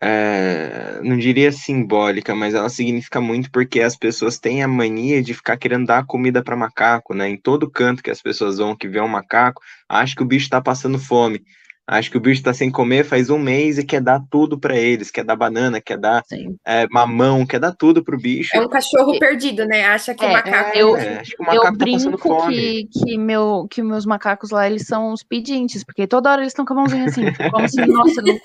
é, 0.00 1.00
não 1.02 1.16
diria 1.16 1.50
simbólica, 1.50 2.34
mas 2.34 2.54
ela 2.54 2.68
significa 2.68 3.20
muito 3.20 3.50
porque 3.50 3.80
as 3.80 3.96
pessoas 3.96 4.38
têm 4.38 4.62
a 4.62 4.68
mania 4.68 5.22
de 5.22 5.32
ficar 5.32 5.56
querendo 5.56 5.86
dar 5.86 6.04
comida 6.04 6.42
para 6.42 6.56
macaco, 6.56 7.14
né? 7.14 7.28
Em 7.28 7.36
todo 7.36 7.70
canto 7.70 8.02
que 8.02 8.10
as 8.10 8.20
pessoas 8.20 8.58
vão 8.58 8.76
que 8.76 8.88
vê 8.88 9.00
um 9.00 9.08
macaco, 9.08 9.62
acha 9.88 10.14
que 10.14 10.22
o 10.22 10.26
bicho 10.26 10.44
está 10.44 10.60
passando 10.60 10.98
fome. 10.98 11.42
Acho 11.88 12.10
que 12.10 12.16
o 12.16 12.20
bicho 12.20 12.40
está 12.40 12.52
sem 12.52 12.70
comer 12.70 13.04
faz 13.04 13.30
um 13.30 13.38
mês 13.38 13.78
e 13.78 13.84
quer 13.84 14.00
dar 14.00 14.20
tudo 14.28 14.58
para 14.58 14.76
eles, 14.76 15.10
quer 15.10 15.24
dar 15.24 15.36
banana, 15.36 15.80
quer 15.80 15.96
dar 15.96 16.22
é, 16.66 16.86
mamão, 16.88 17.46
quer 17.46 17.60
dar 17.60 17.72
tudo 17.72 18.02
pro 18.02 18.18
bicho. 18.18 18.56
É 18.56 18.60
um 18.60 18.68
cachorro 18.68 19.16
perdido, 19.20 19.64
né? 19.64 19.84
Acha 19.84 20.12
que 20.12 20.24
é, 20.24 20.28
o 20.28 20.32
macaco. 20.32 20.76
Eu, 20.76 20.96
é, 20.96 21.20
acho 21.20 21.36
que 21.36 21.42
o 21.42 21.46
macaco 21.46 21.66
eu 21.66 21.78
tá 21.78 21.86
passando 21.92 22.18
fome. 22.18 22.56
Que, 22.56 22.88
que, 22.92 23.18
meu, 23.18 23.68
que 23.70 23.82
meus 23.82 24.04
macacos 24.04 24.50
lá 24.50 24.66
eles 24.66 24.86
são 24.86 25.12
os 25.12 25.22
pedintes, 25.22 25.84
porque 25.84 26.08
toda 26.08 26.32
hora 26.32 26.40
eles 26.42 26.50
estão 26.52 26.64
com 26.64 26.72
a 26.72 26.76
mãozinha 26.76 27.04
assim, 27.04 27.22
como 27.52 27.68
se, 27.68 27.76
nossa, 27.86 28.20
não 28.20 28.36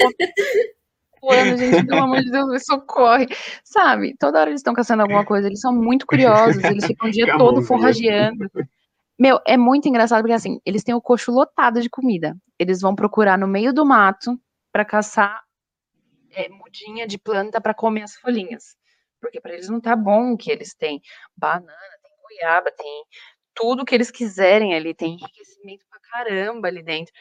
voando, 1.22 1.58
gente, 1.58 1.86
pelo 1.86 2.04
amor 2.04 2.22
de 2.22 2.32
Deus, 2.32 2.50
me 2.50 2.60
socorre. 2.60 3.28
Sabe, 3.64 4.16
toda 4.20 4.40
hora 4.40 4.50
eles 4.50 4.60
estão 4.60 4.74
caçando 4.74 5.04
alguma 5.04 5.24
coisa, 5.24 5.48
eles 5.48 5.60
são 5.60 5.74
muito 5.74 6.06
curiosos, 6.06 6.64
eles 6.64 6.86
ficam 6.86 7.08
o 7.08 7.12
dia 7.12 7.26
todo 7.38 7.62
forrageando. 7.62 8.50
Meu, 9.20 9.40
é 9.46 9.56
muito 9.56 9.88
engraçado 9.88 10.22
porque 10.22 10.34
assim, 10.34 10.60
eles 10.66 10.84
têm 10.84 10.96
o 10.96 11.02
coxo 11.02 11.32
lotado 11.32 11.80
de 11.80 11.90
comida. 11.90 12.36
Eles 12.62 12.80
vão 12.80 12.96
procurar 12.96 13.40
no 13.40 13.48
meio 13.48 13.74
do 13.74 13.84
mato 13.84 14.40
para 14.72 14.86
caçar 14.86 15.42
é, 16.30 16.48
mudinha 16.48 17.08
de 17.08 17.18
planta 17.18 17.60
para 17.60 17.74
comer 17.74 18.04
as 18.04 18.16
folhinhas. 18.16 18.76
Porque 19.20 19.42
para 19.42 19.54
eles 19.54 19.68
não 19.68 19.82
tá 19.82 19.96
bom 19.96 20.38
que 20.38 20.52
eles 20.52 20.76
têm 20.76 21.02
banana, 21.36 21.74
tem 22.04 22.12
goiaba, 22.22 22.72
tem 22.72 23.04
tudo 23.56 23.84
que 23.84 23.96
eles 23.96 24.12
quiserem 24.12 24.76
ali, 24.76 24.94
tem 24.94 25.14
enriquecimento 25.16 25.84
pra 25.90 26.00
caramba 26.02 26.68
ali 26.68 26.84
dentro. 26.84 27.12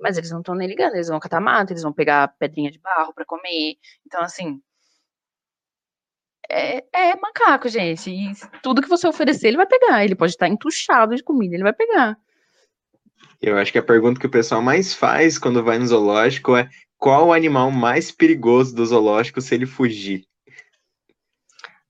Mas 0.00 0.18
eles 0.18 0.32
não 0.32 0.40
estão 0.40 0.56
nem 0.56 0.66
ligando, 0.66 0.94
eles 0.94 1.08
vão 1.08 1.20
catar 1.20 1.40
mato, 1.40 1.72
eles 1.72 1.84
vão 1.84 1.92
pegar 1.92 2.34
pedrinha 2.36 2.70
de 2.72 2.80
barro 2.80 3.14
para 3.14 3.24
comer. 3.24 3.76
Então, 4.04 4.20
assim. 4.20 4.60
É, 6.50 6.78
é, 6.92 7.16
macaco, 7.16 7.68
gente. 7.68 8.10
E 8.10 8.32
tudo 8.64 8.82
que 8.82 8.88
você 8.88 9.06
oferecer, 9.06 9.46
ele 9.46 9.56
vai 9.58 9.66
pegar. 9.66 10.04
Ele 10.04 10.16
pode 10.16 10.32
estar 10.32 10.48
entuchado 10.48 11.14
de 11.14 11.22
comida, 11.22 11.54
ele 11.54 11.62
vai 11.62 11.72
pegar. 11.72 12.18
Eu 13.40 13.56
acho 13.56 13.70
que 13.70 13.78
a 13.78 13.82
pergunta 13.82 14.18
que 14.18 14.26
o 14.26 14.30
pessoal 14.30 14.60
mais 14.60 14.92
faz 14.92 15.38
quando 15.38 15.62
vai 15.62 15.78
no 15.78 15.86
zoológico 15.86 16.56
é 16.56 16.68
qual 16.96 17.28
o 17.28 17.32
animal 17.32 17.70
mais 17.70 18.10
perigoso 18.10 18.74
do 18.74 18.84
zoológico 18.84 19.40
se 19.40 19.54
ele 19.54 19.66
fugir? 19.66 20.24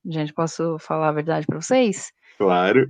Gente, 0.04 0.32
posso 0.32 0.78
falar 0.78 1.08
a 1.08 1.12
verdade 1.12 1.46
para 1.46 1.60
vocês? 1.60 2.12
Claro. 2.36 2.88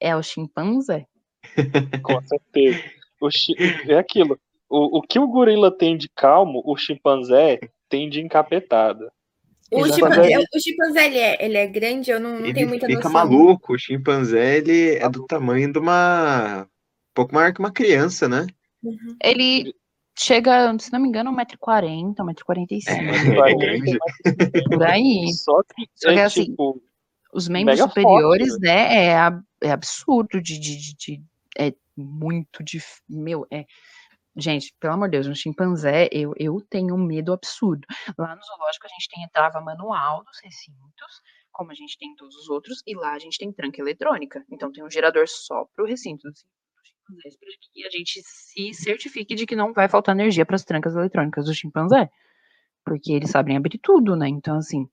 É 0.00 0.14
o 0.14 0.22
chimpanzé. 0.22 1.06
Com 2.02 2.20
certeza. 2.26 2.82
O 3.20 3.30
chi... 3.30 3.54
É 3.88 3.96
aquilo. 3.96 4.38
O, 4.68 4.98
o 4.98 5.02
que 5.02 5.18
o 5.18 5.26
gorila 5.28 5.70
tem 5.70 5.96
de 5.96 6.08
calmo, 6.08 6.62
o 6.64 6.76
chimpanzé 6.76 7.58
tem 7.88 8.10
de 8.10 8.20
encapetada. 8.20 9.10
O 9.72 9.84
chimpanzé, 9.86 10.38
o 10.38 10.60
chimpanzé 10.60 11.06
ele, 11.06 11.18
é, 11.18 11.44
ele 11.44 11.56
é 11.56 11.66
grande, 11.66 12.10
eu 12.10 12.20
não, 12.20 12.38
não 12.38 12.44
Ele 12.44 12.54
tenho 12.54 12.68
muita 12.68 12.86
fica 12.86 13.08
noção. 13.08 13.12
maluco. 13.12 13.74
O 13.74 13.78
chimpanzé, 13.78 14.58
ele 14.58 14.96
é 14.96 15.08
do 15.08 15.24
tamanho 15.26 15.72
de 15.72 15.78
uma. 15.78 16.68
Um 17.16 17.24
pouco 17.24 17.34
maior 17.34 17.50
que 17.54 17.60
uma 17.60 17.72
criança, 17.72 18.28
né? 18.28 18.46
Uhum. 18.82 19.16
Ele 19.22 19.74
chega, 20.18 20.78
se 20.78 20.92
não 20.92 21.00
me 21.00 21.08
engano, 21.08 21.32
1,40m, 21.32 22.14
1,45m. 22.14 23.48
É 23.48 23.54
grande. 23.54 23.98
Por 24.68 24.82
aí. 24.82 25.32
Só 25.32 25.62
que, 25.62 25.86
Só 25.94 26.08
que 26.12 26.18
é 26.18 26.24
assim, 26.24 26.44
tipo, 26.44 26.82
Os 27.32 27.48
membros 27.48 27.80
superiores, 27.80 28.48
forte, 28.48 28.62
né? 28.66 29.04
É, 29.06 29.16
ab- 29.16 29.42
é 29.62 29.70
absurdo 29.70 30.42
de, 30.42 30.58
de, 30.60 30.76
de- 30.76 30.94
de- 30.94 31.22
É 31.58 31.72
muito 31.96 32.62
difícil. 32.62 33.02
Meu, 33.08 33.46
é. 33.50 33.64
Gente, 34.36 34.74
pelo 34.78 34.92
amor 34.92 35.08
de 35.08 35.12
Deus, 35.12 35.26
um 35.26 35.34
chimpanzé, 35.34 36.10
eu, 36.12 36.34
eu 36.36 36.60
tenho 36.68 36.94
um 36.94 37.02
medo 37.02 37.32
absurdo. 37.32 37.86
Lá 38.18 38.36
no 38.36 38.42
zoológico 38.42 38.84
a 38.86 38.90
gente 38.90 39.08
tem 39.08 39.24
entrava 39.24 39.58
manual 39.62 40.22
dos 40.22 40.38
recintos, 40.44 41.22
como 41.50 41.70
a 41.70 41.74
gente 41.74 41.96
tem 41.96 42.10
em 42.10 42.14
todos 42.14 42.36
os 42.36 42.50
outros, 42.50 42.82
e 42.86 42.94
lá 42.94 43.14
a 43.14 43.18
gente 43.18 43.38
tem 43.38 43.50
tranca 43.50 43.80
eletrônica. 43.80 44.44
Então 44.52 44.70
tem 44.70 44.84
um 44.84 44.90
gerador 44.90 45.24
só 45.26 45.64
para 45.74 45.82
o 45.82 45.88
recinto 45.88 46.28
chimpanzés, 47.06 47.36
para 47.36 47.48
que 47.60 47.86
a 47.86 47.90
gente 47.90 48.20
se 48.24 48.74
certifique 48.74 49.34
de 49.34 49.46
que 49.46 49.56
não 49.56 49.72
vai 49.72 49.88
faltar 49.88 50.14
energia 50.14 50.44
para 50.44 50.56
as 50.56 50.64
trancas 50.64 50.94
eletrônicas 50.94 51.46
do 51.46 51.54
chimpanzé. 51.54 52.08
Porque 52.84 53.12
eles 53.12 53.30
sabem 53.30 53.56
abrir 53.56 53.78
tudo, 53.78 54.14
né? 54.14 54.28
Então, 54.28 54.56
assim, 54.58 54.88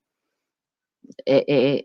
é, 1.26 1.76
é 1.78 1.84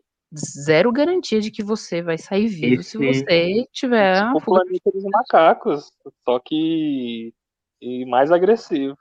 zero 0.65 0.91
garantia 0.91 1.41
de 1.41 1.51
que 1.51 1.63
você 1.63 2.01
vai 2.01 2.17
sair 2.17 2.47
vivo 2.47 2.83
se 2.83 2.97
Esse- 2.97 3.23
você 3.23 3.65
tiver 3.71 4.23
tipo 4.33 4.45
planeta 4.45 4.91
dos 4.93 5.03
macacos, 5.05 5.91
só 6.25 6.39
que 6.39 7.33
e 7.81 8.05
mais 8.05 8.31
agressivo. 8.31 8.97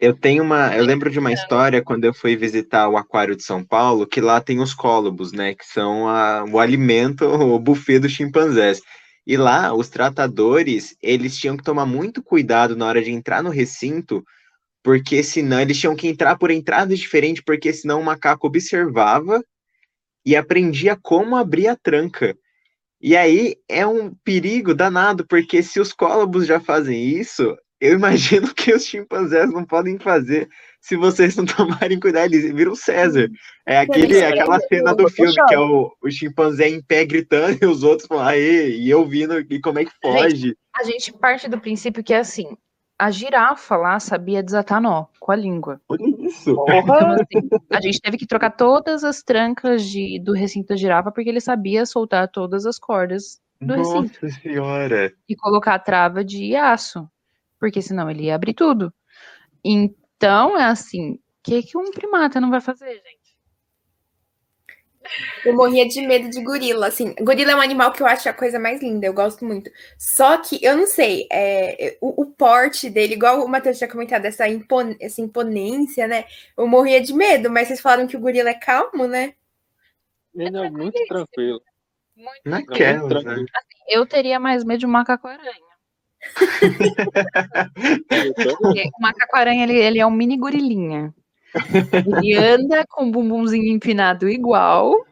Eu 0.00 0.14
tenho 0.18 0.42
uma. 0.42 0.76
Eu 0.76 0.84
lembro 0.84 1.08
de 1.08 1.18
uma 1.18 1.32
história 1.32 1.82
quando 1.82 2.04
eu 2.04 2.12
fui 2.12 2.36
visitar 2.36 2.88
o 2.88 2.96
Aquário 2.96 3.36
de 3.36 3.44
São 3.44 3.64
Paulo, 3.64 4.06
que 4.06 4.20
lá 4.20 4.40
tem 4.40 4.60
os 4.60 4.74
cólobos, 4.74 5.32
né? 5.32 5.54
Que 5.54 5.64
são 5.64 6.08
a- 6.08 6.44
o 6.44 6.58
alimento, 6.58 7.24
o 7.56 7.58
buffet 7.58 8.00
dos 8.00 8.10
chimpanzés. 8.12 8.80
E 9.26 9.36
lá, 9.36 9.72
os 9.74 9.88
tratadores, 9.88 10.96
eles 11.02 11.36
tinham 11.36 11.56
que 11.56 11.62
tomar 11.62 11.86
muito 11.86 12.22
cuidado 12.22 12.76
na 12.76 12.86
hora 12.86 13.02
de 13.02 13.10
entrar 13.10 13.42
no 13.42 13.50
recinto, 13.50 14.22
porque 14.82 15.22
senão 15.22 15.60
eles 15.60 15.78
tinham 15.78 15.96
que 15.96 16.08
entrar 16.08 16.36
por 16.36 16.50
entradas 16.50 16.98
diferentes, 16.98 17.42
porque 17.42 17.72
senão 17.72 18.00
o 18.00 18.04
macaco 18.04 18.46
observava 18.46 19.42
e 20.26 20.36
aprendia 20.36 20.96
como 21.00 21.36
abrir 21.36 21.68
a 21.68 21.76
tranca. 21.76 22.36
E 23.00 23.16
aí 23.16 23.56
é 23.68 23.86
um 23.86 24.14
perigo 24.24 24.74
danado, 24.74 25.26
porque 25.26 25.62
se 25.62 25.80
os 25.80 25.92
cólobos 25.92 26.46
já 26.46 26.60
fazem 26.60 27.02
isso, 27.02 27.56
eu 27.80 27.94
imagino 27.94 28.52
que 28.54 28.72
os 28.72 28.84
chimpanzés 28.84 29.52
não 29.52 29.64
podem 29.64 29.98
fazer 29.98 30.48
se 30.84 30.96
vocês 30.96 31.34
não 31.34 31.46
tomarem 31.46 31.98
cuidado, 31.98 32.32
eles 32.32 32.52
viram 32.52 32.74
César. 32.74 33.28
É 33.66 33.78
aquele, 33.78 34.18
isso, 34.18 34.24
aquela 34.26 34.56
é, 34.56 34.60
cena 34.60 34.94
do 34.94 35.08
filme 35.08 35.34
que 35.48 35.54
é 35.54 35.58
o, 35.58 35.90
o 36.02 36.10
chimpanzé 36.10 36.68
em 36.68 36.82
pé 36.82 37.06
gritando 37.06 37.56
e 37.64 37.66
os 37.66 37.82
outros 37.82 38.06
falam, 38.06 38.26
aê, 38.26 38.76
e 38.76 38.90
eu 38.90 39.06
vindo, 39.06 39.38
e 39.38 39.60
como 39.60 39.78
é 39.78 39.86
que 39.86 39.92
foge? 40.02 40.54
A 40.76 40.84
gente 40.84 41.10
parte 41.14 41.48
do 41.48 41.58
princípio 41.58 42.04
que 42.04 42.12
é 42.12 42.18
assim: 42.18 42.54
a 42.98 43.10
girafa 43.10 43.76
lá 43.76 43.98
sabia 43.98 44.42
desatar 44.42 44.80
nó 44.80 45.06
com 45.18 45.32
a 45.32 45.36
língua. 45.36 45.80
Olha 45.88 46.04
isso. 46.20 46.50
Então, 46.68 47.12
assim, 47.12 47.48
a 47.70 47.80
gente 47.80 48.00
teve 48.00 48.18
que 48.18 48.26
trocar 48.26 48.50
todas 48.50 49.04
as 49.04 49.22
trancas 49.22 49.84
de, 49.84 50.20
do 50.20 50.32
recinto 50.32 50.68
da 50.68 50.76
girafa 50.76 51.10
porque 51.10 51.30
ele 51.30 51.40
sabia 51.40 51.86
soltar 51.86 52.28
todas 52.28 52.66
as 52.66 52.78
cordas 52.78 53.40
do 53.58 53.74
recinto 53.74 54.18
Nossa 54.22 54.40
senhora. 54.40 55.12
e 55.26 55.34
colocar 55.34 55.74
a 55.74 55.78
trava 55.78 56.22
de 56.22 56.54
aço, 56.54 57.08
porque 57.64 57.80
senão 57.80 58.10
ele 58.10 58.24
ia 58.24 58.34
abrir 58.34 58.52
tudo. 58.52 58.92
Então, 59.64 60.58
é 60.58 60.64
assim: 60.64 61.12
o 61.12 61.18
que, 61.42 61.62
que 61.62 61.78
um 61.78 61.90
primata 61.90 62.38
não 62.38 62.50
vai 62.50 62.60
fazer, 62.60 62.92
gente? 62.92 63.24
Eu 65.46 65.54
morria 65.54 65.88
de 65.88 66.02
medo 66.06 66.28
de 66.28 66.42
gorila, 66.42 66.88
assim. 66.88 67.14
Gorila 67.14 67.52
é 67.52 67.56
um 67.56 67.60
animal 67.62 67.90
que 67.90 68.02
eu 68.02 68.06
acho 68.06 68.28
a 68.28 68.34
coisa 68.34 68.58
mais 68.58 68.82
linda, 68.82 69.06
eu 69.06 69.14
gosto 69.14 69.46
muito. 69.46 69.70
Só 69.98 70.36
que, 70.36 70.62
eu 70.62 70.76
não 70.76 70.86
sei, 70.86 71.26
é, 71.32 71.96
o, 72.02 72.22
o 72.22 72.26
porte 72.26 72.90
dele, 72.90 73.14
igual 73.14 73.42
o 73.42 73.48
Matheus 73.48 73.78
tinha 73.78 73.88
comentado, 73.88 74.26
essa, 74.26 74.46
impon- 74.46 74.96
essa 75.00 75.22
imponência, 75.22 76.06
né? 76.06 76.26
Eu 76.56 76.66
morria 76.66 77.00
de 77.00 77.14
medo, 77.14 77.50
mas 77.50 77.68
vocês 77.68 77.80
falaram 77.80 78.06
que 78.06 78.16
o 78.16 78.20
gorila 78.20 78.50
é 78.50 78.54
calmo, 78.54 79.06
né? 79.06 79.34
Ele 80.34 80.56
é 80.58 80.70
muito 80.70 81.02
tranquilo. 81.06 81.62
Muito 82.14 82.40
Naquelas, 82.44 83.24
né? 83.24 83.30
tranquilo. 83.30 83.46
Eu 83.88 84.06
teria 84.06 84.38
mais 84.38 84.64
medo 84.64 84.80
de 84.80 84.86
um 84.86 84.90
macaco-aranha. 84.90 85.73
O 88.98 89.02
macaco-aranha, 89.02 89.64
ele, 89.64 89.76
ele 89.76 89.98
é 89.98 90.06
um 90.06 90.10
mini 90.10 90.36
gorilinha. 90.36 91.14
Ele 91.92 92.34
anda 92.36 92.84
com 92.88 93.08
o 93.08 93.10
bumbumzinho 93.10 93.72
empinado 93.72 94.28
igual. 94.28 95.04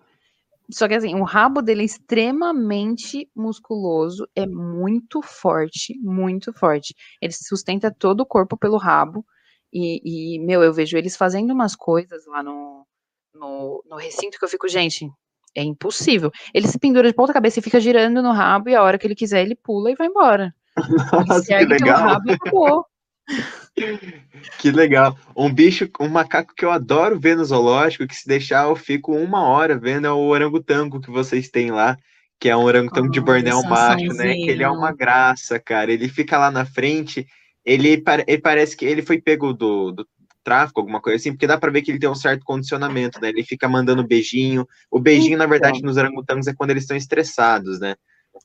Só 0.70 0.88
que 0.88 0.94
assim, 0.94 1.14
o 1.14 1.22
rabo 1.22 1.60
dele 1.60 1.82
é 1.82 1.84
extremamente 1.84 3.28
musculoso, 3.36 4.26
é 4.34 4.46
muito 4.46 5.20
forte, 5.20 5.98
muito 6.00 6.52
forte. 6.52 6.94
Ele 7.20 7.32
sustenta 7.32 7.90
todo 7.90 8.20
o 8.20 8.26
corpo 8.26 8.56
pelo 8.56 8.78
rabo. 8.78 9.24
E, 9.72 10.36
e, 10.36 10.38
meu, 10.40 10.62
eu 10.62 10.72
vejo 10.72 10.96
eles 10.96 11.16
fazendo 11.16 11.52
umas 11.52 11.74
coisas 11.76 12.26
lá 12.26 12.42
no, 12.42 12.86
no, 13.34 13.82
no 13.86 13.96
recinto 13.96 14.38
que 14.38 14.44
eu 14.44 14.48
fico, 14.48 14.68
gente, 14.68 15.10
é 15.54 15.62
impossível. 15.62 16.30
Ele 16.52 16.68
se 16.68 16.78
pendura 16.78 17.08
de 17.08 17.14
ponta 17.14 17.32
cabeça 17.32 17.58
e 17.58 17.62
fica 17.62 17.80
girando 17.80 18.22
no 18.22 18.32
rabo, 18.32 18.68
e 18.68 18.74
a 18.74 18.82
hora 18.82 18.98
que 18.98 19.06
ele 19.06 19.14
quiser, 19.14 19.42
ele 19.42 19.54
pula 19.54 19.90
e 19.90 19.94
vai 19.94 20.06
embora. 20.06 20.54
Ele 20.76 21.26
Nossa, 21.28 21.44
que 21.44 21.66
pelo 21.66 21.68
legal. 21.68 22.08
rabo. 22.08 22.86
Que 24.58 24.70
legal. 24.70 25.16
Um 25.36 25.52
bicho, 25.52 25.88
um 26.00 26.08
macaco 26.08 26.54
que 26.54 26.64
eu 26.64 26.70
adoro 26.70 27.18
ver 27.18 27.36
no 27.36 27.44
zoológico, 27.44 28.06
que 28.06 28.14
se 28.14 28.26
deixar 28.26 28.68
eu 28.68 28.76
fico 28.76 29.14
uma 29.14 29.42
hora 29.42 29.78
vendo, 29.78 30.06
é 30.06 30.12
o 30.12 30.18
orangotango 30.18 31.00
que 31.00 31.10
vocês 31.10 31.48
têm 31.48 31.70
lá, 31.70 31.96
que 32.38 32.48
é 32.48 32.56
um 32.56 32.62
orangotango 32.62 33.10
de 33.10 33.18
Ai, 33.20 33.24
Bornéu 33.24 33.62
macho, 33.62 34.12
né? 34.14 34.34
Que 34.34 34.50
ele 34.50 34.62
é 34.62 34.68
uma 34.68 34.92
graça, 34.92 35.58
cara. 35.58 35.92
Ele 35.92 36.08
fica 36.08 36.38
lá 36.38 36.50
na 36.50 36.64
frente, 36.64 37.26
ele, 37.64 38.02
ele 38.26 38.40
parece 38.40 38.76
que 38.76 38.84
ele 38.84 39.02
foi 39.02 39.20
pego 39.20 39.52
do, 39.52 39.92
do 39.92 40.06
tráfico, 40.42 40.80
alguma 40.80 41.00
coisa 41.00 41.16
assim, 41.16 41.30
porque 41.30 41.46
dá 41.46 41.56
pra 41.56 41.70
ver 41.70 41.82
que 41.82 41.90
ele 41.90 42.00
tem 42.00 42.10
um 42.10 42.14
certo 42.14 42.44
condicionamento, 42.44 43.20
né? 43.20 43.28
Ele 43.28 43.44
fica 43.44 43.68
mandando 43.68 44.06
beijinho. 44.06 44.66
O 44.90 44.98
beijinho, 44.98 45.38
na 45.38 45.46
verdade, 45.46 45.82
nos 45.82 45.96
orangotangos 45.96 46.46
é 46.46 46.54
quando 46.54 46.70
eles 46.70 46.82
estão 46.82 46.96
estressados, 46.96 47.78
né? 47.78 47.94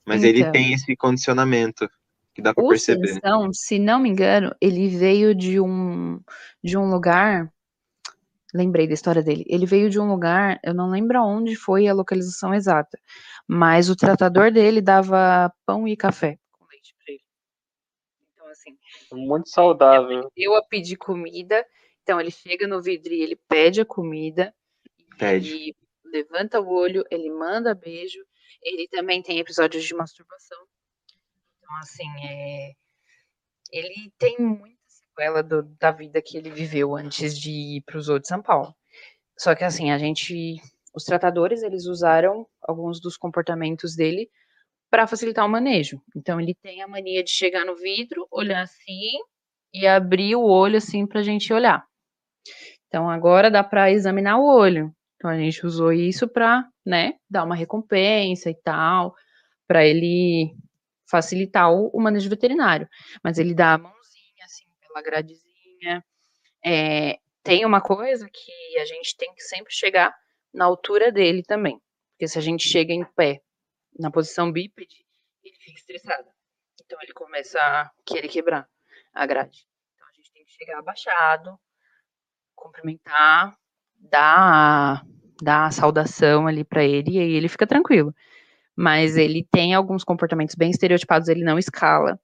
Mas 0.06 0.24
ele 0.24 0.40
Então. 0.40 0.52
tem 0.52 0.74
esse 0.74 0.96
condicionamento 0.96 1.90
que 2.38 2.42
dá 2.44 2.54
pra 2.54 2.64
O 2.64 2.70
perceber. 2.70 3.08
Sansão, 3.08 3.52
se 3.52 3.80
não 3.80 4.00
me 4.00 4.10
engano, 4.10 4.56
ele 4.62 4.88
veio 4.90 5.34
de 5.34 5.60
um 5.60 6.22
de 6.64 6.78
um 6.78 6.88
lugar. 6.88 7.52
Lembrei 8.54 8.88
da 8.88 8.94
história 8.94 9.24
dele. 9.24 9.44
Ele 9.48 9.66
veio 9.66 9.90
de 9.90 10.00
um 10.00 10.08
lugar, 10.08 10.60
eu 10.64 10.72
não 10.72 10.88
lembro 10.92 11.18
aonde 11.18 11.56
foi 11.56 11.88
a 11.88 11.94
localização 11.96 12.54
exata, 12.54 12.98
mas 13.48 13.90
o 13.90 13.96
tratador 13.96 14.52
dele 14.52 14.82
dava 14.82 15.52
pão 15.66 15.88
e 15.88 15.98
café 15.98 16.38
com 16.52 16.66
leite 16.70 16.96
pra 17.04 17.12
ele. 17.14 17.24
Então, 18.34 18.48
assim, 18.50 18.78
Muito 19.12 19.50
saudável. 19.50 20.32
eu 20.38 20.54
a 20.56 20.62
pedir 20.62 20.96
comida. 20.96 21.66
Então, 22.04 22.22
ele 22.22 22.32
chega 22.32 22.68
no 22.68 22.80
vidro 22.82 23.12
e 23.14 23.22
ele 23.24 23.36
pede 23.50 23.82
a 23.82 23.86
comida. 23.86 24.54
Pede. 25.18 25.54
Ele 25.54 25.76
levanta 26.06 26.62
o 26.62 26.70
olho, 26.70 27.04
ele 27.10 27.32
manda 27.32 27.74
beijo. 27.74 28.20
Ele 28.62 28.88
também 28.88 29.24
tem 29.24 29.40
episódios 29.40 29.84
de 29.84 29.96
masturbação. 29.96 30.58
Então, 31.68 31.78
assim, 31.80 32.08
é... 32.26 32.72
ele 33.72 34.12
tem 34.18 34.38
muita 34.40 34.78
sequela 34.88 35.44
do- 35.44 35.64
da 35.80 35.92
vida 35.92 36.22
que 36.22 36.38
ele 36.38 36.50
viveu 36.50 36.96
antes 36.96 37.38
de 37.38 37.52
ir 37.52 37.82
para 37.86 37.98
o 37.98 38.02
Zoo 38.02 38.20
de 38.20 38.28
São 38.28 38.42
Paulo. 38.42 38.74
Só 39.38 39.56
que, 39.56 39.64
assim, 39.64 39.92
a 39.92 39.98
gente. 39.98 40.58
Os 40.96 41.04
tratadores, 41.04 41.64
eles 41.64 41.86
usaram 41.88 42.48
alguns 42.62 43.02
dos 43.02 43.18
comportamentos 43.18 43.96
dele 43.96 44.30
para 44.90 45.08
facilitar 45.08 45.46
o 45.46 45.50
manejo. 45.50 46.02
Então, 46.16 46.40
ele 46.42 46.56
tem 46.56 46.82
a 46.82 46.88
mania 46.88 47.24
de 47.24 47.32
chegar 47.32 47.66
no 47.66 47.76
vidro, 47.76 48.28
olhar 48.32 48.64
assim 48.64 49.20
e 49.74 49.88
abrir 49.88 50.36
o 50.36 50.44
olho 50.44 50.78
assim 50.78 51.06
para 51.08 51.20
a 51.22 51.24
gente 51.24 51.54
olhar. 51.54 51.86
Então, 52.88 53.10
agora 53.10 53.52
dá 53.52 53.64
para 53.64 53.92
examinar 53.92 54.38
o 54.40 54.46
olho. 54.46 54.94
Então, 55.16 55.30
a 55.30 55.38
gente 55.38 55.66
usou 55.66 55.92
isso 55.92 56.28
para, 56.28 56.68
né, 56.86 57.16
dar 57.30 57.44
uma 57.44 57.56
recompensa 57.56 58.50
e 58.50 58.56
tal, 58.56 59.14
para 59.68 59.86
ele 59.86 60.56
facilitar 61.10 61.72
o, 61.72 61.90
o 61.90 62.02
manejo 62.02 62.30
veterinário. 62.30 62.88
Mas 63.24 63.38
ele 63.38 63.54
dá 63.54 63.74
a 63.74 63.78
mãozinha, 63.78 64.46
assim, 64.46 64.66
pela 64.82 65.02
gradezinha. 65.02 66.04
É, 66.66 67.20
tem 67.44 67.66
uma 67.66 67.82
coisa 67.82 68.30
que 68.30 68.80
a 68.80 68.86
gente 68.86 69.16
tem 69.16 69.34
que 69.34 69.42
sempre 69.42 69.74
chegar 69.74 70.14
na 70.54 70.66
altura 70.66 71.12
dele 71.12 71.44
também. 71.44 71.82
Porque 72.12 72.28
se 72.28 72.38
a 72.38 72.42
gente 72.42 72.68
chega 72.68 72.94
em 72.94 73.06
pé, 73.06 73.42
na 73.98 74.12
posição 74.12 74.52
bípede, 74.52 75.06
ele 75.44 75.56
fica 75.58 75.80
estressado. 75.80 76.30
Então, 76.84 77.00
ele 77.02 77.14
começa 77.14 77.60
a 77.60 77.92
querer 78.06 78.28
quebrar 78.28 78.68
a 79.14 79.26
grade. 79.26 79.68
Então, 79.94 80.08
a 80.08 80.14
gente 80.14 80.32
tem 80.32 80.46
que 80.46 80.52
chegar 80.52 80.80
abaixado, 80.80 81.60
cumprimentar, 82.56 83.58
dar 84.00 85.06
dá 85.42 85.66
a 85.66 85.72
saudação 85.72 86.48
ali 86.48 86.64
para 86.64 86.84
ele 86.84 87.12
e 87.12 87.20
aí 87.20 87.32
ele 87.34 87.48
fica 87.48 87.68
tranquilo. 87.68 88.14
Mas 88.78 89.18
ele 89.18 89.48
tem 89.52 89.74
alguns 89.74 90.04
comportamentos 90.04 90.54
bem 90.54 90.70
estereotipados, 90.70 91.28
ele 91.28 91.44
não 91.44 91.58
escala. 91.58 92.20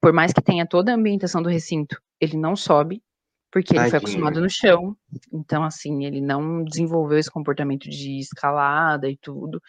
Por 0.00 0.12
mais 0.12 0.32
que 0.32 0.40
tenha 0.40 0.64
toda 0.64 0.92
a 0.92 0.94
ambientação 0.94 1.42
do 1.42 1.48
recinto, 1.48 2.00
ele 2.20 2.36
não 2.36 2.54
sobe, 2.54 3.02
porque 3.50 3.76
ele 3.76 3.90
foi 3.90 3.98
acostumado 3.98 4.40
no 4.40 4.48
chão. 4.48 4.96
Então, 5.32 5.64
assim, 5.64 6.04
ele 6.04 6.20
não 6.20 6.62
desenvolveu 6.62 7.18
esse 7.18 7.30
comportamento 7.30 7.90
de 7.90 8.20
escalada 8.20 9.10
e 9.10 9.16
tudo. 9.16 9.60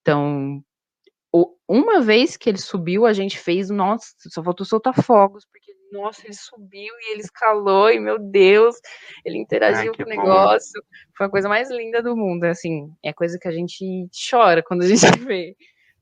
Então, 0.00 0.60
uma 1.68 2.00
vez 2.00 2.36
que 2.36 2.50
ele 2.50 2.58
subiu, 2.58 3.06
a 3.06 3.12
gente 3.12 3.38
fez, 3.38 3.70
nossa, 3.70 4.08
só 4.18 4.42
faltou 4.42 4.66
soltar 4.66 4.94
fogos, 5.00 5.46
porque, 5.46 5.72
nossa, 5.92 6.26
ele 6.26 6.34
subiu 6.34 6.94
e 7.00 7.12
ele 7.12 7.20
escalou, 7.20 7.90
e 7.90 8.00
meu 8.00 8.18
Deus, 8.18 8.76
ele 9.24 9.38
interagiu 9.38 9.92
com 9.94 10.02
o 10.02 10.06
negócio. 10.06 10.82
Foi 11.16 11.26
a 11.26 11.30
coisa 11.30 11.48
mais 11.48 11.70
linda 11.70 12.02
do 12.02 12.16
mundo, 12.16 12.44
assim, 12.44 12.90
é 13.04 13.12
coisa 13.12 13.38
que 13.38 13.46
a 13.46 13.52
gente 13.52 14.08
chora 14.30 14.62
quando 14.66 14.82
a 14.82 14.88
gente 14.88 15.06
vê. 15.20 15.56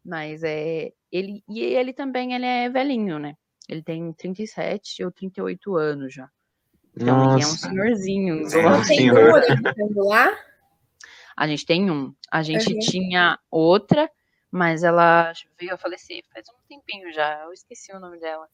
Mas 0.04 0.42
é. 0.42 0.92
Ele, 1.12 1.42
e 1.48 1.60
ele 1.60 1.92
também 1.92 2.34
ele 2.34 2.46
é 2.46 2.68
velhinho, 2.68 3.18
né? 3.18 3.34
Ele 3.68 3.82
tem 3.82 4.12
37 4.12 5.04
ou 5.04 5.10
38 5.10 5.76
anos 5.76 6.14
já. 6.14 6.28
Então 6.96 7.16
Nossa. 7.16 7.34
ele 7.34 7.42
é 7.42 7.46
um 7.46 7.50
senhorzinho. 7.50 8.48
Tem 9.74 9.84
um 9.84 10.04
lá? 10.04 10.32
A 11.36 11.46
gente 11.46 11.66
tem 11.66 11.90
um. 11.90 12.14
A 12.30 12.42
gente 12.42 12.72
uhum. 12.72 12.78
tinha 12.78 13.38
outra, 13.50 14.10
mas 14.50 14.82
ela 14.82 15.32
veio 15.58 15.74
a 15.74 15.78
falecer 15.78 16.22
faz 16.32 16.46
um 16.48 16.68
tempinho 16.68 17.12
já. 17.12 17.42
Eu 17.44 17.52
esqueci 17.52 17.92
o 17.92 18.00
nome 18.00 18.18
dela. 18.20 18.48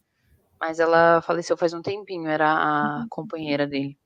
Mas 0.59 0.81
ela 0.81 1.21
faleceu 1.23 1.57
faz 1.57 1.73
um 1.73 1.83
tempinho, 1.83 2.29
era 2.29 2.49
a 2.49 3.01
uhum. 3.01 3.07
companheira 3.09 3.67
dele. 3.67 3.97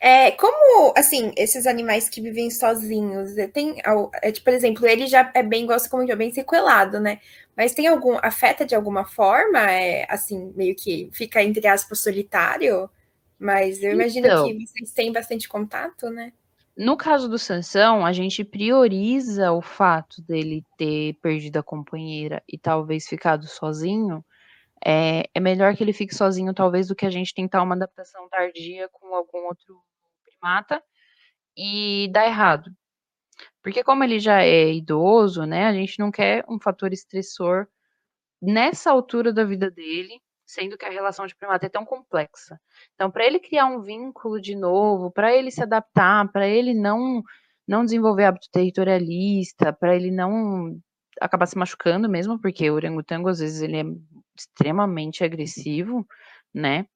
É, 0.00 0.32
como, 0.32 0.92
assim, 0.96 1.32
esses 1.36 1.66
animais 1.66 2.08
que 2.08 2.20
vivem 2.20 2.50
sozinhos, 2.50 3.36
é, 3.38 3.46
tem, 3.46 3.76
é, 4.22 4.32
tipo, 4.32 4.44
por 4.44 4.52
exemplo, 4.52 4.86
ele 4.86 5.06
já 5.06 5.30
é 5.34 5.42
bem, 5.42 5.66
gosta 5.66 5.88
como 5.88 6.04
bem 6.16 6.32
sequelado, 6.32 6.98
né? 6.98 7.20
Mas 7.56 7.74
tem 7.74 7.86
algum, 7.86 8.18
afeta 8.22 8.64
de 8.64 8.74
alguma 8.74 9.04
forma, 9.04 9.58
é, 9.58 10.06
assim, 10.08 10.52
meio 10.56 10.74
que 10.74 11.08
fica, 11.12 11.42
entre 11.42 11.66
aspas, 11.66 12.00
solitário? 12.00 12.90
Mas 13.38 13.82
eu 13.82 13.92
imagino 13.92 14.26
então, 14.26 14.46
que 14.46 14.66
vocês 14.66 14.92
têm 14.92 15.12
bastante 15.12 15.48
contato, 15.48 16.08
né? 16.10 16.32
No 16.76 16.96
caso 16.96 17.28
do 17.28 17.38
Sansão, 17.38 18.04
a 18.04 18.12
gente 18.12 18.42
prioriza 18.42 19.52
o 19.52 19.60
fato 19.60 20.22
dele 20.22 20.64
ter 20.78 21.14
perdido 21.20 21.58
a 21.58 21.62
companheira 21.62 22.42
e 22.48 22.56
talvez 22.56 23.06
ficado 23.06 23.46
sozinho, 23.46 24.24
é, 24.84 25.24
é 25.34 25.40
melhor 25.40 25.76
que 25.76 25.82
ele 25.82 25.92
fique 25.92 26.14
sozinho, 26.14 26.54
talvez, 26.54 26.88
do 26.88 26.96
que 26.96 27.06
a 27.06 27.10
gente 27.10 27.34
tentar 27.34 27.62
uma 27.62 27.74
adaptação 27.74 28.28
tardia 28.28 28.88
com 28.90 29.14
algum 29.14 29.46
outro 29.46 29.80
primata 30.24 30.82
e 31.56 32.08
dar 32.12 32.26
errado. 32.26 32.70
Porque 33.62 33.84
como 33.84 34.04
ele 34.04 34.18
já 34.18 34.42
é 34.42 34.72
idoso, 34.72 35.44
né, 35.44 35.66
a 35.66 35.72
gente 35.72 35.98
não 35.98 36.10
quer 36.10 36.44
um 36.48 36.58
fator 36.60 36.92
estressor 36.92 37.66
nessa 38.40 38.90
altura 38.90 39.32
da 39.32 39.44
vida 39.44 39.70
dele, 39.70 40.20
sendo 40.44 40.76
que 40.76 40.84
a 40.84 40.90
relação 40.90 41.26
de 41.26 41.36
primata 41.36 41.66
é 41.66 41.68
tão 41.68 41.84
complexa. 41.84 42.60
Então, 42.94 43.10
para 43.10 43.24
ele 43.24 43.38
criar 43.38 43.66
um 43.66 43.80
vínculo 43.82 44.40
de 44.40 44.56
novo, 44.56 45.10
para 45.10 45.32
ele 45.32 45.50
se 45.50 45.62
adaptar, 45.62 46.30
para 46.32 46.48
ele 46.48 46.74
não 46.74 47.22
não 47.66 47.84
desenvolver 47.84 48.24
hábito 48.24 48.48
territorialista, 48.50 49.72
para 49.72 49.94
ele 49.94 50.10
não 50.10 50.76
acabar 51.20 51.46
se 51.46 51.58
machucando 51.58 52.08
mesmo, 52.08 52.40
porque 52.40 52.70
o 52.70 52.74
orangotango 52.74 53.28
às 53.28 53.38
vezes 53.38 53.62
ele 53.62 53.76
é 53.76 53.84
extremamente 54.36 55.24
agressivo, 55.24 56.06
né? 56.54 56.86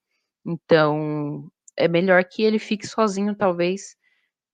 Então, 0.44 1.51
é 1.76 1.88
melhor 1.88 2.24
que 2.24 2.43
ele 2.43 2.59
fique 2.59 2.86
sozinho, 2.86 3.34
talvez. 3.34 3.97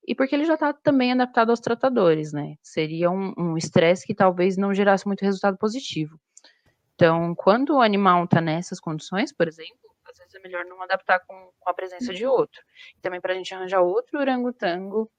E 0.06 0.14
porque 0.14 0.34
ele 0.34 0.44
já 0.44 0.55
está 0.55 0.72
também 0.72 1.12
adaptado 1.12 1.51
aos 1.51 1.60
tratadores, 1.60 2.32
né? 2.32 2.56
Seria 2.62 3.10
um 3.10 3.56
estresse 3.56 4.06
que 4.06 4.14
talvez 4.14 4.56
não 4.56 4.74
gerasse 4.74 5.06
muito 5.06 5.22
resultado 5.24 5.56
positivo. 5.56 6.18
Então, 6.94 7.34
quando 7.34 7.76
o 7.76 7.80
animal 7.80 8.24
está 8.24 8.40
nessas 8.40 8.80
condições, 8.80 9.32
por 9.32 9.48
exemplo, 9.48 9.90
às 10.10 10.18
vezes 10.18 10.34
é 10.34 10.40
melhor 10.40 10.64
não 10.64 10.82
adaptar 10.82 11.20
com, 11.20 11.51
com 11.59 11.70
a 11.70 11.74
presença 11.74 12.12
de 12.12 12.26
outro. 12.26 12.60
E 12.97 13.01
também 13.01 13.20
para 13.20 13.32
a 13.32 13.36
gente 13.36 13.55
arranjar 13.55 13.80
outro 13.80 14.18
orangotango, 14.18 15.10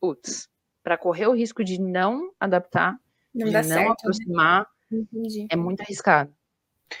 putz, 0.00 0.48
para 0.82 0.96
correr 0.96 1.26
o 1.26 1.34
risco 1.34 1.64
de 1.64 1.80
não 1.80 2.32
adaptar, 2.38 2.96
não 3.34 3.46
de 3.46 3.52
não 3.52 3.62
certo, 3.62 3.86
né? 3.86 3.90
aproximar, 3.90 4.66
né? 4.90 5.46
é 5.50 5.56
muito 5.56 5.80
arriscado. 5.80 6.32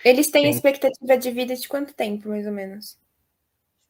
Eles 0.04 0.30
têm 0.30 0.44
Sim. 0.44 0.50
expectativa 0.50 1.16
de 1.16 1.30
vida 1.30 1.54
de 1.54 1.66
quanto 1.66 1.94
tempo, 1.94 2.28
mais 2.28 2.46
ou 2.46 2.52
menos? 2.52 2.98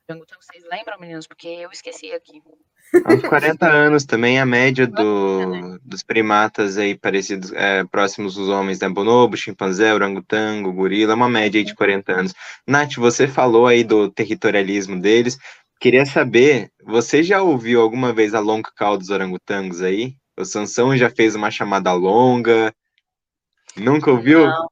Vocês 0.09 0.65
lembram, 0.71 0.99
meninos? 0.99 1.27
Porque 1.27 1.49
eu 1.49 1.71
esqueci 1.71 2.11
aqui. 2.13 2.41
Há 3.05 3.29
40 3.29 3.67
anos 3.69 4.05
também 4.05 4.41
a 4.41 4.47
média 4.47 4.87
do, 4.87 5.47
né? 5.47 5.79
dos 5.85 6.03
primatas 6.03 6.79
aí 6.79 6.97
parecidos, 6.97 7.53
é, 7.53 7.85
próximos 7.85 8.35
dos 8.35 8.49
homens, 8.49 8.81
né? 8.81 8.89
Bonobo, 8.89 9.37
chimpanzé, 9.37 9.93
orangotango, 9.93 10.73
gorila, 10.73 11.13
é 11.13 11.15
uma 11.15 11.29
média 11.29 11.59
aí 11.59 11.65
de 11.65 11.75
40 11.75 12.13
anos. 12.13 12.35
Nath, 12.67 12.95
você 12.95 13.29
falou 13.29 13.67
aí 13.67 13.85
do 13.85 14.11
territorialismo 14.11 14.99
deles. 14.99 15.39
Queria 15.79 16.07
saber, 16.07 16.73
você 16.83 17.23
já 17.23 17.43
ouviu 17.43 17.83
alguma 17.83 18.11
vez 18.11 18.35
a 18.35 18.41
long 18.41 18.63
call 18.63 18.97
dos 18.97 19.11
orangotangos 19.11 19.83
aí? 19.83 20.17
O 20.39 20.45
Sansão 20.45 20.97
já 20.97 21.11
fez 21.11 21.35
uma 21.35 21.51
chamada 21.51 21.93
longa? 21.93 22.73
Nunca 23.77 24.11
ouviu? 24.11 24.47
Não, 24.47 24.69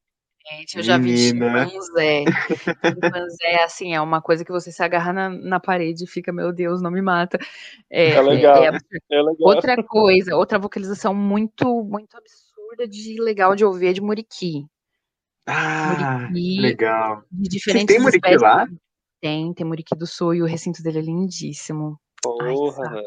Gente, 0.49 0.77
eu 0.77 0.83
já 0.85 0.97
Menina. 0.97 1.65
vi 1.65 1.71
chimpanzé. 1.73 2.25
chimpanzé, 2.85 3.63
assim, 3.65 3.95
é 3.95 4.01
uma 4.01 4.23
coisa 4.23 4.45
que 4.45 4.53
você 4.53 4.71
se 4.71 4.81
agarra 4.81 5.13
na, 5.13 5.29
na 5.29 5.59
parede 5.61 6.05
e 6.05 6.07
fica, 6.07 6.33
meu 6.33 6.53
Deus, 6.53 6.81
não 6.81 6.91
me 6.91 7.03
mata. 7.03 7.37
É, 7.91 8.11
é 8.13 8.23
legal. 8.23 8.63
É, 8.63 8.69
é 8.69 9.23
legal. 9.23 9.37
Outra 9.41 9.83
coisa, 9.83 10.37
outra 10.37 10.57
vocalização 10.57 11.13
muito, 11.13 11.83
muito 11.83 12.17
absurda 12.17 12.87
de 12.87 13.21
legal 13.21 13.57
de 13.57 13.65
ouvir 13.65 13.89
é 13.89 13.93
de 13.93 14.01
Muriqui. 14.01 14.65
Ah, 15.47 16.29
muriqui, 16.31 16.61
legal. 16.61 17.23
De 17.31 17.49
diferentes 17.49 17.87
tem 17.87 18.01
Muriqui 18.01 18.19
espécies. 18.19 18.43
lá? 18.43 18.67
Tem, 19.21 19.53
tem 19.53 19.67
Muriqui 19.67 19.97
do 19.97 20.07
Sul 20.07 20.35
e 20.35 20.43
o 20.43 20.47
recinto 20.47 20.81
dele 20.81 20.99
é 21.01 21.03
lindíssimo. 21.03 21.99
Porra. 22.23 22.49
Ai, 22.49 23.03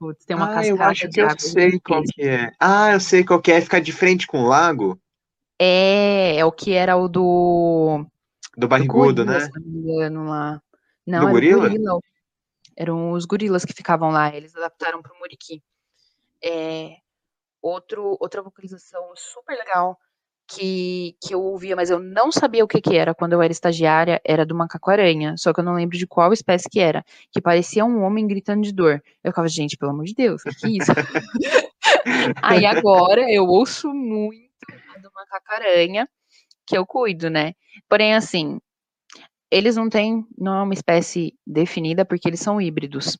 Putz, 0.00 0.24
tem 0.24 0.34
uma 0.34 0.46
ah, 0.46 0.54
cascata 0.54 0.82
eu 0.82 0.82
acho 0.82 1.08
que 1.10 1.20
eu 1.20 1.38
sei 1.38 1.78
qual 1.78 2.02
que 2.02 2.22
é. 2.22 2.50
Ah, 2.58 2.92
eu 2.94 3.00
sei 3.00 3.22
qual 3.22 3.38
que 3.38 3.52
é. 3.52 3.60
Ficar 3.60 3.80
de 3.80 3.92
frente 3.92 4.26
com 4.26 4.44
o 4.44 4.48
lago? 4.48 4.98
É, 5.58 6.36
é 6.36 6.44
o 6.46 6.50
que 6.50 6.72
era 6.72 6.96
o 6.96 7.06
do. 7.06 8.06
Do 8.56 8.66
barrigudo, 8.66 9.26
gorila, 9.26 9.40
né? 9.40 9.44
Se 9.44 9.60
não 9.60 9.66
me 9.66 9.92
engano, 9.92 10.24
lá. 10.24 10.62
Não, 11.06 11.18
do 11.18 11.24
era 11.24 11.32
gorila? 11.32 11.68
gorila. 11.68 12.00
Eram 12.74 13.12
os 13.12 13.26
gorilas 13.26 13.62
que 13.62 13.74
ficavam 13.74 14.10
lá, 14.10 14.34
eles 14.34 14.56
adaptaram 14.56 15.02
para 15.02 15.12
o 15.12 15.18
Muriqui. 15.18 15.62
É, 16.42 16.96
outro, 17.60 18.16
outra 18.18 18.40
vocalização 18.40 19.12
super 19.14 19.54
legal 19.54 19.98
que, 20.50 21.14
que 21.22 21.32
eu 21.32 21.42
ouvia, 21.42 21.76
mas 21.76 21.90
eu 21.90 22.00
não 22.00 22.32
sabia 22.32 22.64
o 22.64 22.68
que, 22.68 22.80
que 22.80 22.96
era 22.96 23.14
quando 23.14 23.34
eu 23.34 23.42
era 23.42 23.52
estagiária, 23.52 24.20
era 24.24 24.44
do 24.44 24.54
macaco-aranha, 24.54 25.36
só 25.36 25.52
que 25.52 25.60
eu 25.60 25.64
não 25.64 25.74
lembro 25.74 25.96
de 25.96 26.06
qual 26.06 26.32
espécie 26.32 26.68
que 26.68 26.80
era, 26.80 27.04
que 27.30 27.40
parecia 27.40 27.84
um 27.84 28.02
homem 28.02 28.26
gritando 28.26 28.62
de 28.62 28.72
dor. 28.72 29.02
Eu 29.22 29.30
ficava, 29.30 29.48
gente, 29.48 29.76
pelo 29.76 29.92
amor 29.92 30.04
de 30.04 30.14
Deus, 30.14 30.42
o 30.44 30.50
que, 30.50 30.66
é 30.66 30.70
isso? 30.70 30.90
Aí 32.42 32.66
agora 32.66 33.30
eu 33.30 33.46
ouço 33.46 33.88
muito 33.94 34.50
do 35.00 35.10
macaco-aranha, 35.14 36.08
que 36.66 36.76
eu 36.76 36.84
cuido, 36.84 37.30
né? 37.30 37.54
Porém, 37.88 38.14
assim, 38.14 38.60
eles 39.50 39.76
não 39.76 39.88
têm, 39.88 40.26
não 40.36 40.56
é 40.58 40.62
uma 40.62 40.74
espécie 40.74 41.34
definida 41.46 42.04
porque 42.04 42.28
eles 42.28 42.40
são 42.40 42.60
híbridos. 42.60 43.16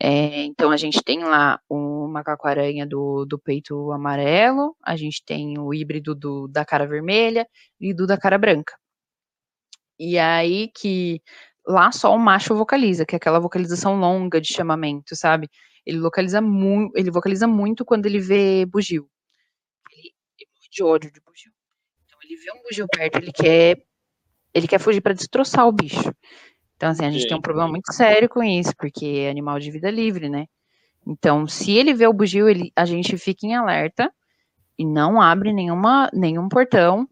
É, 0.00 0.44
então 0.44 0.70
a 0.70 0.76
gente 0.76 1.02
tem 1.02 1.24
lá 1.24 1.60
o 2.08 2.12
macaco-aranha 2.12 2.86
do, 2.86 3.24
do 3.26 3.38
peito 3.38 3.92
amarelo, 3.92 4.76
a 4.82 4.96
gente 4.96 5.22
tem 5.24 5.58
o 5.58 5.72
híbrido 5.74 6.14
do, 6.14 6.48
da 6.48 6.64
cara 6.64 6.86
vermelha 6.86 7.46
e 7.80 7.94
do 7.94 8.06
da 8.06 8.18
cara 8.18 8.38
branca. 8.38 8.74
E 9.98 10.18
aí 10.18 10.68
que 10.74 11.20
lá 11.66 11.92
só 11.92 12.14
o 12.14 12.18
macho 12.18 12.54
vocaliza, 12.54 13.04
que 13.04 13.14
é 13.14 13.18
aquela 13.18 13.40
vocalização 13.40 13.98
longa 13.98 14.40
de 14.40 14.52
chamamento, 14.52 15.14
sabe? 15.16 15.48
Ele 15.84 15.98
localiza 15.98 16.40
muito, 16.40 16.96
ele 16.96 17.10
vocaliza 17.10 17.46
muito 17.46 17.84
quando 17.84 18.06
ele 18.06 18.18
vê 18.18 18.64
bugio 18.66 19.08
de 20.70 20.82
ódio 20.82 21.10
de 21.10 21.20
bugio. 21.20 21.52
Então 22.04 22.18
ele 22.22 22.36
vê 22.36 22.52
um 22.52 22.62
bugio 22.62 22.86
perto, 22.88 23.16
ele 23.18 23.32
quer 23.32 23.82
ele 24.54 24.66
quer 24.66 24.80
fugir 24.80 25.00
para 25.00 25.14
destroçar 25.14 25.66
o 25.66 25.72
bicho. 25.72 26.12
Então 26.76 26.90
assim, 26.90 27.04
a 27.04 27.10
gente 27.10 27.26
tem 27.26 27.36
um 27.36 27.40
problema 27.40 27.68
muito 27.68 27.92
sério 27.92 28.28
com 28.28 28.42
isso, 28.42 28.72
porque 28.76 29.06
é 29.26 29.30
animal 29.30 29.58
de 29.58 29.70
vida 29.70 29.90
livre, 29.90 30.28
né? 30.28 30.46
Então, 31.08 31.46
se 31.46 31.72
ele 31.72 31.94
vê 31.94 32.06
o 32.06 32.12
bugio, 32.12 32.46
ele, 32.46 32.70
a 32.76 32.84
gente 32.84 33.16
fica 33.16 33.46
em 33.46 33.54
alerta 33.54 34.12
e 34.76 34.84
não 34.84 35.18
abre 35.22 35.54
nenhuma, 35.54 36.10
nenhum 36.12 36.50
portão 36.50 37.08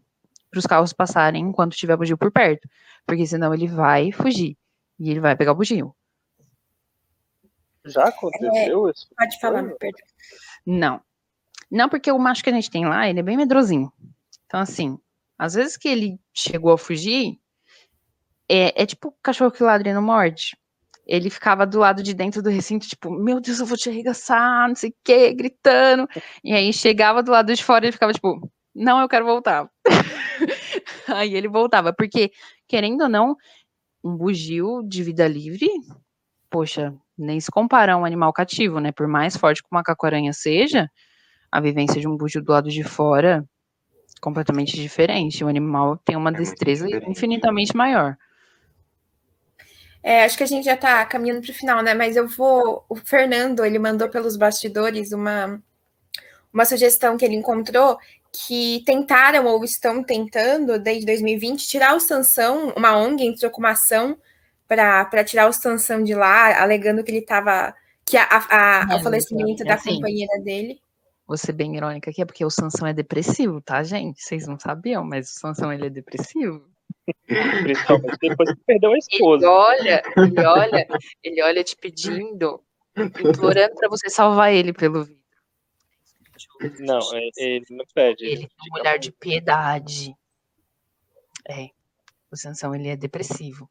para 0.51 0.59
os 0.59 0.67
carros 0.67 0.93
passarem 0.93 1.43
enquanto 1.43 1.75
tiver 1.75 1.97
bugio 1.97 2.15
por 2.15 2.31
perto, 2.31 2.69
porque 3.07 3.25
senão 3.25 3.51
ele 3.55 3.67
vai 3.67 4.11
fugir 4.11 4.55
e 4.99 5.09
ele 5.09 5.19
vai 5.19 5.35
pegar 5.35 5.53
o 5.53 5.55
bugio. 5.55 5.95
Já 7.85 8.03
aconteceu 8.03 8.87
é, 8.87 8.91
isso? 8.91 9.07
Pode 9.17 9.39
falar, 9.39 9.63
me 9.63 9.73
perdoe. 9.75 10.03
Não. 10.63 11.01
Não, 11.71 11.89
porque 11.89 12.11
o 12.11 12.19
macho 12.19 12.43
que 12.43 12.51
a 12.51 12.53
gente 12.53 12.69
tem 12.69 12.85
lá, 12.85 13.09
ele 13.09 13.19
é 13.19 13.23
bem 13.23 13.35
medrosinho. 13.35 13.91
Então, 14.45 14.59
assim, 14.59 14.99
às 15.39 15.55
vezes 15.55 15.75
que 15.75 15.87
ele 15.87 16.19
chegou 16.31 16.71
a 16.71 16.77
fugir, 16.77 17.39
é, 18.47 18.83
é 18.83 18.85
tipo 18.85 19.11
cachorro 19.23 19.51
que 19.51 19.63
ladra 19.63 19.89
e 19.89 19.93
não 19.93 20.03
morde. 20.03 20.55
Ele 21.07 21.29
ficava 21.29 21.65
do 21.65 21.79
lado 21.79 22.03
de 22.03 22.13
dentro 22.13 22.41
do 22.41 22.49
recinto, 22.49 22.87
tipo, 22.87 23.09
meu 23.09 23.39
Deus, 23.39 23.59
eu 23.59 23.65
vou 23.65 23.77
te 23.77 23.89
arregaçar, 23.89 24.67
não 24.67 24.75
sei 24.75 24.89
o 24.89 24.95
quê, 25.03 25.33
gritando. 25.33 26.07
E 26.43 26.53
aí 26.53 26.73
chegava 26.73 27.23
do 27.23 27.31
lado 27.31 27.53
de 27.53 27.63
fora 27.63 27.85
e 27.85 27.87
ele 27.87 27.93
ficava, 27.93 28.13
tipo, 28.13 28.51
não, 28.75 28.99
eu 29.01 29.07
quero 29.07 29.25
voltar. 29.25 29.69
aí 31.07 31.33
ele 31.33 31.47
voltava, 31.47 31.93
porque, 31.93 32.31
querendo 32.67 33.03
ou 33.03 33.09
não, 33.09 33.35
um 34.03 34.15
bugio 34.15 34.83
de 34.83 35.01
vida 35.01 35.27
livre, 35.27 35.69
poxa, 36.49 36.93
nem 37.17 37.39
se 37.39 37.49
compara 37.49 37.93
a 37.93 37.97
um 37.97 38.05
animal 38.05 38.31
cativo, 38.33 38.79
né? 38.79 38.91
Por 38.91 39.07
mais 39.07 39.35
forte 39.35 39.63
que 39.63 39.69
o 39.71 39.75
macaco-aranha 39.75 40.33
seja, 40.33 40.89
a 41.51 41.61
vivência 41.61 41.99
de 41.99 42.07
um 42.07 42.15
bugio 42.17 42.43
do 42.43 42.51
lado 42.51 42.69
de 42.69 42.83
fora 42.83 43.47
completamente 44.21 44.75
diferente. 44.75 45.43
O 45.43 45.47
animal 45.47 45.97
tem 45.97 46.15
uma 46.15 46.29
é 46.29 46.33
destreza 46.33 46.87
infinitamente 47.07 47.75
maior. 47.75 48.17
É, 50.03 50.23
acho 50.23 50.37
que 50.37 50.43
a 50.43 50.47
gente 50.47 50.65
já 50.65 50.75
está 50.75 51.05
caminhando 51.05 51.41
para 51.41 51.51
o 51.51 51.53
final, 51.53 51.81
né? 51.81 51.93
Mas 51.93 52.15
eu 52.15 52.27
vou. 52.27 52.85
O 52.87 52.95
Fernando, 52.95 53.65
ele 53.65 53.79
mandou 53.79 54.09
pelos 54.09 54.37
bastidores 54.37 55.11
uma, 55.11 55.61
uma 56.53 56.65
sugestão 56.65 57.17
que 57.17 57.25
ele 57.25 57.35
encontrou 57.35 57.97
que 58.31 58.83
tentaram 58.85 59.45
ou 59.45 59.63
estão 59.63 60.03
tentando, 60.03 60.77
desde 60.77 61.05
2020, 61.05 61.67
tirar 61.67 61.95
o 61.95 61.99
Sansão, 61.99 62.71
uma 62.75 62.95
ONG 62.95 63.25
entrou 63.25 63.49
com 63.49 63.59
uma 63.59 63.71
ação 63.71 64.17
para 64.67 65.23
tirar 65.23 65.47
o 65.47 65.53
Sansão 65.53 66.03
de 66.03 66.13
lá, 66.13 66.61
alegando 66.61 67.03
que 67.03 67.09
ele 67.09 67.19
estava. 67.19 67.73
que 68.05 68.17
a, 68.17 68.23
a, 68.23 68.91
a, 68.91 68.93
é, 68.93 68.95
o 68.97 69.03
falecimento 69.03 69.63
é 69.63 69.65
da 69.65 69.75
assim, 69.75 69.95
companheira 69.95 70.39
dele. 70.43 70.79
Vou 71.25 71.37
ser 71.37 71.53
bem 71.53 71.75
irônica 71.75 72.09
aqui, 72.09 72.21
é 72.21 72.25
porque 72.25 72.45
o 72.45 72.49
Sansão 72.49 72.87
é 72.87 72.93
depressivo, 72.93 73.59
tá, 73.59 73.83
gente? 73.83 74.21
Vocês 74.21 74.47
não 74.47 74.59
sabiam, 74.59 75.03
mas 75.03 75.29
o 75.29 75.39
Sansão 75.39 75.73
ele 75.73 75.87
é 75.87 75.89
depressivo. 75.89 76.63
Principalmente 77.63 78.17
depois 78.21 78.49
que 78.53 78.59
perdeu 78.65 78.91
a 78.91 78.97
esposa. 78.97 79.45
Ele 79.45 79.53
olha, 79.53 80.03
ele 80.17 80.45
olha, 80.45 80.87
ele 81.23 81.43
olha 81.43 81.63
te 81.63 81.75
pedindo, 81.75 82.63
implorando 82.97 83.75
para 83.75 83.89
você 83.89 84.09
salvar 84.09 84.53
ele 84.53 84.73
pelo 84.73 85.03
vídeo. 85.03 85.17
Não, 86.79 86.99
é, 87.15 87.29
ele 87.37 87.65
não 87.69 87.85
pede. 87.93 88.25
Ele 88.25 88.47
tem 88.47 88.71
um 88.73 88.79
olhar 88.79 88.97
de 88.97 89.11
piedade. 89.11 90.15
É, 91.49 91.69
o 92.31 92.35
Sansão 92.35 92.75
ele 92.75 92.89
é 92.89 92.95
depressivo, 92.95 93.69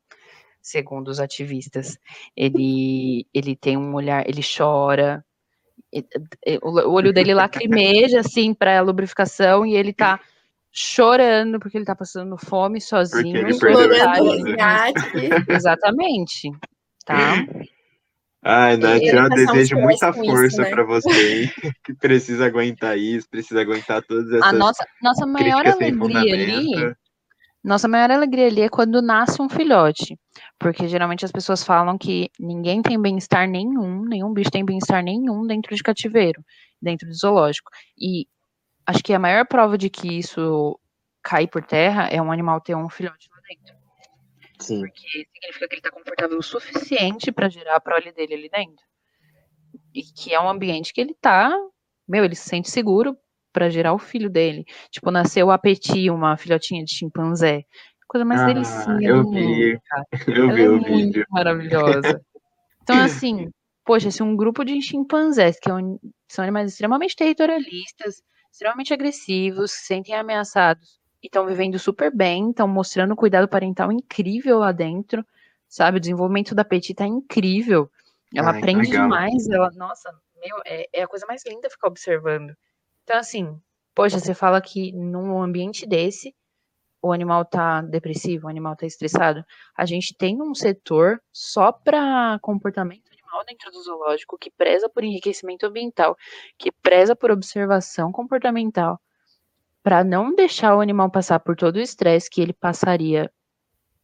segundo 0.62 1.08
os 1.08 1.20
ativistas. 1.20 1.98
Ele, 2.36 3.26
ele 3.34 3.54
tem 3.54 3.76
um 3.76 3.94
olhar, 3.94 4.26
ele 4.28 4.40
chora, 4.42 5.24
o 6.62 6.90
olho 6.90 7.12
dele 7.12 7.34
lacrimeja 7.34 8.20
assim 8.20 8.54
para 8.54 8.80
lubrificação 8.80 9.66
e 9.66 9.74
ele 9.74 9.92
tá 9.92 10.20
chorando 10.76 11.58
porque 11.58 11.78
ele 11.78 11.86
tá 11.86 11.96
passando 11.96 12.36
fome 12.36 12.80
sozinho. 12.80 13.48
Exatamente. 15.48 16.50
Tá? 17.06 17.46
Ai, 18.44 18.76
Nath, 18.76 19.02
eu 19.02 19.28
desejo 19.30 19.76
muita 19.76 20.12
força 20.12 20.62
né? 20.62 20.70
para 20.70 20.84
você 20.84 21.50
que 21.82 21.94
precisa 21.94 22.46
aguentar 22.46 22.96
isso, 22.96 23.26
precisa 23.28 23.60
aguentar 23.60 24.02
todas 24.02 24.30
essas. 24.30 24.42
A 24.42 24.52
nossa, 24.52 24.86
nossa 25.02 25.26
maior 25.26 25.66
alegria 25.66 26.34
ali. 26.34 26.94
Nossa 27.64 27.88
maior 27.88 28.12
alegria 28.12 28.46
ali 28.46 28.60
é 28.60 28.68
quando 28.68 29.02
nasce 29.02 29.42
um 29.42 29.48
filhote. 29.48 30.16
Porque 30.60 30.86
geralmente 30.86 31.24
as 31.24 31.32
pessoas 31.32 31.64
falam 31.64 31.98
que 31.98 32.30
ninguém 32.38 32.82
tem 32.82 33.00
bem-estar 33.00 33.48
nenhum, 33.48 34.04
nenhum 34.04 34.32
bicho 34.32 34.50
tem 34.50 34.64
bem-estar 34.64 35.02
nenhum 35.02 35.44
dentro 35.44 35.74
de 35.74 35.82
cativeiro, 35.82 36.40
dentro 36.80 37.08
de 37.08 37.16
zoológico. 37.16 37.70
E 37.98 38.26
acho 38.86 39.02
que 39.02 39.12
a 39.12 39.18
maior 39.18 39.46
prova 39.46 39.76
de 39.76 39.90
que 39.90 40.18
isso 40.18 40.78
cair 41.22 41.48
por 41.48 41.64
terra 41.64 42.08
é 42.08 42.22
um 42.22 42.30
animal 42.30 42.60
ter 42.60 42.76
um 42.76 42.88
filhote 42.88 43.28
lá 43.30 43.38
dentro. 43.48 43.74
Sim. 44.60 44.80
Porque 44.80 45.26
significa 45.34 45.68
que 45.68 45.74
ele 45.74 45.80
está 45.80 45.90
confortável 45.90 46.38
o 46.38 46.42
suficiente 46.42 47.32
para 47.32 47.48
gerar 47.48 47.76
a 47.76 47.80
prole 47.80 48.12
dele 48.12 48.34
ali 48.34 48.48
dentro. 48.48 48.84
E 49.92 50.02
que 50.02 50.32
é 50.32 50.40
um 50.40 50.48
ambiente 50.48 50.92
que 50.92 51.00
ele 51.00 51.14
tá, 51.14 51.52
meu, 52.08 52.24
ele 52.24 52.34
se 52.34 52.48
sente 52.48 52.70
seguro 52.70 53.16
para 53.52 53.68
gerar 53.68 53.92
o 53.92 53.98
filho 53.98 54.30
dele. 54.30 54.64
Tipo, 54.90 55.10
nasceu 55.10 55.50
a 55.50 55.58
Petit, 55.58 56.10
uma 56.10 56.36
filhotinha 56.36 56.84
de 56.84 56.94
chimpanzé. 56.94 57.64
Coisa 58.06 58.24
mais 58.24 58.42
ah, 58.42 58.46
delicinha 58.46 59.08
eu 59.08 59.28
vi. 59.30 59.80
Eu 60.28 60.54
vi 60.54 60.62
é 60.62 60.68
o 60.70 60.82
vídeo. 60.82 61.26
Maravilhosa. 61.30 62.22
Então, 62.82 62.96
assim, 63.02 63.48
poxa, 63.84 64.10
se 64.10 64.22
um 64.22 64.36
grupo 64.36 64.64
de 64.64 64.80
chimpanzés, 64.80 65.58
que 65.58 65.68
é 65.68 65.74
são 66.28 66.42
animais 66.44 66.70
extremamente 66.70 67.16
territorialistas, 67.16 68.22
extremamente 68.56 68.94
agressivos, 68.94 69.72
se 69.72 69.84
sentem 69.84 70.14
ameaçados, 70.14 70.98
e 71.22 71.26
estão 71.26 71.46
vivendo 71.46 71.78
super 71.78 72.10
bem, 72.10 72.50
estão 72.50 72.66
mostrando 72.66 73.14
cuidado 73.14 73.46
parental 73.46 73.92
incrível 73.92 74.60
lá 74.60 74.72
dentro, 74.72 75.24
sabe? 75.68 75.98
O 75.98 76.00
desenvolvimento 76.00 76.54
da 76.54 76.64
Petit 76.64 76.94
tá 76.94 77.06
incrível. 77.06 77.90
Ela 78.34 78.52
Ai, 78.52 78.58
aprende 78.58 78.90
demais, 78.90 79.46
ela, 79.48 79.70
nossa, 79.72 80.10
meu, 80.36 80.56
é, 80.64 80.88
é, 80.90 81.02
a 81.02 81.06
coisa 81.06 81.26
mais 81.26 81.42
linda 81.46 81.68
ficar 81.68 81.88
observando. 81.88 82.56
Então, 83.04 83.18
assim, 83.18 83.60
poxa, 83.94 84.18
você 84.18 84.32
fala 84.32 84.60
que 84.60 84.90
num 84.92 85.42
ambiente 85.42 85.86
desse, 85.86 86.34
o 87.02 87.12
animal 87.12 87.44
tá 87.44 87.82
depressivo, 87.82 88.46
o 88.46 88.50
animal 88.50 88.74
tá 88.74 88.86
estressado. 88.86 89.44
A 89.76 89.84
gente 89.84 90.16
tem 90.16 90.40
um 90.40 90.54
setor 90.54 91.20
só 91.30 91.70
para 91.70 92.38
comportamento 92.40 93.10
animal 93.26 93.44
dentro 93.44 93.70
do 93.70 93.82
zoológico 93.82 94.38
que 94.38 94.50
preza 94.50 94.88
por 94.88 95.04
enriquecimento 95.04 95.66
ambiental, 95.66 96.16
que 96.58 96.70
preza 96.70 97.14
por 97.16 97.30
observação 97.30 98.12
comportamental, 98.12 99.00
para 99.82 100.02
não 100.02 100.34
deixar 100.34 100.76
o 100.76 100.80
animal 100.80 101.10
passar 101.10 101.40
por 101.40 101.56
todo 101.56 101.76
o 101.76 101.80
estresse 101.80 102.30
que 102.30 102.40
ele 102.40 102.52
passaria 102.52 103.30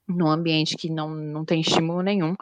num 0.06 0.28
ambiente 0.28 0.76
que 0.76 0.90
não, 0.90 1.10
não 1.10 1.44
tem 1.44 1.60
estímulo 1.60 2.02
nenhum. 2.02 2.34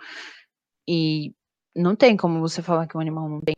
E 0.89 1.33
não 1.75 1.95
tem 1.95 2.17
como 2.17 2.41
você 2.41 2.63
falar 2.63 2.87
que 2.87 2.97
o 2.97 3.01
animal 3.01 3.29
não 3.29 3.41
tem 3.41 3.55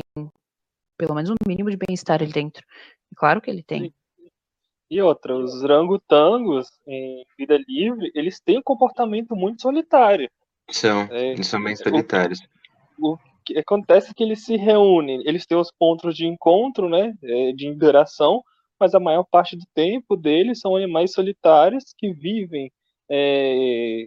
pelo 0.99 1.15
menos 1.15 1.31
um 1.31 1.35
mínimo 1.47 1.71
de 1.71 1.77
bem-estar 1.77 2.23
ali 2.23 2.31
dentro. 2.31 2.65
Claro 3.17 3.41
que 3.41 3.51
ele 3.51 3.63
tem. 3.63 3.93
E 4.91 5.01
outra, 5.01 5.35
os 5.35 5.63
rangotangos 5.63 6.69
em 6.87 7.25
vida 7.37 7.59
livre, 7.67 8.13
eles 8.15 8.39
têm 8.39 8.59
um 8.59 8.63
comportamento 8.63 9.35
muito 9.35 9.63
solitário. 9.63 10.31
São, 10.71 11.09
é, 11.11 11.33
eles 11.33 11.47
são 11.47 11.63
bem 11.63 11.75
solitários. 11.75 12.41
O, 12.41 12.62
o, 13.03 13.19
que 13.45 13.59
acontece 13.59 14.11
é 14.11 14.15
que 14.15 14.23
eles 14.23 14.45
se 14.45 14.57
reúnem, 14.57 15.23
eles 15.27 15.47
têm 15.47 15.59
os 15.59 15.73
pontos 15.73 16.17
de 16.17 16.27
encontro, 16.27 16.89
né, 16.89 17.15
é, 17.23 17.53
de 17.53 17.67
interação, 17.67 18.43
mas 18.79 18.95
a 18.95 19.01
maior 19.01 19.25
parte 19.25 19.57
do 19.57 19.65
tempo 19.75 20.17
deles 20.17 20.61
são 20.61 20.77
animais 20.77 21.13
solitários 21.13 21.95
que 21.97 22.13
vivem 22.13 22.71
é, 23.11 24.07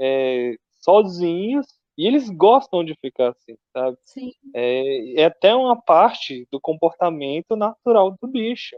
é, 0.00 0.54
sozinhos 0.80 1.66
e 1.96 2.06
eles 2.06 2.30
gostam 2.30 2.84
de 2.84 2.94
ficar 2.94 3.30
assim, 3.30 3.56
sabe? 3.72 3.96
Sim. 4.02 4.32
É, 4.54 5.22
é 5.22 5.24
até 5.24 5.54
uma 5.54 5.80
parte 5.80 6.46
do 6.50 6.60
comportamento 6.60 7.54
natural 7.54 8.16
do 8.20 8.26
bicho. 8.26 8.76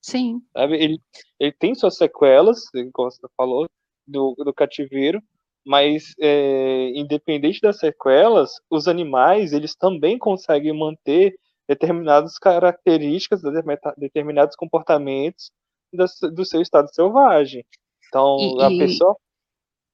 Sim. 0.00 0.40
Sabe? 0.52 0.76
Ele, 0.76 1.00
ele 1.38 1.52
tem 1.52 1.74
suas 1.74 1.96
sequelas, 1.96 2.64
como 2.92 3.10
você 3.10 3.26
falou, 3.36 3.68
do, 4.06 4.34
do 4.38 4.52
cativeiro, 4.52 5.22
mas 5.68 6.14
é, 6.18 6.92
independente 6.94 7.60
das 7.60 7.78
sequelas, 7.78 8.52
os 8.70 8.88
animais 8.88 9.52
eles 9.52 9.76
também 9.76 10.16
conseguem 10.16 10.72
manter 10.72 11.38
determinadas 11.68 12.38
características, 12.38 13.42
determinados 13.98 14.56
comportamentos 14.56 15.50
do 15.92 16.46
seu 16.46 16.62
estado 16.62 16.88
selvagem. 16.94 17.66
Então, 18.06 18.38
e, 18.38 18.62
a 18.62 18.68
pessoa 18.70 19.14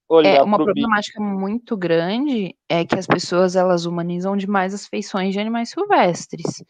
olhar 0.08 0.36
é 0.36 0.42
uma 0.44 0.58
problemática 0.58 1.18
bicho. 1.18 1.36
muito 1.36 1.76
grande 1.76 2.54
é 2.68 2.84
que 2.84 2.96
as 2.96 3.08
pessoas 3.08 3.56
elas 3.56 3.84
humanizam 3.84 4.36
demais 4.36 4.72
as 4.72 4.86
feições 4.86 5.32
de 5.32 5.40
animais 5.40 5.70
silvestres. 5.70 6.62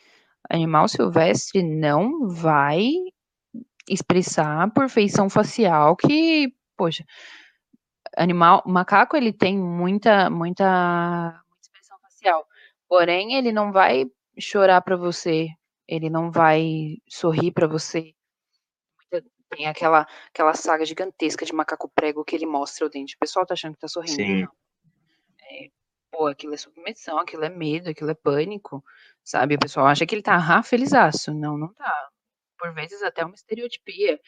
Animal 0.48 0.88
silvestre 0.88 1.62
não 1.62 2.26
vai 2.26 2.88
expressar 3.86 4.72
por 4.72 4.88
feição 4.88 5.28
facial 5.28 5.94
que, 5.94 6.54
poxa, 6.74 7.04
animal, 8.16 8.62
macaco 8.66 9.16
ele 9.16 9.32
tem 9.32 9.58
muita 9.58 10.30
muita, 10.30 11.40
expressão 11.60 11.98
facial. 12.00 12.46
Porém, 12.88 13.34
ele 13.34 13.52
não 13.52 13.72
vai 13.72 14.06
chorar 14.38 14.80
para 14.82 14.96
você, 14.96 15.48
ele 15.86 16.10
não 16.10 16.30
vai 16.30 16.98
sorrir 17.08 17.52
para 17.52 17.66
você. 17.66 18.14
Tem 19.50 19.66
aquela, 19.66 20.06
aquela 20.28 20.54
saga 20.54 20.84
gigantesca 20.84 21.44
de 21.44 21.52
macaco 21.52 21.88
prego 21.88 22.24
que 22.24 22.34
ele 22.34 22.46
mostra 22.46 22.86
o 22.86 22.90
dente. 22.90 23.14
O 23.14 23.18
pessoal 23.18 23.46
tá 23.46 23.54
achando 23.54 23.74
que 23.74 23.80
tá 23.80 23.88
sorrindo. 23.88 24.16
Sim. 24.16 24.42
Não. 24.42 24.52
É, 25.42 25.70
pô, 26.10 26.26
aquilo 26.26 26.54
é 26.54 26.56
submissão, 26.56 27.18
aquilo 27.18 27.44
é 27.44 27.48
medo, 27.48 27.90
aquilo 27.90 28.10
é 28.10 28.14
pânico, 28.14 28.84
sabe? 29.22 29.54
O 29.54 29.58
pessoal 29.58 29.86
acha 29.86 30.04
que 30.06 30.14
ele 30.14 30.22
tá 30.22 30.34
ah, 30.36 30.62
felizaço. 30.62 31.32
Não, 31.32 31.56
não 31.56 31.72
tá. 31.72 32.08
Por 32.58 32.72
vezes 32.74 33.02
até 33.02 33.24
uma 33.24 33.34
estereotipia. 33.34 34.20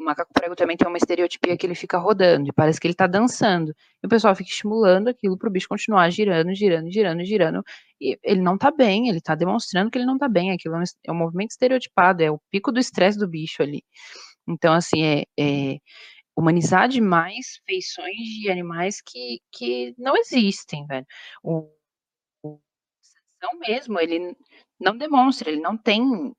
O 0.00 0.04
macaco 0.04 0.32
prego 0.32 0.56
também 0.56 0.78
tem 0.78 0.88
uma 0.88 0.96
estereotipia 0.96 1.54
que 1.58 1.66
ele 1.66 1.74
fica 1.74 1.98
rodando 1.98 2.48
e 2.48 2.52
parece 2.52 2.80
que 2.80 2.86
ele 2.86 2.94
tá 2.94 3.06
dançando. 3.06 3.74
E 4.02 4.06
o 4.06 4.08
pessoal 4.08 4.34
fica 4.34 4.48
estimulando 4.48 5.08
aquilo 5.08 5.36
pro 5.36 5.50
bicho 5.50 5.68
continuar 5.68 6.08
girando, 6.08 6.54
girando, 6.54 6.90
girando, 6.90 7.22
girando. 7.22 7.62
E 8.00 8.18
ele 8.22 8.40
não 8.40 8.56
tá 8.56 8.70
bem, 8.70 9.10
ele 9.10 9.20
tá 9.20 9.34
demonstrando 9.34 9.90
que 9.90 9.98
ele 9.98 10.06
não 10.06 10.16
tá 10.16 10.26
bem. 10.26 10.52
Aquilo 10.52 10.76
é 10.76 10.78
um, 10.78 10.82
é 11.04 11.12
um 11.12 11.14
movimento 11.14 11.50
estereotipado, 11.50 12.22
é 12.22 12.30
o 12.30 12.40
pico 12.50 12.72
do 12.72 12.80
estresse 12.80 13.18
do 13.18 13.28
bicho 13.28 13.62
ali. 13.62 13.82
Então, 14.48 14.72
assim, 14.72 15.04
é, 15.04 15.24
é 15.38 15.78
humanizar 16.34 16.88
demais 16.88 17.60
feições 17.66 18.16
de 18.16 18.50
animais 18.50 19.02
que, 19.02 19.40
que 19.52 19.94
não 19.98 20.16
existem, 20.16 20.86
velho. 20.86 21.06
O, 21.42 21.70
o 22.42 22.58
mesmo, 23.58 24.00
ele 24.00 24.34
não 24.80 24.96
demonstra, 24.96 25.50
ele 25.50 25.60
não 25.60 25.76
tem 25.76 26.32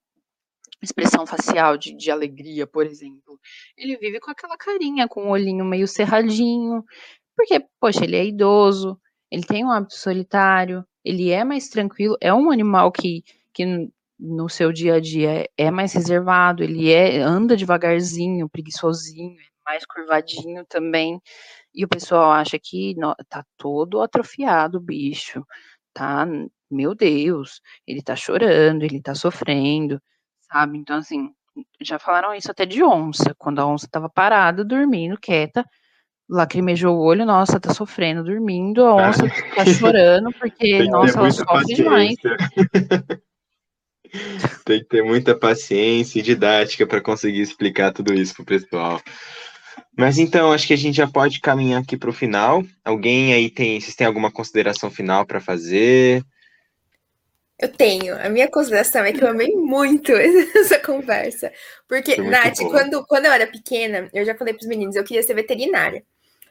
expressão 0.81 1.25
facial 1.25 1.77
de, 1.77 1.93
de 1.95 2.11
alegria, 2.11 2.65
por 2.65 2.85
exemplo. 2.85 3.39
Ele 3.77 3.97
vive 3.97 4.19
com 4.19 4.31
aquela 4.31 4.57
carinha, 4.57 5.07
com 5.07 5.25
o 5.25 5.29
olhinho 5.31 5.63
meio 5.65 5.87
cerradinho, 5.87 6.83
porque, 7.35 7.65
poxa, 7.79 8.03
ele 8.03 8.15
é 8.15 8.25
idoso, 8.25 8.99
ele 9.31 9.43
tem 9.43 9.65
um 9.65 9.71
hábito 9.71 9.95
solitário, 9.95 10.85
ele 11.03 11.31
é 11.31 11.43
mais 11.43 11.69
tranquilo, 11.69 12.17
é 12.21 12.33
um 12.33 12.51
animal 12.51 12.91
que, 12.91 13.23
que 13.53 13.89
no 14.19 14.47
seu 14.49 14.71
dia 14.71 14.95
a 14.95 14.99
dia 14.99 15.49
é 15.57 15.71
mais 15.71 15.93
reservado, 15.93 16.63
ele 16.63 16.91
é 16.91 17.19
anda 17.19 17.57
devagarzinho, 17.57 18.49
preguiçosinho, 18.49 19.39
é 19.39 19.45
mais 19.65 19.85
curvadinho 19.85 20.65
também. 20.67 21.19
E 21.73 21.85
o 21.85 21.87
pessoal 21.87 22.31
acha 22.31 22.59
que 22.59 22.93
no, 22.95 23.15
tá 23.29 23.43
todo 23.57 24.01
atrofiado 24.01 24.77
o 24.77 24.81
bicho, 24.81 25.43
tá? 25.93 26.27
Meu 26.69 26.93
Deus, 26.95 27.61
ele 27.87 28.01
tá 28.01 28.15
chorando, 28.15 28.83
ele 28.83 29.01
tá 29.01 29.15
sofrendo, 29.15 30.01
sabe? 30.51 30.77
Então, 30.77 30.97
assim, 30.97 31.29
já 31.81 31.97
falaram 31.97 32.33
isso 32.33 32.51
até 32.51 32.65
de 32.65 32.83
onça, 32.83 33.33
quando 33.37 33.59
a 33.59 33.67
onça 33.67 33.87
tava 33.89 34.09
parada, 34.09 34.65
dormindo, 34.65 35.17
quieta, 35.19 35.65
lacrimejou 36.29 36.95
o 36.95 37.01
olho, 37.01 37.25
nossa, 37.25 37.59
tá 37.59 37.73
sofrendo, 37.73 38.23
dormindo, 38.23 38.85
a 38.85 38.95
onça 38.95 39.23
tá 39.55 39.65
chorando, 39.65 40.31
porque, 40.33 40.83
nossa, 40.89 41.19
ela 41.19 41.31
sofre 41.31 41.75
demais. 41.75 42.15
Tem 44.65 44.79
que 44.79 44.87
ter 44.87 45.01
muita 45.01 45.33
paciência 45.33 46.19
e 46.19 46.21
didática 46.21 46.85
para 46.85 46.99
conseguir 46.99 47.39
explicar 47.39 47.93
tudo 47.93 48.13
isso 48.13 48.35
pro 48.35 48.43
pessoal. 48.43 49.01
Mas 49.97 50.17
então, 50.17 50.51
acho 50.51 50.67
que 50.67 50.73
a 50.73 50.77
gente 50.77 50.95
já 50.97 51.07
pode 51.07 51.39
caminhar 51.39 51.81
aqui 51.81 51.95
para 51.95 52.09
o 52.09 52.13
final. 52.13 52.61
Alguém 52.83 53.33
aí 53.33 53.49
tem, 53.49 53.79
vocês 53.79 53.95
têm 53.95 54.05
alguma 54.05 54.29
consideração 54.29 54.91
final 54.91 55.25
para 55.25 55.39
fazer? 55.39 56.25
Eu 57.61 57.69
tenho. 57.69 58.19
A 58.19 58.27
minha 58.27 58.49
consideração 58.49 59.05
é 59.05 59.13
que 59.13 59.23
eu 59.23 59.29
amei 59.29 59.55
muito 59.55 60.11
essa 60.57 60.79
conversa. 60.79 61.51
Porque, 61.87 62.17
Nath, 62.17 62.57
quando, 62.57 63.05
quando 63.05 63.27
eu 63.27 63.31
era 63.31 63.45
pequena, 63.45 64.09
eu 64.11 64.25
já 64.25 64.35
falei 64.35 64.53
para 64.53 64.61
os 64.61 64.67
meninos, 64.67 64.95
eu 64.95 65.03
queria 65.03 65.21
ser 65.21 65.35
veterinária. 65.35 66.03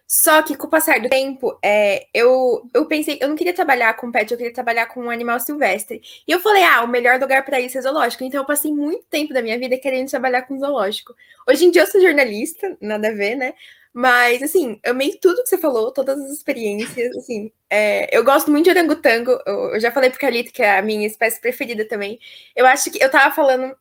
Só 0.06 0.42
que 0.42 0.56
com 0.56 0.66
o 0.66 0.70
passar 0.70 1.00
do 1.00 1.08
tempo, 1.08 1.56
é, 1.62 2.06
eu, 2.12 2.68
eu 2.74 2.84
pensei, 2.86 3.18
eu 3.20 3.28
não 3.28 3.36
queria 3.36 3.52
trabalhar 3.52 3.94
com 3.94 4.10
pet, 4.10 4.30
eu 4.30 4.36
queria 4.36 4.52
trabalhar 4.52 4.86
com 4.86 5.02
um 5.02 5.10
animal 5.10 5.38
silvestre. 5.38 6.00
E 6.26 6.32
eu 6.32 6.40
falei, 6.40 6.64
ah, 6.64 6.82
o 6.82 6.88
melhor 6.88 7.20
lugar 7.20 7.44
para 7.44 7.60
isso 7.60 7.78
é 7.78 7.82
zoológico. 7.82 8.24
Então 8.24 8.40
eu 8.40 8.46
passei 8.46 8.72
muito 8.72 9.04
tempo 9.08 9.32
da 9.32 9.42
minha 9.42 9.56
vida 9.58 9.78
querendo 9.78 10.10
trabalhar 10.10 10.42
com 10.42 10.58
zoológico. 10.58 11.14
Hoje 11.48 11.64
em 11.64 11.70
dia 11.70 11.82
eu 11.82 11.86
sou 11.86 12.00
jornalista, 12.00 12.76
nada 12.80 13.08
a 13.08 13.12
ver, 13.12 13.36
né? 13.36 13.54
Mas, 13.92 14.42
assim, 14.42 14.80
amei 14.84 15.18
tudo 15.20 15.42
que 15.42 15.48
você 15.48 15.58
falou, 15.58 15.92
todas 15.92 16.18
as 16.20 16.30
experiências, 16.30 17.16
assim. 17.16 17.52
É, 17.68 18.16
eu 18.16 18.24
gosto 18.24 18.50
muito 18.50 18.64
de 18.64 18.70
orangotango, 18.70 19.32
eu, 19.46 19.74
eu 19.74 19.80
já 19.80 19.90
falei 19.90 20.10
pro 20.10 20.18
Carlito 20.20 20.52
que 20.52 20.62
é 20.62 20.78
a 20.78 20.82
minha 20.82 21.06
espécie 21.06 21.40
preferida 21.40 21.86
também. 21.86 22.18
Eu 22.54 22.66
acho 22.66 22.90
que, 22.90 23.02
eu 23.02 23.10
tava 23.10 23.34
falando, 23.34 23.76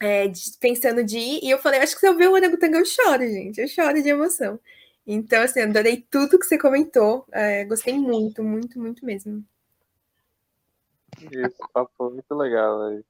é, 0.00 0.28
de, 0.28 0.40
pensando 0.60 1.04
de 1.04 1.18
ir, 1.18 1.40
e 1.44 1.50
eu 1.50 1.58
falei, 1.58 1.80
acho 1.80 1.94
que 1.94 2.00
se 2.00 2.08
eu 2.08 2.16
ver 2.16 2.28
o 2.28 2.32
orangotango 2.32 2.76
eu 2.76 2.84
choro, 2.84 3.22
gente, 3.26 3.60
eu 3.60 3.68
choro 3.68 4.02
de 4.02 4.08
emoção. 4.08 4.58
Então, 5.06 5.42
assim, 5.42 5.60
adorei 5.60 6.06
tudo 6.10 6.38
que 6.38 6.46
você 6.46 6.58
comentou. 6.58 7.26
É, 7.32 7.64
gostei 7.64 7.94
muito, 7.94 8.42
muito, 8.42 8.78
muito 8.78 9.04
mesmo. 9.04 9.44
Esse 11.30 11.58
papo 11.72 12.10
muito 12.10 12.34
legal, 12.34 12.88
velho. 12.88 13.04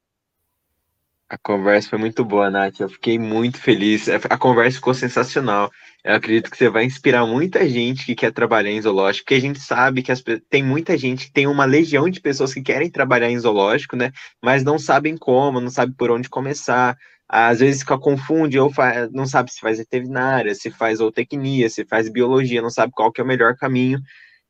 A 1.34 1.38
conversa 1.38 1.88
foi 1.88 1.98
muito 1.98 2.24
boa, 2.24 2.48
Nath. 2.48 2.78
Eu 2.78 2.88
fiquei 2.88 3.18
muito 3.18 3.58
feliz. 3.58 4.08
A 4.08 4.38
conversa 4.38 4.76
ficou 4.76 4.94
sensacional. 4.94 5.68
Eu 6.04 6.14
acredito 6.14 6.48
que 6.48 6.56
você 6.56 6.68
vai 6.68 6.84
inspirar 6.84 7.26
muita 7.26 7.68
gente 7.68 8.06
que 8.06 8.14
quer 8.14 8.32
trabalhar 8.32 8.70
em 8.70 8.80
zoológico, 8.80 9.24
porque 9.24 9.34
a 9.34 9.40
gente 9.40 9.58
sabe 9.58 10.00
que 10.00 10.12
as, 10.12 10.22
tem 10.48 10.62
muita 10.62 10.96
gente, 10.96 11.32
tem 11.32 11.48
uma 11.48 11.64
legião 11.64 12.08
de 12.08 12.20
pessoas 12.20 12.54
que 12.54 12.62
querem 12.62 12.88
trabalhar 12.88 13.28
em 13.30 13.38
zoológico, 13.38 13.96
né? 13.96 14.12
Mas 14.40 14.62
não 14.62 14.78
sabem 14.78 15.16
como, 15.16 15.60
não 15.60 15.70
sabem 15.70 15.92
por 15.96 16.08
onde 16.12 16.28
começar 16.28 16.96
às 17.28 17.58
vezes 17.58 17.80
fica 17.80 17.98
confunde 17.98 18.58
ou 18.60 18.70
faz, 18.70 19.10
não 19.10 19.26
sabe 19.26 19.50
se 19.50 19.58
faz 19.58 19.78
veterinária, 19.78 20.54
se 20.54 20.70
faz 20.70 20.98
zootecnia, 20.98 21.68
se 21.68 21.84
faz 21.84 22.08
biologia, 22.08 22.62
não 22.62 22.70
sabe 22.70 22.92
qual 22.94 23.10
que 23.10 23.20
é 23.20 23.24
o 23.24 23.26
melhor 23.26 23.56
caminho. 23.56 23.98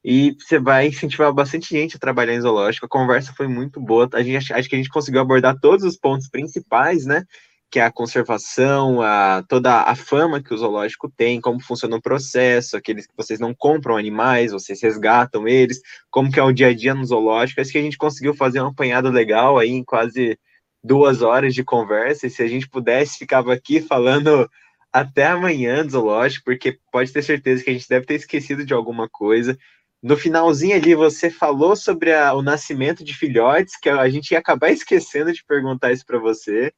E 0.04 0.36
você 0.38 0.58
vai 0.58 0.88
incentivar 0.88 1.32
bastante 1.32 1.70
gente 1.70 1.96
a 1.96 1.98
trabalhar 1.98 2.34
em 2.34 2.40
zoológico. 2.40 2.84
A 2.84 2.88
conversa 2.88 3.32
foi 3.34 3.48
muito 3.48 3.80
boa. 3.80 4.08
A 4.12 4.22
gente 4.22 4.52
acho 4.52 4.68
que 4.68 4.74
a 4.74 4.78
gente 4.78 4.90
conseguiu 4.90 5.22
abordar 5.22 5.58
todos 5.58 5.84
os 5.84 5.96
pontos 5.96 6.28
principais, 6.28 7.06
né? 7.06 7.24
Que 7.70 7.80
é 7.80 7.84
a 7.84 7.90
conservação, 7.90 9.00
a, 9.00 9.42
toda 9.48 9.80
a 9.82 9.94
fama 9.96 10.42
que 10.42 10.52
o 10.52 10.58
zoológico 10.58 11.10
tem, 11.10 11.40
como 11.40 11.58
funciona 11.58 11.96
o 11.96 12.02
processo, 12.02 12.76
aqueles 12.76 13.06
que 13.06 13.14
vocês 13.16 13.40
não 13.40 13.54
compram 13.54 13.96
animais, 13.96 14.52
vocês 14.52 14.82
resgatam 14.82 15.48
eles, 15.48 15.80
como 16.10 16.30
que 16.30 16.38
é 16.38 16.42
o 16.42 16.52
dia 16.52 16.68
a 16.68 16.74
dia 16.74 16.94
no 16.94 17.04
zoológico. 17.04 17.62
Acho 17.62 17.72
que 17.72 17.78
a 17.78 17.82
gente 17.82 17.96
conseguiu 17.96 18.34
fazer 18.34 18.60
um 18.60 18.68
apanhado 18.68 19.10
legal 19.10 19.58
aí 19.58 19.70
em 19.70 19.82
quase 19.82 20.38
duas 20.84 21.22
horas 21.22 21.54
de 21.54 21.64
conversa, 21.64 22.26
e 22.26 22.30
se 22.30 22.42
a 22.42 22.46
gente 22.46 22.68
pudesse, 22.68 23.18
ficava 23.18 23.54
aqui 23.54 23.80
falando 23.80 24.48
até 24.92 25.26
amanhã 25.26 25.82
do 25.84 25.90
zoológico, 25.90 26.44
porque 26.44 26.78
pode 26.92 27.10
ter 27.10 27.22
certeza 27.22 27.64
que 27.64 27.70
a 27.70 27.72
gente 27.72 27.88
deve 27.88 28.04
ter 28.04 28.14
esquecido 28.14 28.66
de 28.66 28.74
alguma 28.74 29.08
coisa. 29.08 29.58
No 30.04 30.18
finalzinho 30.18 30.76
ali, 30.76 30.94
você 30.94 31.30
falou 31.30 31.74
sobre 31.74 32.12
a, 32.12 32.34
o 32.34 32.42
nascimento 32.42 33.02
de 33.02 33.16
filhotes, 33.16 33.74
que 33.80 33.88
a 33.88 34.06
gente 34.10 34.32
ia 34.32 34.38
acabar 34.38 34.68
esquecendo 34.70 35.32
de 35.32 35.42
perguntar 35.42 35.92
isso 35.92 36.04
para 36.04 36.18
você. 36.18 36.70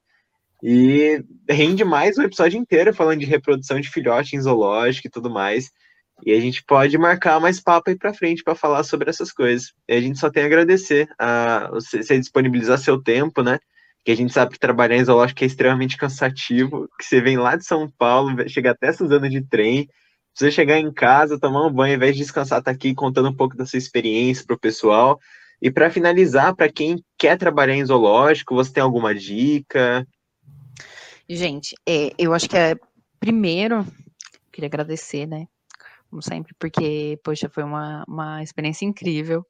E 0.62 1.20
rende 1.48 1.85
mais 1.85 2.16
o 2.16 2.23
episódio 2.23 2.57
inteiro 2.57 2.94
falando 2.94 3.19
de 3.19 3.27
reprodução 3.27 3.81
de 3.81 3.90
filhote 3.90 4.36
em 4.36 4.40
zoológico 4.40 5.09
e 5.09 5.11
tudo 5.11 5.28
mais. 5.28 5.73
E 6.24 6.32
a 6.32 6.39
gente 6.40 6.62
pode 6.62 6.97
marcar 6.97 7.40
mais 7.40 7.61
papo 7.61 7.90
aí 7.90 7.98
para 7.98 8.15
frente 8.15 8.44
para 8.44 8.55
falar 8.55 8.85
sobre 8.85 9.11
essas 9.11 9.32
coisas. 9.32 9.73
E 9.89 9.94
a 9.94 10.01
gente 10.01 10.20
só 10.20 10.31
tem 10.31 10.44
a 10.44 10.47
agradecer 10.47 11.09
a 11.19 11.69
você 11.73 11.98
disponibilizar 12.20 12.78
seu 12.78 13.03
tempo, 13.03 13.43
né? 13.43 13.59
que 14.05 14.12
a 14.12 14.16
gente 14.16 14.32
sabe 14.32 14.53
que 14.53 14.59
trabalhar 14.61 14.97
em 14.97 15.05
zoológico 15.05 15.43
é 15.43 15.48
extremamente 15.48 15.97
cansativo, 15.97 16.89
que 16.97 17.05
você 17.05 17.20
vem 17.20 17.36
lá 17.36 17.57
de 17.57 17.66
São 17.66 17.90
Paulo, 17.98 18.48
chega 18.48 18.70
até 18.70 18.93
Suzano 18.93 19.28
de 19.28 19.44
trem, 19.44 19.89
você 20.38 20.50
chegar 20.50 20.78
em 20.78 20.92
casa, 20.92 21.40
tomar 21.40 21.66
um 21.66 21.72
banho, 21.72 21.94
ao 21.94 21.96
invés 21.96 22.14
de 22.14 22.22
descansar, 22.22 22.62
tá 22.62 22.70
aqui 22.70 22.94
contando 22.94 23.30
um 23.30 23.34
pouco 23.34 23.56
da 23.56 23.64
sua 23.64 23.78
experiência 23.78 24.44
para 24.44 24.56
o 24.56 24.60
pessoal. 24.60 25.18
E 25.62 25.70
para 25.70 25.90
finalizar, 25.90 26.54
para 26.54 26.70
quem 26.70 27.02
quer 27.16 27.38
trabalhar 27.38 27.74
em 27.74 27.84
zoológico, 27.84 28.54
você 28.54 28.70
tem 28.72 28.82
alguma 28.82 29.14
dica? 29.14 30.06
Gente, 31.28 31.74
é, 31.88 32.12
eu 32.18 32.34
acho 32.34 32.48
que 32.48 32.56
é 32.56 32.76
primeiro 33.18 33.86
queria 34.56 34.68
agradecer, 34.68 35.26
né, 35.26 35.46
como 36.08 36.22
sempre, 36.22 36.54
porque, 36.58 37.20
poxa, 37.22 37.48
foi 37.48 37.62
uma, 37.62 38.04
uma 38.08 38.42
experiência 38.42 38.86
incrível. 38.86 39.44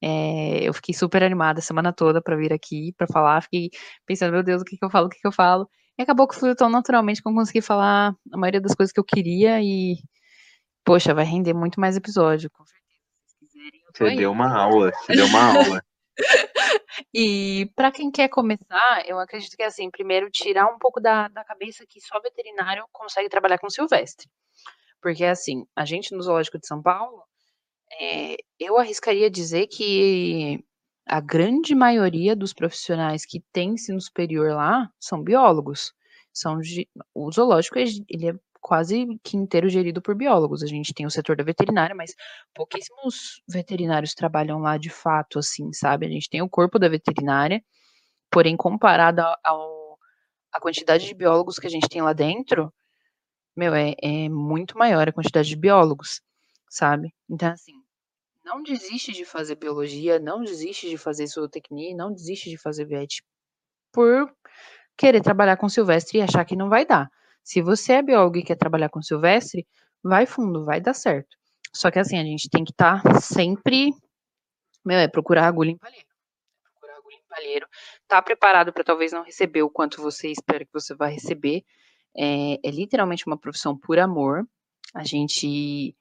É, 0.00 0.60
eu 0.62 0.72
fiquei 0.72 0.94
super 0.94 1.22
animada 1.22 1.58
a 1.58 1.62
semana 1.62 1.92
toda 1.92 2.22
para 2.22 2.36
vir 2.36 2.52
aqui, 2.52 2.92
para 2.96 3.06
falar. 3.06 3.42
Fiquei 3.42 3.70
pensando, 4.06 4.32
meu 4.32 4.42
Deus, 4.42 4.62
o 4.62 4.64
que, 4.64 4.76
que 4.76 4.84
eu 4.84 4.90
falo, 4.90 5.06
o 5.06 5.08
que, 5.08 5.18
que 5.18 5.26
eu 5.26 5.32
falo. 5.32 5.68
E 5.98 6.02
acabou 6.02 6.28
que 6.28 6.36
fluiu 6.36 6.54
tão 6.54 6.68
naturalmente 6.68 7.20
que 7.20 7.28
eu 7.28 7.34
consegui 7.34 7.60
falar 7.60 8.14
a 8.32 8.36
maioria 8.36 8.60
das 8.60 8.74
coisas 8.74 8.92
que 8.92 9.00
eu 9.00 9.04
queria 9.04 9.60
e, 9.60 9.96
poxa, 10.84 11.14
vai 11.14 11.24
render 11.24 11.52
muito 11.54 11.80
mais 11.80 11.96
episódio, 11.96 12.50
com 12.50 12.64
certeza. 12.64 12.82
Você 13.94 14.16
deu 14.16 14.30
uma 14.32 14.50
aula, 14.56 14.90
você 14.90 15.14
deu 15.14 15.26
uma 15.26 15.54
aula. 15.54 15.84
E 17.14 17.70
para 17.74 17.90
quem 17.90 18.10
quer 18.10 18.28
começar, 18.28 19.02
eu 19.06 19.18
acredito 19.18 19.56
que 19.56 19.62
assim, 19.62 19.90
primeiro 19.90 20.30
tirar 20.30 20.66
um 20.66 20.78
pouco 20.78 21.00
da, 21.00 21.28
da 21.28 21.42
cabeça 21.42 21.84
que 21.88 22.00
só 22.00 22.20
veterinário 22.20 22.84
consegue 22.92 23.28
trabalhar 23.28 23.58
com 23.58 23.70
silvestre. 23.70 24.28
Porque, 25.00 25.24
assim, 25.24 25.66
a 25.74 25.84
gente 25.84 26.14
no 26.14 26.22
Zoológico 26.22 26.58
de 26.58 26.66
São 26.66 26.80
Paulo, 26.80 27.24
é, 28.00 28.36
eu 28.58 28.78
arriscaria 28.78 29.28
dizer 29.28 29.66
que 29.66 30.64
a 31.06 31.20
grande 31.20 31.74
maioria 31.74 32.36
dos 32.36 32.52
profissionais 32.52 33.26
que 33.26 33.40
têm 33.52 33.70
ensino 33.70 34.00
superior 34.00 34.54
lá 34.54 34.88
são 35.00 35.22
biólogos. 35.22 35.92
São, 36.32 36.60
o 37.12 37.30
zoológico 37.30 37.78
ele 37.78 38.28
é 38.28 38.34
quase 38.62 39.06
que 39.22 39.36
inteiro 39.36 39.68
gerido 39.68 40.00
por 40.00 40.14
biólogos. 40.14 40.62
A 40.62 40.66
gente 40.66 40.94
tem 40.94 41.04
o 41.04 41.10
setor 41.10 41.36
da 41.36 41.44
veterinária, 41.44 41.94
mas 41.94 42.14
pouquíssimos 42.54 43.42
veterinários 43.46 44.14
trabalham 44.14 44.60
lá 44.60 44.78
de 44.78 44.88
fato, 44.88 45.38
assim, 45.38 45.72
sabe? 45.72 46.06
A 46.06 46.08
gente 46.08 46.30
tem 46.30 46.40
o 46.40 46.48
corpo 46.48 46.78
da 46.78 46.88
veterinária, 46.88 47.62
porém, 48.30 48.56
comparado 48.56 49.20
ao, 49.44 49.98
a 50.52 50.60
quantidade 50.60 51.06
de 51.06 51.14
biólogos 51.14 51.58
que 51.58 51.66
a 51.66 51.70
gente 51.70 51.88
tem 51.88 52.00
lá 52.00 52.12
dentro, 52.12 52.72
meu, 53.54 53.74
é, 53.74 53.94
é 54.00 54.28
muito 54.28 54.78
maior 54.78 55.08
a 55.08 55.12
quantidade 55.12 55.48
de 55.48 55.56
biólogos, 55.56 56.22
sabe? 56.70 57.12
Então, 57.28 57.50
assim, 57.50 57.74
não 58.44 58.62
desiste 58.62 59.12
de 59.12 59.24
fazer 59.24 59.56
biologia, 59.56 60.18
não 60.18 60.42
desiste 60.42 60.88
de 60.88 60.96
fazer 60.96 61.26
zootecnia, 61.26 61.94
não 61.94 62.12
desiste 62.12 62.48
de 62.48 62.56
fazer 62.56 62.84
vet 62.86 63.22
por 63.92 64.32
querer 64.96 65.20
trabalhar 65.20 65.56
com 65.56 65.68
silvestre 65.68 66.18
e 66.18 66.22
achar 66.22 66.44
que 66.44 66.56
não 66.56 66.68
vai 66.68 66.86
dar. 66.86 67.10
Se 67.42 67.60
você 67.60 67.94
é 67.94 68.02
biólogo 68.02 68.38
e 68.38 68.44
quer 68.44 68.56
trabalhar 68.56 68.88
com 68.88 69.02
silvestre, 69.02 69.66
vai 70.02 70.26
fundo, 70.26 70.64
vai 70.64 70.80
dar 70.80 70.94
certo. 70.94 71.36
Só 71.74 71.90
que 71.90 71.98
assim, 71.98 72.18
a 72.18 72.24
gente 72.24 72.48
tem 72.50 72.64
que 72.64 72.72
estar 72.72 73.02
tá 73.02 73.20
sempre, 73.20 73.92
meu, 74.84 74.98
é 74.98 75.08
procurar 75.08 75.46
agulha 75.46 75.70
em 75.70 75.78
palheiro. 75.78 76.06
Procurar 76.62 76.98
agulha 76.98 77.16
em 77.16 77.28
palheiro. 77.28 77.66
Tá 78.06 78.20
preparado 78.22 78.72
para 78.72 78.84
talvez 78.84 79.12
não 79.12 79.22
receber 79.22 79.62
o 79.62 79.70
quanto 79.70 80.02
você 80.02 80.28
espera 80.28 80.64
que 80.64 80.72
você 80.72 80.94
vai 80.94 81.12
receber, 81.12 81.64
é, 82.16 82.58
é 82.62 82.70
literalmente 82.70 83.26
uma 83.26 83.38
profissão 83.38 83.76
por 83.76 83.98
amor, 83.98 84.46
A 84.94 85.04
gente. 85.04 85.96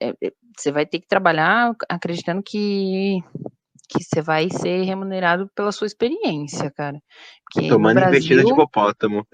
É, 0.00 0.10
é, 0.22 0.32
você 0.56 0.70
vai 0.72 0.84
ter 0.84 1.00
que 1.00 1.06
trabalhar 1.06 1.74
acreditando 1.88 2.42
que 2.42 3.22
que 3.90 4.02
você 4.02 4.22
vai 4.22 4.48
ser 4.50 4.82
remunerado 4.82 5.50
pela 5.54 5.72
sua 5.72 5.86
experiência, 5.86 6.70
cara. 6.70 7.00
Porque 7.44 7.68
Tomando 7.68 7.94
Brasil... 7.94 8.10
investida 8.10 8.44
de 8.44 8.52
hipopótamo. 8.52 9.26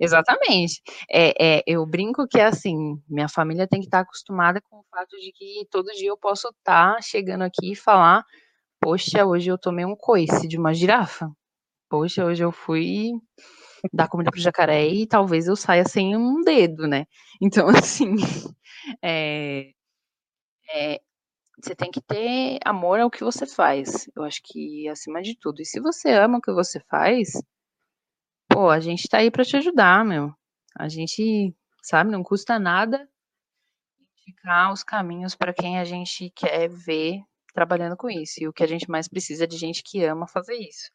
Exatamente. 0.00 0.82
É, 1.10 1.58
é, 1.58 1.62
eu 1.66 1.86
brinco 1.86 2.26
que, 2.26 2.40
assim, 2.40 3.00
minha 3.08 3.28
família 3.28 3.66
tem 3.68 3.80
que 3.80 3.86
estar 3.86 4.00
acostumada 4.00 4.60
com 4.60 4.78
o 4.78 4.84
fato 4.90 5.16
de 5.16 5.32
que 5.32 5.66
todo 5.70 5.92
dia 5.92 6.08
eu 6.08 6.18
posso 6.18 6.48
estar 6.48 7.00
chegando 7.02 7.42
aqui 7.42 7.72
e 7.72 7.76
falar 7.76 8.24
poxa, 8.80 9.24
hoje 9.24 9.50
eu 9.50 9.58
tomei 9.58 9.84
um 9.84 9.96
coice 9.96 10.46
de 10.46 10.56
uma 10.56 10.72
girafa. 10.74 11.30
Poxa, 11.88 12.24
hoje 12.24 12.44
eu 12.44 12.52
fui 12.52 13.10
dar 13.92 14.08
comida 14.08 14.30
pro 14.30 14.40
jacaré 14.40 14.86
e 14.88 15.06
talvez 15.06 15.46
eu 15.46 15.56
saia 15.56 15.84
sem 15.84 16.16
um 16.16 16.42
dedo, 16.42 16.86
né? 16.86 17.06
Então, 17.40 17.66
assim, 17.90 18.14
é, 19.02 19.70
é, 20.72 21.00
você 21.58 21.74
tem 21.74 21.90
que 21.90 22.00
ter 22.00 22.58
amor 22.64 23.00
ao 23.00 23.10
que 23.10 23.24
você 23.24 23.46
faz. 23.46 24.08
Eu 24.14 24.22
acho 24.24 24.40
que 24.42 24.88
acima 24.88 25.22
de 25.22 25.34
tudo. 25.34 25.60
E 25.60 25.64
se 25.64 25.80
você 25.80 26.10
ama 26.10 26.38
o 26.38 26.40
que 26.40 26.52
você 26.52 26.80
faz, 26.80 27.32
pô, 28.48 28.68
a 28.70 28.80
gente 28.80 29.08
tá 29.08 29.18
aí 29.18 29.30
para 29.30 29.44
te 29.44 29.56
ajudar, 29.56 30.04
meu. 30.04 30.32
A 30.78 30.88
gente, 30.88 31.54
sabe, 31.82 32.10
não 32.10 32.22
custa 32.22 32.58
nada 32.58 33.08
indicar 34.26 34.72
os 34.72 34.82
caminhos 34.82 35.34
para 35.34 35.54
quem 35.54 35.78
a 35.78 35.84
gente 35.84 36.30
quer 36.30 36.68
ver 36.68 37.22
trabalhando 37.54 37.96
com 37.96 38.10
isso. 38.10 38.42
E 38.42 38.48
o 38.48 38.52
que 38.52 38.62
a 38.62 38.66
gente 38.66 38.90
mais 38.90 39.08
precisa 39.08 39.44
é 39.44 39.46
de 39.46 39.56
gente 39.56 39.82
que 39.82 40.04
ama 40.04 40.28
fazer 40.28 40.56
isso. 40.56 40.90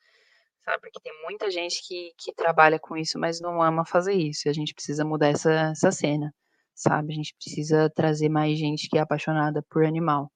Sabe? 0.63 0.79
Porque 0.81 0.99
tem 0.99 1.23
muita 1.23 1.49
gente 1.49 1.81
que, 1.87 2.13
que 2.19 2.33
trabalha 2.35 2.77
com 2.77 2.95
isso, 2.95 3.17
mas 3.17 3.41
não 3.41 3.63
ama 3.63 3.83
fazer 3.83 4.13
isso. 4.13 4.47
E 4.47 4.49
a 4.49 4.53
gente 4.53 4.75
precisa 4.75 5.03
mudar 5.03 5.29
essa, 5.29 5.51
essa 5.71 5.91
cena, 5.91 6.31
sabe? 6.75 7.13
A 7.13 7.15
gente 7.15 7.33
precisa 7.35 7.89
trazer 7.89 8.29
mais 8.29 8.59
gente 8.59 8.87
que 8.87 8.97
é 8.97 9.01
apaixonada 9.01 9.63
por 9.67 9.83
animal 9.83 10.31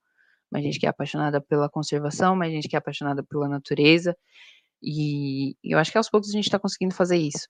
mais 0.52 0.64
gente 0.64 0.80
que 0.80 0.86
é 0.86 0.90
apaixonada 0.90 1.42
pela 1.42 1.70
conservação, 1.70 2.36
mais 2.36 2.52
gente 2.52 2.68
que 2.68 2.76
é 2.76 2.80
apaixonada 2.80 3.24
pela 3.24 3.48
natureza. 3.48 4.16
E 4.82 5.56
eu 5.64 5.80
acho 5.80 5.92
que 5.92 5.98
aos 5.98 6.10
poucos 6.10 6.30
a 6.30 6.34
gente 6.34 6.46
está 6.46 6.60
conseguindo 6.60 6.94
fazer 6.94 7.18
isso. 7.18 7.48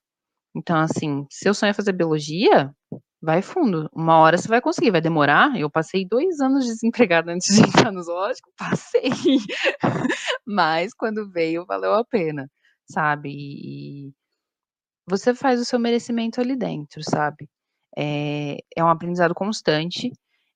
Então, 0.55 0.77
assim, 0.77 1.25
seu 1.29 1.53
sonho 1.53 1.71
é 1.71 1.73
fazer 1.73 1.91
biologia, 1.91 2.73
vai 3.21 3.41
fundo. 3.41 3.89
Uma 3.93 4.19
hora 4.19 4.37
você 4.37 4.47
vai 4.47 4.61
conseguir, 4.61 4.91
vai 4.91 5.01
demorar. 5.01 5.59
Eu 5.59 5.69
passei 5.69 6.07
dois 6.07 6.39
anos 6.39 6.65
desempregada 6.65 7.33
antes 7.33 7.55
de 7.55 7.61
entrar 7.61 7.91
no 7.91 8.01
zoológico, 8.03 8.51
passei. 8.57 9.09
Mas 10.45 10.93
quando 10.93 11.29
veio, 11.29 11.65
valeu 11.65 11.93
a 11.93 12.05
pena, 12.05 12.49
sabe? 12.89 13.29
E 13.31 14.13
você 15.07 15.35
faz 15.35 15.59
o 15.59 15.65
seu 15.65 15.79
merecimento 15.79 16.39
ali 16.39 16.55
dentro, 16.55 17.01
sabe? 17.03 17.49
É, 17.97 18.57
é 18.75 18.83
um 18.83 18.89
aprendizado 18.89 19.35
constante. 19.35 20.11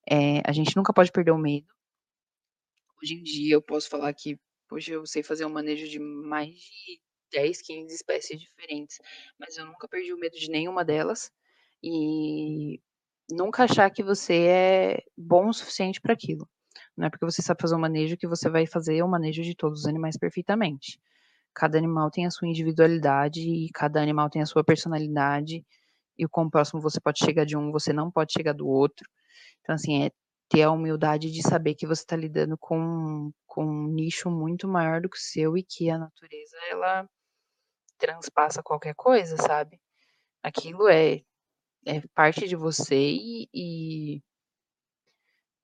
É, 0.09 0.41
a 0.45 0.51
gente 0.51 0.75
nunca 0.77 0.93
pode 0.93 1.11
perder 1.11 1.31
o 1.31 1.37
medo. 1.37 1.67
Hoje 3.01 3.15
em 3.15 3.23
dia 3.23 3.55
eu 3.55 3.61
posso 3.61 3.89
falar 3.89 4.13
que 4.13 4.37
hoje 4.69 4.91
eu 4.91 5.05
sei 5.05 5.23
fazer 5.23 5.45
um 5.45 5.49
manejo 5.49 5.87
de 5.87 5.99
mais 5.99 6.49
de 6.49 6.99
10, 7.31 7.61
15 7.61 7.95
espécies 7.95 8.39
diferentes, 8.39 8.97
mas 9.39 9.57
eu 9.57 9.65
nunca 9.65 9.87
perdi 9.87 10.13
o 10.13 10.19
medo 10.19 10.37
de 10.37 10.49
nenhuma 10.49 10.83
delas 10.83 11.31
e 11.81 12.81
nunca 13.31 13.63
achar 13.63 13.89
que 13.89 14.03
você 14.03 14.33
é 14.47 15.03
bom 15.17 15.47
o 15.47 15.53
suficiente 15.53 16.01
para 16.01 16.13
aquilo. 16.13 16.47
Não 16.97 17.07
é 17.07 17.09
porque 17.09 17.25
você 17.25 17.41
sabe 17.41 17.61
fazer 17.61 17.75
um 17.75 17.79
manejo 17.79 18.17
que 18.17 18.27
você 18.27 18.49
vai 18.49 18.67
fazer 18.67 19.01
o 19.01 19.07
manejo 19.07 19.43
de 19.43 19.55
todos 19.55 19.81
os 19.81 19.85
animais 19.85 20.17
perfeitamente. 20.17 20.99
Cada 21.53 21.77
animal 21.77 22.11
tem 22.11 22.25
a 22.25 22.31
sua 22.31 22.47
individualidade 22.47 23.41
e 23.41 23.69
cada 23.73 24.01
animal 24.01 24.29
tem 24.29 24.41
a 24.41 24.45
sua 24.45 24.63
personalidade. 24.63 25.65
E 26.17 26.25
o 26.25 26.29
quão 26.29 26.49
próximo 26.49 26.81
você 26.81 26.99
pode 26.99 27.19
chegar 27.19 27.45
de 27.45 27.55
um, 27.55 27.71
você 27.71 27.93
não 27.93 28.11
pode 28.11 28.33
chegar 28.33 28.53
do 28.53 28.67
outro. 28.67 29.09
Então, 29.61 29.75
assim, 29.75 30.03
é 30.03 30.11
ter 30.49 30.63
a 30.63 30.71
humildade 30.71 31.31
de 31.31 31.43
saber 31.43 31.75
que 31.75 31.87
você 31.87 32.01
está 32.01 32.15
lidando 32.15 32.57
com, 32.57 33.31
com 33.45 33.63
um 33.65 33.87
nicho 33.87 34.29
muito 34.31 34.67
maior 34.67 35.01
do 35.01 35.09
que 35.09 35.17
o 35.17 35.21
seu 35.21 35.55
e 35.57 35.63
que 35.63 35.89
a 35.89 35.97
natureza 35.97 36.57
ela 36.69 37.07
transpassa 37.97 38.63
qualquer 38.63 38.95
coisa, 38.95 39.37
sabe? 39.37 39.79
Aquilo 40.43 40.87
é, 40.87 41.21
é 41.85 42.01
parte 42.15 42.47
de 42.47 42.55
você 42.55 42.95
e, 42.95 43.49
e 43.53 44.23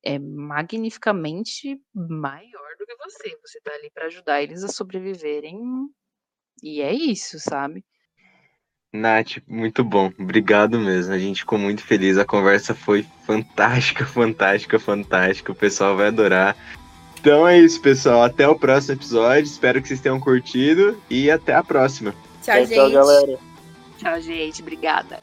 é 0.03 0.19
magnificamente 0.19 1.81
maior 1.93 2.75
do 2.77 2.85
que 2.85 2.95
você. 2.97 3.37
Você 3.41 3.57
está 3.57 3.73
ali 3.73 3.89
para 3.91 4.05
ajudar 4.05 4.43
eles 4.43 4.63
a 4.63 4.67
sobreviverem 4.67 5.59
e 6.61 6.81
é 6.81 6.93
isso, 6.93 7.39
sabe? 7.39 7.83
Nath, 8.95 9.37
muito 9.47 9.83
bom. 9.83 10.11
Obrigado 10.19 10.79
mesmo. 10.79 11.13
A 11.13 11.19
gente 11.19 11.41
ficou 11.41 11.59
muito 11.59 11.83
feliz. 11.83 12.17
A 12.17 12.25
conversa 12.25 12.73
foi 12.73 13.05
fantástica, 13.25 14.05
fantástica, 14.07 14.79
fantástica. 14.79 15.51
O 15.51 15.55
pessoal 15.55 15.95
vai 15.95 16.07
adorar. 16.07 16.55
Então 17.19 17.47
é 17.47 17.59
isso, 17.59 17.81
pessoal. 17.81 18.23
Até 18.23 18.47
o 18.47 18.57
próximo 18.57 18.93
episódio. 18.93 19.43
Espero 19.43 19.81
que 19.81 19.87
vocês 19.87 20.01
tenham 20.01 20.19
curtido 20.19 21.01
e 21.09 21.29
até 21.29 21.55
a 21.55 21.63
próxima. 21.63 22.13
Tchau, 22.41 22.55
tchau 22.55 22.65
gente. 22.65 22.75
Tchau, 22.75 22.91
galera. 22.91 23.39
Tchau, 23.97 24.21
gente. 24.21 24.61
Obrigada. 24.61 25.19